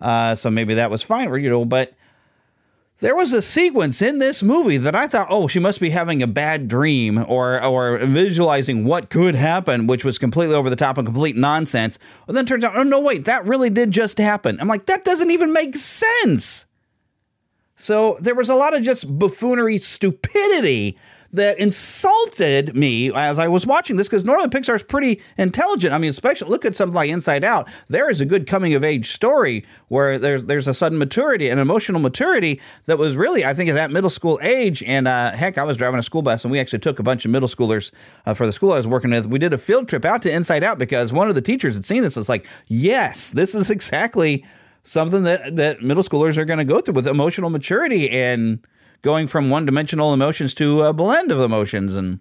Uh, 0.00 0.34
so 0.34 0.50
maybe 0.50 0.74
that 0.74 0.90
was 0.90 1.02
fine 1.02 1.32
you 1.34 1.48
know, 1.48 1.64
but 1.64 1.94
there 2.98 3.16
was 3.16 3.32
a 3.32 3.42
sequence 3.42 4.00
in 4.00 4.18
this 4.18 4.42
movie 4.42 4.76
that 4.76 4.94
I 4.94 5.08
thought, 5.08 5.26
oh, 5.28 5.48
she 5.48 5.58
must 5.58 5.80
be 5.80 5.90
having 5.90 6.22
a 6.22 6.26
bad 6.26 6.68
dream 6.68 7.18
or 7.28 7.62
or 7.62 7.98
visualizing 7.98 8.84
what 8.84 9.10
could 9.10 9.34
happen, 9.34 9.86
which 9.86 10.04
was 10.04 10.16
completely 10.16 10.54
over 10.54 10.70
the 10.70 10.76
top 10.76 10.96
and 10.96 11.06
complete 11.06 11.36
nonsense. 11.36 11.98
But 12.26 12.34
then 12.34 12.44
it 12.44 12.48
turns 12.48 12.64
out, 12.64 12.76
oh 12.76 12.82
no, 12.82 13.00
wait, 13.00 13.24
that 13.24 13.44
really 13.46 13.70
did 13.70 13.90
just 13.90 14.18
happen. 14.18 14.60
I'm 14.60 14.68
like, 14.68 14.86
that 14.86 15.04
doesn't 15.04 15.30
even 15.30 15.52
make 15.52 15.76
sense. 15.76 16.66
So 17.76 18.16
there 18.20 18.34
was 18.34 18.48
a 18.48 18.54
lot 18.54 18.74
of 18.74 18.82
just 18.82 19.18
buffoonery 19.18 19.78
stupidity 19.78 20.96
that 21.34 21.58
insulted 21.58 22.76
me 22.76 23.12
as 23.12 23.40
I 23.40 23.48
was 23.48 23.66
watching 23.66 23.96
this 23.96 24.08
because 24.08 24.24
normally 24.24 24.48
Pixar 24.48 24.76
is 24.76 24.84
pretty 24.84 25.20
intelligent. 25.36 25.92
I 25.92 25.98
mean, 25.98 26.10
especially 26.10 26.48
look 26.48 26.64
at 26.64 26.76
something 26.76 26.94
like 26.94 27.10
Inside 27.10 27.42
Out. 27.42 27.68
There 27.88 28.08
is 28.08 28.20
a 28.20 28.24
good 28.24 28.46
coming 28.46 28.72
of 28.74 28.84
age 28.84 29.10
story 29.10 29.64
where 29.88 30.16
there's 30.16 30.44
there's 30.44 30.68
a 30.68 30.74
sudden 30.74 30.96
maturity 30.96 31.48
an 31.48 31.58
emotional 31.58 32.00
maturity 32.00 32.60
that 32.86 32.98
was 32.98 33.16
really 33.16 33.44
I 33.44 33.52
think 33.52 33.68
at 33.68 33.74
that 33.74 33.90
middle 33.90 34.10
school 34.10 34.38
age. 34.42 34.82
And 34.84 35.08
uh, 35.08 35.32
heck, 35.32 35.58
I 35.58 35.64
was 35.64 35.76
driving 35.76 35.98
a 35.98 36.04
school 36.04 36.22
bus 36.22 36.44
and 36.44 36.52
we 36.52 36.60
actually 36.60 36.78
took 36.78 37.00
a 37.00 37.02
bunch 37.02 37.24
of 37.24 37.32
middle 37.32 37.48
schoolers 37.48 37.90
uh, 38.26 38.34
for 38.34 38.46
the 38.46 38.52
school 38.52 38.72
I 38.72 38.76
was 38.76 38.86
working 38.86 39.10
with. 39.10 39.26
We 39.26 39.40
did 39.40 39.52
a 39.52 39.58
field 39.58 39.88
trip 39.88 40.04
out 40.04 40.22
to 40.22 40.32
Inside 40.32 40.62
Out 40.62 40.78
because 40.78 41.12
one 41.12 41.28
of 41.28 41.34
the 41.34 41.42
teachers 41.42 41.74
had 41.74 41.84
seen 41.84 42.02
this. 42.02 42.16
It's 42.16 42.28
like, 42.28 42.46
yes, 42.68 43.32
this 43.32 43.56
is 43.56 43.70
exactly 43.70 44.44
something 44.84 45.24
that 45.24 45.56
that 45.56 45.82
middle 45.82 46.02
schoolers 46.02 46.36
are 46.36 46.44
going 46.44 46.58
to 46.58 46.64
go 46.64 46.80
through 46.80 46.94
with 46.94 47.06
emotional 47.06 47.50
maturity 47.50 48.10
and 48.10 48.64
going 49.02 49.26
from 49.26 49.50
one 49.50 49.66
dimensional 49.66 50.12
emotions 50.12 50.54
to 50.54 50.82
a 50.82 50.92
blend 50.92 51.32
of 51.32 51.40
emotions 51.40 51.94
and 51.94 52.20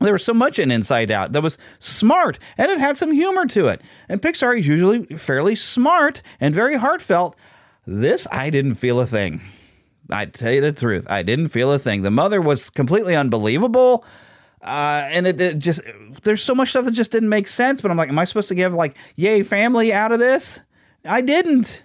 there 0.00 0.14
was 0.14 0.24
so 0.24 0.32
much 0.32 0.58
in 0.58 0.70
Inside 0.70 1.10
Out 1.10 1.32
that 1.32 1.42
was 1.42 1.58
smart 1.78 2.38
and 2.56 2.70
it 2.70 2.78
had 2.78 2.96
some 2.96 3.12
humor 3.12 3.46
to 3.48 3.68
it. 3.68 3.82
And 4.08 4.20
Pixar 4.20 4.58
is 4.58 4.66
usually 4.66 5.04
fairly 5.16 5.54
smart 5.54 6.22
and 6.40 6.54
very 6.54 6.76
heartfelt. 6.76 7.36
This, 7.86 8.26
I 8.32 8.48
didn't 8.48 8.76
feel 8.76 8.98
a 8.98 9.06
thing. 9.06 9.42
I 10.08 10.24
tell 10.24 10.52
you 10.52 10.62
the 10.62 10.72
truth, 10.72 11.06
I 11.10 11.22
didn't 11.22 11.48
feel 11.48 11.70
a 11.72 11.78
thing. 11.78 12.02
The 12.02 12.10
mother 12.10 12.40
was 12.40 12.70
completely 12.70 13.14
unbelievable. 13.14 14.04
Uh, 14.62 15.08
and 15.10 15.26
it, 15.26 15.40
it, 15.40 15.58
just, 15.58 15.80
there's 16.22 16.42
so 16.42 16.54
much 16.54 16.70
stuff 16.70 16.84
that 16.86 16.92
just 16.92 17.12
didn't 17.12 17.28
make 17.28 17.46
sense. 17.46 17.80
But 17.80 17.90
I'm 17.90 17.96
like, 17.96 18.08
am 18.08 18.18
I 18.18 18.24
supposed 18.24 18.48
to 18.48 18.54
give 18.54 18.72
like, 18.72 18.96
yay, 19.16 19.42
family 19.42 19.92
out 19.92 20.12
of 20.12 20.18
this? 20.18 20.60
I 21.04 21.20
didn't. 21.20 21.84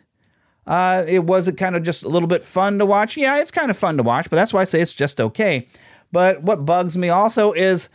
Uh, 0.67 1.03
it 1.07 1.23
was 1.23 1.49
kind 1.57 1.75
of 1.75 1.83
just 1.83 2.03
a 2.03 2.09
little 2.09 2.27
bit 2.27 2.43
fun 2.43 2.79
to 2.79 2.85
watch. 2.85 3.17
Yeah, 3.17 3.39
it's 3.39 3.51
kind 3.51 3.69
of 3.69 3.77
fun 3.77 3.97
to 3.97 4.03
watch, 4.03 4.29
but 4.29 4.35
that's 4.35 4.53
why 4.53 4.61
I 4.61 4.65
say 4.65 4.81
it's 4.81 4.93
just 4.93 5.21
okay. 5.21 5.67
But 6.11 6.43
what 6.43 6.65
bugs 6.65 6.97
me 6.97 7.09
also 7.09 7.51
is 7.51 7.89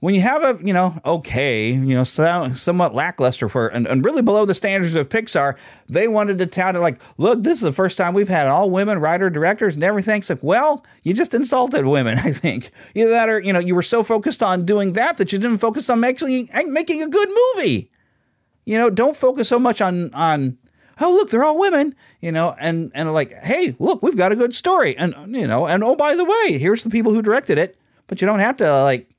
when 0.00 0.14
you 0.14 0.22
have 0.22 0.42
a, 0.42 0.58
you 0.64 0.72
know, 0.72 0.98
okay, 1.04 1.70
you 1.70 1.94
know, 1.94 2.04
somewhat 2.04 2.94
lackluster 2.94 3.48
for 3.48 3.68
and, 3.68 3.86
and 3.86 4.04
really 4.04 4.22
below 4.22 4.46
the 4.46 4.54
standards 4.54 4.94
of 4.94 5.08
Pixar, 5.10 5.56
they 5.88 6.08
wanted 6.08 6.38
to 6.38 6.46
tout 6.46 6.74
it 6.74 6.80
like, 6.80 6.98
look, 7.18 7.42
this 7.42 7.58
is 7.58 7.62
the 7.62 7.72
first 7.72 7.98
time 7.98 8.14
we've 8.14 8.28
had 8.28 8.48
all 8.48 8.70
women 8.70 8.98
writer 8.98 9.28
directors 9.28 9.74
and 9.74 9.84
everything. 9.84 10.18
It's 10.18 10.30
like, 10.30 10.42
well, 10.42 10.84
you 11.02 11.12
just 11.12 11.34
insulted 11.34 11.86
women, 11.86 12.18
I 12.24 12.32
think. 12.32 12.70
Either 12.94 13.10
that 13.10 13.28
or, 13.28 13.40
you 13.40 13.52
know, 13.52 13.58
you 13.58 13.74
were 13.74 13.82
so 13.82 14.02
focused 14.02 14.42
on 14.42 14.64
doing 14.64 14.94
that 14.94 15.18
that 15.18 15.32
you 15.32 15.38
didn't 15.38 15.58
focus 15.58 15.90
on 15.90 16.02
actually 16.02 16.50
making 16.66 17.02
a 17.02 17.08
good 17.08 17.28
movie. 17.28 17.90
You 18.64 18.78
know, 18.78 18.88
don't 18.88 19.16
focus 19.16 19.48
so 19.48 19.58
much 19.58 19.80
on 19.80 20.12
on 20.14 20.56
oh 21.00 21.12
look, 21.12 21.30
they're 21.30 21.44
all 21.44 21.58
women, 21.58 21.94
you 22.20 22.32
know, 22.32 22.54
and 22.58 22.90
and 22.94 23.12
like, 23.12 23.32
hey, 23.42 23.74
look, 23.78 24.02
we've 24.02 24.16
got 24.16 24.32
a 24.32 24.36
good 24.36 24.54
story, 24.54 24.96
and 24.96 25.14
you 25.34 25.46
know, 25.46 25.66
and 25.66 25.82
oh 25.82 25.96
by 25.96 26.14
the 26.14 26.24
way, 26.24 26.58
here's 26.58 26.82
the 26.82 26.90
people 26.90 27.12
who 27.12 27.22
directed 27.22 27.58
it, 27.58 27.78
but 28.06 28.20
you 28.20 28.26
don't 28.26 28.40
have 28.40 28.56
to 28.58 28.82
like, 28.82 29.10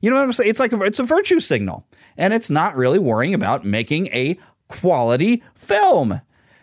you 0.00 0.10
know 0.10 0.16
what 0.16 0.24
I'm 0.24 0.32
saying? 0.32 0.50
It's 0.50 0.60
like 0.60 0.72
a, 0.72 0.82
it's 0.82 0.98
a 0.98 1.04
virtue 1.04 1.40
signal, 1.40 1.86
and 2.16 2.32
it's 2.32 2.50
not 2.50 2.76
really 2.76 2.98
worrying 2.98 3.34
about 3.34 3.64
making 3.64 4.08
a 4.08 4.38
quality 4.68 5.42
film. 5.54 6.20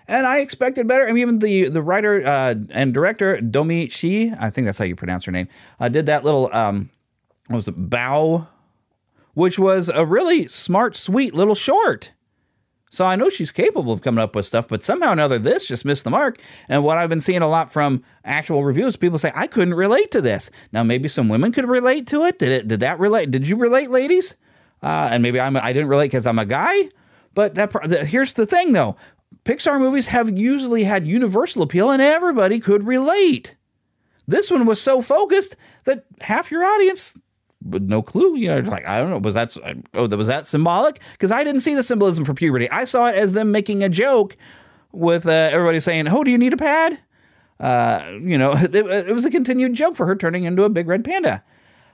And 0.08 0.26
I 0.26 0.40
expected 0.40 0.88
better. 0.88 1.08
I 1.08 1.12
mean, 1.12 1.22
even 1.22 1.40
the 1.40 1.70
the 1.70 1.84
writer 1.84 2.26
uh, 2.26 2.56
and 2.72 2.94
director 2.94 3.40
Domee 3.42 3.90
Shi, 3.90 4.32
I 4.40 4.50
think 4.50 4.66
that's 4.66 4.78
how 4.78 4.86
you 4.86 4.96
pronounce 4.96 5.26
her 5.26 5.32
name, 5.32 5.48
uh, 5.80 5.90
did 5.90 6.06
that 6.08 6.24
little 6.24 6.50
um, 6.54 6.90
what 7.48 7.58
was 7.58 7.68
it, 7.68 7.90
Bao, 7.90 8.48
which 9.34 9.60
was 9.60 9.90
a 9.90 10.06
really 10.06 10.48
smart, 10.48 10.96
sweet 10.96 11.34
little 11.34 11.56
short 11.56 12.12
so 12.90 13.06
I 13.06 13.16
know 13.16 13.30
she's 13.30 13.52
capable 13.52 13.94
of 13.94 14.02
coming 14.02 14.22
up 14.22 14.36
with 14.36 14.48
stuff, 14.48 14.68
but 14.68 14.84
somehow 14.84 15.10
or 15.10 15.14
another, 15.14 15.38
this 15.38 15.66
just 15.66 15.86
missed 15.86 16.04
the 16.04 16.10
mark. 16.10 16.42
And 16.68 16.84
what 16.84 16.98
I've 16.98 17.10
been 17.10 17.22
seeing 17.22 17.42
a 17.42 17.48
lot 17.48 17.72
from 17.72 18.04
actual 18.26 18.64
reviews, 18.64 18.96
people 18.96 19.20
say 19.20 19.32
I 19.36 19.48
couldn't 19.48 19.76
relate 19.76 20.10
to 20.12 20.22
this. 20.22 20.50
Now 20.72 20.84
maybe 20.84 21.08
some 21.08 21.30
women 21.30 21.52
could 21.52 21.68
relate 21.68 22.08
to 22.08 22.26
it. 22.26 22.40
Did 22.40 22.50
it? 22.50 22.68
Did 22.68 22.80
that 22.80 23.00
relate? 23.00 23.30
Did 23.30 23.48
you 23.48 23.58
relate, 23.58 23.92
ladies? 23.92 24.36
Uh, 24.82 25.10
and 25.12 25.22
maybe 25.22 25.40
I'm 25.40 25.56
I 25.58 25.72
didn't 25.72 25.90
relate 25.90 26.08
because 26.08 26.26
I'm 26.26 26.40
a 26.40 26.46
guy. 26.46 26.90
But 27.36 27.56
that 27.56 27.72
the, 27.72 28.06
here's 28.06 28.34
the 28.34 28.46
thing, 28.46 28.72
though. 28.72 28.96
Pixar 29.46 29.80
movies 29.80 30.08
have 30.08 30.36
usually 30.36 30.84
had 30.84 31.06
universal 31.06 31.62
appeal, 31.62 31.92
and 31.92 32.02
everybody 32.02 32.60
could 32.60 32.88
relate. 32.88 33.56
This 34.28 34.52
one 34.52 34.66
was 34.66 34.82
so 34.82 35.02
focused 35.02 35.56
that 35.86 36.06
half 36.22 36.52
your 36.52 36.64
audience 36.64 37.18
no 37.62 38.02
clue. 38.02 38.38
You 38.38 38.50
know, 38.50 38.60
like 38.70 38.88
I 38.88 39.00
don't 39.00 39.10
know. 39.10 39.18
Was 39.18 39.36
that 39.36 39.56
oh 39.94 40.08
was 40.08 40.28
that 40.28 40.46
symbolic? 40.46 41.00
Because 41.14 41.32
I 41.32 41.44
didn't 41.44 41.62
see 41.62 41.74
the 41.74 41.84
symbolism 41.84 42.26
for 42.26 42.34
puberty. 42.34 42.70
I 42.70 42.86
saw 42.86 43.08
it 43.08 43.16
as 43.16 43.34
them 43.34 43.52
making 43.52 43.84
a 43.84 43.90
joke 43.90 44.38
with 44.92 45.26
uh, 45.26 45.32
everybody 45.32 45.80
saying, 45.80 46.08
"Oh, 46.08 46.24
do 46.24 46.32
you 46.32 46.38
need 46.38 46.54
a 46.54 46.58
pad?" 46.58 47.00
Uh, 47.60 48.18
you 48.22 48.38
know, 48.38 48.54
it, 48.56 48.74
it, 48.74 49.14
was 49.14 49.26
a 49.26 49.32
continued 49.32 49.74
joke 49.74 49.96
for 49.96 50.06
her 50.06 50.16
turning 50.16 50.46
into 50.46 50.64
a 50.64 50.70
big 50.70 50.88
red 50.88 51.04
panda. 51.04 51.44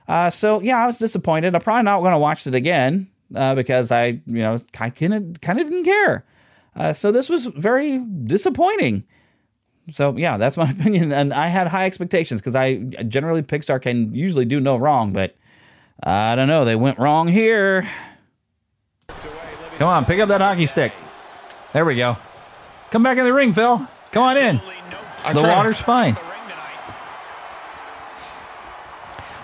Uh, 0.08 0.30
so 0.30 0.60
yeah, 0.60 0.78
I 0.78 0.86
was 0.86 0.98
disappointed. 0.98 1.54
I'm 1.54 1.60
probably 1.60 1.82
not 1.82 2.00
going 2.00 2.12
to 2.12 2.18
watch 2.18 2.46
it 2.46 2.54
again 2.54 3.08
uh, 3.34 3.54
because 3.54 3.90
I, 3.90 4.20
you 4.26 4.42
know, 4.42 4.58
I 4.78 4.90
kind 4.90 5.14
of 5.14 5.40
kind 5.40 5.60
of 5.60 5.68
didn't 5.68 5.84
care. 5.84 6.24
Uh, 6.74 6.92
so 6.92 7.10
this 7.10 7.28
was 7.28 7.46
very 7.46 7.98
disappointing. 7.98 9.04
So 9.90 10.16
yeah, 10.16 10.36
that's 10.36 10.56
my 10.56 10.70
opinion, 10.78 11.12
and 11.12 11.34
I 11.34 11.48
had 11.48 11.68
high 11.68 11.86
expectations 11.86 12.40
because 12.40 12.54
I 12.54 12.76
generally 13.08 13.42
Pixar 13.42 13.82
can 13.82 14.14
usually 14.14 14.44
do 14.44 14.60
no 14.60 14.76
wrong, 14.76 15.12
but 15.12 15.36
I 16.02 16.34
don't 16.34 16.48
know. 16.48 16.64
They 16.64 16.76
went 16.76 16.98
wrong 16.98 17.28
here. 17.28 17.88
Come 19.76 19.88
on, 19.88 20.04
pick 20.04 20.20
up 20.20 20.28
that 20.28 20.40
hockey 20.40 20.66
stick. 20.66 20.92
There 21.72 21.84
we 21.84 21.96
go. 21.96 22.16
Come 22.90 23.02
back 23.02 23.18
in 23.18 23.24
the 23.24 23.32
ring, 23.32 23.52
Phil. 23.52 23.86
Come 24.12 24.22
on 24.22 24.36
in. 24.36 24.60
The 25.34 25.42
water's 25.42 25.80
fine. 25.80 26.16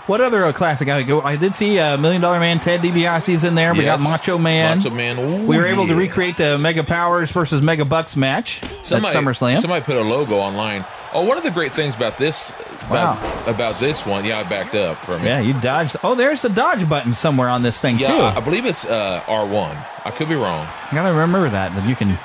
What 0.06 0.20
other 0.20 0.44
uh, 0.44 0.52
classic? 0.52 0.88
I 0.88 1.02
go. 1.04 1.20
I 1.20 1.36
did 1.36 1.54
see 1.54 1.78
uh, 1.78 1.96
Million 1.96 2.20
Dollar 2.20 2.40
Man 2.40 2.58
Ted 2.58 2.80
DiBiase's 2.80 3.44
in 3.44 3.54
there. 3.54 3.72
We 3.72 3.84
Yes. 3.84 4.02
got 4.02 4.10
Macho 4.10 4.36
Man. 4.36 4.78
Macho 4.78 4.90
Man. 4.90 5.18
Ooh, 5.18 5.46
we 5.46 5.56
were 5.56 5.66
able 5.66 5.86
to 5.86 5.94
recreate 5.94 6.36
the 6.36 6.58
Mega 6.58 6.82
Powers 6.82 7.30
versus 7.30 7.62
Mega 7.62 7.84
Bucks 7.84 8.16
match 8.16 8.60
Somebody, 8.82 9.16
at 9.16 9.22
SummerSlam. 9.22 9.58
Somebody 9.58 9.84
put 9.84 9.96
a 9.96 10.00
logo 10.02 10.36
online. 10.38 10.84
Oh, 11.12 11.24
one 11.24 11.36
of 11.38 11.44
the 11.44 11.50
great 11.52 11.72
things 11.72 11.94
about 11.94 12.18
this 12.18 12.52
about, 12.86 13.48
about 13.48 13.78
this 13.78 14.04
one, 14.04 14.24
yeah, 14.24 14.40
I 14.40 14.42
backed 14.42 14.74
up 14.74 14.98
from 15.04 15.22
it. 15.22 15.26
yeah, 15.26 15.38
you 15.40 15.52
dodged. 15.60 15.94
Oh, 16.02 16.14
there's 16.16 16.42
the 16.42 16.48
dodge 16.48 16.88
button 16.88 17.12
somewhere 17.12 17.48
on 17.48 17.62
this 17.62 17.80
thing 17.80 17.98
Yeah, 17.98 18.06
too. 18.08 18.14
I, 18.14 18.36
I 18.36 18.40
believe 18.40 18.66
it's 18.66 18.84
uh, 18.84 19.20
R1. 19.26 19.86
I 20.04 20.10
could 20.10 20.28
be 20.28 20.34
wrong. 20.34 20.66
You 20.90 20.96
gotta 20.96 21.10
remember 21.12 21.48
that 21.48 21.74
that 21.76 21.88
you 21.88 21.94
can 21.94 22.18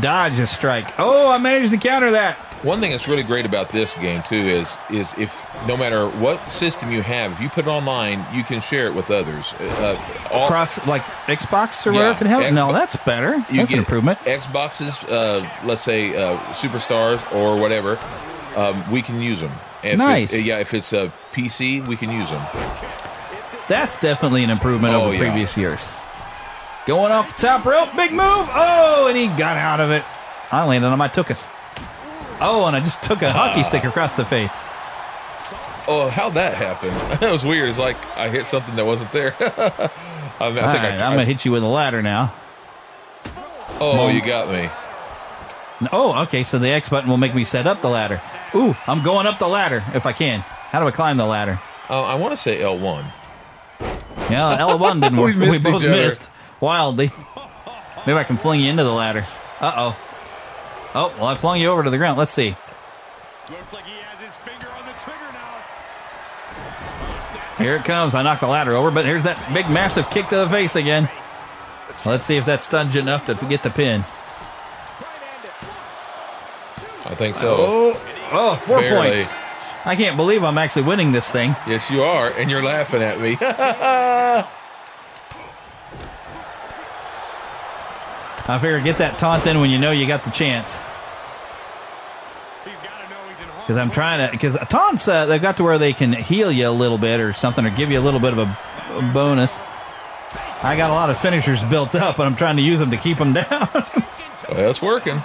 dodge 0.00 0.38
a 0.38 0.46
strike. 0.46 0.92
Oh, 0.98 1.30
I 1.30 1.38
managed 1.38 1.70
to 1.72 1.78
counter 1.78 2.10
that. 2.10 2.36
One 2.62 2.80
thing 2.80 2.92
that's 2.92 3.08
really 3.08 3.24
great 3.24 3.44
about 3.44 3.70
this 3.70 3.96
game 3.96 4.22
too 4.22 4.36
is 4.36 4.78
is 4.88 5.12
if 5.18 5.42
no 5.66 5.76
matter 5.76 6.08
what 6.08 6.52
system 6.52 6.92
you 6.92 7.02
have, 7.02 7.32
if 7.32 7.40
you 7.40 7.48
put 7.48 7.66
it 7.66 7.68
online, 7.70 8.24
you 8.32 8.44
can 8.44 8.60
share 8.60 8.86
it 8.86 8.94
with 8.94 9.10
others. 9.10 9.52
Uh, 9.58 10.28
all, 10.30 10.44
Across 10.44 10.86
like 10.86 11.02
Xbox 11.26 11.84
or 11.86 11.90
Yeah, 11.92 11.98
whatever 11.98 12.18
can 12.18 12.26
help. 12.28 12.52
no, 12.54 12.72
that's 12.72 12.94
better. 12.96 13.34
you 13.50 13.56
That's 13.58 13.72
an 13.72 13.78
improvement. 13.78 14.20
Xboxes, 14.20 15.02
uh, 15.10 15.44
let's 15.66 15.82
say 15.82 16.14
uh, 16.14 16.38
superstars 16.52 17.20
or 17.34 17.58
whatever, 17.58 17.98
um, 18.54 18.88
we 18.92 19.02
can 19.02 19.20
use 19.20 19.40
them. 19.40 19.52
If 19.82 19.94
it- 19.94 19.96
Nice. 19.96 20.42
yeah, 20.44 20.58
if 20.58 20.72
it's 20.72 20.92
a 20.92 21.12
PC, 21.32 21.80
we 21.84 21.96
can 21.96 22.12
use 22.12 22.30
them. 22.30 22.42
That's 23.66 23.96
definitely 23.98 24.44
an 24.44 24.50
improvement 24.50 24.94
Oh, 24.94 25.06
over 25.06 25.14
yeah. 25.14 25.20
previous 25.20 25.56
years. 25.56 25.88
Going 26.86 27.10
off 27.10 27.36
the 27.36 27.46
top 27.46 27.64
rope, 27.64 27.88
big 27.96 28.10
move. 28.12 28.20
Oh, 28.54 29.06
and 29.08 29.16
he 29.16 29.26
got 29.28 29.56
out 29.56 29.80
of 29.80 29.90
it. 29.90 30.04
I 30.52 30.64
landed 30.64 30.86
on 30.88 30.98
my 30.98 31.08
tuchus. 31.08 31.48
Oh, 32.42 32.66
and 32.66 32.76
I 32.76 32.80
just 32.80 33.02
took 33.02 33.22
a 33.22 33.32
hockey 33.32 33.62
stick 33.62 33.84
across 33.84 34.16
the 34.16 34.24
face. 34.24 34.58
Oh, 35.88 36.08
how'd 36.12 36.34
that 36.34 36.54
happen? 36.54 36.90
that 37.20 37.32
was 37.32 37.44
weird. 37.44 37.68
It's 37.68 37.78
like 37.78 37.96
I 38.16 38.28
hit 38.28 38.46
something 38.46 38.76
that 38.76 38.84
wasn't 38.86 39.12
there. 39.12 39.34
I 39.40 40.48
mean, 40.50 40.58
I 40.58 40.72
think 40.72 40.82
right, 40.82 40.98
I 40.98 41.06
I'm 41.06 41.12
gonna 41.12 41.24
hit 41.24 41.44
you 41.44 41.52
with 41.52 41.62
a 41.62 41.68
ladder 41.68 42.02
now. 42.02 42.32
Oh, 43.80 44.08
you 44.08 44.22
got 44.22 44.48
me. 44.48 44.68
Oh, 45.90 46.22
okay. 46.22 46.44
So 46.44 46.58
the 46.58 46.68
X 46.68 46.88
button 46.88 47.10
will 47.10 47.16
make 47.16 47.34
me 47.34 47.44
set 47.44 47.66
up 47.66 47.80
the 47.80 47.88
ladder. 47.88 48.20
Ooh, 48.54 48.76
I'm 48.86 49.02
going 49.02 49.26
up 49.26 49.38
the 49.38 49.48
ladder 49.48 49.82
if 49.94 50.06
I 50.06 50.12
can. 50.12 50.40
How 50.40 50.80
do 50.80 50.86
I 50.86 50.90
climb 50.90 51.16
the 51.16 51.26
ladder? 51.26 51.60
Uh, 51.90 52.02
I 52.02 52.14
want 52.14 52.32
to 52.32 52.36
say 52.36 52.58
L1. 52.58 53.04
Yeah, 54.30 54.56
L1 54.60 55.00
didn't 55.00 55.18
work. 55.18 55.34
we 55.34 55.40
missed 55.40 55.62
both 55.62 55.76
other. 55.76 55.90
missed 55.90 56.30
wildly. 56.60 57.10
Maybe 58.06 58.18
I 58.18 58.24
can 58.24 58.36
fling 58.36 58.60
you 58.60 58.70
into 58.70 58.84
the 58.84 58.92
ladder. 58.92 59.26
Uh 59.60 59.72
oh. 59.76 60.11
Oh, 60.94 61.12
well, 61.16 61.26
I 61.26 61.34
flung 61.34 61.60
you 61.60 61.68
over 61.68 61.82
to 61.82 61.90
the 61.90 61.98
ground. 61.98 62.18
Let's 62.18 62.32
see. 62.32 62.56
Here 67.58 67.76
it 67.76 67.84
comes. 67.84 68.14
I 68.14 68.22
knocked 68.22 68.40
the 68.40 68.48
ladder 68.48 68.74
over, 68.74 68.90
but 68.90 69.04
here's 69.04 69.24
that 69.24 69.52
big, 69.54 69.70
massive 69.70 70.10
kick 70.10 70.28
to 70.28 70.36
the 70.36 70.48
face 70.48 70.76
again. 70.76 71.08
Let's 72.04 72.26
see 72.26 72.36
if 72.36 72.46
that 72.46 72.64
stuns 72.64 72.94
you 72.94 73.00
enough 73.00 73.26
to 73.26 73.34
get 73.46 73.62
the 73.62 73.70
pin. 73.70 74.04
I 77.04 77.14
think 77.14 77.36
so. 77.36 77.56
Oh, 77.58 78.02
oh 78.32 78.56
four 78.56 78.80
Barely. 78.80 79.12
points. 79.12 79.32
I 79.84 79.96
can't 79.96 80.16
believe 80.16 80.44
I'm 80.44 80.58
actually 80.58 80.82
winning 80.82 81.12
this 81.12 81.30
thing. 81.30 81.56
Yes, 81.66 81.90
you 81.90 82.02
are, 82.02 82.30
and 82.30 82.50
you're 82.50 82.62
laughing 82.62 83.02
at 83.02 83.20
me. 83.20 83.36
I 88.46 88.58
figure 88.58 88.80
get 88.80 88.98
that 88.98 89.18
taunt 89.18 89.46
in 89.46 89.60
when 89.60 89.70
you 89.70 89.78
know 89.78 89.92
you 89.92 90.06
got 90.06 90.24
the 90.24 90.30
chance. 90.30 90.78
Because 93.60 93.76
I'm 93.78 93.92
trying 93.92 94.26
to, 94.26 94.32
because 94.32 94.56
taunts, 94.68 95.06
uh, 95.06 95.26
they've 95.26 95.40
got 95.40 95.58
to 95.58 95.62
where 95.62 95.78
they 95.78 95.92
can 95.92 96.12
heal 96.12 96.50
you 96.50 96.68
a 96.68 96.70
little 96.70 96.98
bit 96.98 97.20
or 97.20 97.32
something, 97.32 97.64
or 97.64 97.70
give 97.70 97.90
you 97.92 97.98
a 97.98 98.02
little 98.02 98.18
bit 98.18 98.32
of 98.32 98.38
a, 98.38 98.58
a 98.96 99.10
bonus. 99.14 99.60
I 100.62 100.76
got 100.76 100.90
a 100.90 100.94
lot 100.94 101.10
of 101.10 101.18
finishers 101.18 101.62
built 101.64 101.94
up, 101.94 102.18
and 102.18 102.26
I'm 102.26 102.36
trying 102.36 102.56
to 102.56 102.62
use 102.62 102.80
them 102.80 102.90
to 102.90 102.96
keep 102.96 103.18
them 103.18 103.32
down. 103.34 103.46
well, 104.48 104.70
it's 104.70 104.82
working. 104.82 105.20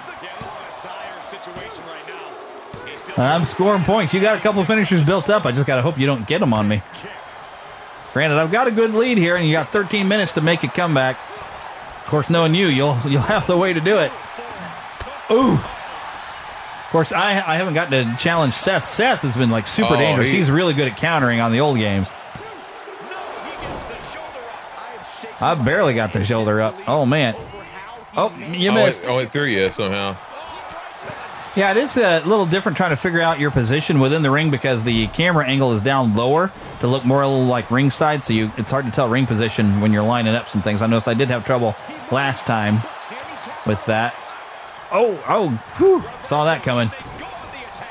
I'm 3.18 3.46
scoring 3.46 3.84
points. 3.84 4.14
You 4.14 4.22
got 4.22 4.38
a 4.38 4.42
couple 4.42 4.64
finishers 4.66 5.04
built 5.04 5.32
up. 5.32 5.46
I 5.46 5.52
just 5.52 5.66
got 5.66 5.78
to 5.78 5.82
hope 5.82 5.98
you 5.98 6.06
don't 6.06 6.28
get 6.28 6.40
them 6.40 6.54
on 6.54 6.68
me. 6.68 6.84
Granted, 8.14 8.38
I've 8.38 8.52
got 8.52 8.68
a 8.68 8.72
good 8.72 8.94
lead 8.94 9.18
here, 9.18 9.36
and 9.36 9.46
you 9.46 9.52
got 9.52 9.72
13 9.72 10.08
minutes 10.08 10.34
to 10.34 10.42
make 10.42 10.64
a 10.64 10.68
comeback. 10.68 11.18
Of 12.08 12.12
course, 12.12 12.30
knowing 12.30 12.56
you, 12.56 12.68
you'll 12.68 12.98
you'll 13.06 13.22
have 13.24 13.48
the 13.48 13.58
way 13.58 13.74
to 13.74 13.82
do 13.82 13.98
it. 13.98 14.14
Ooh. 15.30 15.56
Of 15.56 16.90
course, 16.92 17.12
I 17.12 17.32
I 17.32 17.56
haven't 17.56 17.74
gotten 17.74 18.12
to 18.12 18.18
challenge 18.18 18.54
Seth. 18.54 18.88
Seth 18.88 19.24
has 19.24 19.36
been 19.36 19.50
like 19.50 19.68
super 19.68 19.96
Oh, 19.96 19.98
dangerous. 19.98 20.32
he- 20.32 20.38
He's 20.38 20.50
really 20.50 20.74
good 20.74 20.88
at 20.88 20.96
countering 20.96 21.42
on 21.42 21.52
the 21.52 21.60
old 21.60 21.78
games. 21.78 22.14
I 25.40 25.54
barely 25.56 25.94
got 25.94 26.14
the 26.14 26.24
shoulder 26.24 26.62
up. 26.62 26.76
Oh 26.88 27.06
man. 27.06 27.36
Oh, 28.16 28.34
you 28.38 28.72
I 28.72 28.74
missed. 28.74 29.02
went, 29.02 29.12
I 29.12 29.16
went 29.18 29.32
through 29.34 29.46
you 29.48 29.70
somehow. 29.70 30.16
Yeah, 31.56 31.72
it 31.72 31.78
is 31.78 31.98
a 31.98 32.22
little 32.22 32.46
different 32.46 32.78
trying 32.78 32.92
to 32.92 32.96
figure 32.96 33.20
out 33.22 33.40
your 33.40 33.50
position 33.52 34.00
within 34.00 34.22
the 34.22 34.30
ring 34.32 34.50
because 34.52 34.84
the 34.84 35.08
camera 35.08 35.46
angle 35.46 35.74
is 35.74 35.82
down 35.82 36.16
lower 36.16 36.52
to 36.82 36.88
look 36.88 37.04
more 37.04 37.26
like 37.26 37.70
ringside, 37.72 38.24
so 38.24 38.32
you 38.32 38.52
it's 38.58 38.70
hard 38.72 38.86
to 38.86 38.92
tell 38.92 39.10
ring 39.10 39.26
position 39.26 39.82
when 39.82 39.92
you're 39.92 40.04
lining 40.04 40.36
up 40.36 40.48
some 40.50 40.62
things. 40.62 40.82
I 40.84 40.88
noticed 40.88 41.08
I 41.08 41.16
did 41.16 41.30
have 41.30 41.46
trouble 41.46 41.76
last 42.12 42.48
time 42.48 42.82
with 43.66 43.84
that. 43.86 44.16
Oh, 44.92 45.22
oh, 45.28 45.50
whew, 45.78 46.04
saw 46.20 46.46
that 46.46 46.64
coming. 46.64 46.92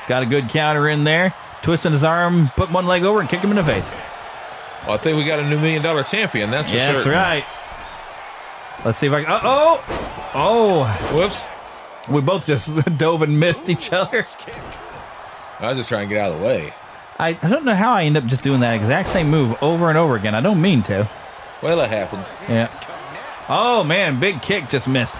Got 0.07 0.23
a 0.23 0.25
good 0.25 0.49
counter 0.49 0.87
in 0.87 1.03
there. 1.03 1.33
Twisting 1.61 1.91
his 1.91 2.03
arm, 2.03 2.49
put 2.55 2.71
one 2.71 2.85
leg 2.85 3.03
over 3.03 3.19
and 3.19 3.29
kick 3.29 3.41
him 3.41 3.49
in 3.49 3.57
the 3.57 3.63
face. 3.63 3.95
Well, 4.83 4.93
I 4.95 4.97
think 4.97 5.17
we 5.17 5.25
got 5.25 5.39
a 5.39 5.49
new 5.49 5.59
million 5.59 5.81
dollar 5.81 6.03
champion. 6.03 6.49
That's 6.49 6.69
for 6.69 6.75
yeah, 6.75 6.93
that's 6.93 7.05
right. 7.05 7.45
Let's 8.85 8.99
see 8.99 9.07
if 9.07 9.13
I 9.13 9.23
can. 9.23 9.31
Uh 9.31 9.39
oh! 9.43 9.83
Oh! 10.33 11.13
Whoops. 11.13 11.49
We 12.07 12.21
both 12.21 12.45
just 12.45 12.85
dove 12.97 13.21
and 13.21 13.39
missed 13.39 13.69
each 13.69 13.91
other. 13.91 14.25
I 15.59 15.67
was 15.67 15.77
just 15.77 15.89
trying 15.89 16.07
to 16.07 16.15
get 16.15 16.23
out 16.23 16.33
of 16.33 16.39
the 16.39 16.45
way. 16.45 16.73
I, 17.19 17.37
I 17.41 17.49
don't 17.49 17.65
know 17.65 17.75
how 17.75 17.93
I 17.93 18.03
end 18.03 18.15
up 18.15 18.25
just 18.27 18.43
doing 18.43 18.61
that 18.61 18.75
exact 18.75 19.09
same 19.09 19.29
move 19.29 19.61
over 19.61 19.89
and 19.89 19.97
over 19.97 20.15
again. 20.15 20.35
I 20.35 20.41
don't 20.41 20.61
mean 20.61 20.83
to. 20.83 21.09
Well, 21.61 21.81
it 21.81 21.89
happens. 21.89 22.33
Yeah. 22.47 22.69
Oh 23.49 23.83
man, 23.83 24.19
big 24.19 24.41
kick 24.41 24.69
just 24.69 24.87
missed. 24.87 25.15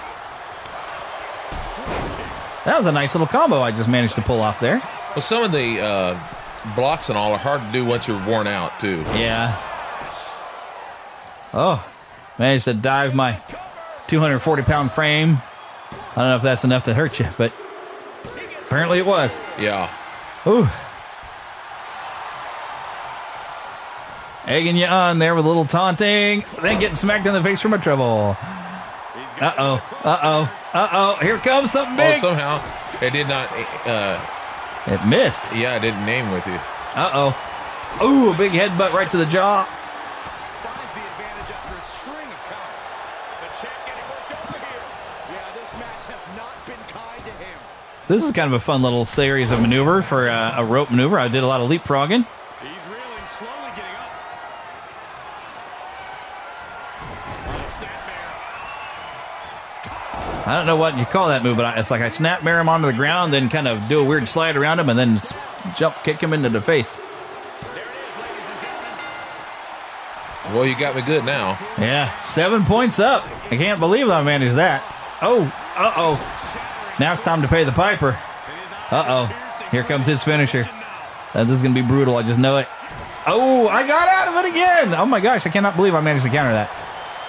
That 2.65 2.77
was 2.77 2.85
a 2.85 2.91
nice 2.91 3.15
little 3.15 3.27
combo 3.27 3.61
I 3.61 3.71
just 3.71 3.87
managed 3.87 4.15
to 4.15 4.21
pull 4.21 4.41
off 4.41 4.59
there. 4.59 4.79
Well, 5.11 5.21
some 5.21 5.43
of 5.43 5.53
the 5.53 5.79
uh, 5.79 6.19
blocks 6.75 7.07
and 7.07 7.17
all 7.17 7.31
are 7.31 7.37
hard 7.37 7.61
to 7.61 7.71
do 7.71 7.85
once 7.85 8.07
you're 8.07 8.23
worn 8.25 8.45
out, 8.45 8.77
too. 8.79 8.97
Yeah. 9.15 9.57
Oh, 11.53 11.83
managed 12.37 12.65
to 12.65 12.73
dive 12.73 13.15
my 13.15 13.41
240 14.07 14.63
pound 14.63 14.91
frame. 14.91 15.37
I 15.91 16.15
don't 16.15 16.27
know 16.27 16.35
if 16.35 16.41
that's 16.41 16.65
enough 16.65 16.83
to 16.83 16.93
hurt 16.93 17.19
you, 17.19 17.27
but 17.37 17.53
apparently 18.65 18.99
it 18.99 19.05
was. 19.05 19.39
Yeah. 19.57 19.89
Ooh. 20.45 20.67
Egging 24.47 24.77
you 24.77 24.85
on 24.85 25.19
there 25.19 25.35
with 25.35 25.43
a 25.43 25.47
little 25.47 25.65
taunting, 25.65 26.45
then 26.61 26.79
getting 26.79 26.95
smacked 26.95 27.27
in 27.27 27.33
the 27.33 27.43
face 27.43 27.59
from 27.59 27.73
a 27.73 27.77
trouble. 27.77 28.37
Uh 28.39 29.53
oh. 29.57 29.99
Uh 30.03 30.19
oh. 30.23 30.69
Uh 30.73 30.89
oh. 30.91 31.15
Here 31.21 31.37
comes 31.37 31.71
something 31.71 31.97
big. 31.97 32.05
Oh, 32.05 32.11
big. 32.11 32.17
somehow 32.19 32.63
it 33.01 33.11
did 33.11 33.27
not. 33.27 33.51
Uh, 33.85 34.19
it 34.87 35.05
missed. 35.05 35.53
Yeah, 35.53 35.73
I 35.73 35.79
didn't 35.79 36.05
name 36.05 36.31
with 36.31 36.47
you. 36.47 36.53
Uh 36.53 37.11
oh. 37.13 38.03
Ooh, 38.03 38.31
a 38.31 38.37
big 38.37 38.53
headbutt 38.53 38.93
right 38.93 39.11
to 39.11 39.17
the 39.17 39.25
jaw. 39.25 39.67
This 48.07 48.23
is 48.23 48.31
kind 48.31 48.47
of 48.47 48.53
a 48.53 48.63
fun 48.63 48.81
little 48.81 49.03
series 49.03 49.51
of 49.51 49.59
maneuver 49.59 50.01
for 50.01 50.29
uh, 50.29 50.53
a 50.55 50.63
rope 50.63 50.89
maneuver. 50.89 51.19
I 51.19 51.27
did 51.27 51.43
a 51.43 51.47
lot 51.47 51.59
of 51.59 51.69
leapfrogging. 51.69 52.25
I 60.47 60.55
don't 60.55 60.65
know 60.65 60.77
what 60.77 60.97
you 60.97 61.03
call 61.03 61.27
that 61.27 61.43
move, 61.43 61.57
but 61.57 61.65
I, 61.65 61.79
it's 61.79 61.91
like 61.91 61.99
I 61.99 62.07
snap 62.07 62.41
mirror 62.41 62.61
him 62.61 62.69
onto 62.69 62.87
the 62.87 62.93
ground, 62.93 63.33
then 63.33 63.49
kind 63.49 63.67
of 63.67 63.85
do 63.89 63.99
a 63.99 64.03
weird 64.03 64.29
slide 64.29 64.55
around 64.55 64.79
him, 64.79 64.87
and 64.87 64.97
then 64.97 65.19
jump 65.75 65.97
kick 66.05 66.21
him 66.21 66.31
into 66.31 66.47
the 66.47 66.61
face. 66.61 66.97
Well, 70.53 70.65
you 70.65 70.79
got 70.79 70.95
me 70.95 71.01
good 71.01 71.25
now. 71.25 71.59
Yeah, 71.77 72.17
seven 72.21 72.63
points 72.63 72.97
up. 72.97 73.25
I 73.51 73.57
can't 73.57 73.81
believe 73.81 74.09
I 74.09 74.23
managed 74.23 74.55
that. 74.55 74.81
Oh, 75.21 75.43
uh 75.75 75.93
oh. 75.97 76.95
Now 76.97 77.11
it's 77.11 77.21
time 77.21 77.41
to 77.41 77.49
pay 77.49 77.65
the 77.65 77.73
piper. 77.73 78.17
Uh 78.89 79.03
oh. 79.05 79.67
Here 79.71 79.83
comes 79.83 80.07
his 80.07 80.23
finisher. 80.23 80.69
Uh, 81.33 81.43
this 81.43 81.57
is 81.57 81.61
going 81.61 81.75
to 81.75 81.81
be 81.81 81.85
brutal. 81.85 82.15
I 82.15 82.23
just 82.23 82.39
know 82.39 82.55
it. 82.55 82.69
Oh, 83.25 83.67
I 83.67 83.85
got 83.85 84.07
out 84.07 84.29
of 84.29 84.45
it 84.45 84.49
again. 84.49 84.93
Oh 84.93 85.05
my 85.05 85.19
gosh, 85.19 85.45
I 85.45 85.49
cannot 85.49 85.75
believe 85.75 85.93
I 85.93 85.99
managed 85.99 86.23
to 86.23 86.31
counter 86.31 86.53
that. 86.53 86.71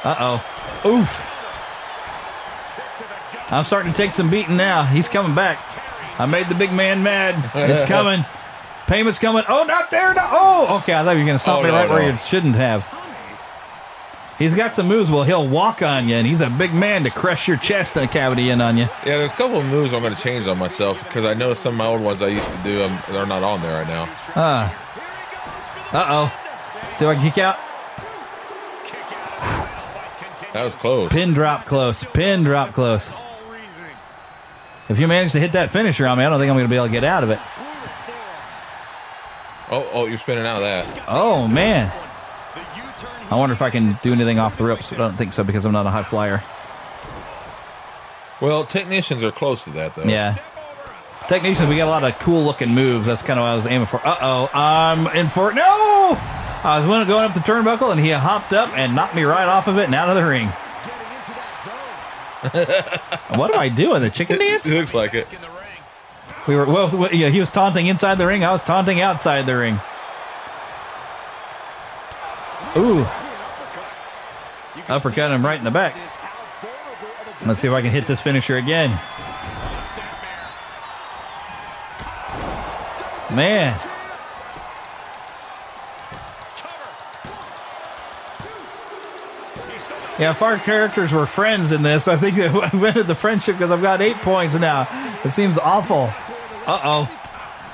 Uh 0.04 0.40
oh. 0.84 0.88
Oof. 0.88 1.37
I'm 3.50 3.64
starting 3.64 3.92
to 3.92 3.96
take 3.96 4.14
some 4.14 4.30
beating 4.30 4.56
now. 4.56 4.84
He's 4.84 5.08
coming 5.08 5.34
back. 5.34 5.58
I 6.20 6.26
made 6.26 6.48
the 6.48 6.54
big 6.54 6.72
man 6.72 7.02
mad. 7.02 7.50
It's 7.54 7.82
coming. 7.88 8.24
Payment's 8.86 9.18
coming. 9.18 9.44
Oh, 9.48 9.64
not 9.64 9.90
there. 9.90 10.14
No. 10.14 10.26
Oh, 10.30 10.78
okay. 10.78 10.94
I 10.94 11.04
thought 11.04 11.12
you 11.12 11.18
were 11.20 11.24
going 11.26 11.36
to 11.36 11.38
stop 11.38 11.58
Oh, 11.60 11.62
me 11.62 11.68
no, 11.68 11.74
right 11.74 11.88
where 11.90 12.10
you 12.10 12.16
shouldn't 12.18 12.56
have. 12.56 12.86
He's 14.38 14.54
got 14.54 14.74
some 14.74 14.86
moves. 14.86 15.10
Well, 15.10 15.24
he'll 15.24 15.46
walk 15.48 15.82
on 15.82 16.08
you, 16.08 16.14
and 16.14 16.26
he's 16.26 16.40
a 16.40 16.48
big 16.48 16.72
man 16.72 17.02
to 17.04 17.10
crush 17.10 17.48
your 17.48 17.56
chest 17.56 17.96
and 17.96 18.08
cavity 18.10 18.50
in 18.50 18.60
on 18.60 18.76
you. 18.76 18.84
Yeah, 19.04 19.18
there's 19.18 19.32
a 19.32 19.34
couple 19.34 19.58
of 19.58 19.66
moves 19.66 19.92
I'm 19.92 20.00
going 20.00 20.14
to 20.14 20.20
change 20.22 20.46
on 20.46 20.58
myself 20.58 21.02
because 21.04 21.24
I 21.24 21.34
know 21.34 21.54
some 21.54 21.74
of 21.74 21.78
my 21.78 21.86
old 21.86 22.00
ones 22.00 22.22
I 22.22 22.28
used 22.28 22.48
to 22.48 22.60
do. 22.62 22.84
Um, 22.84 22.98
they're 23.10 23.26
not 23.26 23.42
on 23.42 23.60
there 23.60 23.74
right 23.78 23.88
now. 23.88 24.04
Ah. 24.36 25.90
Uh 25.92 26.06
oh. 26.08 26.96
See 26.96 27.04
if 27.04 27.10
I 27.10 27.14
can 27.14 27.24
kick 27.24 27.38
out. 27.38 27.56
That 30.52 30.64
was 30.64 30.74
close. 30.74 31.12
Pin 31.12 31.34
drop 31.34 31.66
close. 31.66 32.04
Pin 32.04 32.42
drop 32.42 32.72
close. 32.74 33.12
If 34.88 34.98
you 34.98 35.06
manage 35.06 35.32
to 35.32 35.40
hit 35.40 35.52
that 35.52 35.70
finisher 35.70 36.06
on 36.06 36.18
me, 36.18 36.24
I 36.24 36.30
don't 36.30 36.38
think 36.38 36.50
I'm 36.50 36.56
going 36.56 36.64
to 36.64 36.70
be 36.70 36.76
able 36.76 36.86
to 36.86 36.92
get 36.92 37.04
out 37.04 37.22
of 37.22 37.30
it. 37.30 37.38
Oh, 39.70 39.86
oh, 39.92 40.06
you're 40.06 40.18
spinning 40.18 40.46
out 40.46 40.56
of 40.56 40.62
that. 40.62 41.04
Oh, 41.08 41.46
man. 41.46 41.92
I 43.30 43.36
wonder 43.36 43.52
if 43.52 43.60
I 43.60 43.68
can 43.68 43.92
do 44.02 44.12
anything 44.12 44.38
off 44.38 44.56
the 44.56 44.64
ropes. 44.64 44.90
I 44.92 44.96
don't 44.96 45.16
think 45.16 45.34
so 45.34 45.44
because 45.44 45.66
I'm 45.66 45.72
not 45.72 45.86
a 45.86 45.90
high 45.90 46.02
flyer. 46.02 46.42
Well, 48.40 48.64
technicians 48.64 49.22
are 49.24 49.32
close 49.32 49.64
to 49.64 49.70
that 49.72 49.94
though. 49.94 50.04
Yeah. 50.04 50.38
Technicians, 51.28 51.68
we 51.68 51.76
got 51.76 51.88
a 51.88 51.90
lot 51.90 52.04
of 52.04 52.18
cool 52.20 52.42
looking 52.42 52.70
moves. 52.70 53.06
That's 53.06 53.22
kind 53.22 53.38
of 53.38 53.42
what 53.42 53.50
I 53.50 53.56
was 53.56 53.66
aiming 53.66 53.86
for. 53.86 54.00
Uh 54.02 54.16
oh. 54.22 54.50
I'm 54.54 55.06
in 55.08 55.28
for 55.28 55.50
it. 55.50 55.54
No! 55.54 55.62
I 56.64 56.78
was 56.78 56.86
going 57.06 57.24
up 57.24 57.34
the 57.34 57.40
turnbuckle 57.40 57.90
and 57.90 58.00
he 58.00 58.10
hopped 58.10 58.52
up 58.54 58.70
and 58.76 58.94
knocked 58.94 59.14
me 59.14 59.24
right 59.24 59.46
off 59.46 59.68
of 59.68 59.76
it 59.76 59.84
and 59.84 59.94
out 59.94 60.08
of 60.08 60.16
the 60.16 60.24
ring. 60.24 60.48
What 63.36 63.54
am 63.54 63.60
I 63.60 63.68
doing? 63.68 64.00
The 64.00 64.10
chicken 64.10 64.38
dance? 64.40 64.66
It 64.66 64.74
looks 64.74 64.94
like 64.94 65.14
it. 65.14 65.26
We 66.46 66.54
were 66.54 66.66
well. 66.66 66.96
well, 66.96 67.12
Yeah, 67.12 67.28
he 67.28 67.40
was 67.40 67.50
taunting 67.50 67.86
inside 67.86 68.16
the 68.16 68.26
ring. 68.26 68.44
I 68.44 68.52
was 68.52 68.62
taunting 68.62 69.00
outside 69.00 69.46
the 69.46 69.56
ring. 69.56 69.80
Ooh, 72.76 73.06
uppercut 74.88 75.30
him 75.30 75.44
right 75.44 75.58
in 75.58 75.64
the 75.64 75.70
back. 75.70 75.96
Let's 77.46 77.60
see 77.60 77.68
if 77.68 77.74
I 77.74 77.82
can 77.82 77.90
hit 77.90 78.06
this 78.06 78.20
finisher 78.20 78.56
again. 78.56 78.90
Man. 83.34 83.78
Yeah, 90.18 90.32
if 90.32 90.42
our 90.42 90.56
characters 90.58 91.12
were 91.12 91.26
friends 91.26 91.70
in 91.72 91.82
this, 91.82 92.08
I 92.08 92.16
think 92.16 92.36
that 92.36 92.54
I 92.74 92.86
ended 92.88 93.06
the 93.06 93.14
friendship 93.14 93.56
because 93.56 93.70
I've 93.70 93.82
got 93.82 94.00
eight 94.02 94.16
points 94.16 94.54
now. 94.56 94.86
It 95.24 95.30
seems 95.30 95.58
awful. 95.58 96.12
Uh 96.66 96.80
oh. 96.84 97.14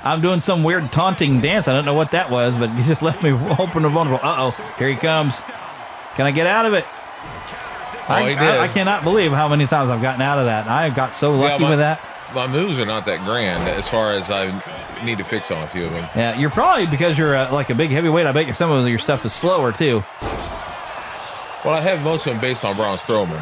I'm 0.04 0.20
doing 0.20 0.40
some 0.40 0.62
weird 0.62 0.92
taunting 0.92 1.40
dance. 1.40 1.66
I 1.66 1.72
don't 1.72 1.86
know 1.86 1.94
what 1.94 2.10
that 2.10 2.30
was, 2.30 2.56
but 2.56 2.68
he 2.76 2.82
just 2.84 3.00
left 3.02 3.22
me 3.22 3.30
open 3.58 3.84
and 3.84 3.94
vulnerable. 3.94 4.20
Uh 4.22 4.52
oh. 4.54 4.74
Here 4.78 4.88
he 4.88 4.96
comes. 4.96 5.40
Can 6.16 6.26
I 6.26 6.30
get 6.30 6.46
out 6.46 6.66
of 6.66 6.74
it? 6.74 6.84
I, 8.06 8.22
Oh, 8.22 8.26
he 8.26 8.34
did. 8.34 8.42
I 8.42 8.68
cannot 8.68 9.02
believe 9.02 9.32
how 9.32 9.48
many 9.48 9.66
times 9.66 9.88
I've 9.88 10.02
gotten 10.02 10.20
out 10.20 10.38
of 10.38 10.44
that. 10.44 10.66
I 10.66 10.90
got 10.90 11.14
so 11.14 11.32
lucky 11.32 11.62
my, 11.64 11.70
with 11.70 11.78
that. 11.78 12.00
my 12.34 12.46
moves 12.46 12.78
are 12.78 12.84
not 12.84 13.06
that 13.06 13.24
grand 13.24 13.66
as 13.66 13.88
far 13.88 14.12
as 14.12 14.30
I 14.30 14.46
need 15.02 15.16
to 15.18 15.24
fix 15.24 15.50
on 15.50 15.62
a 15.62 15.66
few 15.68 15.86
of 15.86 15.90
them. 15.92 16.06
Yeah, 16.14 16.38
you're 16.38 16.50
probably 16.50 16.86
because 16.86 17.18
you're 17.18 17.34
uh, 17.34 17.50
like 17.52 17.70
a 17.70 17.74
big 17.74 17.90
heavyweight. 17.90 18.26
I 18.26 18.32
bet 18.32 18.46
your- 18.46 18.54
some 18.56 18.70
of 18.70 18.86
your 18.86 18.98
stuff 18.98 19.24
is 19.24 19.32
slower 19.32 19.72
too. 19.72 20.04
Well, 21.64 21.74
I 21.74 21.80
have 21.80 22.02
most 22.02 22.26
of 22.26 22.32
them 22.34 22.40
based 22.40 22.64
on 22.64 22.76
Braun 22.76 22.98
Strowman. 22.98 23.40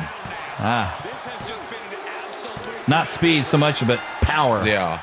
Ah, 0.58 0.96
not 2.86 3.08
speed 3.08 3.46
so 3.46 3.58
much, 3.58 3.84
but 3.86 3.98
power. 4.20 4.64
Yeah, 4.66 5.00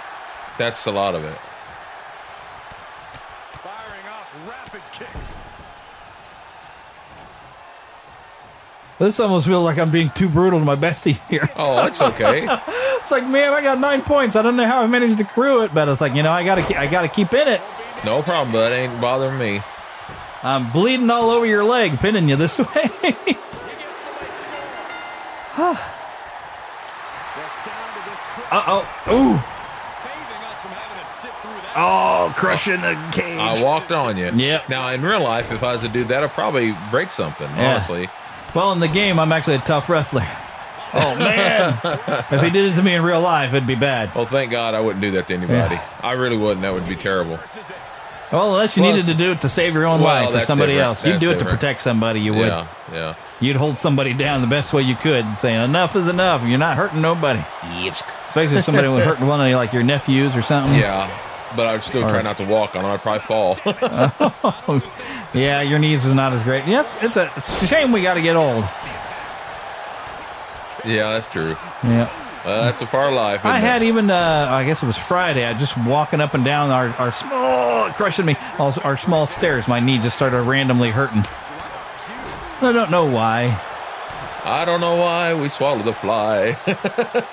that's 0.58 0.86
a 0.86 0.92
lot 0.92 1.16
of 1.16 1.24
it. 1.24 1.38
Firing 3.54 4.06
off 4.08 4.48
rapid 4.48 4.82
kicks. 4.94 5.42
This 9.00 9.20
almost 9.20 9.48
feels 9.48 9.64
like 9.64 9.78
I'm 9.78 9.92
being 9.92 10.12
too 10.12 10.28
brutal 10.28 10.60
to 10.60 10.66
my 10.66 10.76
bestie 10.76 11.20
here. 11.30 11.50
Oh, 11.56 11.76
that's 11.78 12.02
okay. 12.02 12.46
it's 12.68 13.12
like, 13.12 13.26
man, 13.26 13.54
I 13.54 13.62
got 13.62 13.80
nine 13.80 14.02
points. 14.02 14.36
I 14.36 14.42
don't 14.42 14.58
know 14.58 14.68
how 14.68 14.82
I 14.82 14.88
managed 14.88 15.18
to 15.20 15.24
crew 15.24 15.64
it, 15.64 15.74
but 15.74 15.88
it's 15.88 16.02
like, 16.02 16.16
you 16.16 16.24
know, 16.24 16.32
I 16.32 16.44
gotta, 16.44 16.78
I 16.78 16.88
gotta 16.88 17.08
keep 17.08 17.34
in 17.34 17.48
it. 17.48 17.62
No 18.04 18.22
problem, 18.22 18.52
bud. 18.52 18.72
Ain't 18.74 19.00
bothering 19.00 19.38
me. 19.38 19.62
I'm 20.42 20.72
bleeding 20.72 21.10
all 21.10 21.30
over 21.30 21.46
your 21.46 21.64
leg, 21.64 22.00
pinning 22.00 22.30
you 22.30 22.36
this 22.36 22.60
way. 22.76 22.90
uh 28.52 28.64
oh. 28.68 28.86
Ooh. 29.12 29.40
Oh, 31.76 32.34
crushing 32.36 32.82
the 32.82 32.96
cage. 33.12 33.38
I 33.38 33.62
walked 33.64 33.92
on 33.92 34.18
you. 34.18 34.32
Yep. 34.34 34.70
Now, 34.70 34.90
in 34.90 35.02
real 35.04 35.22
life, 35.22 35.52
if 35.52 35.64
I 35.64 35.74
was 35.74 35.82
to 35.84 35.88
do 35.88 36.04
that, 36.06 36.24
I'd 36.24 36.32
probably 36.32 36.76
break 36.90 37.12
something. 37.12 37.48
Yeah. 37.52 37.72
Honestly. 37.72 38.10
Well, 38.56 38.72
in 38.72 38.80
the 38.80 38.88
game, 38.88 39.20
I'm 39.20 39.32
actually 39.32 39.56
a 39.58 39.60
tough 39.60 39.88
wrestler. 39.90 40.28
Oh 40.92 41.16
man! 41.20 41.78
if 42.32 42.42
he 42.42 42.50
did 42.50 42.72
it 42.72 42.76
to 42.76 42.82
me 42.82 42.96
in 42.96 43.04
real 43.04 43.22
life, 43.22 43.54
it'd 43.54 43.68
be 43.68 43.76
bad. 43.76 44.14
Well, 44.16 44.26
thank 44.26 44.50
God 44.50 44.74
I 44.74 44.80
wouldn't 44.80 45.02
do 45.04 45.12
that 45.12 45.28
to 45.28 45.36
anybody. 45.36 45.80
I 46.02 46.14
really 46.14 46.36
wouldn't. 46.36 46.64
That 46.64 46.74
would 46.74 46.88
be 46.88 46.96
terrible. 46.96 47.38
Well, 48.32 48.52
unless 48.54 48.78
you 48.78 48.84
Plus- 48.84 48.96
needed 48.96 49.12
to 49.12 49.18
do 49.18 49.32
it 49.32 49.42
to 49.42 49.50
save 49.50 49.74
your 49.74 49.86
own 49.86 50.02
Well, 50.02 50.32
life 50.32 50.44
or 50.44 50.46
somebody 50.46 50.74
different. 50.74 50.88
else. 50.88 51.04
You'd 51.06 51.14
That's 51.14 51.22
do 51.22 51.32
it 51.32 51.40
to 51.40 51.46
protect 51.46 51.82
somebody. 51.82 52.20
You 52.22 52.34
would. 52.36 52.48
Yeah, 52.48 52.68
yeah. 52.94 53.14
You'd 53.40 53.56
hold 53.56 53.78
somebody 53.78 54.14
down 54.14 54.42
the 54.42 54.48
best 54.48 54.72
way 54.74 54.82
you 54.84 54.96
could, 54.96 55.26
and 55.26 55.38
saying 55.38 55.62
enough 55.64 55.96
is 55.96 56.08
enough. 56.08 56.44
You're 56.46 56.58
not 56.60 56.78
hurting 56.78 57.02
nobody. 57.02 57.44
Especially 58.26 58.58
if 58.58 58.64
somebody 58.66 58.88
was 58.88 59.04
hurting 59.06 59.26
one 59.26 59.42
of 59.42 59.52
like 59.56 59.74
your 59.74 59.82
nephews 59.84 60.36
or 60.36 60.42
something. 60.44 60.80
Yeah. 60.80 61.10
But 61.56 61.66
I'd 61.66 61.82
still 61.84 62.04
Or- 62.06 62.10
try 62.10 62.22
not 62.22 62.38
to 62.38 62.44
walk 62.46 62.76
on 62.76 62.84
them. 62.84 62.92
I'd 62.92 63.02
probably 63.02 63.22
fall. 63.22 63.58
yeah, 65.34 65.62
your 65.62 65.80
knees 65.80 66.06
is 66.06 66.14
not 66.14 66.32
as 66.34 66.44
great. 66.44 66.66
Yeah, 66.68 66.82
it's, 66.82 66.96
it's 67.02 67.18
a 67.18 67.32
it's 67.36 67.60
a 67.64 67.66
shame 67.68 67.92
we 67.92 68.04
got 68.04 68.14
to 68.16 68.22
get 68.22 68.36
old. 68.36 68.64
yeah, 70.86 71.12
that's 71.14 71.28
true. 71.28 71.56
Yeah. 71.84 72.08
Well, 72.46 72.64
that's 72.64 72.82
a 72.82 72.86
part 72.86 73.10
of 73.10 73.16
life. 73.16 73.46
I 73.46 73.60
had 73.60 73.82
it? 73.82 73.88
even, 73.88 74.10
uh, 74.10 74.48
I 74.50 74.64
guess 74.66 74.82
it 74.82 74.86
was 74.86 74.98
Friday. 74.98 75.46
I 75.46 75.54
just 75.54 75.78
walking 75.78 76.22
up 76.22 76.34
and 76.34 76.46
down 76.46 76.70
our, 76.70 76.88
our 76.98 77.12
small, 77.12 77.90
crushing 77.92 78.26
me, 78.26 78.36
our, 78.58 78.74
our 78.84 78.98
small 78.98 79.28
stairs. 79.28 79.68
My 79.68 79.80
knee 79.80 79.98
just 80.00 80.16
started 80.16 80.42
randomly 80.44 80.90
hurting. 80.92 81.26
I 82.62 82.72
don't 82.74 82.92
know 82.92 83.06
why. 83.06 83.60
I 84.46 84.64
don't 84.66 84.80
know 84.80 84.96
why 84.96 85.34
we 85.34 85.50
swallowed 85.50 85.84
the 85.86 85.94
fly. 85.94 86.58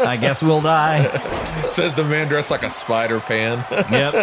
I 0.00 0.16
guess 0.16 0.42
we'll 0.42 0.60
die. 0.60 1.06
Says 1.70 1.94
the 1.94 2.04
man 2.04 2.26
dressed 2.28 2.50
like 2.50 2.62
a 2.64 2.70
spider 2.70 3.20
pan. 3.20 3.64
Yep. 3.90 4.14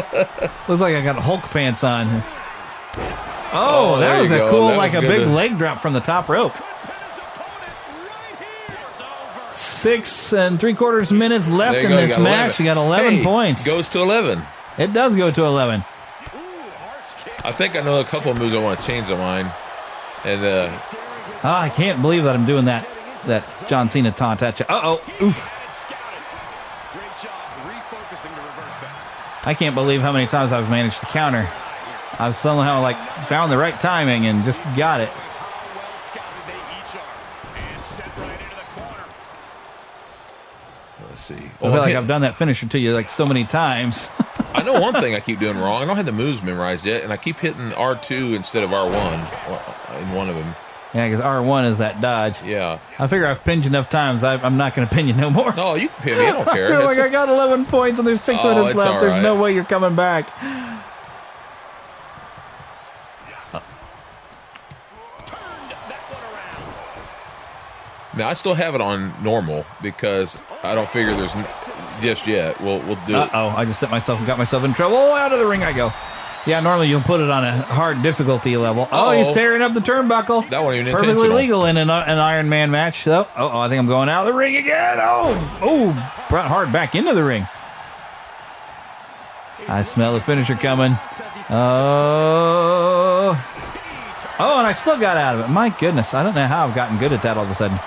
Looks 0.68 0.82
like 0.82 0.96
I 0.96 1.02
got 1.02 1.16
Hulk 1.16 1.44
pants 1.44 1.84
on. 1.84 2.08
Oh, 3.56 3.94
Oh, 3.96 4.00
that 4.00 4.20
was 4.20 4.32
a 4.32 4.38
go. 4.38 4.50
cool, 4.50 4.68
That 4.70 4.78
like 4.78 4.94
a 4.96 5.02
big 5.02 5.22
to- 5.22 5.26
leg 5.30 5.58
drop 5.58 5.82
from 5.82 5.94
the 5.94 6.00
top 6.02 6.28
rope. 6.28 6.54
Six 9.54 10.34
and 10.34 10.60
three 10.60 10.74
quarters 10.74 11.12
minutes 11.12 11.48
left 11.48 11.78
in 11.84 11.90
go, 11.90 11.96
this 11.96 12.16
got 12.16 12.24
match. 12.24 12.60
11. 12.60 12.66
You 12.66 12.74
got 12.74 12.86
11 12.86 13.12
Hey, 13.18 13.24
points. 13.24 13.66
Goes 13.66 13.88
to 13.90 14.00
11. 14.02 14.42
It 14.78 14.94
does 14.94 15.16
go 15.16 15.30
to 15.32 15.44
11. 15.44 15.84
I 17.46 17.52
think 17.52 17.76
I 17.76 17.82
know 17.82 18.00
a 18.00 18.04
couple 18.06 18.32
of 18.32 18.38
moves 18.40 18.56
I 18.56 18.60
want 18.60 18.80
to 18.80 18.86
change 18.88 19.10
on 19.12 19.20
mine. 19.20 19.52
And 20.26 20.44
uh, 20.44 20.80
Oh, 21.44 21.50
I 21.52 21.70
can't 21.70 22.02
believe 22.02 22.24
that 22.24 22.36
I'm 22.36 22.46
doing 22.46 22.66
that. 22.66 22.88
That 23.26 23.66
John 23.70 23.90
Cena 23.90 24.12
taunt 24.12 24.42
at 24.42 24.60
you. 24.60 24.66
Uh 24.68 24.82
oh. 24.98 25.26
Oof. 25.26 25.50
I 29.46 29.54
can't 29.54 29.76
believe 29.76 30.02
how 30.02 30.12
many 30.14 30.26
times 30.28 30.52
I've 30.54 30.70
managed 30.70 31.00
to 31.02 31.06
counter. 31.08 31.50
I've 32.18 32.38
somehow 32.38 32.82
like 32.82 32.96
found 33.28 33.52
the 33.52 33.58
right 33.58 33.78
timing 33.80 34.26
and 34.26 34.44
just 34.46 34.64
got 34.76 35.02
it. 35.02 35.10
Let's. 41.64 41.74
I 41.74 41.78
feel 41.78 41.82
like 41.82 41.96
I've 42.02 42.08
done 42.08 42.22
that 42.22 42.36
finisher 42.36 42.68
to 42.68 42.80
you 42.80 42.94
like 42.94 43.10
so 43.10 43.26
many 43.26 43.46
times. 43.46 44.10
I 44.54 44.62
know 44.64 44.80
one 44.80 44.94
thing 44.96 45.16
I 45.16 45.20
keep 45.20 45.40
doing 45.40 45.58
wrong. 45.58 45.82
I 45.82 45.86
don't 45.86 45.98
have 45.98 46.06
the 46.06 46.12
moves 46.12 46.44
memorized 46.44 46.86
yet, 46.86 47.04
and 47.04 47.12
I 47.14 47.18
keep 47.18 47.38
hitting 47.38 47.70
R2 47.72 48.36
instead 48.36 48.64
of 48.64 48.70
R1 48.72 50.02
in 50.02 50.14
one 50.14 50.30
of 50.30 50.36
them. 50.36 50.56
yeah, 50.94 51.08
because 51.10 51.24
R1 51.24 51.70
is 51.70 51.78
that 51.80 52.02
dodge. 52.02 52.42
Yeah. 52.44 52.80
I 53.00 53.08
figure 53.08 53.26
I've 53.26 53.44
pinned 53.44 53.66
you 53.66 53.70
enough 53.70 53.90
times. 53.90 54.24
I, 54.24 54.36
I'm 54.36 54.58
not 54.58 54.76
going 54.76 54.88
to 54.88 54.94
pin 54.94 55.08
you 55.08 55.14
no 55.14 55.30
more. 55.30 55.56
No, 55.56 55.76
you 55.76 55.88
can 55.90 56.02
pin 56.04 56.18
me. 56.20 56.26
I 56.26 56.32
don't 56.34 56.46
care. 56.54 56.74
I 56.74 56.78
feel 56.78 56.86
like 56.86 56.98
I 57.00 57.10
got 57.10 57.30
11 57.30 57.66
points 57.66 58.00
and 58.00 58.08
there's 58.08 58.22
six 58.22 58.42
Oh, 58.44 58.50
minutes 58.54 58.76
left. 58.76 58.90
all 58.90 59.00
There's 59.00 59.20
no 59.22 59.36
way 59.42 59.54
you're 59.54 59.64
coming 59.66 59.96
back. 59.96 60.30
Now 68.16 68.30
I 68.30 68.34
still 68.34 68.54
have 68.54 68.76
it 68.76 68.82
on 68.82 69.14
normal 69.24 69.66
because 69.82 70.38
I 70.64 70.74
don't 70.76 70.90
figure 70.90 71.14
there's 71.16 71.36
n- 71.36 71.46
just 72.02 72.26
yet. 72.28 72.60
We'll 72.62 72.80
we'll 72.80 73.00
do 73.08 73.16
Uh 73.16 73.26
it. 73.26 73.30
oh, 73.34 73.50
I 73.50 73.66
just 73.66 73.80
set 73.80 73.92
myself 73.92 74.18
and 74.20 74.28
got 74.28 74.38
myself 74.38 74.64
in 74.64 74.74
trouble. 74.74 74.96
Oh, 74.98 75.14
out 75.14 75.32
of 75.34 75.40
the 75.40 75.46
ring 75.46 75.64
I 75.64 75.74
go. 75.74 75.92
Yeah, 76.46 76.60
normally 76.60 76.90
you'll 76.90 77.00
put 77.02 77.22
it 77.22 77.30
on 77.30 77.46
a 77.46 77.62
hard 77.62 78.02
difficulty 78.04 78.58
level. 78.58 78.88
Oh, 78.92 79.12
he's 79.12 79.28
Uh-oh. 79.28 79.34
tearing 79.34 79.62
up 79.62 79.74
the 79.74 79.80
turnbuckle. 79.80 80.50
That 80.50 80.62
wasn't 80.62 80.82
even 80.88 80.92
Perfectly 80.94 81.12
intentional. 81.14 81.38
legal 81.38 81.66
in 81.66 81.78
an, 81.78 81.90
an 81.90 82.18
Iron 82.20 82.50
Man 82.50 82.70
match. 82.70 83.04
So, 83.04 83.28
oh, 83.38 83.50
oh, 83.54 83.60
I 83.60 83.70
think 83.70 83.80
I'm 83.80 83.88
going 83.88 84.10
out 84.10 84.22
of 84.28 84.34
the 84.34 84.38
ring 84.38 84.58
again. 84.58 84.98
Oh, 85.00 85.60
oh, 85.62 86.12
brought 86.30 86.48
hard 86.48 86.74
back 86.74 86.96
into 86.96 87.14
the 87.14 87.24
ring. 87.24 87.48
I 89.70 89.84
smell 89.84 90.14
the 90.14 90.20
finisher 90.20 90.56
coming. 90.56 90.98
Oh, 91.50 93.42
oh, 94.40 94.58
and 94.60 94.68
I 94.68 94.74
still 94.74 95.00
got 95.00 95.16
out 95.16 95.36
of 95.36 95.42
it. 95.46 95.48
My 95.50 95.70
goodness, 95.70 96.14
I 96.14 96.24
don't 96.24 96.36
know 96.36 96.46
how 96.48 96.68
I've 96.68 96.76
gotten 96.76 96.98
good 96.98 97.14
at 97.14 97.22
that 97.22 97.38
all 97.38 97.46
of 97.46 97.50
a 97.52 97.56
sudden. 97.56 97.80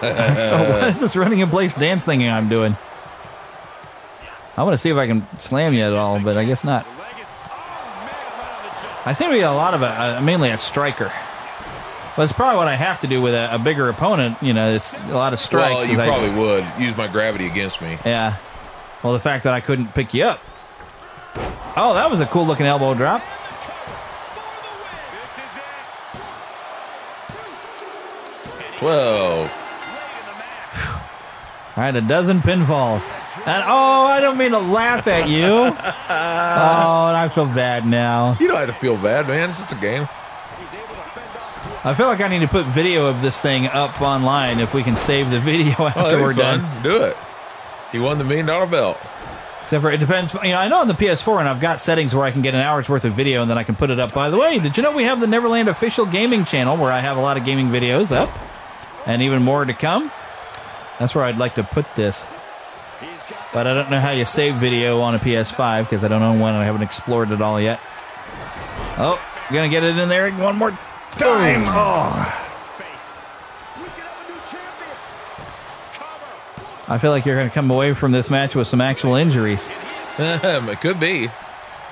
what 0.80 0.88
is 0.88 1.00
this 1.00 1.16
running 1.16 1.40
in 1.40 1.50
place 1.50 1.74
dance 1.74 2.04
thing 2.04 2.26
I'm 2.28 2.48
doing? 2.48 2.76
I 4.56 4.62
want 4.62 4.74
to 4.74 4.78
see 4.78 4.90
if 4.90 4.96
I 4.96 5.06
can 5.06 5.26
slam 5.38 5.72
you 5.74 5.82
at 5.84 5.92
all, 5.92 6.18
but 6.20 6.36
I 6.36 6.44
guess 6.44 6.64
not. 6.64 6.86
I 9.06 9.12
seem 9.12 9.28
to 9.28 9.34
be 9.34 9.40
a 9.40 9.52
lot 9.52 9.74
of 9.74 9.82
a, 9.82 10.18
uh, 10.18 10.20
mainly 10.20 10.50
a 10.50 10.58
striker. 10.58 11.12
But 12.16 12.24
it's 12.24 12.32
probably 12.32 12.56
what 12.56 12.66
I 12.68 12.74
have 12.74 12.98
to 13.00 13.06
do 13.06 13.22
with 13.22 13.32
a, 13.34 13.54
a 13.54 13.58
bigger 13.58 13.88
opponent. 13.88 14.42
You 14.42 14.52
know, 14.52 14.72
it's 14.72 14.94
a 14.98 15.14
lot 15.14 15.32
of 15.32 15.38
strikes. 15.38 15.76
well, 15.76 15.84
you 15.86 15.96
'cause 15.96 16.00
I- 16.00 16.06
probably 16.08 16.30
would 16.30 16.66
use 16.78 16.96
my 16.96 17.06
gravity 17.06 17.46
against 17.46 17.80
me. 17.80 17.98
yeah. 18.04 18.36
Well, 19.02 19.12
the 19.12 19.20
fact 19.20 19.44
that 19.44 19.54
I 19.54 19.60
couldn't 19.60 19.94
pick 19.94 20.12
you 20.12 20.24
up. 20.24 20.40
Oh, 21.76 21.94
that 21.94 22.10
was 22.10 22.20
a 22.20 22.26
cool 22.26 22.44
looking 22.44 22.66
elbow 22.66 22.92
drop. 22.94 23.22
Twelve. 28.78 29.50
All 31.78 31.84
right, 31.84 31.94
a 31.94 32.00
dozen 32.00 32.40
pinfalls. 32.40 33.08
And 33.46 33.62
oh, 33.64 34.04
I 34.06 34.18
don't 34.20 34.36
mean 34.36 34.50
to 34.50 34.58
laugh 34.58 35.06
at 35.06 35.28
you. 35.28 35.44
oh, 35.52 35.62
and 35.62 37.16
I 37.16 37.28
feel 37.32 37.46
bad 37.46 37.86
now. 37.86 38.36
You 38.40 38.48
don't 38.48 38.56
have 38.56 38.66
to 38.66 38.74
feel 38.74 38.96
bad, 38.96 39.28
man. 39.28 39.50
It's 39.50 39.60
just 39.60 39.70
a 39.70 39.76
game. 39.76 40.08
I 41.84 41.94
feel 41.94 42.08
like 42.08 42.20
I 42.20 42.26
need 42.26 42.40
to 42.40 42.48
put 42.48 42.66
video 42.66 43.06
of 43.06 43.22
this 43.22 43.40
thing 43.40 43.68
up 43.68 44.02
online 44.02 44.58
if 44.58 44.74
we 44.74 44.82
can 44.82 44.96
save 44.96 45.30
the 45.30 45.38
video 45.38 45.72
Oh, 45.78 45.86
after 45.86 46.02
that'd 46.02 46.20
we're 46.20 46.34
fun. 46.34 46.62
done. 46.62 46.82
Do 46.82 47.00
it. 47.00 47.16
He 47.92 48.00
won 48.00 48.18
the 48.18 48.24
million 48.24 48.46
dollar 48.46 48.66
belt. 48.66 48.98
Except 49.62 49.80
for 49.80 49.92
it 49.92 49.98
depends. 50.00 50.34
You 50.34 50.40
know, 50.50 50.58
I 50.58 50.66
know 50.66 50.80
on 50.80 50.88
the 50.88 50.94
PS4, 50.94 51.38
and 51.38 51.48
I've 51.48 51.60
got 51.60 51.78
settings 51.78 52.12
where 52.12 52.24
I 52.24 52.32
can 52.32 52.42
get 52.42 52.54
an 52.54 52.60
hour's 52.60 52.88
worth 52.88 53.04
of 53.04 53.12
video, 53.12 53.40
and 53.40 53.48
then 53.48 53.56
I 53.56 53.62
can 53.62 53.76
put 53.76 53.90
it 53.90 54.00
up. 54.00 54.12
By 54.12 54.30
the 54.30 54.36
way, 54.36 54.58
did 54.58 54.76
you 54.76 54.82
know 54.82 54.90
we 54.90 55.04
have 55.04 55.20
the 55.20 55.28
Neverland 55.28 55.68
official 55.68 56.06
gaming 56.06 56.44
channel 56.44 56.76
where 56.76 56.90
I 56.90 56.98
have 56.98 57.16
a 57.16 57.20
lot 57.20 57.36
of 57.36 57.44
gaming 57.44 57.68
videos 57.68 58.10
up, 58.10 58.36
and 59.06 59.22
even 59.22 59.44
more 59.44 59.64
to 59.64 59.72
come? 59.72 60.10
That's 60.98 61.14
where 61.14 61.24
I'd 61.24 61.38
like 61.38 61.54
to 61.56 61.62
put 61.62 61.86
this. 61.94 62.26
But 63.52 63.66
I 63.66 63.74
don't 63.74 63.90
know 63.90 64.00
how 64.00 64.10
you 64.10 64.24
save 64.24 64.56
video 64.56 65.00
on 65.00 65.14
a 65.14 65.18
PS5 65.18 65.84
because 65.84 66.04
I 66.04 66.08
don't 66.08 66.22
own 66.22 66.38
one 66.40 66.54
and 66.54 66.62
I 66.62 66.66
haven't 66.66 66.82
explored 66.82 67.30
it 67.30 67.40
all 67.40 67.60
yet. 67.60 67.80
Oh, 68.98 69.20
gonna 69.50 69.68
get 69.68 69.84
it 69.84 69.96
in 69.96 70.08
there 70.08 70.30
one 70.32 70.56
more 70.56 70.70
time. 71.12 71.64
Oh. 71.66 72.44
I 76.90 76.96
feel 76.96 77.10
like 77.10 77.26
you're 77.26 77.36
going 77.36 77.48
to 77.48 77.54
come 77.54 77.70
away 77.70 77.92
from 77.92 78.12
this 78.12 78.30
match 78.30 78.54
with 78.54 78.66
some 78.66 78.80
actual 78.80 79.14
injuries. 79.14 79.70
it 80.18 80.80
could 80.80 80.98
be. 80.98 81.28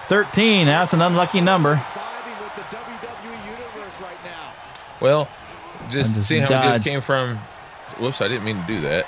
13. 0.07 0.67
That's 0.67 0.95
an 0.95 1.03
unlucky 1.03 1.43
number. 1.43 1.83
Well, 4.99 5.29
Just, 5.91 6.15
just 6.15 6.27
see 6.27 6.39
how 6.39 6.47
it 6.47 6.49
just 6.49 6.83
came 6.83 7.03
from. 7.03 7.39
Whoops! 7.99 8.21
I 8.21 8.29
didn't 8.29 8.45
mean 8.45 8.61
to 8.61 8.67
do 8.67 8.81
that. 8.83 9.07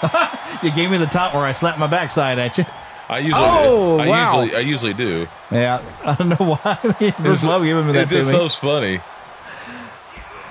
You 0.62 0.70
gave 0.72 0.90
me 0.90 0.96
the 0.98 1.06
top 1.06 1.34
where 1.34 1.44
I 1.44 1.52
slapped 1.52 1.78
my 1.78 1.86
backside 1.86 2.38
at 2.38 2.56
you. 2.58 2.64
I 3.08 3.18
usually, 3.18 3.42
Oh, 3.44 3.98
I 3.98 4.08
wow. 4.08 4.40
usually, 4.42 4.56
I 4.56 4.60
usually 4.60 4.94
do. 4.94 5.26
Yeah, 5.52 5.82
I 6.04 6.14
don't 6.14 6.28
know 6.30 6.56
why. 6.56 6.94
He 6.98 7.10
just 7.22 7.44
love 7.44 7.62
giving 7.64 7.86
me 7.86 7.92
that 7.92 8.04
It 8.04 8.08
to 8.10 8.14
just 8.16 8.28
me. 8.32 8.32
so 8.32 8.48
funny. 8.48 9.00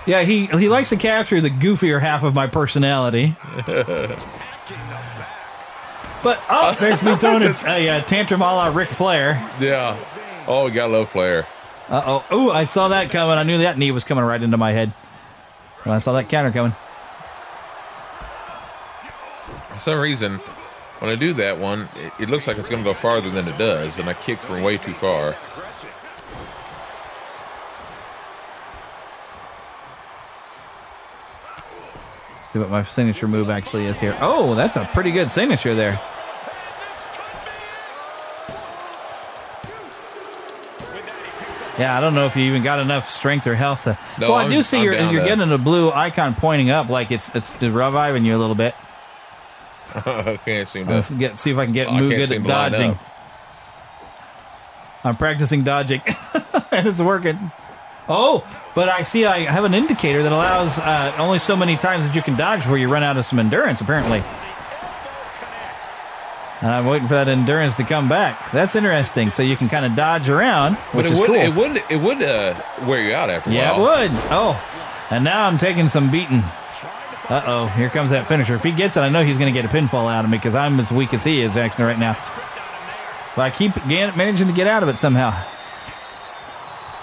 Yeah, 0.06 0.22
he 0.24 0.46
he 0.48 0.70
likes 0.70 0.90
to 0.90 0.96
capture 0.98 1.42
the 1.42 1.50
goofier 1.50 2.00
half 2.02 2.24
of 2.24 2.34
my 2.34 2.48
personality. 2.48 3.36
But 6.24 6.40
oh, 6.50 6.76
there's 6.80 7.02
me 7.04 7.16
throwing 7.16 7.44
a, 7.44 7.54
a, 7.66 7.90
uh 7.90 8.02
tantrum 8.04 8.42
a 8.42 8.46
la 8.56 8.68
Ric 8.68 8.90
Flair. 8.90 9.34
Yeah. 9.60 9.98
Oh, 10.48 10.70
gotta 10.70 10.92
love 10.92 11.10
Flair. 11.10 11.46
Uh 11.90 12.02
oh. 12.06 12.26
Oh, 12.32 12.52
I 12.52 12.66
saw 12.66 12.88
that 12.90 13.12
coming. 13.12 13.38
I 13.38 13.44
knew 13.44 13.60
that 13.60 13.78
knee 13.78 13.92
was 13.92 14.04
coming 14.04 14.24
right 14.24 14.42
into 14.42 14.58
my 14.58 14.72
head. 14.72 14.94
When 15.88 15.96
I 15.96 16.00
saw 16.00 16.12
that 16.12 16.28
counter 16.28 16.52
coming. 16.52 16.76
For 19.72 19.80
some 19.80 19.98
reason, 20.02 20.40
when 21.00 21.10
I 21.10 21.16
do 21.16 21.32
that 21.36 21.60
one, 21.60 21.88
it, 21.96 22.12
it 22.24 22.30
looks 22.30 22.46
like 22.46 22.58
it's 22.58 22.68
gonna 22.68 22.84
go 22.84 22.94
farther 22.94 23.30
than 23.30 23.48
it 23.48 23.58
does, 23.58 23.98
and 23.98 24.10
I 24.10 24.14
kick 24.14 24.40
from 24.40 24.64
way 24.64 24.78
too 24.78 24.94
far. 24.94 25.38
See 32.44 32.60
what 32.60 32.70
my 32.70 32.84
signature 32.84 33.30
move 33.30 33.50
actually 33.50 33.86
is 33.86 33.98
here. 33.98 34.18
Oh, 34.20 34.56
that's 34.56 34.76
a 34.76 34.84
pretty 34.94 35.12
good 35.12 35.32
signature 35.32 35.74
there. 35.74 36.02
Yeah, 41.80 41.96
I 41.96 42.00
don't 42.02 42.16
know 42.16 42.26
if 42.26 42.36
you 42.36 42.44
even 42.46 42.64
got 42.64 42.80
enough 42.80 43.10
strength 43.10 43.46
or 43.48 43.56
health. 43.56 43.84
To, 43.84 43.98
No, 44.20 44.30
well, 44.30 44.38
I 44.38 44.42
I'm- 44.44 44.52
do 44.52 44.64
see 44.64 44.78
I'm 44.78 44.84
you're, 44.84 44.94
you're 45.12 45.26
getting 45.26 45.52
a 45.52 45.58
blue 45.58 45.92
icon 45.92 46.34
pointing 46.36 46.70
up, 46.70 46.90
like 46.90 47.12
it's 47.12 47.34
it's 47.36 47.54
reviving 47.62 48.26
you 48.26 48.36
a 48.36 48.40
little 48.40 48.56
bit. 48.56 48.74
I 49.96 50.40
can't 50.44 50.68
seem 50.68 50.86
to 50.88 50.94
Let's 50.96 51.10
get 51.10 51.38
see 51.38 51.52
if 51.52 51.58
I 51.58 51.66
can 51.66 51.74
get 51.74 51.88
Oh, 51.88 51.94
move 51.94 52.10
good 52.12 52.32
at 52.32 52.44
dodging. 52.44 52.98
I'm 55.04 55.16
practicing 55.16 55.64
dodging, 55.64 56.02
and 56.72 56.88
it's 56.88 57.00
working. 57.00 57.52
Oh, 58.10 58.46
but 58.74 58.90
I 58.90 59.04
see 59.04 59.26
I 59.26 59.40
have 59.40 59.64
an 59.64 59.74
indicator 59.74 60.24
that 60.24 60.32
allows 60.32 60.78
uh, 60.80 61.14
only 61.18 61.40
so 61.40 61.56
many 61.56 61.76
times 61.78 62.06
that 62.08 62.16
you 62.16 62.22
can 62.22 62.36
dodge 62.36 62.62
before 62.62 62.78
you 62.78 62.90
run 62.90 63.04
out 63.04 63.18
of 63.18 63.26
some 63.26 63.38
endurance, 63.40 63.82
apparently. 63.82 64.24
And 66.62 66.72
I'm 66.72 66.86
waiting 66.88 67.08
for 67.08 67.14
that 67.14 67.28
endurance 67.28 67.76
to 67.76 67.84
come 67.84 68.10
back. 68.10 68.52
That's 68.52 68.76
interesting. 68.76 69.30
So 69.30 69.44
you 69.44 69.56
can 69.56 69.70
kind 69.70 69.86
of 69.86 69.94
dodge 69.96 70.28
around, 70.28 70.76
But 70.92 70.96
which 70.96 71.06
it 71.08 71.12
is 71.14 71.20
would, 71.20 71.28
cool. 71.28 71.36
it 71.36 71.54
would, 71.56 71.84
it 71.92 71.98
would 72.02 72.22
uh, 72.24 72.60
wear 72.88 73.02
you 73.02 73.14
out 73.14 73.30
after 73.30 73.50
a 73.52 73.54
yeah, 73.54 73.78
while. 73.78 74.02
it 74.02 74.10
would. 74.12 74.20
Oh, 74.32 75.08
and 75.12 75.24
now 75.24 75.46
I'm 75.46 75.58
taking 75.60 75.88
some 75.88 76.10
beating. 76.10 76.44
Uh 77.30 77.44
oh, 77.46 77.68
here 77.68 77.90
comes 77.90 78.10
that 78.12 78.28
finisher. 78.28 78.56
If 78.56 78.64
he 78.64 78.72
gets 78.72 78.96
it, 78.98 79.02
I 79.02 79.10
know 79.10 79.24
he's 79.24 79.38
going 79.38 79.54
to 79.54 79.62
get 79.62 79.70
a 79.70 79.74
pinfall 79.74 80.10
out 80.12 80.24
of 80.26 80.32
me 80.32 80.38
because 80.38 80.56
I'm 80.56 80.80
as 80.80 80.92
weak 80.92 81.14
as 81.14 81.24
he 81.26 81.42
is 81.42 81.58
actually 81.58 81.84
right 81.86 82.00
now. 82.00 82.14
But 83.36 83.42
I 83.44 83.50
keep 83.52 83.76
managing 83.86 84.48
to 84.48 84.54
get 84.54 84.66
out 84.66 84.82
of 84.82 84.90
it 84.90 84.98
somehow. 84.98 85.36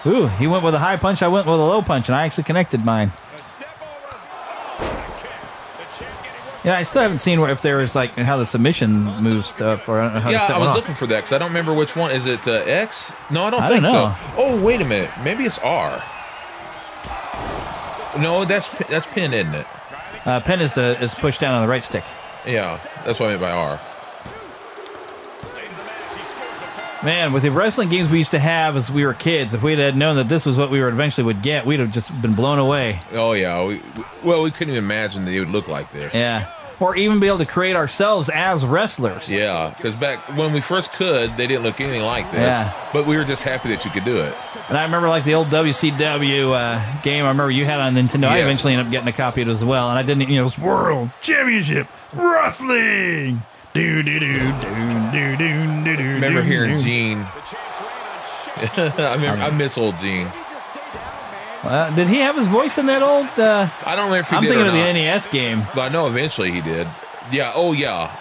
Ooh, 0.07 0.27
he 0.27 0.47
went 0.47 0.65
with 0.65 0.75
a 0.75 0.79
high 0.79 0.97
punch. 0.97 1.23
I 1.23 1.29
went 1.29 1.47
with 1.47 1.61
a 1.61 1.63
low 1.63 1.81
punch, 1.81 2.09
and 2.09 2.17
I 2.17 2.25
actually 2.25 2.45
connected 2.45 2.85
mine. 2.85 3.13
Yeah, 6.65 6.77
I 6.78 6.82
still 6.82 7.03
haven't 7.03 7.19
seen 7.19 7.39
if 7.41 7.61
there 7.61 7.77
was 7.77 7.95
like 7.95 8.15
how 8.15 8.39
the 8.39 8.47
submission 8.47 9.05
moves 9.23 9.49
stuff 9.49 9.86
or 9.89 10.01
I 10.01 10.05
don't 10.05 10.15
know 10.15 10.20
how 10.20 10.31
to 10.31 10.32
Yeah, 10.32 10.47
I 10.57 10.59
was 10.59 10.70
off. 10.70 10.77
looking 10.77 10.95
for 10.95 11.07
that 11.09 11.16
because 11.16 11.32
I 11.32 11.39
don't 11.39 11.49
remember 11.49 11.74
which 11.74 11.95
one. 11.95 12.11
Is 12.11 12.24
it 12.24 12.49
uh, 12.49 12.53
X? 12.65 13.12
No, 13.31 13.45
I 13.45 13.51
don't 13.51 13.62
I 13.62 13.69
think 13.69 13.85
don't 13.85 13.93
so. 13.93 14.15
Oh, 14.39 14.62
wait 14.62 14.81
a 14.81 14.85
minute. 14.85 15.11
Maybe 15.23 15.45
it's 15.45 15.59
R. 15.59 16.03
No, 18.19 18.45
that's 18.45 18.69
that's 18.89 19.07
pin, 19.09 19.35
isn't 19.35 19.55
it? 19.55 19.66
Uh, 20.24 20.41
pen 20.41 20.61
is 20.61 20.74
the 20.74 20.97
is 21.03 21.15
pushed 21.15 21.41
down 21.41 21.55
on 21.55 21.62
the 21.62 21.69
right 21.69 21.85
stick. 21.85 22.05
Yeah, 22.47 22.78
that's 23.05 23.20
what 23.20 23.27
I 23.27 23.31
meant 23.31 23.43
by 23.43 23.51
R. 23.51 23.81
Man, 27.05 27.33
with 27.35 27.43
the 27.43 27.51
wrestling 27.51 27.91
games 27.91 28.11
we 28.11 28.19
used 28.19 28.31
to 28.31 28.39
have 28.39 28.77
as 28.77 28.91
we 28.91 29.05
were 29.05 29.13
kids, 29.13 29.53
if 29.53 29.63
we'd 29.63 29.79
had 29.79 29.95
known 29.97 30.17
that 30.17 30.29
this 30.29 30.47
was 30.47 30.57
what 30.57 30.71
we 30.71 30.81
were 30.81 30.89
eventually 30.89 31.25
would 31.25 31.43
get, 31.43 31.67
we'd 31.67 31.81
have 31.81 31.93
just 31.93 32.11
been 32.23 32.35
blown 32.35 32.59
away. 32.59 33.03
Oh 33.13 33.33
yeah. 33.33 33.63
We, 33.63 33.83
well, 34.23 34.43
we 34.43 34.51
couldn't 34.51 34.73
even 34.73 34.85
imagine 34.85 35.27
that 35.27 35.33
it 35.33 35.41
would 35.41 35.51
look 35.51 35.69
like 35.69 35.93
this. 35.93 36.15
Yeah. 36.15 36.51
Or 36.81 36.97
even 36.97 37.21
be 37.21 37.29
able 37.29 37.39
to 37.39 37.47
create 37.47 37.77
ourselves 37.77 38.29
as 38.29 38.67
wrestlers. 38.67 39.31
Yeah, 39.31 39.73
because 39.77 39.99
back 40.01 40.19
when 40.37 40.53
we 40.53 40.61
first 40.61 40.93
could, 40.93 41.37
they 41.37 41.47
didn't 41.47 41.63
look 41.63 41.81
anything 41.81 42.03
like 42.03 42.31
this. 42.33 42.41
Yeah. 42.41 42.91
But 42.93 43.07
we 43.07 43.17
were 43.17 43.25
just 43.25 43.43
happy 43.43 43.69
that 43.69 43.85
you 43.85 43.91
could 43.91 44.05
do 44.05 44.17
it. 44.17 44.35
And 44.69 44.79
I 44.79 44.85
remember 44.85 45.09
like 45.09 45.25
the 45.25 45.35
old 45.35 45.49
WCW 45.49 46.53
uh, 46.53 47.03
game 47.03 47.27
I 47.27 47.29
remember 47.29 47.51
you 47.51 47.65
had 47.65 47.81
on 47.81 47.95
Nintendo. 47.95 48.29
I 48.29 48.39
eventually 48.39 48.73
ended 48.73 48.87
up 48.87 48.93
getting 48.93 49.09
a 49.09 49.13
copy 49.13 49.43
of 49.43 49.49
it 49.49 49.53
as 49.53 49.65
well. 49.65 49.91
And 49.91 49.99
I 49.99 50.03
didn't, 50.03 50.29
you 50.29 50.37
know, 50.37 50.41
it 50.41 50.45
was 50.45 50.59
World 50.59 51.11
Championship 51.21 51.87
Wrestling. 52.13 53.43
Do, 53.75 54.05
do, 54.05 54.21
do, 54.21 54.35
do, 54.35 54.39
do, 54.39 55.37
do, 55.37 55.37
do, 55.37 55.97
do, 55.97 56.03
remember 56.15 56.43
hearing. 56.43 56.79
Gene. 56.79 57.27
I 58.57 59.15
remember. 59.17 59.43
I 59.43 59.51
miss 59.51 59.77
old 59.77 59.99
Gene. 59.99 60.29
Uh, 61.65 61.93
did 61.97 62.07
he 62.07 62.21
have 62.21 62.37
his 62.37 62.47
voice 62.47 62.79
in 62.79 62.87
that 62.87 63.03
old? 63.03 63.27
Uh, 63.37 63.69
I 63.85 63.97
don't 63.97 64.05
remember 64.05 64.21
if 64.21 64.31
he 64.31 64.37
I'm 64.37 64.43
did 64.45 64.51
thinking 64.51 64.67
or 64.67 64.69
of 64.69 64.75
the. 64.75 64.93
NES 64.93 65.27
game. 65.27 65.65
But 65.75 65.81
I 65.81 65.89
know 65.89 66.07
eventually 66.07 66.53
he 66.53 66.61
did. 66.61 66.87
Yeah. 67.33 67.51
Oh 67.53 67.73
yeah. 67.73 68.17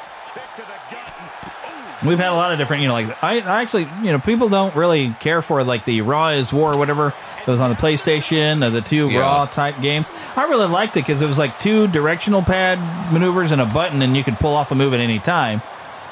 We've 2.03 2.17
had 2.17 2.29
a 2.29 2.35
lot 2.35 2.51
of 2.51 2.57
different, 2.57 2.81
you 2.81 2.87
know, 2.87 2.95
like 2.95 3.23
I, 3.23 3.39
I 3.41 3.61
actually, 3.61 3.87
you 4.01 4.11
know, 4.11 4.19
people 4.19 4.49
don't 4.49 4.75
really 4.75 5.15
care 5.19 5.43
for 5.43 5.63
like 5.63 5.85
the 5.85 6.01
Raw 6.01 6.29
is 6.29 6.51
War 6.51 6.73
or 6.73 6.77
whatever 6.77 7.13
that 7.45 7.51
was 7.51 7.61
on 7.61 7.69
the 7.69 7.75
PlayStation, 7.75 8.71
the 8.71 8.81
two 8.81 9.09
Yeah. 9.09 9.19
Raw 9.19 9.45
type 9.45 9.81
games. 9.81 10.11
I 10.35 10.43
really 10.45 10.67
liked 10.67 10.95
it 10.97 11.01
because 11.01 11.21
it 11.21 11.27
was 11.27 11.37
like 11.37 11.59
two 11.59 11.87
directional 11.87 12.41
pad 12.41 12.79
maneuvers 13.11 13.51
and 13.51 13.59
a 13.61 13.65
button, 13.65 14.01
and 14.01 14.15
you 14.15 14.23
could 14.23 14.35
pull 14.37 14.53
off 14.55 14.71
a 14.71 14.75
move 14.75 14.93
at 14.93 14.99
any 14.99 15.19
time. 15.19 15.61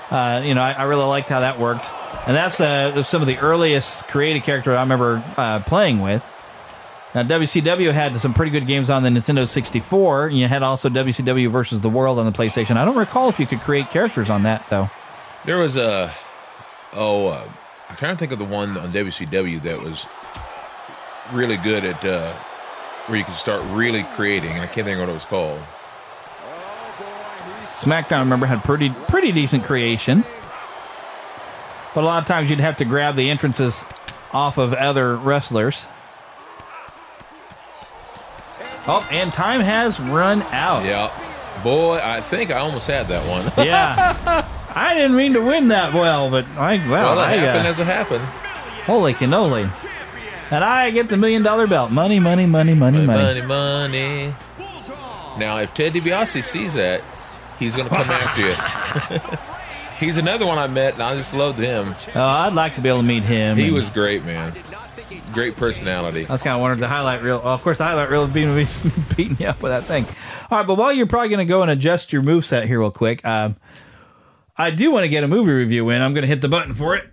Uh, 0.10 0.42
you 0.44 0.54
know, 0.54 0.62
I, 0.62 0.74
I 0.74 0.84
really 0.84 1.06
liked 1.06 1.30
how 1.30 1.40
that 1.40 1.58
worked, 1.58 1.90
and 2.28 2.36
that's 2.36 2.60
uh, 2.60 3.02
some 3.04 3.22
of 3.22 3.28
the 3.28 3.38
earliest 3.38 4.08
creative 4.10 4.44
character 4.44 4.76
I 4.76 4.82
remember 4.82 5.24
uh, 5.38 5.62
playing 5.62 6.02
with. 6.02 6.22
Now, 7.16 7.24
WCW 7.24 7.92
had 7.92 8.16
some 8.18 8.34
pretty 8.34 8.52
good 8.52 8.68
games 8.68 8.90
on 8.90 9.04
the 9.04 9.10
Nintendo 9.10 9.46
64. 9.48 10.30
You 10.30 10.48
had 10.48 10.64
also 10.64 10.88
WCW 10.90 11.50
versus 11.50 11.82
the 11.82 11.90
World 11.90 12.20
on 12.20 12.26
the 12.26 12.32
PlayStation. 12.32 12.78
I 12.78 12.86
don't 12.86 12.98
recall 12.98 13.28
if 13.30 13.38
you 13.40 13.46
could 13.46 13.60
create 13.60 13.90
characters 13.90 14.30
on 14.30 14.44
that 14.44 14.66
though. 14.70 14.90
There 15.46 15.58
was 15.58 15.76
a. 15.78 16.14
Oh, 16.94 17.28
uh, 17.28 17.50
I'm 17.90 17.96
trying 17.98 18.16
to 18.16 18.20
think 18.20 18.32
of 18.32 18.40
the 18.40 18.46
one 18.46 18.78
on 18.78 18.94
WCW 18.94 19.62
that 19.64 19.82
was 19.82 20.06
really 21.34 21.58
good 21.58 21.84
at 21.86 22.04
uh, 22.06 22.34
where 23.08 23.18
you 23.18 23.24
can 23.26 23.36
start 23.36 23.64
really 23.70 24.04
creating, 24.16 24.52
and 24.52 24.62
I 24.62 24.68
can't 24.68 24.86
think 24.86 24.96
of 24.96 25.00
what 25.02 25.10
it 25.10 25.14
was 25.14 25.26
called. 25.26 25.62
SmackDown, 27.76 28.20
remember, 28.20 28.46
had 28.46 28.64
pretty 28.64 28.90
pretty 28.90 29.32
decent 29.32 29.64
creation, 29.64 30.24
but 31.96 32.04
a 32.04 32.06
lot 32.08 32.22
of 32.22 32.28
times 32.28 32.50
you'd 32.50 32.60
have 32.60 32.78
to 32.78 32.86
grab 32.86 33.16
the 33.16 33.30
entrances 33.30 33.86
off 34.32 34.58
of 34.58 34.74
other 34.74 35.16
wrestlers. 35.16 35.88
Oh, 38.88 39.08
and 39.12 39.32
time 39.32 39.62
has 39.62 40.00
run 40.00 40.42
out. 40.44 40.86
Yeah. 40.86 41.12
Boy, 41.64 42.00
I 42.04 42.22
think 42.22 42.50
I 42.52 42.58
almost 42.58 42.88
had 42.88 43.08
that 43.08 43.24
one. 43.28 43.44
Yeah. 43.68 44.48
I 44.74 44.94
didn't 44.96 45.18
mean 45.18 45.34
to 45.34 45.42
win 45.42 45.68
that 45.68 45.94
well, 45.94 46.30
but 46.30 46.46
I 46.58 46.78
well, 46.88 47.16
well, 47.16 47.20
it 47.20 47.24
I, 47.24 47.32
happened 47.36 47.68
uh, 47.68 47.70
as 47.70 47.80
it 47.80 47.86
happened. 47.88 48.24
holy 48.86 49.14
cannoli. 49.14 49.70
And 50.52 50.66
I 50.66 50.92
get 50.92 51.08
the 51.08 51.16
million 51.16 51.44
dollar 51.44 51.66
belt. 51.66 51.92
Money, 51.92 52.20
money, 52.20 52.46
money, 52.46 52.74
money, 52.74 53.06
money. 53.06 53.42
Money, 53.42 53.42
money. 53.42 54.36
Now, 55.38 55.58
if 55.60 55.74
Ted 55.74 55.94
DiBiase 55.94 56.44
sees 56.44 56.74
that, 56.74 57.02
he's 57.58 57.76
going 57.76 57.88
to 57.88 57.96
come 57.96 58.10
after 58.10 58.42
you. 58.42 59.38
he's 60.06 60.18
another 60.18 60.46
one 60.46 60.58
I 60.58 60.68
met, 60.68 60.96
and 60.96 61.04
I 61.04 61.16
just 61.16 61.34
loved 61.34 61.58
him. 61.58 61.96
Oh, 62.16 62.22
I'd 62.22 62.54
like 62.54 62.76
to 62.76 62.82
be 62.82 62.90
able 62.90 63.00
to 63.00 63.06
meet 63.06 63.24
him. 63.24 63.56
He 63.56 63.72
was 63.72 63.90
great, 63.90 64.26
man. 64.26 64.54
Great 65.32 65.56
personality. 65.56 66.26
I 66.28 66.32
was 66.34 66.44
kind 66.44 66.56
of 66.56 66.62
wondering 66.62 66.82
the 66.82 66.88
highlight 66.90 67.22
reel. 67.22 67.40
Well, 67.40 67.54
of 67.54 67.62
course, 67.62 67.78
the 67.78 67.86
highlight 67.86 68.10
reel 68.10 68.24
would 68.24 68.34
be 68.34 68.44
beating 69.16 69.38
you 69.40 69.48
up 69.48 69.62
with 69.62 69.72
that 69.72 69.86
thing. 69.86 70.06
All 70.50 70.58
right, 70.58 70.68
but 70.68 70.76
while 70.76 70.92
you're 70.92 71.08
probably 71.08 71.30
going 71.30 71.46
to 71.46 71.50
go 71.50 71.62
and 71.62 71.72
adjust 71.72 72.12
your 72.12 72.22
move 72.24 72.46
set 72.46 72.68
here 72.68 72.82
real 72.82 72.92
quick, 72.92 73.24
um, 73.24 73.56
I 74.58 74.72
do 74.72 74.92
want 74.92 75.04
to 75.04 75.10
get 75.10 75.24
a 75.24 75.30
movie 75.30 75.54
review 75.54 75.90
in. 75.92 76.02
I'm 76.02 76.14
going 76.14 76.24
to 76.24 76.28
hit 76.28 76.42
the 76.42 76.50
button 76.50 76.76
for 76.76 76.96
it. 76.96 77.10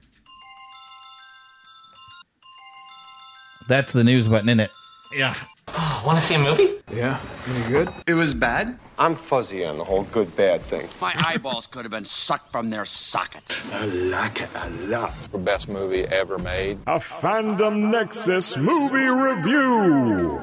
That's 3.69 3.93
the 3.93 4.03
news 4.03 4.28
button, 4.28 4.49
isn't 4.49 4.61
it? 4.61 4.70
Yeah. 5.12 5.35
Want 6.05 6.19
to 6.19 6.24
see 6.24 6.35
a 6.35 6.39
movie? 6.39 6.70
Yeah. 6.93 7.20
Any 7.47 7.69
good? 7.69 7.93
It 8.07 8.15
was 8.15 8.32
bad. 8.32 8.78
I'm 8.99 9.15
fuzzy 9.15 9.65
on 9.65 9.77
the 9.77 9.85
whole 9.85 10.05
good 10.05 10.35
bad 10.35 10.62
thing. 10.62 10.89
My 11.01 11.15
eyeballs 11.19 11.66
could 11.66 11.85
have 11.85 11.93
been 11.93 12.07
sucked 12.07 12.51
from 12.51 12.70
their 12.70 12.85
sockets. 12.85 13.55
I 13.74 13.85
like 13.85 14.40
it 14.40 14.49
a 14.55 14.70
lot. 14.89 15.15
The 15.31 15.39
best 15.39 15.69
movie 15.69 16.05
ever 16.07 16.39
made. 16.39 16.78
A 16.86 16.99
Fandom 16.99 17.90
Nexus 17.90 18.57
movie 18.57 19.07
review. 19.07 20.40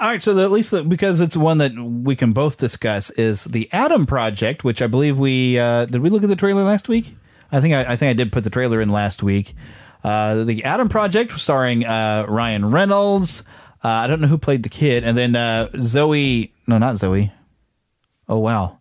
All 0.00 0.08
right, 0.10 0.20
so 0.20 0.34
the, 0.34 0.42
at 0.42 0.50
least 0.50 0.72
the, 0.72 0.82
because 0.82 1.20
it's 1.20 1.36
one 1.36 1.58
that 1.58 1.72
we 1.78 2.16
can 2.16 2.32
both 2.32 2.58
discuss 2.58 3.10
is 3.10 3.44
the 3.44 3.68
Adam 3.72 4.04
Project, 4.04 4.64
which 4.64 4.82
I 4.82 4.88
believe 4.88 5.18
we 5.18 5.58
uh, 5.58 5.86
did. 5.86 6.02
We 6.02 6.10
look 6.10 6.24
at 6.24 6.28
the 6.28 6.36
trailer 6.36 6.64
last 6.64 6.88
week. 6.88 7.14
I 7.52 7.60
think 7.60 7.72
I, 7.72 7.92
I 7.92 7.96
think 7.96 8.10
I 8.10 8.12
did 8.14 8.32
put 8.32 8.42
the 8.42 8.50
trailer 8.50 8.80
in 8.80 8.88
last 8.88 9.22
week. 9.22 9.54
Uh, 10.04 10.44
the 10.44 10.62
Adam 10.64 10.88
Project, 10.88 11.32
starring 11.32 11.84
uh, 11.84 12.26
Ryan 12.28 12.70
Reynolds, 12.70 13.42
Uh, 13.82 13.88
I 13.88 14.06
don't 14.06 14.20
know 14.20 14.28
who 14.28 14.38
played 14.38 14.62
the 14.62 14.68
kid, 14.70 15.02
and 15.04 15.16
then 15.18 15.34
uh, 15.36 15.68
Zoe. 15.80 16.52
No, 16.66 16.78
not 16.78 16.96
Zoe. 16.96 17.32
Oh 18.28 18.38
wow. 18.38 18.80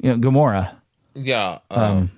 You 0.00 0.14
know, 0.16 0.18
Gamora. 0.30 0.74
Yeah. 1.14 1.58
Um, 1.70 1.82
Um, 1.82 2.10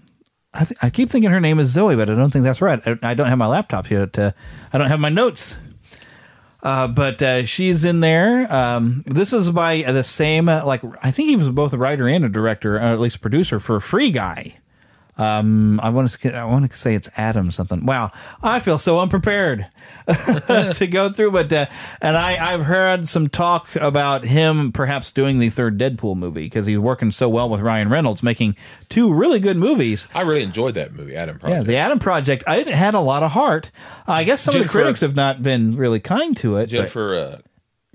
I, 0.53 0.65
th- 0.65 0.79
I 0.83 0.91
keep 0.91 1.09
thinking 1.11 1.31
her 1.31 1.41
name 1.41 1.61
is 1.61 1.69
Zoe, 1.69 1.95
but 1.95 2.09
I 2.11 2.15
don't 2.15 2.31
think 2.33 2.45
that's 2.45 2.61
right. 2.61 2.81
I, 2.87 2.99
I 3.03 3.15
don't 3.15 3.29
have 3.29 3.39
my 3.39 3.47
laptop 3.47 3.87
here. 3.87 4.07
To, 4.07 4.35
I 4.73 4.79
don't 4.79 4.89
have 4.89 4.99
my 4.99 5.11
notes. 5.11 5.57
Uh, 6.63 6.89
but 6.89 7.23
uh, 7.23 7.45
she's 7.47 7.85
in 7.85 8.01
there. 8.01 8.53
Um, 8.53 9.05
this 9.07 9.33
is 9.33 9.51
by 9.53 9.83
the 9.83 10.03
same, 10.03 10.49
uh, 10.49 10.65
like 10.67 10.83
I 11.05 11.13
think 11.13 11.29
he 11.29 11.37
was 11.37 11.51
both 11.51 11.73
a 11.73 11.79
writer 11.79 12.09
and 12.09 12.25
a 12.25 12.29
director, 12.29 12.75
or 12.77 12.81
at 12.81 12.99
least 12.99 13.17
a 13.17 13.21
producer 13.21 13.61
for 13.61 13.79
Free 13.79 14.11
Guy. 14.11 14.57
Um, 15.19 15.81
I 15.81 15.89
want 15.91 16.09
to 16.11 16.37
I 16.37 16.45
want 16.45 16.71
to 16.71 16.77
say 16.77 16.95
it's 16.95 17.09
Adam 17.17 17.51
something. 17.51 17.85
Wow, 17.85 18.13
I 18.43 18.61
feel 18.61 18.79
so 18.79 19.01
unprepared 19.01 19.67
to 20.07 20.89
go 20.91 21.13
through, 21.13 21.33
but 21.33 21.53
uh, 21.53 21.67
and 22.01 22.17
I 22.17 22.53
I've 22.55 22.65
heard 22.65 23.09
some 23.09 23.29
talk 23.29 23.75
about 23.77 24.25
him 24.25 24.71
perhaps 24.73 25.11
doing 25.13 25.39
the 25.39 25.51
third 25.51 25.79
Deadpool 25.79 26.17
movie 26.17 26.45
because 26.45 26.67
he's 26.67 26.79
working 26.79 27.11
so 27.11 27.29
well 27.29 27.49
with 27.51 27.61
Ryan 27.61 27.89
Reynolds, 27.89 28.23
making 28.23 28.57
two 28.89 29.13
really 29.13 29.41
good 29.41 29.57
movies. 29.57 30.07
I 30.15 30.21
really 30.23 30.43
enjoyed 30.45 30.75
that 30.75 30.95
movie, 30.95 31.17
Adam 31.17 31.39
Project. 31.39 31.59
Yeah, 31.63 31.65
the 31.67 31.77
Adam 31.77 31.99
Project. 31.99 32.45
I 32.47 32.59
it 32.59 32.69
had 32.69 32.95
a 32.95 33.01
lot 33.01 33.23
of 33.23 33.33
heart. 33.33 33.71
I 34.07 34.25
guess 34.25 34.41
some 34.41 34.55
of 34.55 34.63
the 34.63 34.69
critics 34.69 35.01
have 35.01 35.17
not 35.17 35.43
been 35.43 35.77
really 35.77 36.01
kind 36.01 36.37
to 36.39 36.57
it. 36.59 36.63
but- 36.65 36.69
Jennifer. 36.71 37.15
Uh, 37.15 37.39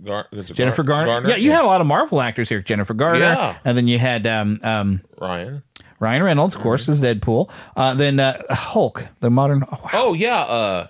Gar- 0.03 0.27
Jennifer 0.51 0.83
Gar- 0.83 1.05
Garner. 1.05 1.29
Yeah, 1.29 1.35
you 1.37 1.51
had 1.51 1.63
a 1.63 1.67
lot 1.67 1.79
of 1.79 1.87
Marvel 1.87 2.19
actors 2.19 2.49
here. 2.49 2.59
Jennifer 2.61 2.93
Garner. 2.93 3.19
Yeah. 3.19 3.57
And 3.63 3.77
then 3.77 3.87
you 3.87 3.97
had 3.99 4.27
um, 4.27 4.59
um, 4.61 5.01
Ryan. 5.17 5.63
Ryan 6.03 6.23
Reynolds, 6.23 6.55
of 6.55 6.61
course, 6.61 6.89
is 6.89 7.01
Deadpool. 7.01 7.49
Uh, 7.75 7.93
then 7.93 8.19
uh, 8.19 8.41
Hulk, 8.53 9.07
the 9.21 9.29
modern. 9.29 9.63
Oh, 9.71 9.89
Oh 9.93 10.13
yeah. 10.13 10.41
Uh, 10.41 10.87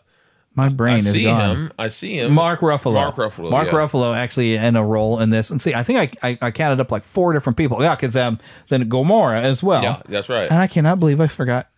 my 0.56 0.70
brain 0.70 0.96
I 0.96 0.98
is 0.98 1.12
see 1.12 1.24
gone. 1.24 1.56
him. 1.56 1.74
I 1.80 1.88
see 1.88 2.20
him. 2.20 2.34
Mark 2.34 2.60
Ruffalo. 2.62 2.94
Mark 2.94 3.16
Ruffalo. 3.16 3.50
Mark 3.50 3.68
yeah. 3.68 3.74
Ruffalo 3.74 4.16
actually 4.16 4.56
in 4.56 4.76
a 4.76 4.84
role 4.86 5.20
in 5.20 5.30
this. 5.30 5.50
And 5.52 5.62
see, 5.62 5.74
I 5.74 5.84
think 5.84 6.16
I, 6.24 6.30
I, 6.30 6.38
I 6.42 6.52
counted 6.52 6.80
up 6.80 6.92
like 6.92 7.04
four 7.04 7.34
different 7.34 7.58
people. 7.58 7.82
Yeah, 7.82 7.96
because 7.96 8.16
um, 8.16 8.38
then 8.70 8.90
Gamora 8.90 9.42
as 9.42 9.64
well. 9.64 9.82
Yeah, 9.84 10.02
that's 10.08 10.30
right. 10.30 10.50
And 10.50 10.60
I 10.60 10.68
cannot 10.68 11.00
believe 11.00 11.20
I 11.22 11.28
forgot. 11.28 11.70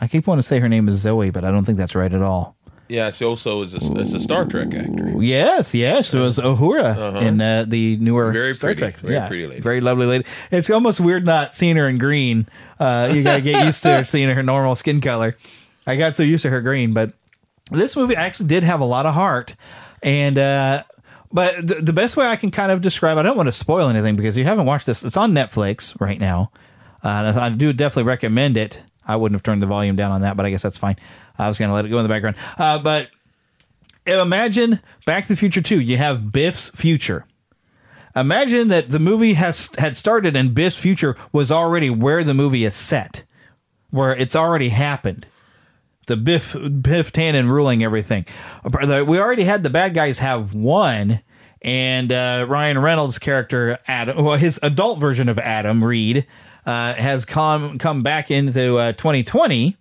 I 0.00 0.08
keep 0.08 0.26
wanting 0.26 0.42
to 0.42 0.46
say 0.46 0.58
her 0.58 0.68
name 0.68 0.88
is 0.88 0.96
Zoe, 0.96 1.30
but 1.30 1.44
I 1.44 1.50
don't 1.50 1.64
think 1.64 1.78
that's 1.78 1.94
right 1.94 2.12
at 2.12 2.22
all. 2.22 2.56
Yeah, 2.90 3.10
she 3.10 3.24
also 3.24 3.62
is 3.62 3.72
a, 3.74 3.98
is 4.00 4.12
a 4.14 4.20
Star 4.20 4.44
Trek 4.44 4.74
actor. 4.74 5.14
Yes, 5.22 5.74
yes, 5.74 6.12
it 6.12 6.18
was 6.18 6.38
Uhura 6.38 6.96
Uh-huh. 6.96 7.18
in 7.20 7.40
uh, 7.40 7.64
the 7.66 7.96
newer 7.98 8.32
Very 8.32 8.52
Star 8.54 8.68
pretty, 8.74 8.80
Trek. 8.80 8.98
very 8.98 9.14
yeah, 9.14 9.28
pretty 9.28 9.46
lady. 9.46 9.60
very 9.60 9.80
lovely 9.80 10.06
lady. 10.06 10.24
It's 10.50 10.68
almost 10.70 10.98
weird 11.00 11.24
not 11.24 11.54
seeing 11.54 11.76
her 11.76 11.88
in 11.88 11.98
green. 11.98 12.48
Uh, 12.78 13.10
you 13.14 13.22
gotta 13.22 13.42
get 13.42 13.64
used 13.64 13.82
to 13.84 14.04
seeing 14.12 14.28
her 14.28 14.42
normal 14.42 14.74
skin 14.74 15.00
color. 15.00 15.36
I 15.86 15.96
got 15.96 16.16
so 16.16 16.22
used 16.22 16.42
to 16.42 16.50
her 16.50 16.60
green, 16.60 16.92
but 16.92 17.12
this 17.70 17.94
movie 17.96 18.16
actually 18.16 18.48
did 18.48 18.64
have 18.64 18.80
a 18.80 18.84
lot 18.84 19.06
of 19.06 19.14
heart, 19.14 19.54
and 20.02 20.36
uh, 20.36 20.82
but 21.32 21.54
the, 21.64 21.76
the 21.76 21.92
best 21.92 22.16
way 22.16 22.26
I 22.26 22.34
can 22.34 22.50
kind 22.50 22.72
of 22.72 22.80
describe, 22.80 23.16
I 23.18 23.22
don't 23.22 23.36
want 23.36 23.46
to 23.46 23.52
spoil 23.52 23.88
anything 23.88 24.16
because 24.16 24.36
you 24.36 24.44
haven't 24.44 24.66
watched 24.66 24.86
this. 24.86 25.04
It's 25.04 25.16
on 25.16 25.32
Netflix 25.32 25.98
right 26.00 26.18
now. 26.18 26.50
Uh, 27.04 27.32
I 27.40 27.48
do 27.50 27.72
definitely 27.72 28.02
recommend 28.08 28.56
it. 28.56 28.82
I 29.06 29.16
wouldn't 29.16 29.34
have 29.36 29.42
turned 29.42 29.62
the 29.62 29.66
volume 29.66 29.96
down 29.96 30.10
on 30.12 30.20
that, 30.22 30.36
but 30.36 30.44
I 30.46 30.50
guess 30.50 30.62
that's 30.62 30.76
fine. 30.78 30.96
I 31.40 31.48
was 31.48 31.58
going 31.58 31.68
to 31.70 31.74
let 31.74 31.84
it 31.84 31.88
go 31.88 31.98
in 31.98 32.02
the 32.02 32.08
background. 32.08 32.36
Uh, 32.58 32.78
but 32.78 33.08
imagine 34.06 34.80
Back 35.06 35.24
to 35.24 35.30
the 35.30 35.36
Future 35.36 35.62
2. 35.62 35.80
You 35.80 35.96
have 35.96 36.32
Biff's 36.32 36.70
future. 36.70 37.26
Imagine 38.16 38.68
that 38.68 38.88
the 38.88 38.98
movie 38.98 39.34
has 39.34 39.70
had 39.78 39.96
started 39.96 40.36
and 40.36 40.54
Biff's 40.54 40.76
future 40.76 41.16
was 41.32 41.50
already 41.50 41.90
where 41.90 42.24
the 42.24 42.34
movie 42.34 42.64
is 42.64 42.74
set, 42.74 43.22
where 43.90 44.14
it's 44.14 44.34
already 44.34 44.70
happened. 44.70 45.26
The 46.06 46.16
Biff 46.16 46.54
Biff 46.54 47.12
Tannen 47.12 47.48
ruling 47.48 47.84
everything. 47.84 48.26
We 48.64 49.18
already 49.18 49.44
had 49.44 49.62
the 49.62 49.70
bad 49.70 49.94
guys 49.94 50.18
have 50.18 50.52
won, 50.52 51.20
and 51.62 52.10
uh, 52.10 52.46
Ryan 52.48 52.80
Reynolds' 52.80 53.20
character 53.20 53.78
Adam, 53.86 54.24
well, 54.24 54.36
his 54.36 54.58
adult 54.60 54.98
version 54.98 55.28
of 55.28 55.38
Adam 55.38 55.84
Reed, 55.84 56.26
uh, 56.66 56.94
has 56.94 57.24
come 57.24 57.78
come 57.78 58.02
back 58.02 58.28
into 58.28 58.76
uh, 58.76 58.92
2020 58.92 59.76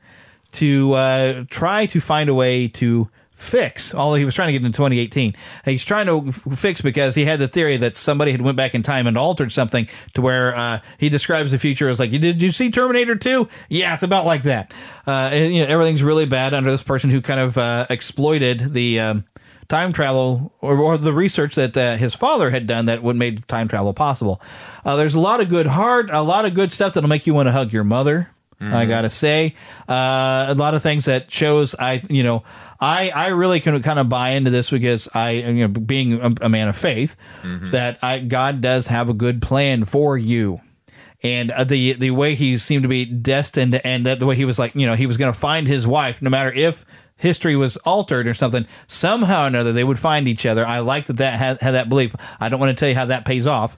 to 0.53 0.93
uh, 0.93 1.43
try 1.49 1.85
to 1.85 1.99
find 1.99 2.29
a 2.29 2.33
way 2.33 2.67
to 2.67 3.09
fix 3.39 3.95
although 3.95 4.17
he 4.17 4.25
was 4.25 4.35
trying 4.35 4.49
to 4.49 4.51
get 4.51 4.65
into 4.65 4.75
2018 4.75 5.33
he's 5.63 5.85
trying 5.85 6.05
to 6.05 6.29
fix 6.57 6.81
because 6.81 7.15
he 7.15 7.23
had 7.23 7.39
the 7.39 7.47
theory 7.47 7.77
that 7.77 7.95
somebody 7.95 8.33
had 8.33 8.41
went 8.41 8.57
back 8.57 8.75
in 8.75 8.83
time 8.83 9.07
and 9.07 9.17
altered 9.17 9.49
something 9.49 9.87
to 10.13 10.21
where 10.21 10.53
uh, 10.57 10.81
he 10.97 11.07
describes 11.07 11.53
the 11.53 11.57
future 11.57 11.87
as 11.87 12.01
like 12.01 12.11
did 12.11 12.41
you 12.41 12.51
see 12.51 12.69
terminator 12.69 13.15
2 13.15 13.47
yeah 13.69 13.93
it's 13.93 14.03
about 14.03 14.25
like 14.25 14.43
that. 14.43 14.73
Uh, 15.07 15.29
and, 15.31 15.53
you 15.53 15.61
know 15.61 15.67
everything's 15.67 16.03
really 16.03 16.25
bad 16.25 16.53
under 16.53 16.71
this 16.71 16.83
person 16.83 17.09
who 17.09 17.21
kind 17.21 17.39
of 17.39 17.57
uh, 17.57 17.85
exploited 17.89 18.73
the 18.73 18.99
um, 18.99 19.25
time 19.67 19.93
travel 19.93 20.53
or, 20.61 20.77
or 20.77 20.97
the 20.97 21.13
research 21.13 21.55
that 21.55 21.75
uh, 21.77 21.95
his 21.95 22.13
father 22.15 22.49
had 22.49 22.67
done 22.67 22.85
that 22.85 23.03
would 23.03 23.15
made 23.15 23.47
time 23.47 23.67
travel 23.67 23.93
possible. 23.93 24.41
Uh, 24.83 24.95
there's 24.95 25.15
a 25.15 25.19
lot 25.19 25.39
of 25.41 25.49
good 25.49 25.67
heart 25.67 26.09
a 26.11 26.21
lot 26.21 26.45
of 26.45 26.53
good 26.53 26.71
stuff 26.71 26.93
that'll 26.93 27.09
make 27.09 27.27
you 27.27 27.33
want 27.33 27.47
to 27.47 27.51
hug 27.51 27.73
your 27.73 27.83
mother 27.83 28.29
I 28.61 28.85
gotta 28.85 29.09
say, 29.09 29.55
uh, 29.87 30.47
a 30.49 30.55
lot 30.55 30.73
of 30.73 30.83
things 30.83 31.05
that 31.05 31.31
shows 31.31 31.75
I, 31.79 32.03
you 32.09 32.23
know, 32.23 32.43
I 32.79 33.09
I 33.09 33.27
really 33.27 33.59
can 33.61 33.81
kind 33.81 33.99
of 33.99 34.09
buy 34.09 34.31
into 34.31 34.51
this 34.51 34.69
because 34.69 35.07
I, 35.13 35.31
you 35.31 35.67
know, 35.67 35.69
being 35.69 36.13
a, 36.21 36.33
a 36.41 36.49
man 36.49 36.67
of 36.67 36.75
faith, 36.77 37.15
that 37.71 37.99
I 38.03 38.19
God 38.19 38.59
does 38.61 38.87
have 38.87 39.07
a 39.09 39.13
good 39.13 39.41
plan 39.41 39.85
for 39.85 40.17
you. 40.17 40.59
And 41.23 41.51
uh, 41.51 41.63
the 41.65 41.93
the 41.93 42.11
way 42.11 42.35
he 42.35 42.55
seemed 42.57 42.83
to 42.83 42.89
be 42.89 43.05
destined, 43.05 43.75
and 43.85 44.05
that 44.05 44.19
the 44.19 44.25
way 44.25 44.35
he 44.35 44.45
was 44.45 44.57
like, 44.59 44.73
you 44.75 44.85
know, 44.87 44.95
he 44.95 45.05
was 45.05 45.17
going 45.17 45.31
to 45.33 45.37
find 45.39 45.67
his 45.67 45.85
wife, 45.85 46.21
no 46.21 46.29
matter 46.29 46.51
if 46.51 46.85
history 47.19 47.55
was 47.55 47.77
altered 47.77 48.27
or 48.27 48.33
something. 48.33 48.65
Somehow 48.87 49.43
or 49.43 49.47
another, 49.47 49.71
they 49.71 49.83
would 49.83 49.99
find 49.99 50.27
each 50.27 50.45
other. 50.45 50.65
I 50.65 50.79
like 50.79 51.05
that 51.05 51.17
that 51.17 51.37
had, 51.37 51.61
had 51.61 51.71
that 51.71 51.89
belief. 51.89 52.15
I 52.39 52.49
don't 52.49 52.59
want 52.59 52.75
to 52.75 52.79
tell 52.79 52.89
you 52.89 52.95
how 52.95 53.05
that 53.05 53.25
pays 53.25 53.45
off 53.45 53.77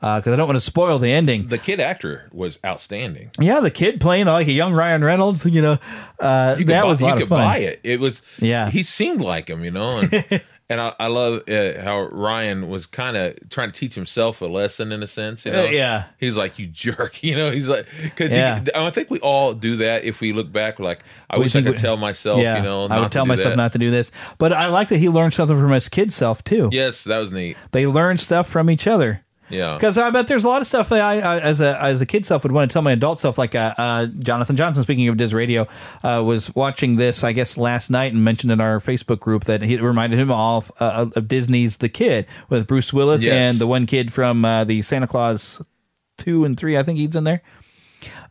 because 0.00 0.28
I 0.32 0.36
don't 0.36 0.46
want 0.46 0.56
to 0.56 0.60
spoil 0.60 0.98
the 0.98 1.12
ending. 1.12 1.48
The 1.48 1.58
kid 1.58 1.80
actor 1.80 2.28
was 2.32 2.58
outstanding. 2.64 3.30
Yeah, 3.38 3.60
the 3.60 3.70
kid 3.70 4.00
playing 4.00 4.26
like 4.26 4.46
a 4.48 4.52
young 4.52 4.72
Ryan 4.72 5.02
Reynolds, 5.04 5.44
you 5.46 5.60
know, 5.62 5.78
uh, 6.20 6.56
You 6.58 6.64
that 6.66 6.82
buy, 6.82 6.88
was 6.88 7.00
a 7.00 7.04
you 7.04 7.08
lot 7.10 7.14
could 7.16 7.22
of 7.24 7.28
fun. 7.28 7.44
buy 7.44 7.58
it. 7.58 7.80
It 7.84 8.00
was 8.00 8.22
Yeah. 8.40 8.70
He 8.70 8.82
seemed 8.82 9.20
like 9.20 9.48
him, 9.48 9.64
you 9.64 9.70
know, 9.70 9.98
and, 9.98 10.40
and 10.70 10.80
I, 10.80 10.94
I 11.00 11.06
love 11.06 11.42
uh, 11.48 11.80
how 11.82 12.02
Ryan 12.12 12.68
was 12.68 12.86
kind 12.86 13.16
of 13.16 13.36
trying 13.50 13.70
to 13.72 13.78
teach 13.78 13.94
himself 13.94 14.42
a 14.42 14.46
lesson 14.46 14.92
in 14.92 15.02
a 15.02 15.06
sense. 15.06 15.46
You 15.46 15.52
know, 15.52 15.66
Uh, 15.66 15.70
yeah. 15.70 16.04
He's 16.18 16.36
like, 16.36 16.58
"You 16.58 16.66
jerk," 16.66 17.22
you 17.22 17.36
know. 17.36 17.50
He's 17.50 17.68
like, 17.68 17.86
because 18.02 18.30
Yeah. 18.32 18.62
I 18.74 18.90
think 18.90 19.10
we 19.10 19.18
all 19.20 19.54
do 19.54 19.76
that. 19.76 20.04
If 20.04 20.20
we 20.20 20.32
look 20.32 20.52
back, 20.52 20.78
like, 20.78 21.00
I 21.30 21.36
We 21.38 21.44
wish 21.44 21.56
I 21.56 21.62
could 21.62 21.72
we- 21.72 21.78
tell 21.78 21.96
myself, 21.96 22.40
yeah, 22.40 22.58
you 22.58 22.62
know, 22.62 22.86
I 22.86 23.00
would 23.00 23.12
tell 23.12 23.26
myself 23.26 23.52
that. 23.52 23.56
not 23.56 23.72
to 23.72 23.78
do 23.78 23.90
this, 23.90 24.12
but 24.38 24.52
I 24.52 24.68
like 24.68 24.88
that 24.88 24.98
he 24.98 25.08
learned 25.08 25.34
something 25.34 25.56
from 25.58 25.72
his 25.72 25.88
kid 25.88 26.12
self 26.12 26.44
too. 26.44 26.68
Yes, 26.72 27.04
that 27.04 27.18
was 27.18 27.32
neat. 27.32 27.56
They 27.72 27.86
learn 27.86 28.18
stuff 28.18 28.48
from 28.48 28.68
each 28.70 28.86
other. 28.86 29.22
Yeah, 29.50 29.74
Because 29.74 29.96
I 29.98 30.10
bet 30.10 30.28
there's 30.28 30.44
a 30.44 30.48
lot 30.48 30.60
of 30.60 30.66
stuff 30.66 30.88
that 30.90 31.00
I, 31.00 31.18
I 31.20 31.38
as 31.40 31.60
a 31.60 31.80
as 31.82 32.00
a 32.00 32.06
kid 32.06 32.26
self 32.26 32.42
would 32.42 32.52
want 32.52 32.70
to 32.70 32.72
tell 32.72 32.82
my 32.82 32.92
adult 32.92 33.18
self. 33.18 33.38
Like 33.38 33.54
uh, 33.54 33.74
uh, 33.78 34.06
Jonathan 34.06 34.56
Johnson, 34.56 34.82
speaking 34.82 35.08
of 35.08 35.16
Diz 35.16 35.32
Radio, 35.32 35.66
uh, 36.04 36.22
was 36.24 36.54
watching 36.54 36.96
this 36.96 37.24
I 37.24 37.32
guess 37.32 37.56
last 37.56 37.90
night 37.90 38.12
and 38.12 38.22
mentioned 38.24 38.52
in 38.52 38.60
our 38.60 38.78
Facebook 38.80 39.20
group 39.20 39.44
that 39.44 39.62
he 39.62 39.74
it 39.74 39.82
reminded 39.82 40.18
him 40.18 40.30
of 40.30 40.70
uh, 40.80 41.06
of 41.14 41.28
Disney's 41.28 41.78
The 41.78 41.88
Kid 41.88 42.26
with 42.48 42.66
Bruce 42.66 42.92
Willis 42.92 43.24
Yes. 43.24 43.52
and 43.52 43.58
the 43.60 43.66
one 43.66 43.86
kid 43.86 44.12
from 44.12 44.44
uh, 44.44 44.64
the 44.64 44.82
Santa 44.82 45.06
Claus 45.06 45.62
two 46.16 46.44
and 46.44 46.58
three. 46.58 46.76
I 46.76 46.82
think 46.82 46.98
he's 46.98 47.16
in 47.16 47.24
there. 47.24 47.42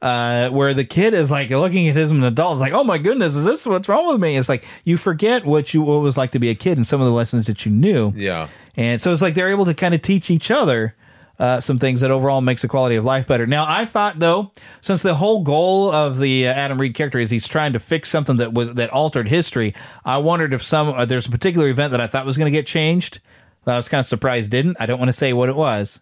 Uh, 0.02 0.50
where 0.50 0.74
the 0.76 0.86
kid 0.86 1.14
is 1.16 1.32
like 1.32 1.50
looking 1.50 1.88
at 1.90 1.96
him 1.98 2.04
as 2.04 2.12
an 2.12 2.24
adult, 2.24 2.56
is 2.56 2.62
like, 2.62 2.72
"Oh 2.74 2.84
my 2.84 3.00
goodness, 3.00 3.36
is 3.36 3.46
this 3.46 3.66
what's 3.66 3.90
wrong 3.90 4.08
with 4.08 4.22
me?" 4.22 4.38
It's 4.38 4.48
like 4.48 4.64
you 4.84 4.96
forget 4.96 5.44
what 5.46 5.74
you 5.74 5.82
what 5.82 5.96
it 5.96 6.02
was 6.02 6.18
like 6.18 6.32
to 6.34 6.40
be 6.40 6.50
a 6.50 6.56
kid 6.56 6.78
and 6.78 6.86
some 6.86 7.02
of 7.02 7.08
the 7.08 7.12
lessons 7.14 7.48
that 7.48 7.66
you 7.66 7.72
knew. 7.72 8.14
yeah. 8.16 8.48
And 8.76 9.02
so 9.02 9.12
it's 9.12 9.24
like 9.24 9.34
they're 9.34 9.50
able 9.50 9.66
to 9.66 9.74
kind 9.74 9.96
of 9.96 10.04
teach 10.04 10.30
each 10.30 10.52
other 10.52 10.96
uh, 11.40 11.60
some 11.62 11.78
things 11.78 12.02
that 12.02 12.10
overall 12.12 12.42
makes 12.42 12.62
the 12.64 12.68
quality 12.68 12.96
of 12.96 13.06
life 13.06 13.28
better. 13.28 13.46
Now, 13.46 13.66
I 13.68 13.86
thought 13.86 14.20
though, 14.20 14.52
since 14.82 15.02
the 15.04 15.16
whole 15.16 15.44
goal 15.44 15.92
of 15.92 16.18
the 16.20 16.48
uh, 16.48 16.52
Adam 16.54 16.80
Reed 16.80 16.96
character 16.96 17.20
is 17.20 17.30
he's 17.30 17.48
trying 17.48 17.74
to 17.74 17.80
fix 17.80 18.10
something 18.10 18.38
that 18.38 18.54
was 18.54 18.74
that 18.76 18.90
altered 18.90 19.28
history, 19.28 19.74
I 20.04 20.18
wondered 20.18 20.54
if 20.54 20.64
some 20.64 20.88
uh, 20.90 21.06
there's 21.06 21.28
a 21.28 21.32
particular 21.32 21.70
event 21.70 21.92
that 21.92 22.02
I 22.02 22.08
thought 22.08 22.26
was 22.26 22.38
going 22.38 22.52
to 22.52 22.58
get 22.58 22.66
changed. 22.68 23.20
That 23.66 23.74
I 23.74 23.76
was 23.78 23.90
kind 23.90 24.00
of 24.00 24.06
surprised 24.06 24.50
didn't. 24.52 24.78
I 24.80 24.86
don't 24.86 24.98
want 25.00 25.10
to 25.10 25.14
say 25.14 25.34
what 25.34 25.50
it 25.50 25.56
was, 25.56 26.00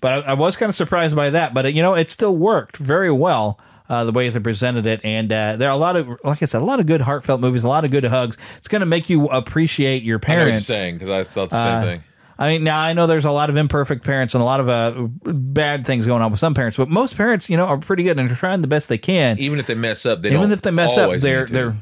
but 0.00 0.24
I, 0.26 0.30
I 0.30 0.32
was 0.34 0.56
kind 0.56 0.68
of 0.68 0.74
surprised 0.76 1.16
by 1.16 1.30
that. 1.30 1.54
But 1.54 1.64
uh, 1.64 1.68
you 1.68 1.82
know, 1.82 1.94
it 1.94 2.10
still 2.10 2.36
worked 2.36 2.76
very 2.76 3.10
well. 3.10 3.58
Uh, 3.90 4.04
the 4.04 4.12
way 4.12 4.28
they 4.28 4.38
presented 4.38 4.84
it, 4.84 5.00
and 5.02 5.32
uh, 5.32 5.56
there 5.56 5.70
are 5.70 5.72
a 5.72 5.76
lot 5.78 5.96
of, 5.96 6.10
like 6.22 6.42
I 6.42 6.44
said, 6.44 6.60
a 6.60 6.64
lot 6.66 6.78
of 6.78 6.84
good 6.84 7.00
heartfelt 7.00 7.40
movies, 7.40 7.64
a 7.64 7.68
lot 7.68 7.86
of 7.86 7.90
good 7.90 8.04
hugs. 8.04 8.36
It's 8.58 8.68
going 8.68 8.80
to 8.80 8.86
make 8.86 9.08
you 9.08 9.28
appreciate 9.28 10.02
your 10.02 10.18
parents. 10.18 10.68
I 10.68 10.74
know 10.74 10.76
what 10.76 10.82
you're 10.82 10.82
saying 10.82 10.94
because 10.98 11.08
I 11.08 11.24
thought 11.24 11.48
the 11.48 11.56
Uh, 11.56 11.80
same 11.80 11.90
thing. 11.92 12.04
I 12.38 12.48
mean, 12.48 12.64
now 12.64 12.78
I 12.78 12.92
know 12.92 13.06
there's 13.06 13.24
a 13.24 13.32
lot 13.32 13.50
of 13.50 13.56
imperfect 13.56 14.04
parents 14.04 14.34
and 14.34 14.42
a 14.42 14.44
lot 14.44 14.60
of 14.60 14.68
uh, 14.68 15.08
bad 15.32 15.84
things 15.84 16.06
going 16.06 16.22
on 16.22 16.30
with 16.30 16.38
some 16.38 16.54
parents, 16.54 16.76
but 16.76 16.88
most 16.88 17.16
parents, 17.16 17.50
you 17.50 17.56
know, 17.56 17.66
are 17.66 17.78
pretty 17.78 18.04
good 18.04 18.18
and 18.18 18.30
are 18.30 18.34
trying 18.34 18.60
the 18.60 18.68
best 18.68 18.88
they 18.88 18.98
can. 18.98 19.38
Even 19.38 19.58
if 19.58 19.66
they 19.66 19.74
mess 19.74 20.06
up, 20.06 20.22
they 20.22 20.32
Even 20.32 20.52
if 20.52 20.62
they 20.62 20.70
mess 20.70 20.96
up, 20.96 21.20
they're 21.20 21.46
they're 21.46 21.76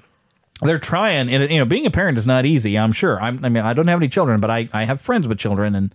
they're 0.63 0.79
trying. 0.79 1.29
And 1.29 1.51
you 1.51 1.59
know, 1.59 1.67
being 1.67 1.85
a 1.85 1.91
parent 1.91 2.17
is 2.17 2.27
not 2.27 2.47
easy. 2.47 2.79
I'm 2.79 2.93
sure. 2.93 3.21
I'm, 3.21 3.45
I 3.45 3.49
mean, 3.49 3.65
I 3.65 3.75
don't 3.75 3.87
have 3.89 3.99
any 3.99 4.09
children, 4.09 4.41
but 4.41 4.51
I, 4.51 4.69
I 4.73 4.85
have 4.85 5.01
friends 5.01 5.29
with 5.29 5.39
children, 5.39 5.75
and 5.75 5.95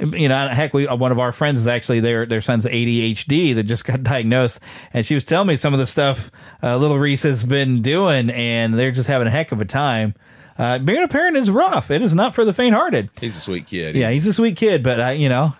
you 0.00 0.28
know, 0.28 0.48
heck, 0.48 0.74
we 0.74 0.86
one 0.86 1.12
of 1.12 1.18
our 1.18 1.30
friends 1.30 1.60
is 1.60 1.66
actually 1.66 2.00
their 2.00 2.26
their 2.26 2.40
son's 2.40 2.66
ADHD 2.66 3.54
that 3.54 3.64
just 3.64 3.84
got 3.84 4.02
diagnosed, 4.02 4.60
and 4.92 5.06
she 5.06 5.14
was 5.14 5.24
telling 5.24 5.48
me 5.48 5.56
some 5.56 5.72
of 5.72 5.78
the 5.78 5.86
stuff 5.86 6.30
uh, 6.62 6.76
little 6.76 6.98
Reese 6.98 7.22
has 7.22 7.44
been 7.44 7.82
doing, 7.82 8.30
and 8.30 8.74
they're 8.74 8.90
just 8.90 9.08
having 9.08 9.28
a 9.28 9.30
heck 9.30 9.52
of 9.52 9.60
a 9.60 9.64
time. 9.64 10.14
Uh, 10.60 10.78
being 10.78 11.02
a 11.02 11.08
parent 11.08 11.36
is 11.36 11.50
rough. 11.50 11.90
It 11.90 12.02
is 12.02 12.14
not 12.14 12.34
for 12.34 12.44
the 12.44 12.52
faint-hearted. 12.52 13.08
He's 13.18 13.36
a 13.36 13.40
sweet 13.40 13.66
kid. 13.66 13.94
Yeah, 13.94 14.10
he's 14.10 14.26
a 14.26 14.34
sweet 14.34 14.56
kid, 14.56 14.82
but 14.82 15.00
uh, 15.00 15.08
you 15.08 15.28
know, 15.28 15.54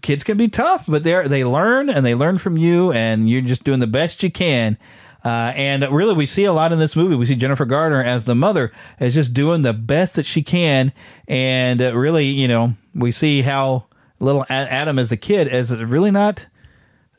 kids 0.00 0.24
can 0.24 0.36
be 0.38 0.48
tough, 0.48 0.86
but 0.88 1.02
they 1.02 1.28
they 1.28 1.44
learn 1.44 1.90
and 1.90 2.06
they 2.06 2.14
learn 2.14 2.38
from 2.38 2.56
you, 2.56 2.90
and 2.92 3.28
you're 3.28 3.42
just 3.42 3.64
doing 3.64 3.80
the 3.80 3.86
best 3.86 4.22
you 4.22 4.30
can. 4.30 4.78
Uh, 5.24 5.52
and 5.56 5.82
really, 5.90 6.14
we 6.14 6.24
see 6.24 6.44
a 6.44 6.52
lot 6.52 6.72
in 6.72 6.78
this 6.78 6.94
movie. 6.94 7.16
We 7.16 7.26
see 7.26 7.34
Jennifer 7.34 7.64
Garner 7.64 8.02
as 8.02 8.24
the 8.24 8.34
mother, 8.34 8.72
as 9.00 9.14
just 9.14 9.34
doing 9.34 9.62
the 9.62 9.72
best 9.72 10.14
that 10.14 10.24
she 10.24 10.42
can, 10.42 10.92
and 11.26 11.82
uh, 11.82 11.96
really, 11.96 12.26
you 12.26 12.48
know, 12.48 12.74
we 12.94 13.12
see 13.12 13.42
how 13.42 13.86
little 14.20 14.46
Adam 14.48 14.98
as 14.98 15.12
a 15.12 15.16
kid 15.16 15.48
is 15.48 15.76
really 15.76 16.10
not 16.10 16.46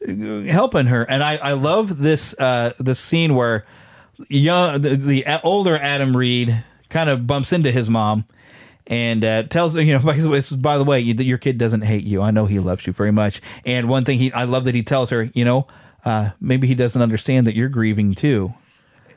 uh, 0.07 0.41
helping 0.41 0.88
her. 0.88 1.03
And 1.03 1.22
I, 1.22 1.35
I 1.38 1.51
love 1.53 1.99
this 1.99 2.34
uh, 2.39 2.73
this 2.80 2.99
scene 2.99 3.35
where 3.35 3.65
young 4.30 4.81
the, 4.81 4.95
the 4.95 5.41
older 5.43 5.77
Adam 5.77 6.15
Reed 6.15 6.64
kind 6.89 7.09
of 7.09 7.27
bumps 7.27 7.51
into 7.53 7.72
his 7.72 7.89
mom 7.89 8.26
and 8.88 9.23
uh, 9.26 9.43
tells 9.43 9.76
her, 9.76 9.81
you 9.81 9.93
know, 9.97 9.99
by 10.05 10.15
the 10.18 10.30
way, 10.30 10.41
by 10.59 10.77
the 10.77 10.84
way, 10.84 10.99
you, 10.99 11.14
your 11.15 11.38
kid 11.38 11.57
doesn't 11.57 11.81
hate 11.81 12.03
you. 12.03 12.22
I 12.22 12.31
know 12.31 12.45
he 12.45 12.59
loves 12.59 12.88
you 12.88 12.93
very 12.93 13.11
much. 13.11 13.41
And 13.65 13.89
one 13.89 14.05
thing 14.05 14.18
he, 14.19 14.31
I 14.31 14.43
love 14.45 14.64
that 14.65 14.76
he 14.76 14.84
tells 14.84 15.09
her, 15.09 15.30
you 15.34 15.43
know, 15.45 15.68
uh, 16.05 16.30
maybe 16.39 16.68
he 16.68 16.76
doesn't 16.76 17.01
understand 17.01 17.47
that 17.47 17.55
you're 17.55 17.69
grieving 17.69 18.14
too. 18.14 18.53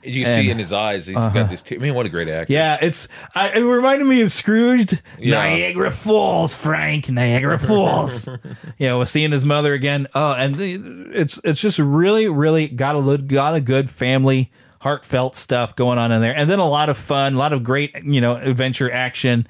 You 0.02 0.24
And- 0.24 0.42
see 0.42 0.50
in 0.50 0.56
his 0.58 0.72
eyes, 0.72 1.06
he's 1.06 1.16
Uh-huh. 1.16 1.28
got 1.28 1.50
this. 1.50 1.60
T- 1.60 1.76
man, 1.76 1.92
what 1.92 2.06
a 2.06 2.08
great 2.08 2.26
actor! 2.26 2.50
Yeah, 2.50 2.78
it's 2.80 3.06
I, 3.34 3.50
it 3.50 3.60
reminded 3.60 4.06
me 4.06 4.22
of 4.22 4.32
Scrooged. 4.32 5.02
Yeah. 5.18 5.36
Niagara 5.42 5.90
Falls, 5.90 6.54
Frank, 6.54 7.10
Niagara 7.10 7.58
Falls. 7.58 8.26
you 8.78 8.88
know, 8.88 9.04
seeing 9.04 9.30
his 9.30 9.44
mother 9.44 9.74
again. 9.74 10.06
Oh, 10.14 10.32
and 10.32 10.56
it's 10.58 11.38
it's 11.44 11.60
just 11.60 11.78
really, 11.78 12.28
really 12.28 12.66
got 12.66 12.96
a 12.96 13.02
good, 13.02 13.28
got 13.28 13.54
a 13.54 13.60
good 13.60 13.90
family, 13.90 14.50
heartfelt 14.80 15.36
stuff 15.36 15.76
going 15.76 15.98
on 15.98 16.10
in 16.12 16.20
there, 16.20 16.34
and 16.36 16.50
then 16.50 16.58
a 16.58 16.68
lot 16.68 16.88
of 16.88 16.96
fun, 16.98 17.34
a 17.34 17.38
lot 17.38 17.52
of 17.52 17.62
great, 17.62 17.94
you 18.04 18.20
know, 18.20 18.36
adventure 18.36 18.90
action. 18.90 19.46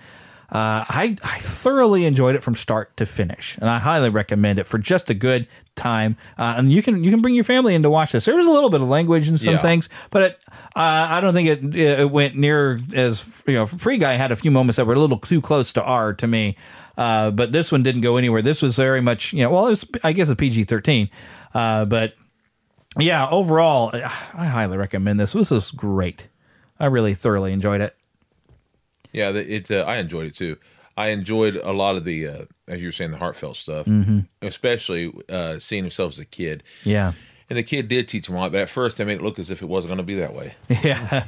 Uh, 0.52 0.82
I 0.89 1.16
I 1.23 1.39
thoroughly 1.39 2.05
enjoyed 2.05 2.35
it 2.35 2.43
from 2.43 2.57
start 2.57 2.97
to 2.97 3.07
finish, 3.07 3.57
and 3.59 3.70
I 3.70 3.78
highly 3.78 4.09
recommend 4.09 4.59
it 4.59 4.65
for 4.66 4.78
just 4.78 5.09
a 5.09 5.15
good 5.15 5.47
time. 5.77 6.16
Uh, 6.36 6.55
and 6.57 6.73
you 6.73 6.82
can 6.82 7.05
you 7.05 7.11
can 7.12 7.23
bring 7.23 7.36
your 7.36 7.44
family 7.44 7.73
in 7.77 7.82
to 7.85 7.90
watch 7.90 8.11
this. 8.11 8.24
There 8.24 8.35
was 8.35 8.47
a 8.47 8.51
little 8.51 8.69
bit 8.69 8.81
of 8.81 8.89
language 8.89 9.28
and 9.28 9.40
some 9.40 9.52
Yeah. 9.52 9.59
things, 9.59 9.89
but 10.11 10.23
it, 10.23 10.39
uh, 10.74 11.07
I 11.11 11.20
don't 11.20 11.32
think 11.35 11.48
it 11.48 11.77
it 11.77 12.11
went 12.11 12.35
near 12.35 12.81
as 12.93 13.24
you 13.47 13.55
know. 13.55 13.66
Free 13.66 13.97
Guy 13.98 14.15
had 14.15 14.32
a 14.32 14.36
few 14.36 14.51
moments 14.51 14.77
that 14.78 14.86
were 14.86 14.94
a 14.94 14.98
little 14.98 15.19
too 15.19 15.40
close 15.40 15.73
to 15.74 15.82
R 15.85 16.12
to 16.15 16.27
me, 16.27 16.57
uh, 16.98 17.31
but 17.31 17.52
this 17.52 17.70
one 17.70 17.85
didn't 17.85 18.01
go 18.01 18.16
anywhere. 18.16 18.43
This 18.43 18.61
was 18.61 18.74
very 18.74 19.01
much 19.01 19.32
you 19.32 19.44
know. 19.44 19.51
Well, 19.51 19.69
it 19.69 19.70
was 19.70 19.85
I 20.02 20.12
guess 20.12 20.28
a 20.31 20.35
PG 20.35 20.65
thirteen, 20.65 21.11
uh, 21.55 21.85
but 21.85 22.15
yeah, 22.98 23.28
overall, 23.28 23.90
I 23.94 24.46
highly 24.46 24.76
recommend 24.76 25.20
this. 25.20 25.32
This 25.32 25.52
is 25.52 25.70
great. 25.70 26.28
I 26.78 26.86
really 26.86 27.14
thoroughly 27.14 27.52
enjoyed 27.52 27.80
it. 27.80 27.94
Yeah, 29.12 29.30
it. 29.30 29.70
Uh, 29.70 29.80
I 29.86 29.96
enjoyed 29.96 30.26
it 30.26 30.34
too. 30.34 30.56
I 30.96 31.08
enjoyed 31.08 31.56
a 31.56 31.72
lot 31.72 31.96
of 31.96 32.04
the, 32.04 32.26
uh, 32.26 32.44
as 32.68 32.80
you 32.82 32.88
were 32.88 32.92
saying, 32.92 33.10
the 33.12 33.18
heartfelt 33.18 33.56
stuff, 33.56 33.86
Mhm. 33.86 34.26
especially 34.42 35.12
uh, 35.28 35.58
seeing 35.58 35.84
himself 35.84 36.12
as 36.12 36.18
a 36.18 36.24
kid. 36.24 36.62
Yeah. 36.84 37.12
And 37.48 37.56
the 37.58 37.62
kid 37.64 37.88
did 37.88 38.06
teach 38.06 38.28
him 38.28 38.36
a 38.36 38.38
lot, 38.38 38.52
but 38.52 38.60
at 38.60 38.68
first 38.68 38.96
they 38.98 39.04
made 39.04 39.16
it 39.16 39.22
look 39.22 39.38
as 39.40 39.50
if 39.50 39.60
it 39.60 39.66
wasn't 39.66 39.88
going 39.90 39.98
to 39.98 40.04
be 40.04 40.14
that 40.16 40.34
way. 40.34 40.54
Yeah, 40.84 41.24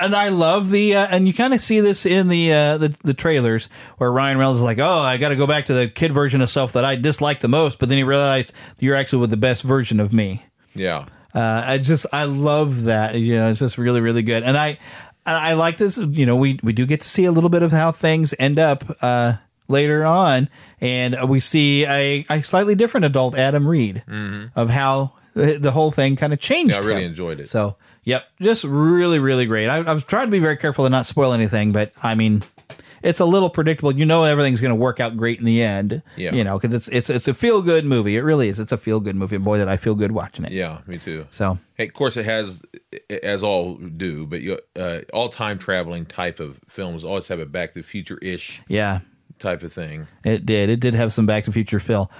and 0.00 0.14
I 0.14 0.28
love 0.28 0.70
the 0.70 0.94
uh, 0.96 1.06
and 1.10 1.26
you 1.26 1.32
kind 1.32 1.54
of 1.54 1.62
see 1.62 1.80
this 1.80 2.04
in 2.04 2.28
the, 2.28 2.52
uh, 2.52 2.76
the 2.78 2.94
the 3.04 3.14
trailers 3.14 3.70
where 3.96 4.12
Ryan 4.12 4.36
Reynolds 4.36 4.58
is 4.60 4.64
like, 4.64 4.78
"Oh, 4.78 4.98
I 5.00 5.16
got 5.16 5.30
to 5.30 5.36
go 5.36 5.46
back 5.46 5.64
to 5.66 5.72
the 5.74 5.88
kid 5.88 6.12
version 6.12 6.42
of 6.42 6.50
self 6.50 6.74
that 6.74 6.84
I 6.84 6.96
dislike 6.96 7.40
the 7.40 7.48
most," 7.48 7.78
but 7.78 7.88
then 7.88 7.96
he 7.96 8.04
realized 8.04 8.52
you're 8.80 8.94
actually 8.96 9.20
with 9.20 9.30
the 9.30 9.38
best 9.38 9.62
version 9.62 9.98
of 9.98 10.12
me. 10.12 10.42
Yeah. 10.74 11.06
Uh, 11.34 11.62
I 11.66 11.78
just 11.78 12.06
I 12.12 12.24
love 12.24 12.84
that. 12.84 13.14
You 13.14 13.36
know, 13.36 13.50
it's 13.50 13.60
just 13.60 13.78
really 13.78 14.00
really 14.00 14.22
good, 14.22 14.42
and 14.42 14.56
I 14.56 14.78
I 15.24 15.54
like 15.54 15.76
this. 15.78 15.98
You 15.98 16.26
know, 16.26 16.36
we 16.36 16.58
we 16.62 16.72
do 16.72 16.84
get 16.86 17.00
to 17.00 17.08
see 17.08 17.24
a 17.24 17.32
little 17.32 17.50
bit 17.50 17.62
of 17.62 17.72
how 17.72 17.90
things 17.92 18.34
end 18.38 18.58
up 18.58 18.84
uh, 19.02 19.34
later 19.68 20.04
on, 20.04 20.48
and 20.80 21.16
we 21.28 21.40
see 21.40 21.84
a, 21.86 22.26
a 22.28 22.42
slightly 22.42 22.74
different 22.74 23.06
adult 23.06 23.34
Adam 23.36 23.66
Reed 23.66 24.02
Mhm. 24.08 24.50
of 24.54 24.68
how 24.70 25.12
the 25.34 25.58
the 25.58 25.70
whole 25.70 25.90
thing 25.90 26.16
kind 26.16 26.32
of 26.34 26.40
changed. 26.40 26.74
Yeah, 26.74 26.80
I 26.82 26.84
really 26.84 27.04
him. 27.04 27.10
enjoyed 27.10 27.40
it. 27.40 27.48
So, 27.48 27.76
yep, 28.04 28.24
just 28.40 28.64
really, 28.64 29.18
really 29.18 29.46
great. 29.46 29.68
I, 29.68 29.76
I 29.78 29.92
was 29.94 30.04
trying 30.04 30.26
to 30.26 30.30
be 30.32 30.38
very 30.40 30.58
careful 30.58 30.84
to 30.84 30.90
not 30.90 31.06
spoil 31.06 31.32
anything, 31.32 31.72
but 31.72 31.92
I 32.02 32.14
mean, 32.14 32.42
it's 33.02 33.20
a 33.20 33.24
little 33.24 33.50
predictable. 33.50 33.96
You 33.96 34.06
know, 34.06 34.24
everything's 34.24 34.60
going 34.60 34.70
to 34.70 34.76
work 34.76 35.00
out 35.00 35.16
great 35.16 35.38
in 35.38 35.44
the 35.44 35.62
end. 35.62 36.02
Yeah. 36.16 36.34
you 36.34 36.44
know, 36.44 36.58
because 36.58 36.74
it's 36.74 36.88
it's 36.88 37.10
it's 37.10 37.28
a 37.28 37.34
feel 37.34 37.62
good 37.62 37.84
movie. 37.84 38.16
It 38.16 38.22
really 38.22 38.48
is. 38.48 38.58
It's 38.60 38.72
a 38.72 38.78
feel 38.78 39.00
good 39.00 39.16
movie. 39.16 39.36
Boy, 39.36 39.58
that 39.58 39.68
I 39.68 39.76
feel 39.76 39.94
good 39.94 40.12
watching 40.12 40.44
it. 40.44 40.52
Yeah, 40.52 40.78
me 40.86 40.98
too. 40.98 41.26
So, 41.30 41.58
Hey, 41.74 41.86
of 41.88 41.94
course, 41.94 42.16
it 42.16 42.24
has, 42.26 42.62
as 43.22 43.42
all 43.42 43.76
do, 43.76 44.26
but 44.26 44.40
you, 44.42 44.58
uh, 44.76 45.00
all 45.12 45.28
time 45.28 45.58
traveling 45.58 46.06
type 46.06 46.38
of 46.40 46.60
films 46.68 47.04
always 47.04 47.28
have 47.28 47.40
a 47.40 47.46
Back 47.46 47.72
to 47.72 47.80
the 47.80 47.82
Future 47.82 48.18
ish 48.22 48.62
yeah, 48.68 49.00
type 49.38 49.62
of 49.62 49.72
thing. 49.72 50.06
it 50.24 50.46
did. 50.46 50.70
It 50.70 50.80
did 50.80 50.94
have 50.94 51.12
some 51.12 51.26
Back 51.26 51.44
to 51.44 51.50
the 51.50 51.54
Future 51.54 51.80
feel. 51.80 52.10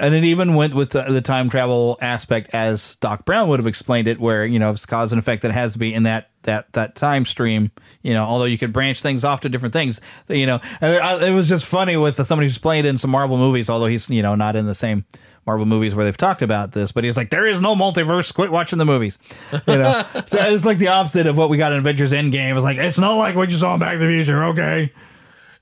And 0.00 0.12
it 0.12 0.24
even 0.24 0.56
went 0.56 0.74
with 0.74 0.90
the, 0.90 1.02
the 1.02 1.20
time 1.20 1.48
travel 1.48 1.96
aspect 2.00 2.52
as 2.52 2.96
Doc 2.96 3.24
Brown 3.24 3.48
would 3.48 3.60
have 3.60 3.66
explained 3.68 4.08
it, 4.08 4.18
where 4.18 4.44
you 4.44 4.58
know 4.58 4.70
it's 4.70 4.84
cause 4.86 5.12
and 5.12 5.20
effect 5.20 5.42
that 5.42 5.52
it 5.52 5.54
has 5.54 5.74
to 5.74 5.78
be 5.78 5.94
in 5.94 6.02
that 6.02 6.30
that 6.44 6.72
that 6.72 6.94
time 6.94 7.26
stream. 7.26 7.70
You 8.02 8.14
know, 8.14 8.24
although 8.24 8.44
you 8.44 8.56
could 8.58 8.72
branch 8.72 9.00
things 9.02 9.24
off 9.24 9.40
to 9.40 9.48
different 9.48 9.72
things. 9.72 10.00
You 10.28 10.46
know, 10.46 10.60
and 10.80 11.22
it 11.22 11.32
was 11.32 11.48
just 11.48 11.66
funny 11.66 11.96
with 11.96 12.24
somebody 12.24 12.46
who's 12.46 12.58
played 12.58 12.84
in 12.86 12.96
some 12.98 13.10
Marvel 13.10 13.36
movies, 13.36 13.68
although 13.68 13.86
he's 13.86 14.08
you 14.08 14.22
know 14.22 14.34
not 14.34 14.56
in 14.56 14.66
the 14.66 14.74
same 14.74 15.04
Marvel 15.46 15.66
movies 15.66 15.94
where 15.94 16.04
they've 16.06 16.16
talked 16.16 16.40
about 16.42 16.72
this. 16.72 16.92
But 16.92 17.04
he's 17.04 17.16
like, 17.16 17.30
there 17.30 17.46
is 17.46 17.60
no 17.60 17.74
multiverse. 17.74 18.32
Quit 18.32 18.50
watching 18.50 18.78
the 18.78 18.84
movies. 18.86 19.18
You 19.66 19.76
know, 19.78 20.02
so 20.26 20.38
it's 20.42 20.64
like 20.64 20.78
the 20.78 20.88
opposite 20.88 21.26
of 21.26 21.36
what 21.36 21.50
we 21.50 21.56
got 21.58 21.72
in 21.72 21.78
Avengers 21.80 22.12
Endgame. 22.12 22.54
It's 22.54 22.64
like 22.64 22.78
it's 22.78 22.98
not 22.98 23.14
like 23.16 23.36
what 23.36 23.50
you 23.50 23.56
saw 23.56 23.74
in 23.74 23.80
Back 23.80 23.94
to 23.94 23.98
the 23.98 24.06
Future. 24.06 24.44
Okay. 24.44 24.92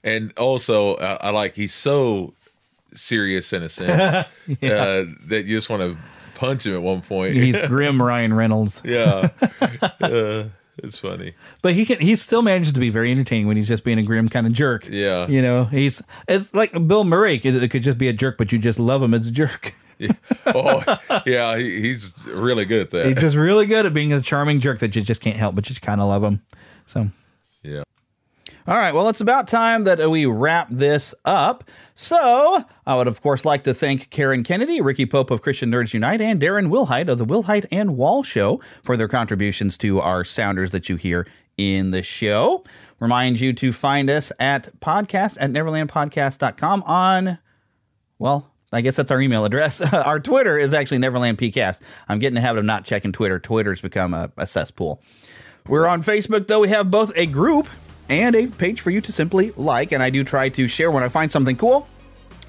And 0.05 0.37
also, 0.37 0.95
uh, 0.95 1.19
I 1.21 1.31
like 1.31 1.55
he's 1.55 1.73
so 1.75 2.35
serious 2.95 3.53
in 3.53 3.63
a 3.63 3.69
sense 3.69 4.27
Yeah. 4.61 4.73
uh, 4.75 5.05
that 5.29 5.45
you 5.47 5.57
just 5.57 5.71
want 5.71 5.83
to 5.83 5.97
punch 6.35 6.67
him 6.67 6.75
at 6.75 6.83
one 6.83 7.03
point. 7.03 7.35
He's 7.35 7.61
grim 7.69 8.03
Ryan 8.03 8.35
Reynolds. 8.35 8.83
yeah, 8.85 9.29
uh, 10.01 10.45
it's 10.79 10.99
funny. 10.99 11.35
But 11.61 11.75
he 11.75 11.85
can 11.85 12.01
he 12.01 12.17
still 12.17 12.43
manages 12.43 12.73
to 12.73 12.81
be 12.81 12.91
very 12.91 13.11
entertaining 13.11 13.47
when 13.47 13.57
he's 13.57 13.69
just 13.69 13.85
being 13.85 13.99
a 13.99 14.03
grim 14.03 14.29
kind 14.29 14.47
of 14.47 14.53
jerk. 14.53 14.89
Yeah. 14.89 15.27
You 15.27 15.43
know, 15.43 15.65
he's 15.65 16.03
it's 16.29 16.55
like 16.55 16.73
Bill 16.87 17.05
Murray 17.05 17.39
could, 17.39 17.63
it 17.63 17.69
could 17.71 17.83
just 17.83 17.99
be 17.99 18.09
a 18.09 18.13
jerk, 18.13 18.39
but 18.39 18.53
you 18.53 18.59
just 18.59 18.79
love 18.79 19.03
him 19.03 19.15
as 19.15 19.27
a 19.27 19.31
jerk. 19.31 19.75
Oh, 20.47 20.83
yeah, 21.27 21.57
he, 21.57 21.81
he's 21.81 22.15
really 22.27 22.65
good 22.65 22.81
at 22.83 22.91
that. 22.91 23.07
he's 23.07 23.21
just 23.21 23.37
really 23.37 23.67
good 23.67 23.87
at 23.87 23.95
being 23.95 24.13
a 24.13 24.21
charming 24.21 24.59
jerk 24.59 24.81
that 24.81 24.97
you 24.97 25.03
just 25.03 25.21
can't 25.21 25.37
help 25.37 25.55
but 25.55 25.63
just 25.63 25.81
kind 25.81 26.01
of 26.01 26.09
love 26.09 26.25
him. 26.25 26.43
So 26.87 27.09
yeah. 27.63 27.85
All 28.65 28.77
right, 28.77 28.95
well, 28.95 29.09
it's 29.09 29.21
about 29.21 29.49
time 29.49 29.83
that 29.85 30.09
we 30.09 30.25
wrap 30.25 30.69
this 30.71 31.17
up. 31.25 31.65
So, 31.97 32.65
I 32.87 32.95
would, 32.95 33.09
of 33.09 33.21
course, 33.21 33.45
like 33.45 33.65
to 33.65 33.75
thank 33.75 34.11
Karen 34.11 34.45
Kennedy, 34.45 34.81
Ricky 34.81 35.05
Pope 35.05 35.33
of 35.33 35.43
Christian 35.43 35.69
Nerds 35.73 35.93
Unite, 35.93 36.21
and 36.21 36.41
Darren 36.41 36.69
Wilhite 36.69 37.09
of 37.09 37.19
the 37.19 37.27
Wilhite 37.27 37.67
and 37.73 37.97
Wall 37.97 38.23
Show 38.23 38.61
for 38.85 38.97
their 38.97 39.09
contributions 39.09 39.77
to 39.79 40.01
our 40.01 40.25
sounders 40.25 40.71
that 40.71 40.89
you 40.89 40.95
hear 40.95 41.27
in 41.57 41.91
the 41.91 42.05
show. 42.05 42.63
Remind 43.01 43.41
you 43.41 43.53
to 43.55 43.73
find 43.73 44.09
us 44.09 44.31
at 44.39 44.79
podcast 44.79 45.39
at 45.41 45.51
neverlandpodcast.com 45.51 46.85
on, 46.85 47.39
well, 48.21 48.53
I 48.73 48.81
guess 48.81 48.95
that's 48.95 49.11
our 49.11 49.21
email 49.21 49.45
address. 49.45 49.81
our 49.93 50.21
Twitter 50.21 50.57
is 50.57 50.73
actually 50.73 50.99
Neverland 50.99 51.37
PCast. 51.37 51.83
I'm 52.09 52.21
getting 52.21 52.37
the 52.37 52.41
habit 52.41 52.61
of 52.61 52.65
not 52.65 52.85
checking 52.85 53.11
Twitter. 53.11 53.41
Twitter's 53.41 53.81
become 53.81 54.15
a, 54.15 54.31
a 54.37 54.47
cesspool. 54.47 55.03
We're 55.67 55.87
on 55.87 56.03
Facebook, 56.05 56.47
though. 56.47 56.61
We 56.61 56.69
have 56.69 56.93
both 56.93 57.13
a 57.17 57.27
group 57.27 57.69
and 58.09 58.35
a 58.37 58.47
page 58.47 58.81
for 58.81 58.91
you 58.91 59.01
to 59.01 59.13
simply 59.13 59.53
like. 59.57 59.93
And 59.93 60.03
I 60.03 60.11
do 60.11 60.25
try 60.25 60.49
to 60.51 60.69
share 60.69 60.91
when 60.91 61.03
I 61.03 61.09
find 61.09 61.31
something 61.31 61.57
cool 61.57 61.89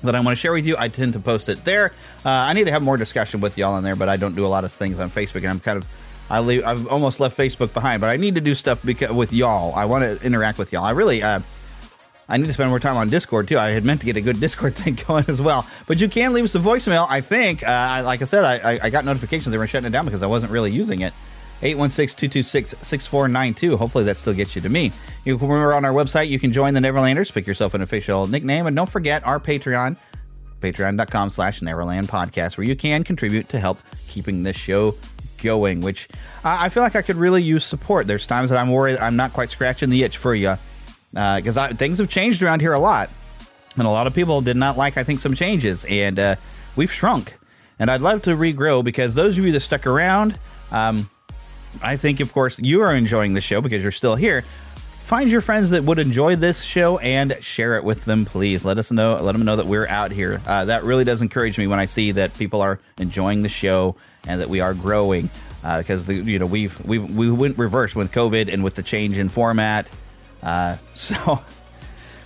that 0.04 0.16
I 0.16 0.20
want 0.20 0.38
to 0.38 0.40
share 0.42 0.52
with 0.54 0.66
you. 0.66 0.76
I 0.78 0.90
tend 0.90 1.14
to 1.14 1.20
post 1.20 1.48
it 1.50 1.64
there. 1.64 1.94
Uh, 2.26 2.30
I 2.30 2.54
need 2.54 2.66
to 2.66 2.72
have 2.72 2.84
more 2.84 2.98
discussion 2.98 3.40
with 3.42 3.58
y'all 3.58 3.78
in 3.78 3.84
there, 3.84 3.96
but 3.96 4.10
I 4.10 4.18
don't 4.18 4.36
do 4.36 4.46
a 4.46 4.48
lot 4.50 4.66
of 4.66 4.72
things 4.74 5.00
on 5.00 5.10
Facebook. 5.10 5.38
And 5.38 5.48
I'm 5.48 5.60
kind 5.60 5.78
of, 5.78 5.86
I 6.30 6.40
leave, 6.40 6.66
I've 6.66 6.88
almost 6.88 7.20
left 7.20 7.38
Facebook 7.38 7.74
behind, 7.74 8.02
but 8.02 8.10
I 8.10 8.18
need 8.18 8.36
to 8.36 8.42
do 8.42 8.56
stuff 8.56 8.82
because, 8.84 9.12
with 9.12 9.32
y'all. 9.32 9.74
I 9.76 9.86
want 9.86 10.04
to 10.04 10.26
interact 10.26 10.58
with 10.58 10.74
y'all. 10.74 10.84
I 10.84 10.92
really, 10.92 11.24
uh, 11.24 11.40
I 12.28 12.38
need 12.38 12.48
to 12.48 12.54
spend 12.54 12.70
more 12.70 12.80
time 12.80 12.98
on 12.98 13.10
Discord 13.10 13.48
too. 13.48 13.60
I 13.60 13.70
had 13.70 13.84
meant 13.86 14.02
to 14.02 14.06
get 14.06 14.18
a 14.18 14.22
good 14.22 14.40
Discord 14.42 14.76
thing 14.76 14.98
going 15.08 15.26
as 15.28 15.42
well, 15.42 15.66
but 15.88 16.00
you 16.02 16.10
can 16.10 16.34
leave 16.34 16.46
us 16.46 16.56
a 16.56 16.60
voicemail. 16.60 17.06
I 17.10 17.22
think, 17.22 17.64
uh, 17.64 17.72
I- 17.72 18.02
like 18.02 18.22
I 18.22 18.26
said, 18.26 18.44
I, 18.44 18.74
I, 18.74 18.80
I 18.84 18.90
got 18.90 19.06
notifications 19.06 19.52
they 19.52 19.58
were 19.58 19.68
shutting 19.68 19.88
it 19.88 19.92
down 19.92 20.06
because 20.06 20.24
I 20.24 20.28
wasn't 20.28 20.52
really 20.52 20.72
using 20.72 21.02
it. 21.02 21.14
816-226-6492. 21.64 23.78
Hopefully 23.78 24.04
that 24.04 24.20
still 24.20 24.34
gets 24.34 24.56
you 24.56 24.62
to 24.62 24.70
me. 24.70 24.92
You 25.26 25.38
can 25.38 25.48
remember 25.48 25.74
on 25.74 25.86
our 25.86 25.94
website, 25.94 26.28
you 26.28 26.40
can 26.40 26.52
join 26.52 26.74
the 26.74 26.82
Neverlanders, 26.82 27.34
pick 27.34 27.48
yourself 27.48 27.74
an 27.74 27.82
official 27.82 28.28
nickname, 28.28 28.68
and 28.68 28.76
don't 28.76 28.90
forget 28.90 29.26
our 29.26 29.40
Patreon, 29.40 29.98
patreon.com 30.60 31.30
slash 31.30 31.62
Neverland 31.62 32.10
Podcast, 32.10 32.58
where 32.58 32.68
you 32.68 32.76
can 32.76 33.04
contribute 33.04 33.50
to 33.50 33.60
help 33.60 33.80
keeping 34.08 34.44
this 34.44 34.58
show 34.58 34.96
going, 35.42 35.82
which 35.82 36.08
I 36.44 36.66
I 36.66 36.70
feel 36.70 36.84
like 36.84 36.96
I 36.96 37.02
could 37.02 37.18
really 37.18 37.44
use 37.44 37.66
support. 37.66 38.08
There's 38.08 38.26
times 38.26 38.50
that 38.50 38.58
I'm 38.58 38.70
worried 38.70 38.98
I'm 39.00 39.16
not 39.16 39.34
quite 39.34 39.50
scratching 39.50 39.90
the 39.90 40.04
itch 40.04 40.18
for 40.18 40.36
you 40.36 40.58
because 41.12 41.58
things 41.78 42.00
have 42.00 42.10
changed 42.10 42.42
around 42.42 42.62
here 42.62 42.74
a 42.74 42.80
lot. 42.80 43.10
And 43.78 43.88
a 43.88 43.90
lot 43.90 44.06
of 44.06 44.14
people 44.14 44.42
did 44.42 44.56
not 44.56 44.78
like, 44.78 44.98
I 44.98 45.04
think, 45.04 45.20
some 45.20 45.34
changes, 45.34 45.84
and 45.86 46.20
uh, 46.20 46.36
we've 46.76 46.92
shrunk. 46.92 47.34
And 47.80 47.90
I'd 47.90 48.02
love 48.02 48.22
to 48.24 48.32
regrow 48.32 48.84
because 48.84 49.16
those 49.16 49.38
of 49.38 49.46
you 49.46 49.52
that 49.52 49.62
stuck 49.62 49.88
around, 49.88 50.38
um, 50.72 51.10
I 51.82 51.98
think, 51.98 52.20
of 52.20 52.34
course, 52.34 52.60
you 52.60 52.82
are 52.82 52.96
enjoying 52.96 53.34
the 53.34 53.42
show 53.42 53.62
because 53.62 53.82
you're 53.84 53.92
still 53.92 54.16
here. 54.16 54.44
find 55.04 55.30
your 55.30 55.42
friends 55.42 55.72
that 55.72 55.84
would 55.84 56.00
enjoy 56.00 56.36
this 56.36 56.62
show 56.64 56.98
and 56.98 57.38
share 57.42 57.76
it 57.76 57.84
with 57.84 58.06
them, 58.06 58.26
please. 58.26 58.64
Let 58.66 58.78
us 58.78 58.92
know. 58.92 59.22
Let 59.22 59.34
them 59.34 59.44
know 59.44 59.58
that 59.58 59.68
we're 59.68 59.88
out 59.88 60.12
here. 60.12 60.42
Uh, 60.46 60.66
that 60.66 60.84
really 60.84 61.04
does 61.04 61.22
encourage 61.22 61.58
me 61.58 61.68
when 61.68 61.80
I 61.80 61.86
see 61.86 62.14
that 62.14 62.34
people 62.38 62.62
are 62.62 62.80
enjoying 62.98 63.42
the 63.42 63.50
show 63.50 63.96
and 64.26 64.40
that 64.42 64.50
we 64.50 64.62
are 64.62 64.74
growing. 64.74 65.30
Because 65.62 66.06
the 66.06 66.16
you 66.16 66.40
know 66.40 66.46
we've 66.46 66.78
we 66.84 66.98
we 67.00 67.32
went 67.32 67.58
reverse 67.58 67.96
with 67.96 68.12
COVID 68.12 68.52
and 68.52 68.64
with 68.64 68.76
the 68.76 68.84
change 68.84 69.18
in 69.18 69.30
format. 69.30 69.90
Uh, 70.42 70.78
so 70.94 71.42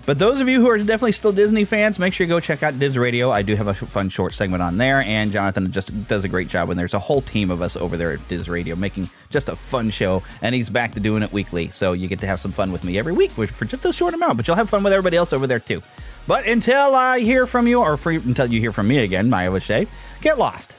but 0.08 0.18
those 0.18 0.40
of 0.40 0.48
you 0.48 0.62
who 0.62 0.70
are 0.70 0.78
definitely 0.78 1.12
still 1.12 1.34
Disney 1.34 1.66
fans, 1.66 2.00
make 2.00 2.14
sure 2.14 2.26
you 2.26 2.30
go 2.30 2.40
check 2.40 2.64
out 2.64 2.80
Diz 2.80 2.98
Radio. 2.98 3.30
I 3.30 3.42
do 3.42 3.58
have 3.58 3.68
a 3.68 3.74
fun 3.74 4.08
short 4.08 4.34
segment 4.34 4.64
on 4.64 4.78
there, 4.78 5.02
and 5.02 5.34
Jonathan 5.34 5.70
just 5.70 6.08
does 6.08 6.24
a 6.24 6.30
great 6.30 6.48
job. 6.48 6.70
And 6.70 6.80
there's 6.80 6.94
a 6.94 7.00
whole 7.00 7.20
team 7.20 7.52
of 7.52 7.62
us 7.62 7.76
over 7.76 7.98
there 7.98 8.14
at 8.14 8.26
Diz 8.30 8.48
Radio 8.48 8.78
making 8.78 9.10
just 9.32 9.50
a 9.50 9.56
fun 9.58 9.90
show, 9.90 10.24
and 10.42 10.56
he's 10.56 10.70
back 10.70 10.94
to 10.94 11.02
doing 11.02 11.24
it 11.24 11.34
weekly. 11.34 11.68
So 11.72 11.92
you 11.92 12.08
get 12.08 12.22
to 12.22 12.28
have 12.28 12.40
some 12.40 12.54
fun 12.54 12.72
with 12.72 12.86
me 12.86 12.98
every 12.98 13.12
week 13.12 13.32
for 13.32 13.66
just 13.66 13.84
a 13.84 13.92
short 13.92 14.14
amount, 14.14 14.38
but 14.38 14.48
you'll 14.48 14.56
have 14.56 14.70
fun 14.70 14.82
with 14.82 14.94
everybody 14.94 15.18
else 15.18 15.34
over 15.34 15.46
there 15.46 15.60
too. 15.60 15.82
But 16.26 16.48
until 16.48 16.96
I 16.96 17.20
hear 17.20 17.46
from 17.46 17.68
you, 17.68 17.82
or 17.82 18.00
until 18.06 18.48
you 18.48 18.62
hear 18.62 18.72
from 18.72 18.88
me 18.88 19.00
again, 19.00 19.30
would 19.30 19.64
say, 19.64 19.88
get 20.22 20.38
lost 20.40 20.78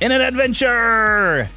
in 0.00 0.12
an 0.12 0.20
adventure. 0.20 1.48